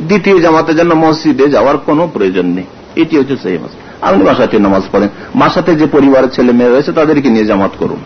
দ্বিতীয় 0.00 0.40
জামাতের 0.40 0.76
জন্য 0.76 0.94
মসজিদে 0.94 1.48
যাওয়ার 1.48 1.78
কোনো 1.78 2.08
প্রয়োজন 2.12 2.46
নেই। 2.46 2.64
এটি 2.96 3.18
হচ্ছে 3.18 3.36
সেই 3.42 3.58
মাস। 3.58 3.70
আপনি 4.02 4.24
বাসাতে 4.24 4.58
নামাজ 4.58 4.82
পড়েন। 4.92 5.08
বাসাতে 5.36 5.74
যে 5.74 5.86
পরিবারের 5.86 6.30
ছেলে 6.30 6.52
মেয়ে 6.52 6.70
রয়েছে, 6.70 6.92
তাদেরকে 6.92 7.28
নিয়ে 7.28 7.44
জামাত 7.44 7.70
করুন। 7.78 7.98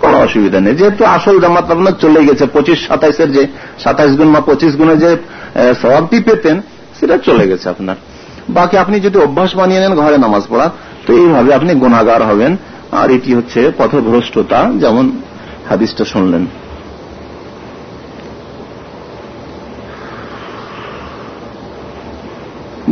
কোন 0.00 0.14
অসুবিধা 0.14 0.58
নেই। 0.60 0.74
যেহেতু 0.74 1.02
আসল 1.04 1.40
জামাত 1.40 1.66
আপনার 1.70 1.92
চলে 2.00 2.20
গেছে, 2.24 2.44
পঁচিশ, 2.46 2.78
সাতাইশের 2.88 3.32
যে, 3.32 3.42
সাতাইশ 3.78 4.12
গুণ 4.18 4.28
বা 4.32 4.40
পঁচিশ 4.40 4.72
গুণের 4.76 4.98
যে 4.98 5.10
সবাবটি 5.82 6.16
পেতেন, 6.20 6.56
সেটা 7.00 7.16
চলে 7.18 7.44
গেছে 7.48 7.68
আপনার। 7.68 7.96
বাকি 8.48 8.74
আপনি 8.78 9.00
যদি 9.00 9.18
অভ্যাস 9.18 9.50
বানিয়ে 9.56 9.80
নেন, 9.80 9.94
ঘরে 9.94 10.18
নামাজ 10.18 10.42
পড়া 10.48 10.70
তো 11.06 11.10
এইভাবে 11.12 11.50
আপনি 11.54 11.72
গুণাগার 11.74 12.22
হবেন। 12.22 12.56
আর 12.92 13.10
এটি 13.10 13.30
হচ্ছে 13.34 13.60
পথভ্রষ্টতা, 13.78 14.58
যেমন 14.80 15.04
হাদিসটা 15.68 16.04
শুনলেন। 16.04 16.46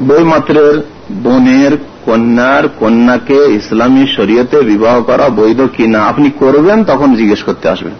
বইমাত্রের 0.08 0.95
বোনের 1.12 1.76
কন্যার 2.04 2.68
কন্যাকে 2.68 3.34
ইসলামী 3.34 4.06
শরীয়তে 4.16 4.60
বিবাহ 4.60 5.02
করা 5.02 5.28
বৈধ 5.28 5.60
কিনা, 5.76 6.02
আপনি 6.02 6.30
করবেন 6.38 6.84
তখন 6.84 7.14
জিজ্ঞেস 7.14 7.42
করতে 7.42 7.68
আসবেন। 7.68 7.92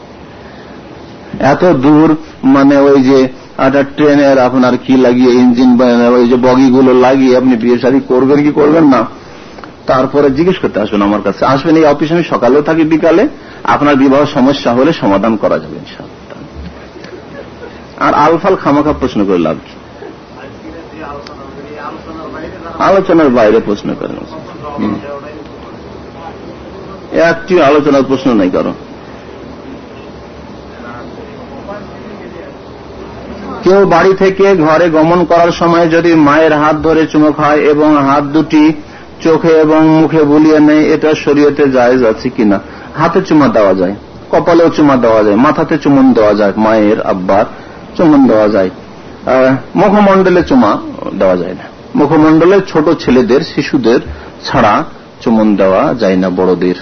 এত 1.41 1.65
দূর 1.65 2.16
মানে 2.45 2.77
ওই 2.77 3.03
যে 3.03 3.28
একটা 3.59 3.83
ট্রেনের 3.83 4.39
আপনার 4.39 4.77
কি 4.77 4.97
লাগিয়ে, 4.97 5.31
ইঞ্জিন 5.33 5.81
ওই 6.15 6.28
যে 6.28 6.37
বগিগুলো 6.37 6.95
লাগিয়ে 6.95 7.37
আপনি 7.37 7.57
বিয়ে 7.57 7.78
শাড়ি 7.78 8.01
করবেন 8.09 8.43
কি 8.43 8.53
করবেন 8.55 8.85
না? 8.85 9.07
তারপরে 9.87 10.31
জিজ্ঞেস 10.31 10.59
করতে 10.59 10.81
আসবেন 10.81 11.03
আমার 11.03 11.23
কাছে। 11.23 11.45
আসবেন 11.45 11.77
এই 11.77 11.85
অফিসে, 11.85 12.15
আমি 12.15 12.24
সকালেও 12.24 12.62
থাকি, 12.62 12.83
বিকালে। 12.83 13.28
আপনার 13.65 13.97
বিবাহ 13.97 14.24
সমস্যা 14.24 14.73
হলে 14.73 14.93
সমাধান 14.93 15.37
করা 15.37 15.59
যাবে 15.59 15.78
আর 18.01 18.15
আলফাল 18.15 18.57
খামাখা 18.57 18.93
প্রশ্ন 18.93 19.24
করে 19.24 19.39
লাভ 19.39 19.57
কি? 19.65 19.86
আলোচনার 22.89 23.31
বাইরে 23.39 23.59
প্রশ্ন 23.61 23.89
করেন 24.01 24.19
একটি 27.31 27.55
আলোচনার 27.62 28.05
প্রশ্ন 28.11 28.28
নাই 28.40 28.51
কারণ 28.51 28.74
কেউ 33.65 33.81
বাড়ি 33.94 34.12
থেকে 34.23 34.47
ঘরে 34.66 34.86
গমন 34.97 35.20
করার 35.24 35.53
সময় 35.61 35.86
যদি 35.89 36.11
মায়ের 36.15 36.55
হাত 36.62 36.77
ধরে 36.86 37.03
চুমো 37.12 37.31
খায় 37.32 37.61
এবং 37.73 37.90
হাত 38.09 38.24
দুটি 38.24 38.65
চোখে 39.24 39.53
এবং 39.65 39.81
মুখে 40.01 40.23
বুলিয়ে 40.32 40.59
নেয়, 40.61 40.85
এটা 40.94 41.11
শরীয়তে 41.15 41.65
জায়েজ 41.77 42.01
আছে 42.05 42.28
কিনা? 42.36 42.59
হাতে 42.98 43.20
চুমা 43.28 43.48
দেওয়া 43.57 43.74
যায়, 43.74 43.94
কপালেও 44.31 44.69
চুমা 44.77 44.97
দেওয়া 45.05 45.20
যায়, 45.27 45.36
মাথাতে 45.36 45.74
চুমন 45.78 46.07
দেওয়া 46.12 46.35
যায়, 46.35 46.53
মায়ের 46.65 46.98
আব্বার 47.12 47.44
চুমন 47.97 48.20
দেওয়া 48.31 48.48
যায় 48.48 48.70
মুখমণ্ডলে 49.81 50.43
চুমা 50.51 50.70
দেওয়া 51.20 51.36
যায় 51.36 51.55
না। 51.61 51.66
মুখমণ্ডলে 51.97 52.60
ছোট 52.68 53.05
ছেলেদের, 53.05 53.40
শিশুদের 53.40 54.01
ছাড়া 54.44 54.85
চুমন 55.20 55.56
দেওয়া 55.56 55.94
যায় 55.94 56.16
না 56.16 56.31
বড়দের। 56.31 56.74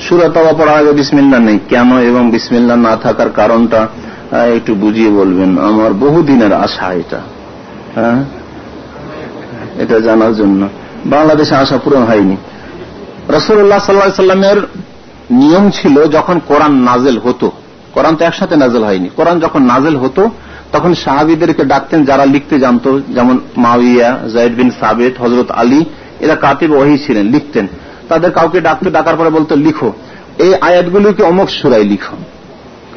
সুরাতাওয়া 0.00 0.52
পড়া 0.52 0.72
আগে 0.72 0.92
বিসমিল্লা 0.92 1.38
নেই। 1.38 1.58
কেন 1.68 1.98
এবং 1.98 2.30
বিসমিল্লা 2.30 2.76
না 2.76 2.96
থাকার 2.96 3.30
কারণটা 3.30 3.88
একটু 4.32 4.74
বুঝিয়ে 4.74 5.10
বলবেন। 5.10 5.58
আমার 5.58 5.92
বহুদিনের 5.92 6.52
আশা 6.52 6.92
এটা। 6.92 7.20
হ্যাঁ? 7.94 8.24
এটা 9.78 10.00
জানার 10.00 10.36
জন্য। 10.36 10.68
বাংলাদেশে 11.06 11.54
আশা 11.54 11.78
পূরণ 11.78 12.02
হয়নি। 12.02 12.36
রসুল্লাহ 13.28 13.78
সাল্লা 13.78 14.10
সাল্লামের 14.10 14.56
নিয়ম 15.30 15.70
ছিল 15.70 16.06
যখন 16.06 16.40
কোরআন 16.46 16.72
নাজেল 16.72 17.18
হতো। 17.18 17.50
কোরআন 17.92 18.16
তো 18.16 18.24
একসাথে 18.24 18.56
নাজেল 18.56 18.84
হয়নি। 18.84 19.08
কোরআন 19.16 19.40
যখন 19.40 19.62
নাজেল 19.62 19.96
হতো, 19.96 20.30
তখন 20.72 20.94
সাহাবিদেরকে 20.94 21.64
ডাকতেন 21.64 22.04
যারা 22.04 22.24
লিখতে 22.24 22.60
জানতো, 22.60 23.00
যেমন 23.00 23.38
মাউইয়া 23.56 24.18
জাইদ 24.34 24.54
বিন 24.54 24.70
সাবেদ 24.80 25.22
হজরত 25.22 25.50
আলী, 25.50 25.84
এরা 26.20 26.34
কাতিব 26.34 26.72
ওহি 26.72 26.98
ছিলেন, 26.98 27.26
লিখতেন। 27.26 27.66
তাদের 28.08 28.30
কাউকে 28.30 28.60
ডাকতে, 28.60 28.90
ডাকার 28.90 29.16
পরে 29.16 29.30
বলতো, 29.30 29.56
লিখো। 29.56 29.92
এই 30.38 30.54
আয়াতগুলিকে 30.54 31.22
অমুক 31.22 31.50
সুরাই 31.50 31.84
লিখো। 31.84 32.16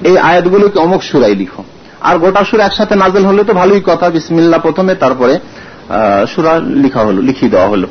এই 0.03 0.18
আয়াতগুলিকে 0.18 0.80
অমুক 0.80 1.03
সুরাই 1.03 1.35
লিখো। 1.35 1.64
আর 2.01 2.18
গোটা 2.18 2.43
সুর 2.43 2.60
একসাথে 2.60 2.95
নাজেল 2.95 3.26
হলে 3.26 3.43
তো 3.43 3.53
ভালোই 3.53 3.81
কথা। 3.85 4.10
বিসমিল্লা 4.10 4.57
প্রথমে, 4.57 4.95
তারপরে 4.95 5.39
সুরা 6.27 6.60
লিখা 6.60 6.99
হলো, 6.99 7.22
লিখিয়ে 7.22 7.51
দেওয়া 7.51 7.68
হলো। 7.68 7.88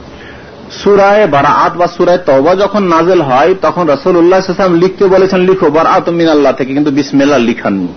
সুরায় 0.71 1.27
বারাআত 1.27 1.77
বা 1.77 1.87
সুরায় 1.87 2.19
তবা 2.19 2.55
যখন 2.55 2.83
নাজেল 2.83 3.21
হয়, 3.21 3.55
তখন 3.63 3.91
রসুল 3.91 4.17
উল্লাহাম 4.17 4.75
লিখতে 4.75 5.07
বলেছেন, 5.07 5.41
লিখো, 5.41 5.71
বারাআত 5.71 6.09
মিন 6.09 6.29
আল্লাহ 6.29 6.53
থেকে। 6.53 6.75
কিন্তু 6.75 6.91
বিসমিল্লা 6.91 7.39
লিখাননি। 7.39 7.89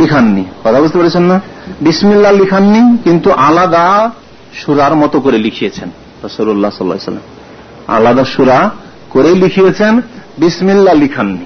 লিখাননি। 0.00 0.44
কথা 0.64 0.80
বুঝতে 0.80 0.98
পেরেছেন 0.98 1.22
না? 1.22 1.40
বিসমিল্লা 1.80 2.32
লিখাননি, 2.32 2.96
কিন্তু 3.04 3.30
আলাদা 3.30 4.10
সুরার 4.54 4.94
মতো 4.94 5.20
করে 5.20 5.38
লিখিয়েছেন 5.38 5.90
রসুল্লাহ 6.24 6.70
সাল্লাম 6.70 7.18
আলাদা 7.88 8.24
সুরা 8.24 8.70
করে 9.10 9.34
লিখিয়েছেন 9.34 10.00
বিসমিল্লা 10.38 10.94
লিখাননি। 10.94 11.44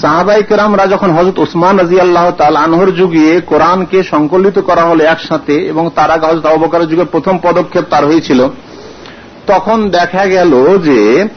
সাহাবাই 0.00 0.42
কেরামরা 0.42 0.86
যখন 0.86 1.10
হজরত 1.10 1.38
উসমান 1.38 1.78
রাজি 1.78 2.00
আল্লাহ 2.00 2.30
তাল 2.30 2.56
আনহর 2.56 2.90
যুগে 2.90 3.40
কোরআনকে 3.40 4.02
সংকলিত 4.02 4.58
করা 4.58 4.82
হলো 4.82 5.04
একসাথে 5.04 5.54
এবং 5.54 5.90
তার 5.94 6.10
আগে 6.10 6.26
হজরত 6.26 6.46
অবকারের 6.46 6.88
যুগের 6.88 7.04
প্রথম 7.04 7.38
পদক্ষেপ 7.42 7.84
তার 7.90 8.04
হয়েছিল, 8.04 8.48
তখন 9.46 9.90
দেখা 9.90 10.26
গেল 10.26 10.78
যে 10.78 11.28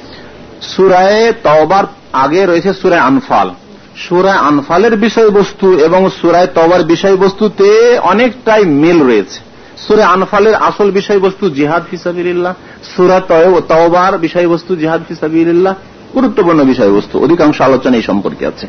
সুরায় 0.62 1.34
তবার 1.44 1.84
আগে 2.14 2.46
রয়েছে 2.46 2.74
সুরায় 2.74 3.02
আনফাল। 3.02 3.50
সুরায় 3.96 4.38
আনফালের 4.38 4.98
বিষয়বস্তু 4.98 5.80
এবং 5.80 6.10
সুরায় 6.22 6.48
তওবার 6.48 6.84
বিষয়বস্তুতে 6.84 8.00
অনেকটাই 8.04 8.66
মিল 8.66 9.04
রয়েছে। 9.04 9.40
সুরে 9.78 10.04
আনফালের 10.04 10.56
আসল 10.56 10.92
বিষয়বস্তু 10.92 11.50
জিহাদ 11.50 11.84
ফিসাবিল্লাহ 11.92 12.54
সুরা 12.96 13.20
তওবার 13.68 14.18
বিষয়বস্তু 14.18 14.76
জিহাদ 14.76 15.02
ফিসাবিল্লাহ 15.08 15.74
গুরুত্বপূর্ণ 16.18 16.64
বিষয়বস্তু। 16.64 17.16
অধিকাংশ 17.24 17.58
আলোচনা 17.62 17.96
এই 17.96 18.06
সম্পর্কে 18.10 18.44
আছে। 18.48 18.66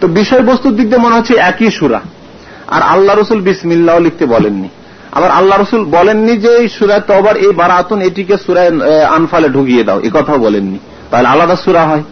তো 0.00 0.04
বিষয়বস্তুর 0.08 0.76
দিক 0.76 0.86
দিয়ে 0.88 1.02
মনে 1.04 1.16
হচ্ছে 1.16 1.34
একই 1.50 1.70
সুরা। 1.70 2.00
আর 2.66 2.82
আল্লাহ 2.82 3.16
রসুল 3.16 3.40
বিসমিল্লাহ 3.40 3.98
লিখতে 3.98 4.24
বলেননি। 4.26 4.68
আবার 5.12 5.30
আল্লাহ 5.30 5.56
রসুল 5.60 5.84
বলেননি 5.84 6.34
যে 6.36 6.50
এই 6.56 6.68
সুরায় 6.68 7.00
তবার 7.00 7.36
এই 7.36 7.52
বারাতুন 7.52 7.98
এটিকে 8.00 8.36
সুরায় 8.46 8.72
আনফালে 9.04 9.48
ঢুকিয়ে 9.48 9.84
দাও। 9.84 10.00
এ 10.00 10.10
কথাও 10.14 10.38
বলেননি। 10.38 10.78
তাহলে 11.10 11.28
আলাদা 11.28 11.56
সুরা 11.56 11.82
হয়। 11.82 12.02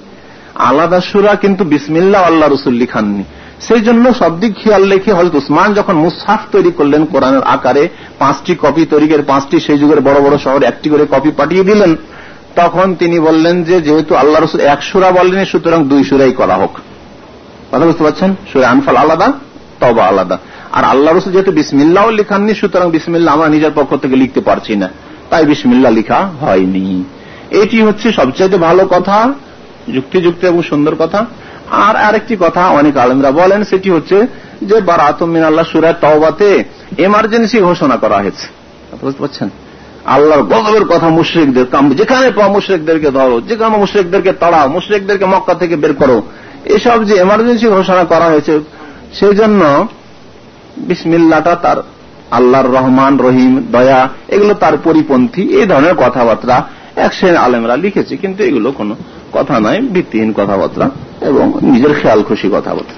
আলাদা 0.54 1.00
সুরা 1.00 1.32
কিন্তু 1.34 1.62
বিসমিল্লা 1.64 2.18
আল্লাহ 2.18 2.46
রসুল 2.48 2.74
লিখাননি। 2.74 3.24
সেই 3.60 3.80
জন্য 3.80 4.04
সব 4.14 4.40
দিক 4.40 4.52
খেয়াল 4.56 4.82
রেখে 4.90 5.12
হজরত 5.12 5.34
উসমান 5.34 5.74
যখন 5.74 5.94
মুসাফ 5.96 6.40
তৈরি 6.52 6.70
করলেন 6.70 7.02
কোরআনের 7.04 7.44
আকারে, 7.44 7.88
পাঁচটি 8.18 8.52
কপি 8.62 8.86
তৈরির 8.90 9.22
পাঁচটি, 9.22 9.60
সেই 9.60 9.78
যুগের 9.78 10.00
বড় 10.00 10.18
বড় 10.20 10.36
শহরে 10.38 10.66
একটি 10.66 10.90
করে 10.90 11.06
কপি 11.10 11.30
পাঠিয়ে 11.30 11.64
দিলেন। 11.64 11.92
তখন 12.58 12.94
তিনি 12.94 13.20
বললেন 13.20 13.64
যে, 13.64 13.80
যেহেতু 13.80 14.14
আল্লাহ 14.14 14.42
রসুল 14.42 14.60
এক 14.60 14.82
সুরা 14.82 15.10
বললেন 15.10 15.44
সুতরাং 15.44 15.88
দুই 15.88 16.04
সুরাই 16.04 16.32
করা 16.32 16.54
হোক। 16.54 16.78
কথা 17.72 17.84
বুঝতে 17.84 18.04
পারছেন? 18.04 18.34
সুরে 18.52 18.66
আনফাল 18.66 18.96
আলাদা 18.96 19.32
তবা 19.80 20.04
আলাদা। 20.04 20.38
আর 20.72 20.84
আল্লাহ 20.84 21.16
রসুল 21.16 21.32
যেহেতু 21.32 21.52
বিসমিল্লাও 21.52 22.10
লিখাননি, 22.10 22.54
সুতরাং 22.54 22.90
বিসমিল্লা 22.90 23.32
আমরা 23.32 23.48
নিজের 23.48 23.70
পক্ষ 23.74 23.96
থেকে 23.96 24.16
লিখতে 24.16 24.40
পারছি 24.40 24.76
না। 24.76 24.88
তাই 25.30 25.44
বিসমিল্লা 25.44 25.90
লিখা 25.90 26.30
হয়নি। 26.40 27.04
এটি 27.50 27.82
হচ্ছে 27.82 28.12
সবচাইতে 28.12 28.56
ভালো 28.56 28.86
কথা, 28.86 29.32
যুক্তিযুক্ত 29.94 30.44
এবং 30.44 30.62
সুন্দর 30.62 30.94
কথা। 30.94 31.26
আর 31.70 31.96
আরেকটি 31.96 32.36
কথা 32.40 32.68
অনেক 32.68 32.96
আলমরা 32.96 33.30
বলেন, 33.30 33.64
সেটি 33.64 33.90
হচ্ছে 33.90 34.26
যে 34.62 34.80
বারাতমিন 34.80 35.42
আল্লাহ 35.42 35.64
সুরায় 35.64 35.94
তওবাতে 36.00 36.64
এমার্জেন্সি 36.98 37.58
ঘোষণা 37.60 37.96
করা 37.96 38.16
হয়েছে। 38.16 38.46
বুঝতে 39.00 39.22
পারছেন? 39.22 39.48
আল্লাহর 40.14 40.42
গজবের 40.52 40.84
কথা 40.92 41.08
মুশ্রিকদের 41.18 41.66
যেখানে 42.00 42.26
পাও 42.36 42.48
মুশ্রিকদেরকে 42.56 43.08
ধরো, 43.18 43.36
যেখানে 43.48 43.76
মুশ্রিকদেরকে 43.84 44.32
তাড়াও, 44.42 44.66
মুশ্রিকদেরকে 44.76 45.26
মক্কা 45.32 45.54
থেকে 45.54 45.76
বের 45.82 45.94
করো। 46.00 46.18
এসব 46.76 46.98
যে 47.08 47.14
এমার্জেন্সি 47.24 47.66
ঘোষণা 47.78 48.04
করা 48.12 48.26
হয়েছে 48.32 48.54
সেই 49.18 49.34
জন্য 49.40 49.60
বিসমিল্লাটা 50.88 51.54
তার 51.64 51.78
আল্লাহর 52.38 52.68
রহমান, 52.76 53.12
রহিম, 53.26 53.52
দয়া, 53.74 54.00
এগুলো 54.34 54.52
তার 54.62 54.74
পরিপন্থী, 54.86 55.42
এই 55.58 55.66
ধরনের 55.66 55.94
কথাবার্তা 56.04 56.56
এক 57.04 57.10
শ্রেণি 57.16 57.38
আলেমরা 57.46 57.76
লিখেছে, 57.84 58.14
কিন্তু 58.22 58.40
এগুলো 58.48 58.68
কোনো 58.78 58.94
কথা 59.36 59.56
নয়, 59.64 59.80
ভিত্তিহীন 59.94 60.30
কথাবার্তা 60.32 60.84
এবং 61.30 61.46
নিজের 61.72 61.92
খেয়াল 62.00 62.20
খুশি 62.28 62.48
কথাবার্তা। 62.56 62.96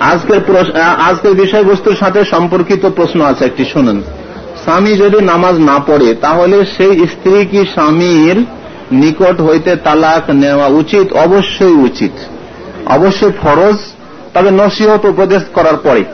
আজকের 0.00 0.56
আজকের 0.80 1.34
বিষয়বস্তুর 1.34 1.96
সাথে 1.96 2.24
সম্পর্কিত 2.24 2.86
প্রশ্ন 2.86 3.20
আছে 3.20 3.44
একটি, 3.44 3.64
শুনুন। 3.64 4.02
স্বামী 4.62 4.92
যদি 4.94 5.24
নামাজ 5.24 5.58
না 5.58 5.78
পড়ে, 5.78 6.14
তাহলে 6.14 6.64
সেই 6.64 7.06
স্ত্রী 7.06 7.44
কি 7.44 7.64
স্বামীর 7.64 8.46
নিকট 8.92 9.40
হইতে 9.40 9.76
তালাক 9.76 10.30
নেওয়া 10.30 10.66
উচিত? 10.66 11.12
অবশ্যই 11.12 11.72
উচিত। 11.72 12.12
অবশ্যই 12.86 13.30
ফরজ, 13.42 13.76
তবে 14.34 14.50
নসিহত 14.50 15.04
উপদেশ 15.04 15.42
করার 15.54 15.76
পরে। 15.76 16.04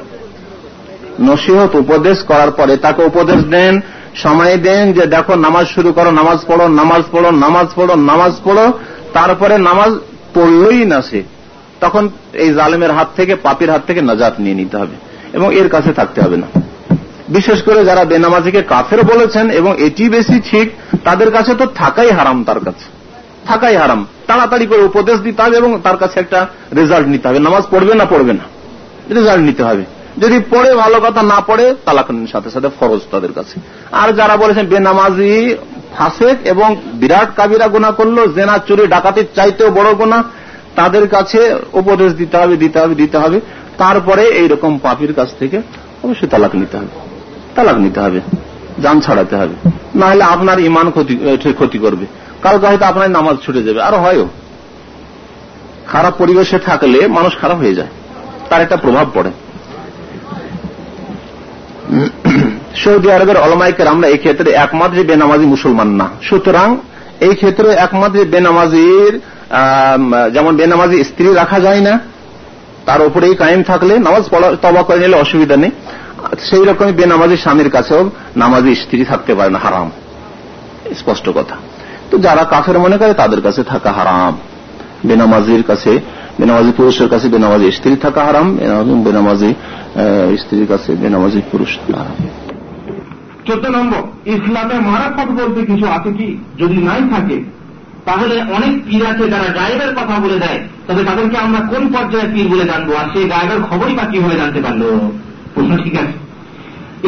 নসিহত 1.21 1.75
উপদেশ 1.75 2.23
করার 2.23 2.51
পরে 2.51 2.77
তাকে 2.77 3.03
উপদেশ 3.03 3.45
দেন, 3.45 3.81
সময় 4.15 4.57
দেন 4.57 4.93
যে 4.93 5.07
দেখো 5.07 5.35
নামাজ 5.35 5.67
শুরু 5.67 5.93
করো, 5.93 6.11
নামাজ 6.11 6.39
পড়ো 6.47 6.69
নামাজ 6.69 7.03
পড়ো 7.13 7.31
নামাজ 7.31 7.67
পড়ো 7.77 7.95
নামাজ 7.95 8.33
পড়ো, 8.45 8.73
তারপরে 9.13 9.59
নামাজ 9.59 9.93
পড়লই 10.35 10.85
না 10.85 11.03
সে। 11.03 11.38
তখন 11.81 12.09
এই 12.33 12.55
জালেমের 12.55 12.91
হাত 12.91 13.09
থেকে, 13.17 13.35
পাপির 13.35 13.71
হাত 13.71 13.83
থেকে 13.87 14.03
নাজাত 14.03 14.41
নিয়ে 14.41 14.55
নিতে 14.55 14.77
হবে 14.77 14.97
এবং 15.33 15.55
এর 15.55 15.69
কাছে 15.69 15.93
থাকতে 15.93 16.21
হবে 16.21 16.37
না। 16.37 16.61
বিশেষ 17.29 17.63
করে 17.63 17.85
যারা 17.85 18.05
বেনামাজিকে 18.05 18.63
কাফের 18.63 19.03
বলেছেন 19.03 19.51
এবং 19.51 19.83
এটি 19.83 20.09
বেশি 20.09 20.41
ঠিক, 20.51 20.71
তাদের 21.05 21.31
কাছে 21.31 21.55
তো 21.55 21.67
থাকাই 21.67 22.11
হারাম 22.11 22.45
তার 22.45 22.61
কাছে। 22.61 22.85
থাকাই 23.47 23.77
হারাম। 23.77 24.07
তাড়াতাড়ি 24.27 24.67
করে 24.67 24.83
উপদেশ 24.83 25.21
দিতে 25.21 25.43
হবে 25.43 25.57
এবং 25.57 25.81
তার 25.85 25.97
কাছে 25.97 26.21
একটা 26.21 26.47
রেজাল্ট 26.73 27.09
নিতে 27.09 27.29
হবে। 27.29 27.39
নামাজ 27.39 27.65
পড়বে 27.71 27.95
না 27.95 28.05
পড়বে 28.05 28.33
না। 28.33 28.45
রেজাল্ট 29.15 29.45
নিতে 29.45 29.63
হবে। 29.63 29.85
যদি 30.19 30.41
পড়ে, 30.51 30.75
ভালো 30.75 31.01
কথা, 31.01 31.23
না 31.23 31.41
পড়ে 31.41 31.75
তালাকানের 31.85 32.27
সাথে 32.27 32.51
সাথে, 32.51 32.69
ফরজ 32.81 33.01
তাদের 33.11 33.33
কাছে। 33.33 33.61
আর 33.93 34.13
যারা 34.13 34.37
বলেছেন 34.37 34.67
বেনামাজি 34.67 35.57
ফাসেক 35.99 36.37
এবং 36.45 36.83
বিরাট 36.95 37.37
কাবিরা 37.37 37.69
গুণা 37.69 37.91
করল, 37.91 38.33
জেনা 38.33 38.59
চুরি, 38.59 38.87
ডাকাতির 38.87 39.27
চাইতেও 39.35 39.71
বড় 39.71 39.95
গুণা 39.95 40.25
তাদের 40.79 41.09
কাছে 41.09 41.41
উপদেশ 41.73 42.13
দিতে 42.13 42.37
হবে 42.37 42.57
দিতে 42.57 42.79
হবে 42.79 42.95
দিতে 42.95 43.19
হবে। 43.19 43.41
তারপরে 43.79 44.23
এইরকম 44.25 44.79
পাপির 44.79 45.13
কাছ 45.13 45.29
থেকে 45.39 45.59
অবশ্যই 46.03 46.29
তালাক 46.29 46.55
নিতে 46.55 46.77
হবে। 46.77 46.93
তালাক 47.55 47.77
নিতে 47.77 48.01
হবে। 48.01 48.21
যান 48.79 49.01
ছাড়াতে 49.01 49.37
হবে। 49.37 49.71
না 49.95 50.07
হলে 50.07 50.25
আপনার 50.25 50.61
ইমান 50.61 50.91
ক্ষতি 50.91 51.79
করবে। 51.79 52.07
কালকে 52.43 52.67
হয়তো 52.67 52.85
আপনার 52.85 53.11
নামাজ 53.11 53.37
ছুটে 53.47 53.63
যাবে। 53.63 53.83
আর 53.83 53.95
হয়ও। 53.95 54.29
খারাপ 55.87 56.15
পরিবেশে 56.19 56.59
থাকলে 56.59 57.07
মানুষ 57.09 57.33
খারাপ 57.41 57.59
হয়ে 57.59 57.75
যায়। 57.75 57.89
তার 58.49 58.61
একটা 58.63 58.77
প্রভাব 58.77 59.07
পড়ে। 59.15 59.31
সৌদি 62.77 63.11
আরবের 63.11 63.37
অলমাইকের 63.37 63.87
আমরা 63.87 64.09
এই 64.09 64.19
ক্ষেত্রে 64.19 64.51
একমাত্র 64.53 65.03
বেনামাজি 65.03 65.47
মুসলমান 65.47 65.89
না। 65.89 66.09
সুতরাং 66.23 66.77
এই 67.21 67.35
ক্ষেত্রে 67.35 67.69
একমাত্র 67.71 68.25
বেনামাজির 68.25 69.21
যেমন 70.35 70.53
বেনামাজি 70.57 70.97
স্ত্রী 71.05 71.29
রাখা 71.35 71.59
যায় 71.67 71.81
না, 71.81 71.95
তার 72.87 73.01
উপরেই 73.09 73.35
কায়েম 73.35 73.63
থাকলে 73.63 73.95
নামাজ 73.99 74.25
পড়া 74.31 74.49
তবা 74.63 74.83
করে 74.83 74.99
নিলে 74.99 75.17
অসুবিধা 75.17 75.57
নেই। 75.57 75.73
সেই 76.49 76.63
রকমই 76.65 76.93
বেনামাজি 76.93 77.37
স্বামীর 77.37 77.71
কাছেও 77.71 78.03
নামাজি 78.37 78.73
স্ত্রী 78.75 79.05
থাকতে 79.05 79.33
পারে 79.35 79.51
না, 79.51 79.61
হারাম। 79.65 79.89
স্পষ্ট 80.95 81.27
কথা। 81.35 81.57
তো 82.11 82.15
যারা 82.19 82.43
কাফের 82.45 82.77
মনে 82.79 82.97
করে, 82.97 83.13
তাদের 83.15 83.41
কাছে 83.47 83.63
থাকা 83.63 83.91
হারাম। 83.93 84.35
বেনামাজির 85.09 85.63
কাছে, 85.63 85.93
বেনামাজি 86.39 86.73
পুরুষের 86.77 87.09
কাছে 87.09 87.27
বেনামাজি 87.29 87.67
স্ত্রী 87.73 87.97
থাকা 87.97 88.21
হারাম, 88.25 88.47
বেনামাজি 89.05 89.51
স্ত্রীর 90.39 90.67
কাছে 90.67 90.91
বেনামাজি 91.03 91.41
পুরুষ 91.51 91.71
থাকা 91.77 91.99
হারাম। 92.01 92.17
চোদ্দ 93.47 93.65
নম্বর, 93.77 94.03
ইসলামে 94.31 94.77
মারাফত 94.91 95.29
বলতে 95.41 95.61
কিছু 95.73 95.87
আছে 95.97 96.11
কি? 96.19 96.29
যদি 96.59 96.77
নাই 96.89 97.03
থাকে 97.11 97.39
তাহলে 98.05 98.43
অনেক 98.43 98.83
পীর 98.87 99.07
আছে 99.07 99.31
যারা 99.31 99.49
গায়েবের 99.49 99.95
কথা 99.95 100.21
বলে 100.21 100.39
দেয়, 100.39 100.69
তবে 100.89 101.05
তাদেরকে 101.05 101.39
আমরা 101.39 101.61
কোন 101.61 101.93
পর্যায়ে 101.93 102.35
পীর 102.35 102.49
বলে 102.49 102.65
জানব? 102.65 102.95
আর 102.95 103.05
সেই 103.13 103.29
গায়েবের 103.29 103.63
খবরই 103.63 103.95
বা 103.95 104.03
কীভাবে 104.03 104.37
জানতে 104.37 104.63
পারল? 104.63 105.11
প্রশ্ন 105.55 105.77
ঠিক 105.77 105.95
আছে। 105.95 106.29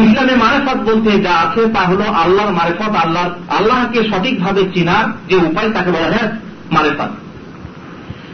ইসলামে 0.01 0.35
মারেফত 0.35 0.77
বলতে 0.77 1.23
যা 1.23 1.33
আছে 1.33 1.69
তা 1.69 1.81
হল 1.81 2.03
আল্লাহর 2.03 2.53
মারেফত 2.53 2.95
আল্লাহ 2.95 3.31
আল্লাহকে 3.49 4.09
সঠিকভাবে 4.09 4.63
চিনার 4.75 5.05
যে 5.29 5.37
উপায় 5.37 5.71
তাকে 5.71 5.91
বলা 5.91 6.11
যায় 6.11 6.33
মারেফত। 6.71 7.09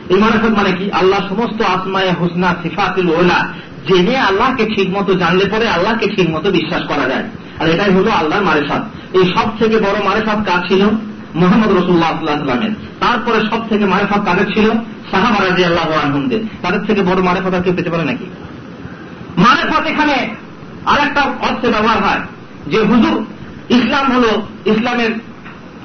এই 0.09 0.19
মারেফত 0.19 0.59
মানে 0.59 0.73
কি? 0.73 0.93
আল্লাহ 0.93 1.21
সমস্ত 1.29 1.63
আসমায় 1.63 2.13
হুসনা, 2.13 2.55
সিফাতুল 2.63 3.11
ওলা 3.11 3.49
জেনে 3.87 4.17
আল্লাহকে 4.17 4.65
ঠিক 4.65 4.91
মতো 4.91 5.15
জানলে 5.15 5.45
পরে 5.45 5.69
আল্লাহকে 5.69 6.07
ঠিক 6.07 6.31
মতো 6.31 6.51
বিশ্বাস 6.51 6.83
করা 6.83 7.09
যায়। 7.09 7.25
আর 7.59 7.69
এটাই 7.69 7.91
হলো 7.91 8.11
আল্লাহর 8.11 8.45
মারেফত। 8.45 8.83
এই 9.17 9.33
সব 9.37 9.59
থেকে 9.59 9.79
বড় 9.79 10.05
মারেফত 10.05 10.51
কাজ 10.51 10.69
ছিল? 10.69 10.89
মোহাম্মদ 11.37 11.73
রসুল্লাহ 11.73 12.27
সাল্লামের 12.27 12.71
তারপরে 13.01 13.47
সব 13.51 13.69
থেকে 13.69 13.87
মারেফত 13.87 14.25
কাদের 14.25 14.47
ছিল? 14.47 14.71
সাহাবারাজি 15.11 15.65
আল্লাহ 15.65 15.93
আহমদের 15.93 16.41
তাদের 16.63 16.85
থেকে 16.85 17.03
বড় 17.03 17.23
মারেফত 17.23 17.55
আর 17.55 17.63
কেউ 17.63 17.75
পেতে 17.77 17.91
পারে 17.91 18.05
নাকি? 18.05 18.25
মারেফত 19.37 19.87
এখানে 19.87 20.35
আর 20.87 20.99
একটা 20.99 21.23
অর্থে 21.41 21.69
ব্যবহার 21.69 22.05
হয়। 22.05 22.21
যে 22.67 22.81
হুজুর 22.81 23.27
ইসলাম 23.71 24.13
হল 24.13 24.25
ইসলামের 24.67 25.11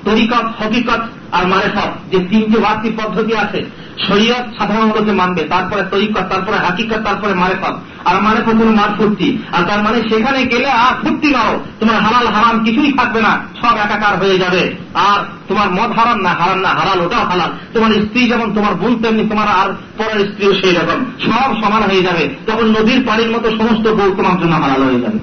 তরিকত, 0.06 0.46
হকিকত 0.60 1.00
আর 1.32 1.48
মারেফত 1.48 1.90
যে 2.12 2.18
তিনটি 2.30 2.58
বাড়তি 2.58 2.90
পদ্ধতি 2.90 3.36
আছে, 3.36 3.66
শরীয়ত 4.08 4.46
সাধারণগুলোকে 4.58 5.12
মানবে, 5.12 5.42
তারপরে 5.44 5.84
তরিকত 5.92 6.22
তারপরে 6.30 6.58
হাকিকত 6.58 6.98
তারপরে 6.98 7.34
মারেফত 7.34 7.76
আর 8.06 8.22
মারেফত 8.22 8.56
হল 8.56 8.70
মার 8.70 8.90
ফুর্তি। 8.98 9.38
আর 9.52 9.64
তার 9.64 9.84
মানে 9.84 10.10
সেখানে 10.10 10.46
গেলে 10.46 10.70
আর 10.70 10.94
ফুর্তি 11.02 11.30
নাও 11.32 11.60
তোমার 11.80 11.96
হালাল 11.96 12.28
হারাম 12.28 12.64
কিছুই 12.64 12.92
থাকবে 12.94 13.22
না, 13.22 13.40
সব 13.62 13.78
একাকার 13.78 14.16
হয়ে 14.20 14.40
যাবে। 14.40 14.76
আর 14.94 15.20
তোমার 15.48 15.72
মদ 15.72 15.92
হারাম 15.92 16.20
না 16.22 16.30
হারাম 16.30 16.60
না, 16.60 16.70
হালাল, 16.70 17.02
ওটাও 17.02 17.26
হালাল। 17.26 17.50
তোমার 17.74 17.92
স্ত্রী 17.92 18.28
যেমন 18.28 18.54
তোমার 18.54 18.74
বোন 18.74 19.02
তেমনি 19.02 19.30
তোমার 19.30 19.48
আর 19.48 19.70
পরের 19.98 20.26
স্ত্রীও 20.26 20.54
সেই 20.54 20.74
রকম। 20.76 21.06
সব 21.26 21.62
সমান 21.62 21.84
হয়ে 21.84 22.04
যাবে। 22.04 22.30
তখন 22.48 22.66
নদীর 22.66 23.04
পানির 23.08 23.32
মতো 23.32 23.50
সমস্ত 23.52 23.88
বউ 23.88 24.14
তোমার 24.18 24.40
জন্য 24.40 24.56
হালাল 24.56 24.84
হয়ে 24.84 25.02
যাবে। 25.02 25.20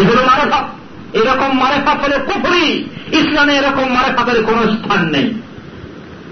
এগুলো 0.00 0.22
মারেফত 0.22 0.64
এরকম 1.12 1.58
মারেফত 1.58 2.04
হলে 2.04 2.18
পুকুরি 2.18 2.88
ইসলামে 3.12 3.54
এরকম 3.56 3.92
মারাফাতের 3.92 4.44
কোন 4.44 4.76
স্থান 4.76 5.10
নেই। 5.10 5.34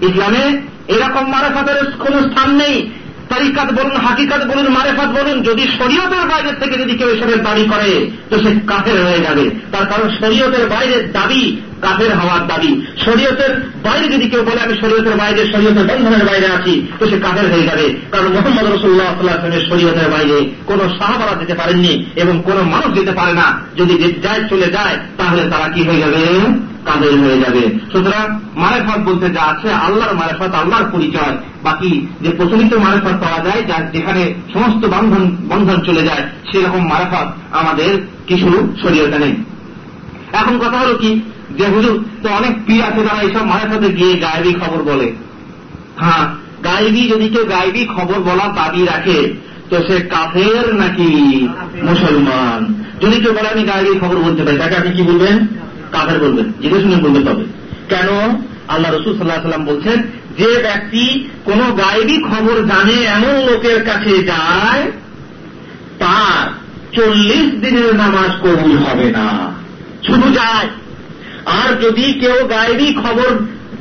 ইসলামে 0.01 0.61
এরকম 0.87 1.31
মারাফাতের 1.31 1.85
কোন 1.99 2.29
স্থান 2.29 2.55
নেই। 2.55 2.89
তারিকাত 3.29 3.71
বলুন, 3.71 3.95
হাকিকাত 3.95 4.43
বলুন, 4.45 4.67
মারেফাত 4.67 5.09
বলুন, 5.09 5.41
যদি 5.41 5.67
শরীয়তের 5.67 6.27
বাইরে 6.27 6.51
থেকে 6.51 6.77
যদি 6.77 6.93
কেউ 6.93 7.09
এসবের 7.09 7.43
দাবি 7.43 7.63
করে, 7.63 8.11
তো 8.29 8.37
সে 8.37 8.55
কাফের 8.67 9.05
হয়ে 9.05 9.19
যাবে। 9.19 9.49
তার 9.71 9.85
কারণ 9.85 10.09
শরীয়তের 10.09 10.69
বাইরের 10.69 11.11
দাবি 11.11 11.61
কাফের 11.81 12.19
হওয়ার 12.19 12.47
দাবি। 12.47 12.81
শরীয়তের 13.05 13.69
বাইরে 13.83 14.07
যদি 14.07 14.29
কেউ 14.29 14.43
বলে, 14.43 14.61
আমি 14.61 14.73
শরীয়তের 14.81 15.15
বাইরে, 15.15 15.51
শরীয়তের 15.51 15.85
বন্ধনের 15.85 16.25
বাইরে 16.25 16.47
আছি, 16.47 16.87
তো 16.99 17.09
সে 17.09 17.19
কাফের 17.19 17.53
হয়ে 17.53 17.63
যাবে। 17.63 17.95
কারণ 18.11 18.27
মোহাম্মদ 18.27 18.73
রসুল্লাহ 18.73 19.07
সাল্লাহামের 19.07 19.65
শরীয়তের 19.69 20.09
বাইরে 20.11 20.49
কোন 20.65 20.79
সাহাবারা 20.99 21.39
যেতে 21.39 21.53
পারেননি 21.53 22.05
এবং 22.15 22.41
কোন 22.45 22.61
মানুষ 22.61 22.95
যেতে 22.95 23.11
পারে 23.11 23.33
না। 23.33 23.59
যদি 23.77 24.13
যায়, 24.21 24.43
চলে 24.49 24.67
যায়, 24.71 24.97
তাহলে 25.17 25.49
তারা 25.49 25.67
কি 25.67 25.83
হয়ে 25.83 25.99
যাবে? 25.99 26.25
কাদের 26.85 27.19
হয়ে 27.19 27.39
যাবে। 27.39 27.79
সুতরাং 27.91 28.39
মারেফত 28.55 28.99
বলতে 28.99 29.29
যা 29.29 29.41
আছে, 29.41 29.73
আল্লাহর 29.73 30.15
মারেফত, 30.15 30.53
আল্লাহর 30.53 30.83
পরিচয়। 30.91 31.37
বাকি 31.63 32.07
যে 32.21 32.29
প্রচলিত 32.29 32.73
মারেফত 32.73 33.13
পাওয়া 33.21 33.39
যায়, 33.39 33.63
যার 33.63 33.91
যেখানে 33.91 34.33
সমস্ত 34.53 34.87
বন্ধন 34.87 35.37
বন্ধন 35.49 35.81
চলে 35.81 36.03
যায়, 36.05 36.21
সেরকম 36.51 36.87
মারেফত 36.87 37.27
আমাদের 37.51 38.07
কিছু 38.27 38.75
শরীয়তে 38.81 39.19
নেই। 39.19 39.35
এখন 40.33 40.59
কথা 40.59 40.77
হলো 40.77 40.95
কি? 40.95 41.21
যে 41.57 41.67
হুজুর, 41.67 42.05
তো 42.23 42.29
অনেক 42.29 42.51
পীর 42.65 42.81
আছে 42.83 43.03
যারা 43.03 43.21
এইসব 43.21 43.45
মারেফতে 43.45 43.93
গিয়ে 43.93 44.13
গায়েবী 44.17 44.53
খবর 44.53 44.81
বলে। 44.81 45.13
হ্যাঁ 45.99 46.27
গায়েবী 46.63 47.01
যদি 47.01 47.29
কেউ 47.29 47.45
গায়েবী 47.45 47.85
খবর 47.85 48.19
বলার 48.19 48.55
দাবি 48.55 48.85
রাখে, 48.85 49.33
তো 49.69 49.81
সে 49.87 49.99
কাফের 49.99 50.75
নাকি 50.75 51.47
মুসলমান? 51.83 52.73
যদি 53.01 53.21
কেউ 53.21 53.33
বলে, 53.33 53.49
আমি 53.49 53.63
গায়েবী 53.63 53.99
খবর 53.99 54.15
বলতে 54.15 54.43
পারি, 54.43 54.57
তাকে 54.57 54.75
আপনি 54.75 54.91
কি 54.91 55.01
বলবেন? 55.01 55.47
কাফের 55.91 56.19
বলবেন। 56.19 56.51
জিজ্ঞেস 56.61 56.81
শুনে 56.81 56.95
বলবেন 56.95 57.23
তবে। 57.23 57.43
কেন? 57.89 58.41
আল্লাহ 58.67 58.91
রসুল 58.91 59.17
সাল্লাহ 59.17 59.41
সাল্লাম 59.41 59.65
বলছেন, 59.65 60.01
যে 60.37 60.59
ব্যক্তি 60.63 61.29
কোন 61.45 61.59
গায়েবী 61.59 62.21
খবর 62.21 62.67
জানে, 62.67 62.93
এমন 62.93 63.53
লোকের 63.53 63.85
কাছে 63.85 64.23
যায়, 64.23 64.91
তার 65.99 66.61
চল্লিশ 66.95 67.53
দিনের 67.61 67.95
নামাজ 67.95 68.41
কবুল 68.41 68.77
হবে 68.77 69.11
না। 69.11 69.53
শুধু 70.05 70.29
যায়। 70.29 70.69
আর 71.45 71.81
যদি 71.81 72.13
কেউ 72.13 72.47
গায়েবী 72.47 72.93
খবর 72.93 73.31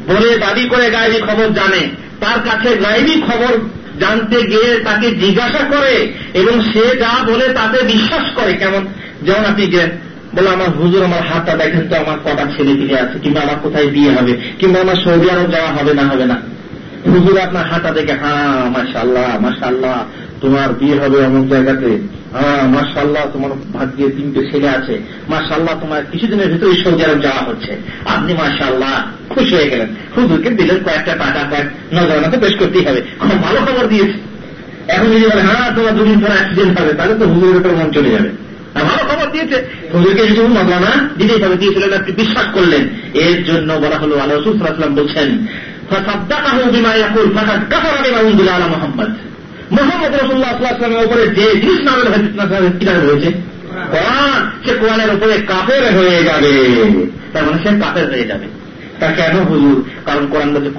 বলে, 0.07 0.39
দাবি 0.39 0.69
করে 0.69 0.91
গায়েবী 0.91 1.19
খবর 1.21 1.49
জানে, 1.53 1.89
তার 2.21 2.41
কাছে 2.45 2.77
গায়েবী 2.77 3.21
খবর 3.21 3.53
জানতে 4.01 4.43
গিয়ে 4.43 4.81
তাকে 4.85 5.11
জিজ্ঞাসা 5.11 5.59
করে 5.59 6.13
এবং 6.35 6.61
সে 6.61 6.97
যা 6.97 7.25
বলে 7.27 7.55
তাতে 7.55 7.83
বিশ্বাস 7.85 8.27
করে 8.35 8.53
কেমন। 8.53 8.87
যেমন 9.23 9.45
আপনি 9.45 9.67
গেলেন 9.67 9.91
বলে 10.35 10.49
আমার 10.49 10.71
হুজুর, 10.71 11.05
আমার 11.05 11.23
হাতটা 11.23 11.57
দেখেন 11.57 11.89
তো, 11.89 11.97
আমার 11.97 12.19
কটা 12.25 12.47
ছেলে 12.57 12.75
ফিরে 12.75 13.01
আছে, 13.01 13.19
কিংবা 13.23 13.41
আমার 13.41 13.57
কোথায় 13.63 13.87
বিয়ে 13.87 14.11
হবে, 14.11 14.37
কিংবা 14.59 14.81
আমার 14.81 14.97
সৌদি 15.05 15.31
আরব 15.31 15.51
যাওয়া 15.51 15.69
হবে 15.69 15.95
না 15.95 16.03
হবে 16.03 16.25
না। 16.25 16.43
হুজুর 17.07 17.41
আপনার 17.41 17.65
হাতটা 17.65 17.91
দেখে 17.91 18.13
হ্যাঁ 18.13 18.71
মাসাল্লাহ 18.71 19.41
মাসাল্লাহ 19.41 20.05
তোমার 20.41 20.73
বিয়ে 20.73 20.99
হবে 20.99 21.25
অমুক 21.25 21.49
জায়গাতে? 21.49 21.99
হ্যাঁ 22.33 22.69
মাসাল্লাহ 22.69 23.27
তোমার 23.33 23.51
ভাগ্যে 23.73 24.11
তিনটে 24.11 24.51
ছেলে 24.51 24.69
আছে। 24.69 24.99
মাসাল্লাহ 25.29 25.81
তোমার 25.81 26.03
কিছুদিনের 26.13 26.53
ভিতরে 26.53 26.85
সৌদি 26.85 27.05
আরব 27.05 27.21
যাওয়া 27.21 27.43
হচ্ছে। 27.43 27.77
আপনি 28.05 28.35
মাসাল্লাহ 28.35 29.03
খুশি 29.29 29.55
হয়ে 29.55 29.69
গেলেন। 29.69 29.87
হুজুরকে 30.17 30.51
দিলেন 30.51 30.77
কয়েকটা 30.77 31.13
টাকা, 31.13 31.47
কয়েক 31.51 31.95
নজরানা 31.95 32.29
তো 32.29 32.39
বেশ 32.39 32.57
করতেই 32.57 32.85
হবে। 32.85 33.03
খুব 33.19 33.43
ভালো 33.43 33.61
খবর 33.61 33.87
দিয়েছে। 33.87 34.13
এখন 34.89 35.07
যদি 35.07 35.25
বলে 35.25 35.43
হ্যাঁ 35.43 35.77
তোমার 35.77 35.97
দুদিন 35.97 36.21
পর 36.21 36.31
অ্যাক্সিডেন্ট 36.31 36.81
হবে, 36.81 36.93
তাহলে 36.93 37.15
তো 37.15 37.27
হুজুরের 37.27 37.57
উপর 37.57 37.85
মন 37.85 37.91
চলে 37.91 38.11
যাবে। 38.11 38.29
ভালো 38.75 39.15
খবর 39.15 39.31
দিয়েছে। 39.31 39.69
হুজুরকে 39.93 40.27
যদি 40.27 40.41
নজরানা 40.41 41.09
দিতেই 41.19 41.43
হবে 41.43 41.57
দিয়েছিলেন 41.57 41.93
আপনি 41.93 42.13
বিশ্বাস 42.13 42.47
করলেন। 42.55 42.89
এর 43.15 43.45
জন্য 43.45 43.73
বলা 43.73 43.99
হলো, 43.99 44.19
আল্লাহ 44.19 44.39
রসুলাম 44.39 44.95
বলছেন 44.95 45.47
মোহাম্মদ। 48.69 49.30
মোহাম্মদ 49.71 50.15
রসুল্লাহ 50.15 50.65
আসলামের 50.65 51.07
উপরে 51.07 51.29
যে 51.29 51.61
জিনিস 51.61 51.81
নামের 51.81 53.09
হয়েছে 53.09 53.33
কোরআন। 53.91 54.51
সে 54.65 54.75
কোরআনের 54.75 55.15
উপরে 55.15 55.33
কাফের 55.47 55.99
হয়ে 55.99 56.25
যাবে। 56.25 56.75
তার 57.33 57.45
মানে 57.45 57.59
সে 57.63 57.81
কাফের 57.81 58.11
হয়ে 58.11 58.25
যাবে। 58.25 58.47
তা 59.01 59.07
কেন 59.07 59.37
হুজুর? 59.37 59.91
কারণ 60.07 60.27
কোরআন 60.27 60.55
বলছে 60.55 60.71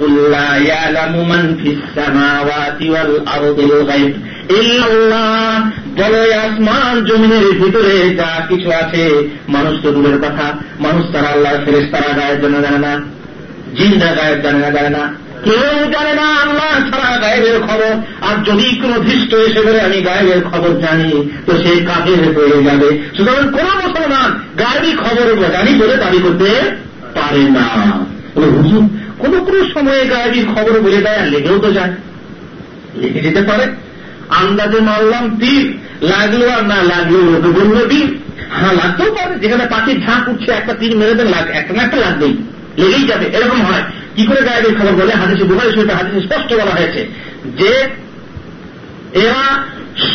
বলো 5.97 6.39
আসমান 6.39 7.05
জমিনের 7.05 7.61
ভিতরে 7.61 8.15
যা 8.15 8.45
কিছু 8.49 8.71
আছে, 8.71 9.29
মানুষ 9.49 9.81
তো 9.81 9.91
দূরের 9.91 10.17
কথা। 10.19 10.53
মানুষ 10.79 11.05
তারা 11.11 11.27
আল্লাহ 11.27 11.53
ফেরেস 11.65 11.91
তারা 11.91 12.13
গায়ের 12.13 12.41
জন্য 12.41 12.61
জানে 12.61 12.77
না। 12.77 13.01
জিন্দা 13.75 14.15
গায়ের 14.15 14.41
জানে 14.41 14.59
না 14.59 14.69
জানে 14.69 14.89
না। 14.89 15.15
কেউ 15.43 15.91
জানে 15.91 16.13
না 16.13 16.27
আল্লাহ 16.27 16.89
ছাড়া 16.89 17.17
গায়েবের 17.17 17.61
খবর। 17.61 18.01
আর 18.21 18.43
যদি 18.43 18.81
কোনো 18.81 18.99
ধৃষ্ট 18.99 19.33
এসে 19.33 19.61
বলে, 19.61 19.81
আমি 19.81 20.01
গায়েবের 20.01 20.41
খবর 20.43 20.79
জানি 20.79 21.29
তো 21.45 21.57
সেই 21.63 21.85
কাজের 21.85 22.37
হয়ে 22.37 22.63
যাবে। 22.63 23.09
সুতরাং 23.17 23.51
কোন 23.51 23.87
মুসলমান 23.87 24.39
গায়েবী 24.59 24.97
খবর 24.97 25.51
জানি 25.51 25.73
বলে 25.73 25.97
দাবি 25.97 26.17
করতে 26.17 26.75
পারে 27.19 27.39
না। 27.39 27.67
কোন 29.17 29.45
কোন 29.45 29.69
সময়ে 29.73 30.05
গায়েবী 30.05 30.43
খবর 30.55 30.79
বলে 30.79 30.97
দেয় 30.97 31.17
আর 31.17 31.27
লেগেও 31.27 31.59
তো 31.59 31.71
যায়। 31.71 31.93
লেগে 32.95 33.19
যেতে 33.19 33.41
পারে। 33.41 33.67
আন্দাজে 34.29 34.79
মারলাম 34.79 35.39
তীর। 35.39 35.77
লাগল 36.01 36.49
আর 36.49 36.63
না 36.63 36.75
লাগল 36.75 37.41
তো 37.41 37.51
বলল, 37.51 37.89
তীর? 37.89 38.17
হ্যাঁ 38.49 38.73
লাগতেও 38.73 39.13
পারে। 39.13 39.39
যেখানে 39.39 39.65
পাখির 39.65 40.05
ঝাঁক 40.05 40.29
উঠছে, 40.29 40.51
একটা 40.51 40.73
তীর 40.73 40.97
মেরে 40.97 41.13
দেন 41.13 41.27
একটা 41.33 41.73
না 41.73 41.83
একটা 41.83 41.97
লাগবেই। 41.97 42.37
লেগেই 42.77 43.03
যাবে। 43.03 43.25
এরকম 43.25 43.61
হয়। 43.61 43.83
কি 44.15 44.25
করে 44.25 44.41
গায়েবের 44.41 44.75
খবর 44.75 44.91
বলে? 44.91 45.13
হাদিসে 45.13 45.43
বুহারি 45.43 45.71
শরীফে 45.71 45.93
হাদিসে 45.93 46.27
স্পষ্ট 46.27 46.53
বলা 46.53 46.71
হয়েছে 46.71 47.07
যে 47.57 47.83
এরা 49.19 49.63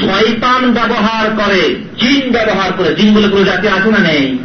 শয়তান 0.00 0.72
ব্যবহার 0.72 1.30
করে, 1.36 1.74
জিন 1.98 2.32
ব্যবহার 2.32 2.72
করে। 2.72 2.94
জিন 2.94 3.14
বলে 3.14 3.28
কোনো 3.28 3.44
জাতি 3.44 3.68
আছে 3.68 3.88
না 3.90 3.98
নেই? 3.98 4.38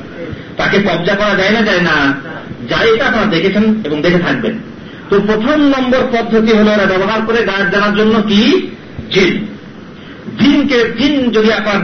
তাকে 0.57 0.78
কবজা 0.82 1.15
করা 1.15 1.36
যায় 1.36 1.49
না 1.49 1.61
যায় 1.61 1.82
না? 1.82 2.14
যাই 2.69 2.94
এটা 2.94 3.06
আপনারা 3.06 3.26
দেখেছেন 3.26 3.84
এবং 3.84 4.02
দেখে 4.02 4.19
থাকবেন। 4.19 4.60
তো 5.10 5.19
প্রথম 5.19 5.61
নম্বর 5.61 5.99
পদ্ধতি 6.11 6.53
হল 6.53 6.68
এরা 6.68 6.86
ব্যবহার 6.86 7.22
করে 7.26 7.44
গায়েব 7.44 7.69
জানার 7.69 7.95
জন্য 7.95 8.22
কি? 8.22 8.68
জিন। 9.11 9.48
জিনকে, 10.40 10.94
জিন 10.99 11.32
যদি 11.32 11.53
আপনার 11.53 11.76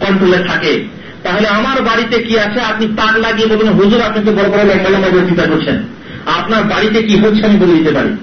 কন্ট্রোলে 0.00 0.44
থাকে, 0.44 0.84
তাহলে 1.22 1.48
আমার 1.48 1.82
বাড়িতে 1.82 2.22
কি 2.22 2.38
আছে? 2.38 2.60
আপনি 2.60 2.86
তার 2.96 3.20
লাগিয়ে 3.20 3.48
বলুন, 3.48 3.68
হুজুর, 3.68 4.00
আপনি 4.00 4.24
তো 4.24 4.32
বড় 4.32 4.48
বড় 4.48 4.64
লম্বা 4.64 4.90
লম্বা 4.90 5.08
বক্তৃতা 5.08 5.42
করছেন। 5.42 5.82
আপনার 6.26 6.62
বাড়িতে 6.62 7.02
কি 7.02 7.16
হচ্ছে 7.16 7.46
আমি 7.46 7.58
বলে 7.58 7.74
দিতে 7.74 7.90
পারি? 7.90 8.16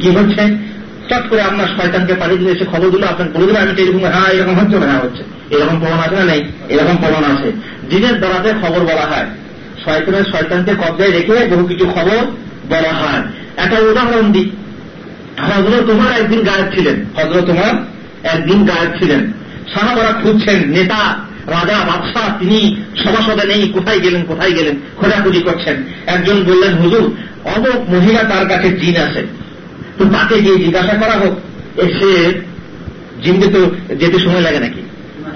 কি 0.00 0.10
হচ্ছে? 0.10 0.74
চট 1.08 1.30
করে 1.30 1.42
আপনার 1.42 1.66
শয়তানকে 1.66 2.14
পাঠিয়ে 2.14 2.38
দিলে 2.38 2.50
এসে 2.50 2.64
খবর 2.64 2.90
দিল 2.90 3.04
আপনার 3.04 3.28
বলে 3.34 3.46
দিলে, 3.46 3.58
আমি 3.58 3.72
তো 3.76 3.82
এরকম 3.82 3.98
হ্যাঁ 3.98 4.32
এরকম 4.32 4.54
হচ্ছে 4.54 4.78
না 4.78 4.86
হ্যাঁ 4.86 5.00
হচ্ছে। 5.00 5.24
এরকম 5.50 5.80
প্রমাণ 5.80 5.98
আছে 5.98 6.14
না 6.14 6.24
নেই? 6.24 6.44
এরকম 6.68 6.96
প্রমাণ 6.96 7.24
আছে। 7.24 7.52
দিনের 7.90 8.18
দ্বারাতে 8.18 8.52
খবর 8.62 8.80
বলা 8.80 9.06
হয়। 9.06 9.26
শয়তানের, 9.84 10.24
শয়তানকে 10.24 10.74
কবজায় 10.74 11.10
রেখে 11.10 11.46
বহু 11.46 11.64
কিছু 11.66 11.86
খবর 11.86 12.26
বলা 12.68 12.92
হয়। 12.92 13.22
একটা 13.56 13.78
উদাহরণ 13.78 14.32
দিই। 14.32 14.50
হজরত 15.38 15.86
তোমার 15.86 16.20
একদিন 16.20 16.40
গায়ক 16.40 16.74
ছিলেন। 16.74 17.04
হজরত 17.16 17.44
তোমার 17.44 17.84
একদিন 18.22 18.64
গায়ক 18.64 19.02
ছিলেন। 19.02 19.32
সাহাবারা 19.74 20.12
খুঁজছেন, 20.22 20.68
নেতা 20.68 21.18
রাজা, 21.46 21.84
বাদশাহ, 21.84 22.38
তিনি 22.38 22.76
সভাসদে 23.04 23.46
নেই, 23.46 23.68
কোথায় 23.68 24.00
গেলেন 24.00 24.24
কোথায় 24.24 24.52
গেলেন, 24.52 24.76
খোঁজাখুঁজি 24.96 25.40
করছেন। 25.40 25.84
একজন 26.06 26.44
বললেন, 26.44 26.74
হুজুর, 26.74 27.16
অমক 27.44 27.90
মহিলা 27.90 28.22
তার 28.22 28.48
কাছে 28.48 28.68
জিন 28.70 28.96
আছে। 28.96 29.26
তো 29.98 30.04
তাকে 30.04 30.42
গিয়ে 30.42 30.56
জিজ্ঞাসা 30.56 30.94
করা 30.94 31.12
হোক 31.12 31.34
এসে 31.78 32.42
জিনকে 33.22 33.46
তো 33.46 33.70
যেতে 33.94 34.18
সময় 34.18 34.40
লাগে 34.40 34.60
নাকি? 34.60 34.80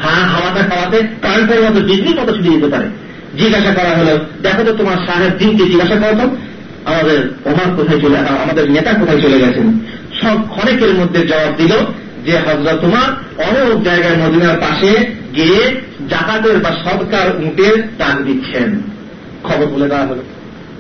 হ্যাঁ 0.03 0.27
হাওয়াতে 0.27 0.69
খাওয়াতে 0.69 0.99
কারেন্টের 1.23 1.61
মতো 1.63 1.81
বিজলির 1.81 2.21
মতো 2.21 2.33
ছুটে 2.37 2.49
যেতে 2.49 2.69
পারে। 2.69 2.89
জিজ্ঞাসা 3.39 3.75
করা 3.75 3.97
হলো, 3.97 4.19
দেখো 4.43 4.65
তো 4.65 4.73
তোমার 4.73 4.97
সাহেব 5.07 5.33
জিনকে 5.39 5.65
জিজ্ঞাসা 5.65 5.95
করো 5.95 6.15
তো, 6.15 6.37
আমাদের 6.85 7.37
ওমার 7.45 7.77
কোথায় 7.77 8.01
চলে, 8.01 8.19
আমাদের 8.19 8.71
নেতা 8.71 8.93
কোথায় 8.93 9.21
চলে 9.21 9.39
গেছেন? 9.39 9.85
সব 10.23 10.49
ক্ষণেকের 10.49 10.95
মধ্যে 10.95 11.27
জবাব 11.27 11.55
দিল 11.57 11.73
যে 12.27 12.39
হজরত 12.39 12.79
তোমার 12.81 13.09
অনেক 13.43 13.83
জায়গায় 13.83 14.17
মদিনার 14.17 14.57
পাশে 14.61 15.19
গিয়ে 15.39 15.81
জাকাতের 16.11 16.59
বা 16.59 16.71
সরকার 16.71 17.45
উঁটের 17.45 17.83
ডাক 17.99 18.23
দিচ্ছেন। 18.25 18.83
খবর 19.45 19.67
বলে 19.67 19.89
দেওয়া 19.89 20.07
হলো। 20.07 20.23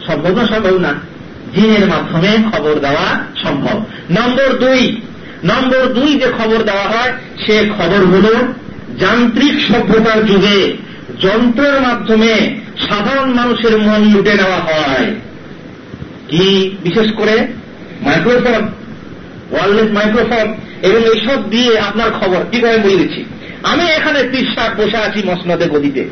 সম্ভব 0.06 0.36
না 0.36 0.46
সম্ভব 0.46 0.78
না? 0.78 0.94
জিনের 1.54 1.86
মাধ্যমে 1.86 2.28
খবর 2.52 2.74
দেওয়া 2.74 3.24
সম্ভব। 3.42 3.76
নম্বর 4.10 4.58
দুই 4.58 5.00
নম্বর 5.44 5.92
দুই 5.92 6.14
যে 6.14 6.26
খবর 6.38 6.62
দেওয়া 6.62 6.84
হয়, 6.84 7.12
সে 7.46 7.70
খবর 7.78 8.00
হল 8.04 8.34
যান্ত্রিক 8.98 9.60
সভ্যতার 9.60 10.26
যুগে 10.26 10.76
যন্ত্রের 11.22 11.80
মাধ্যমে 11.80 12.56
সাধারণ 12.88 13.30
মানুষের 13.34 13.78
মন 13.78 14.12
লুটে 14.14 14.34
নেওয়া 14.34 14.56
হয়। 14.56 15.06
কি 16.28 16.76
বিশেষ 16.82 17.12
করে? 17.12 17.46
মাইক্রোফোন 18.02 18.68
ওয়ারলেস 19.50 19.90
মাইক্রোফোন 19.90 20.54
এবং 20.82 21.00
এইসব 21.04 21.50
দিয়ে 21.50 21.78
আপনার 21.78 22.10
খবর। 22.10 22.40
কীভাবে 22.50 22.78
বলে 22.78 22.96
দিচ্ছি? 22.96 23.24
আমি 23.62 23.82
এখানে 23.82 24.22
পৃষ্ঠা 24.22 24.74
বসে 24.76 24.96
আছি 24.96 25.22
মসনদে 25.26 25.66
গদিতে। 25.68 26.08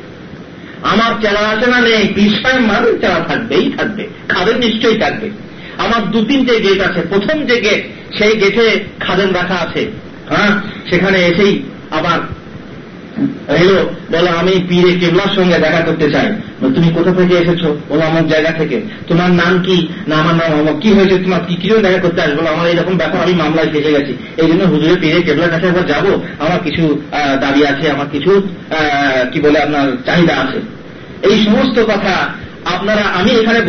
আমার 0.83 1.13
চেলা 1.21 1.41
আছে 1.41 1.67
না 1.67 1.81
নেই 1.81 2.13
পৃষ্ঠায় 2.15 2.61
মানুষ 2.61 3.01
চেলা 3.01 3.21
থাকবেই 3.29 3.73
থাকবে, 3.77 4.09
খাদের 4.29 4.57
নিশ্চয়ই 4.59 4.99
থাকবে। 4.99 5.31
আমার 5.79 6.11
দু 6.11 6.25
তিনটে 6.25 6.61
গেট 6.61 6.81
আছে, 6.81 7.01
প্রথম 7.09 7.45
যে 7.45 7.61
গেট, 7.61 7.83
সেই 8.19 8.37
গেটে 8.37 8.85
খাদেন 9.01 9.31
রাখা 9.31 9.55
আছে। 9.55 9.91
হ্যাঁ 10.29 10.61
সেখানে 10.91 11.19
এসেই 11.27 11.63
আবার 11.91 12.19
এলো, 13.63 13.77
বলো, 14.13 14.31
আমি 14.41 14.53
পীরে 14.69 14.91
কেবলার 15.01 15.31
সঙ্গে 15.37 15.59
দেখা 15.59 15.81
করতে 15.81 16.07
চাই। 16.11 16.29
তুমি 16.75 16.89
কোথা 16.95 17.13
থেকে 17.13 17.35
এসেছ? 17.35 17.63
বলো, 17.89 18.03
আমার 18.11 18.25
জায়গা 18.29 18.51
থেকে। 18.51 18.81
তোমার 19.09 19.31
নাম 19.31 19.53
কি? 19.63 19.77
না, 20.09 20.15
আমার 20.17 20.35
নাম 20.35 20.51
আমার 20.61 20.77
কি 20.81 20.91
হয়েছে? 20.93 21.17
তোমার 21.25 21.41
কি 21.49 21.55
কি 21.63 21.69
দেখা 21.87 21.99
করতে 21.99 22.21
আসব? 22.23 22.39
আমার 22.55 22.67
এইরকম 22.69 22.95
ব্যাপার, 22.97 23.23
আমি 23.23 23.35
মামলায় 23.35 23.69
ফেসে 23.73 23.95
গেছি। 23.97 24.13
এই 24.43 24.49
জন্য 24.51 24.63
হুজুরে 24.65 24.97
পীরে 25.01 25.19
কেবলার 25.23 25.51
কাছে 25.51 25.67
একবার 25.67 25.87
যাব। 25.87 26.05
আমার 26.39 26.61
কিছু 26.65 26.85
দাবি 27.41 27.63
আছে, 27.67 27.87
আমার 27.91 28.09
কিছু 28.13 28.33
কি 29.33 29.39
বলে 29.41 29.59
আপনার 29.63 29.87
চাহিদা 30.07 30.35
আছে। 30.43 30.59
এই 31.29 31.37
সমস্ত 31.45 31.77
কথা 31.93 32.15
আপনারা, 32.75 33.05
আমি 33.19 33.31
এখানে 33.41 33.61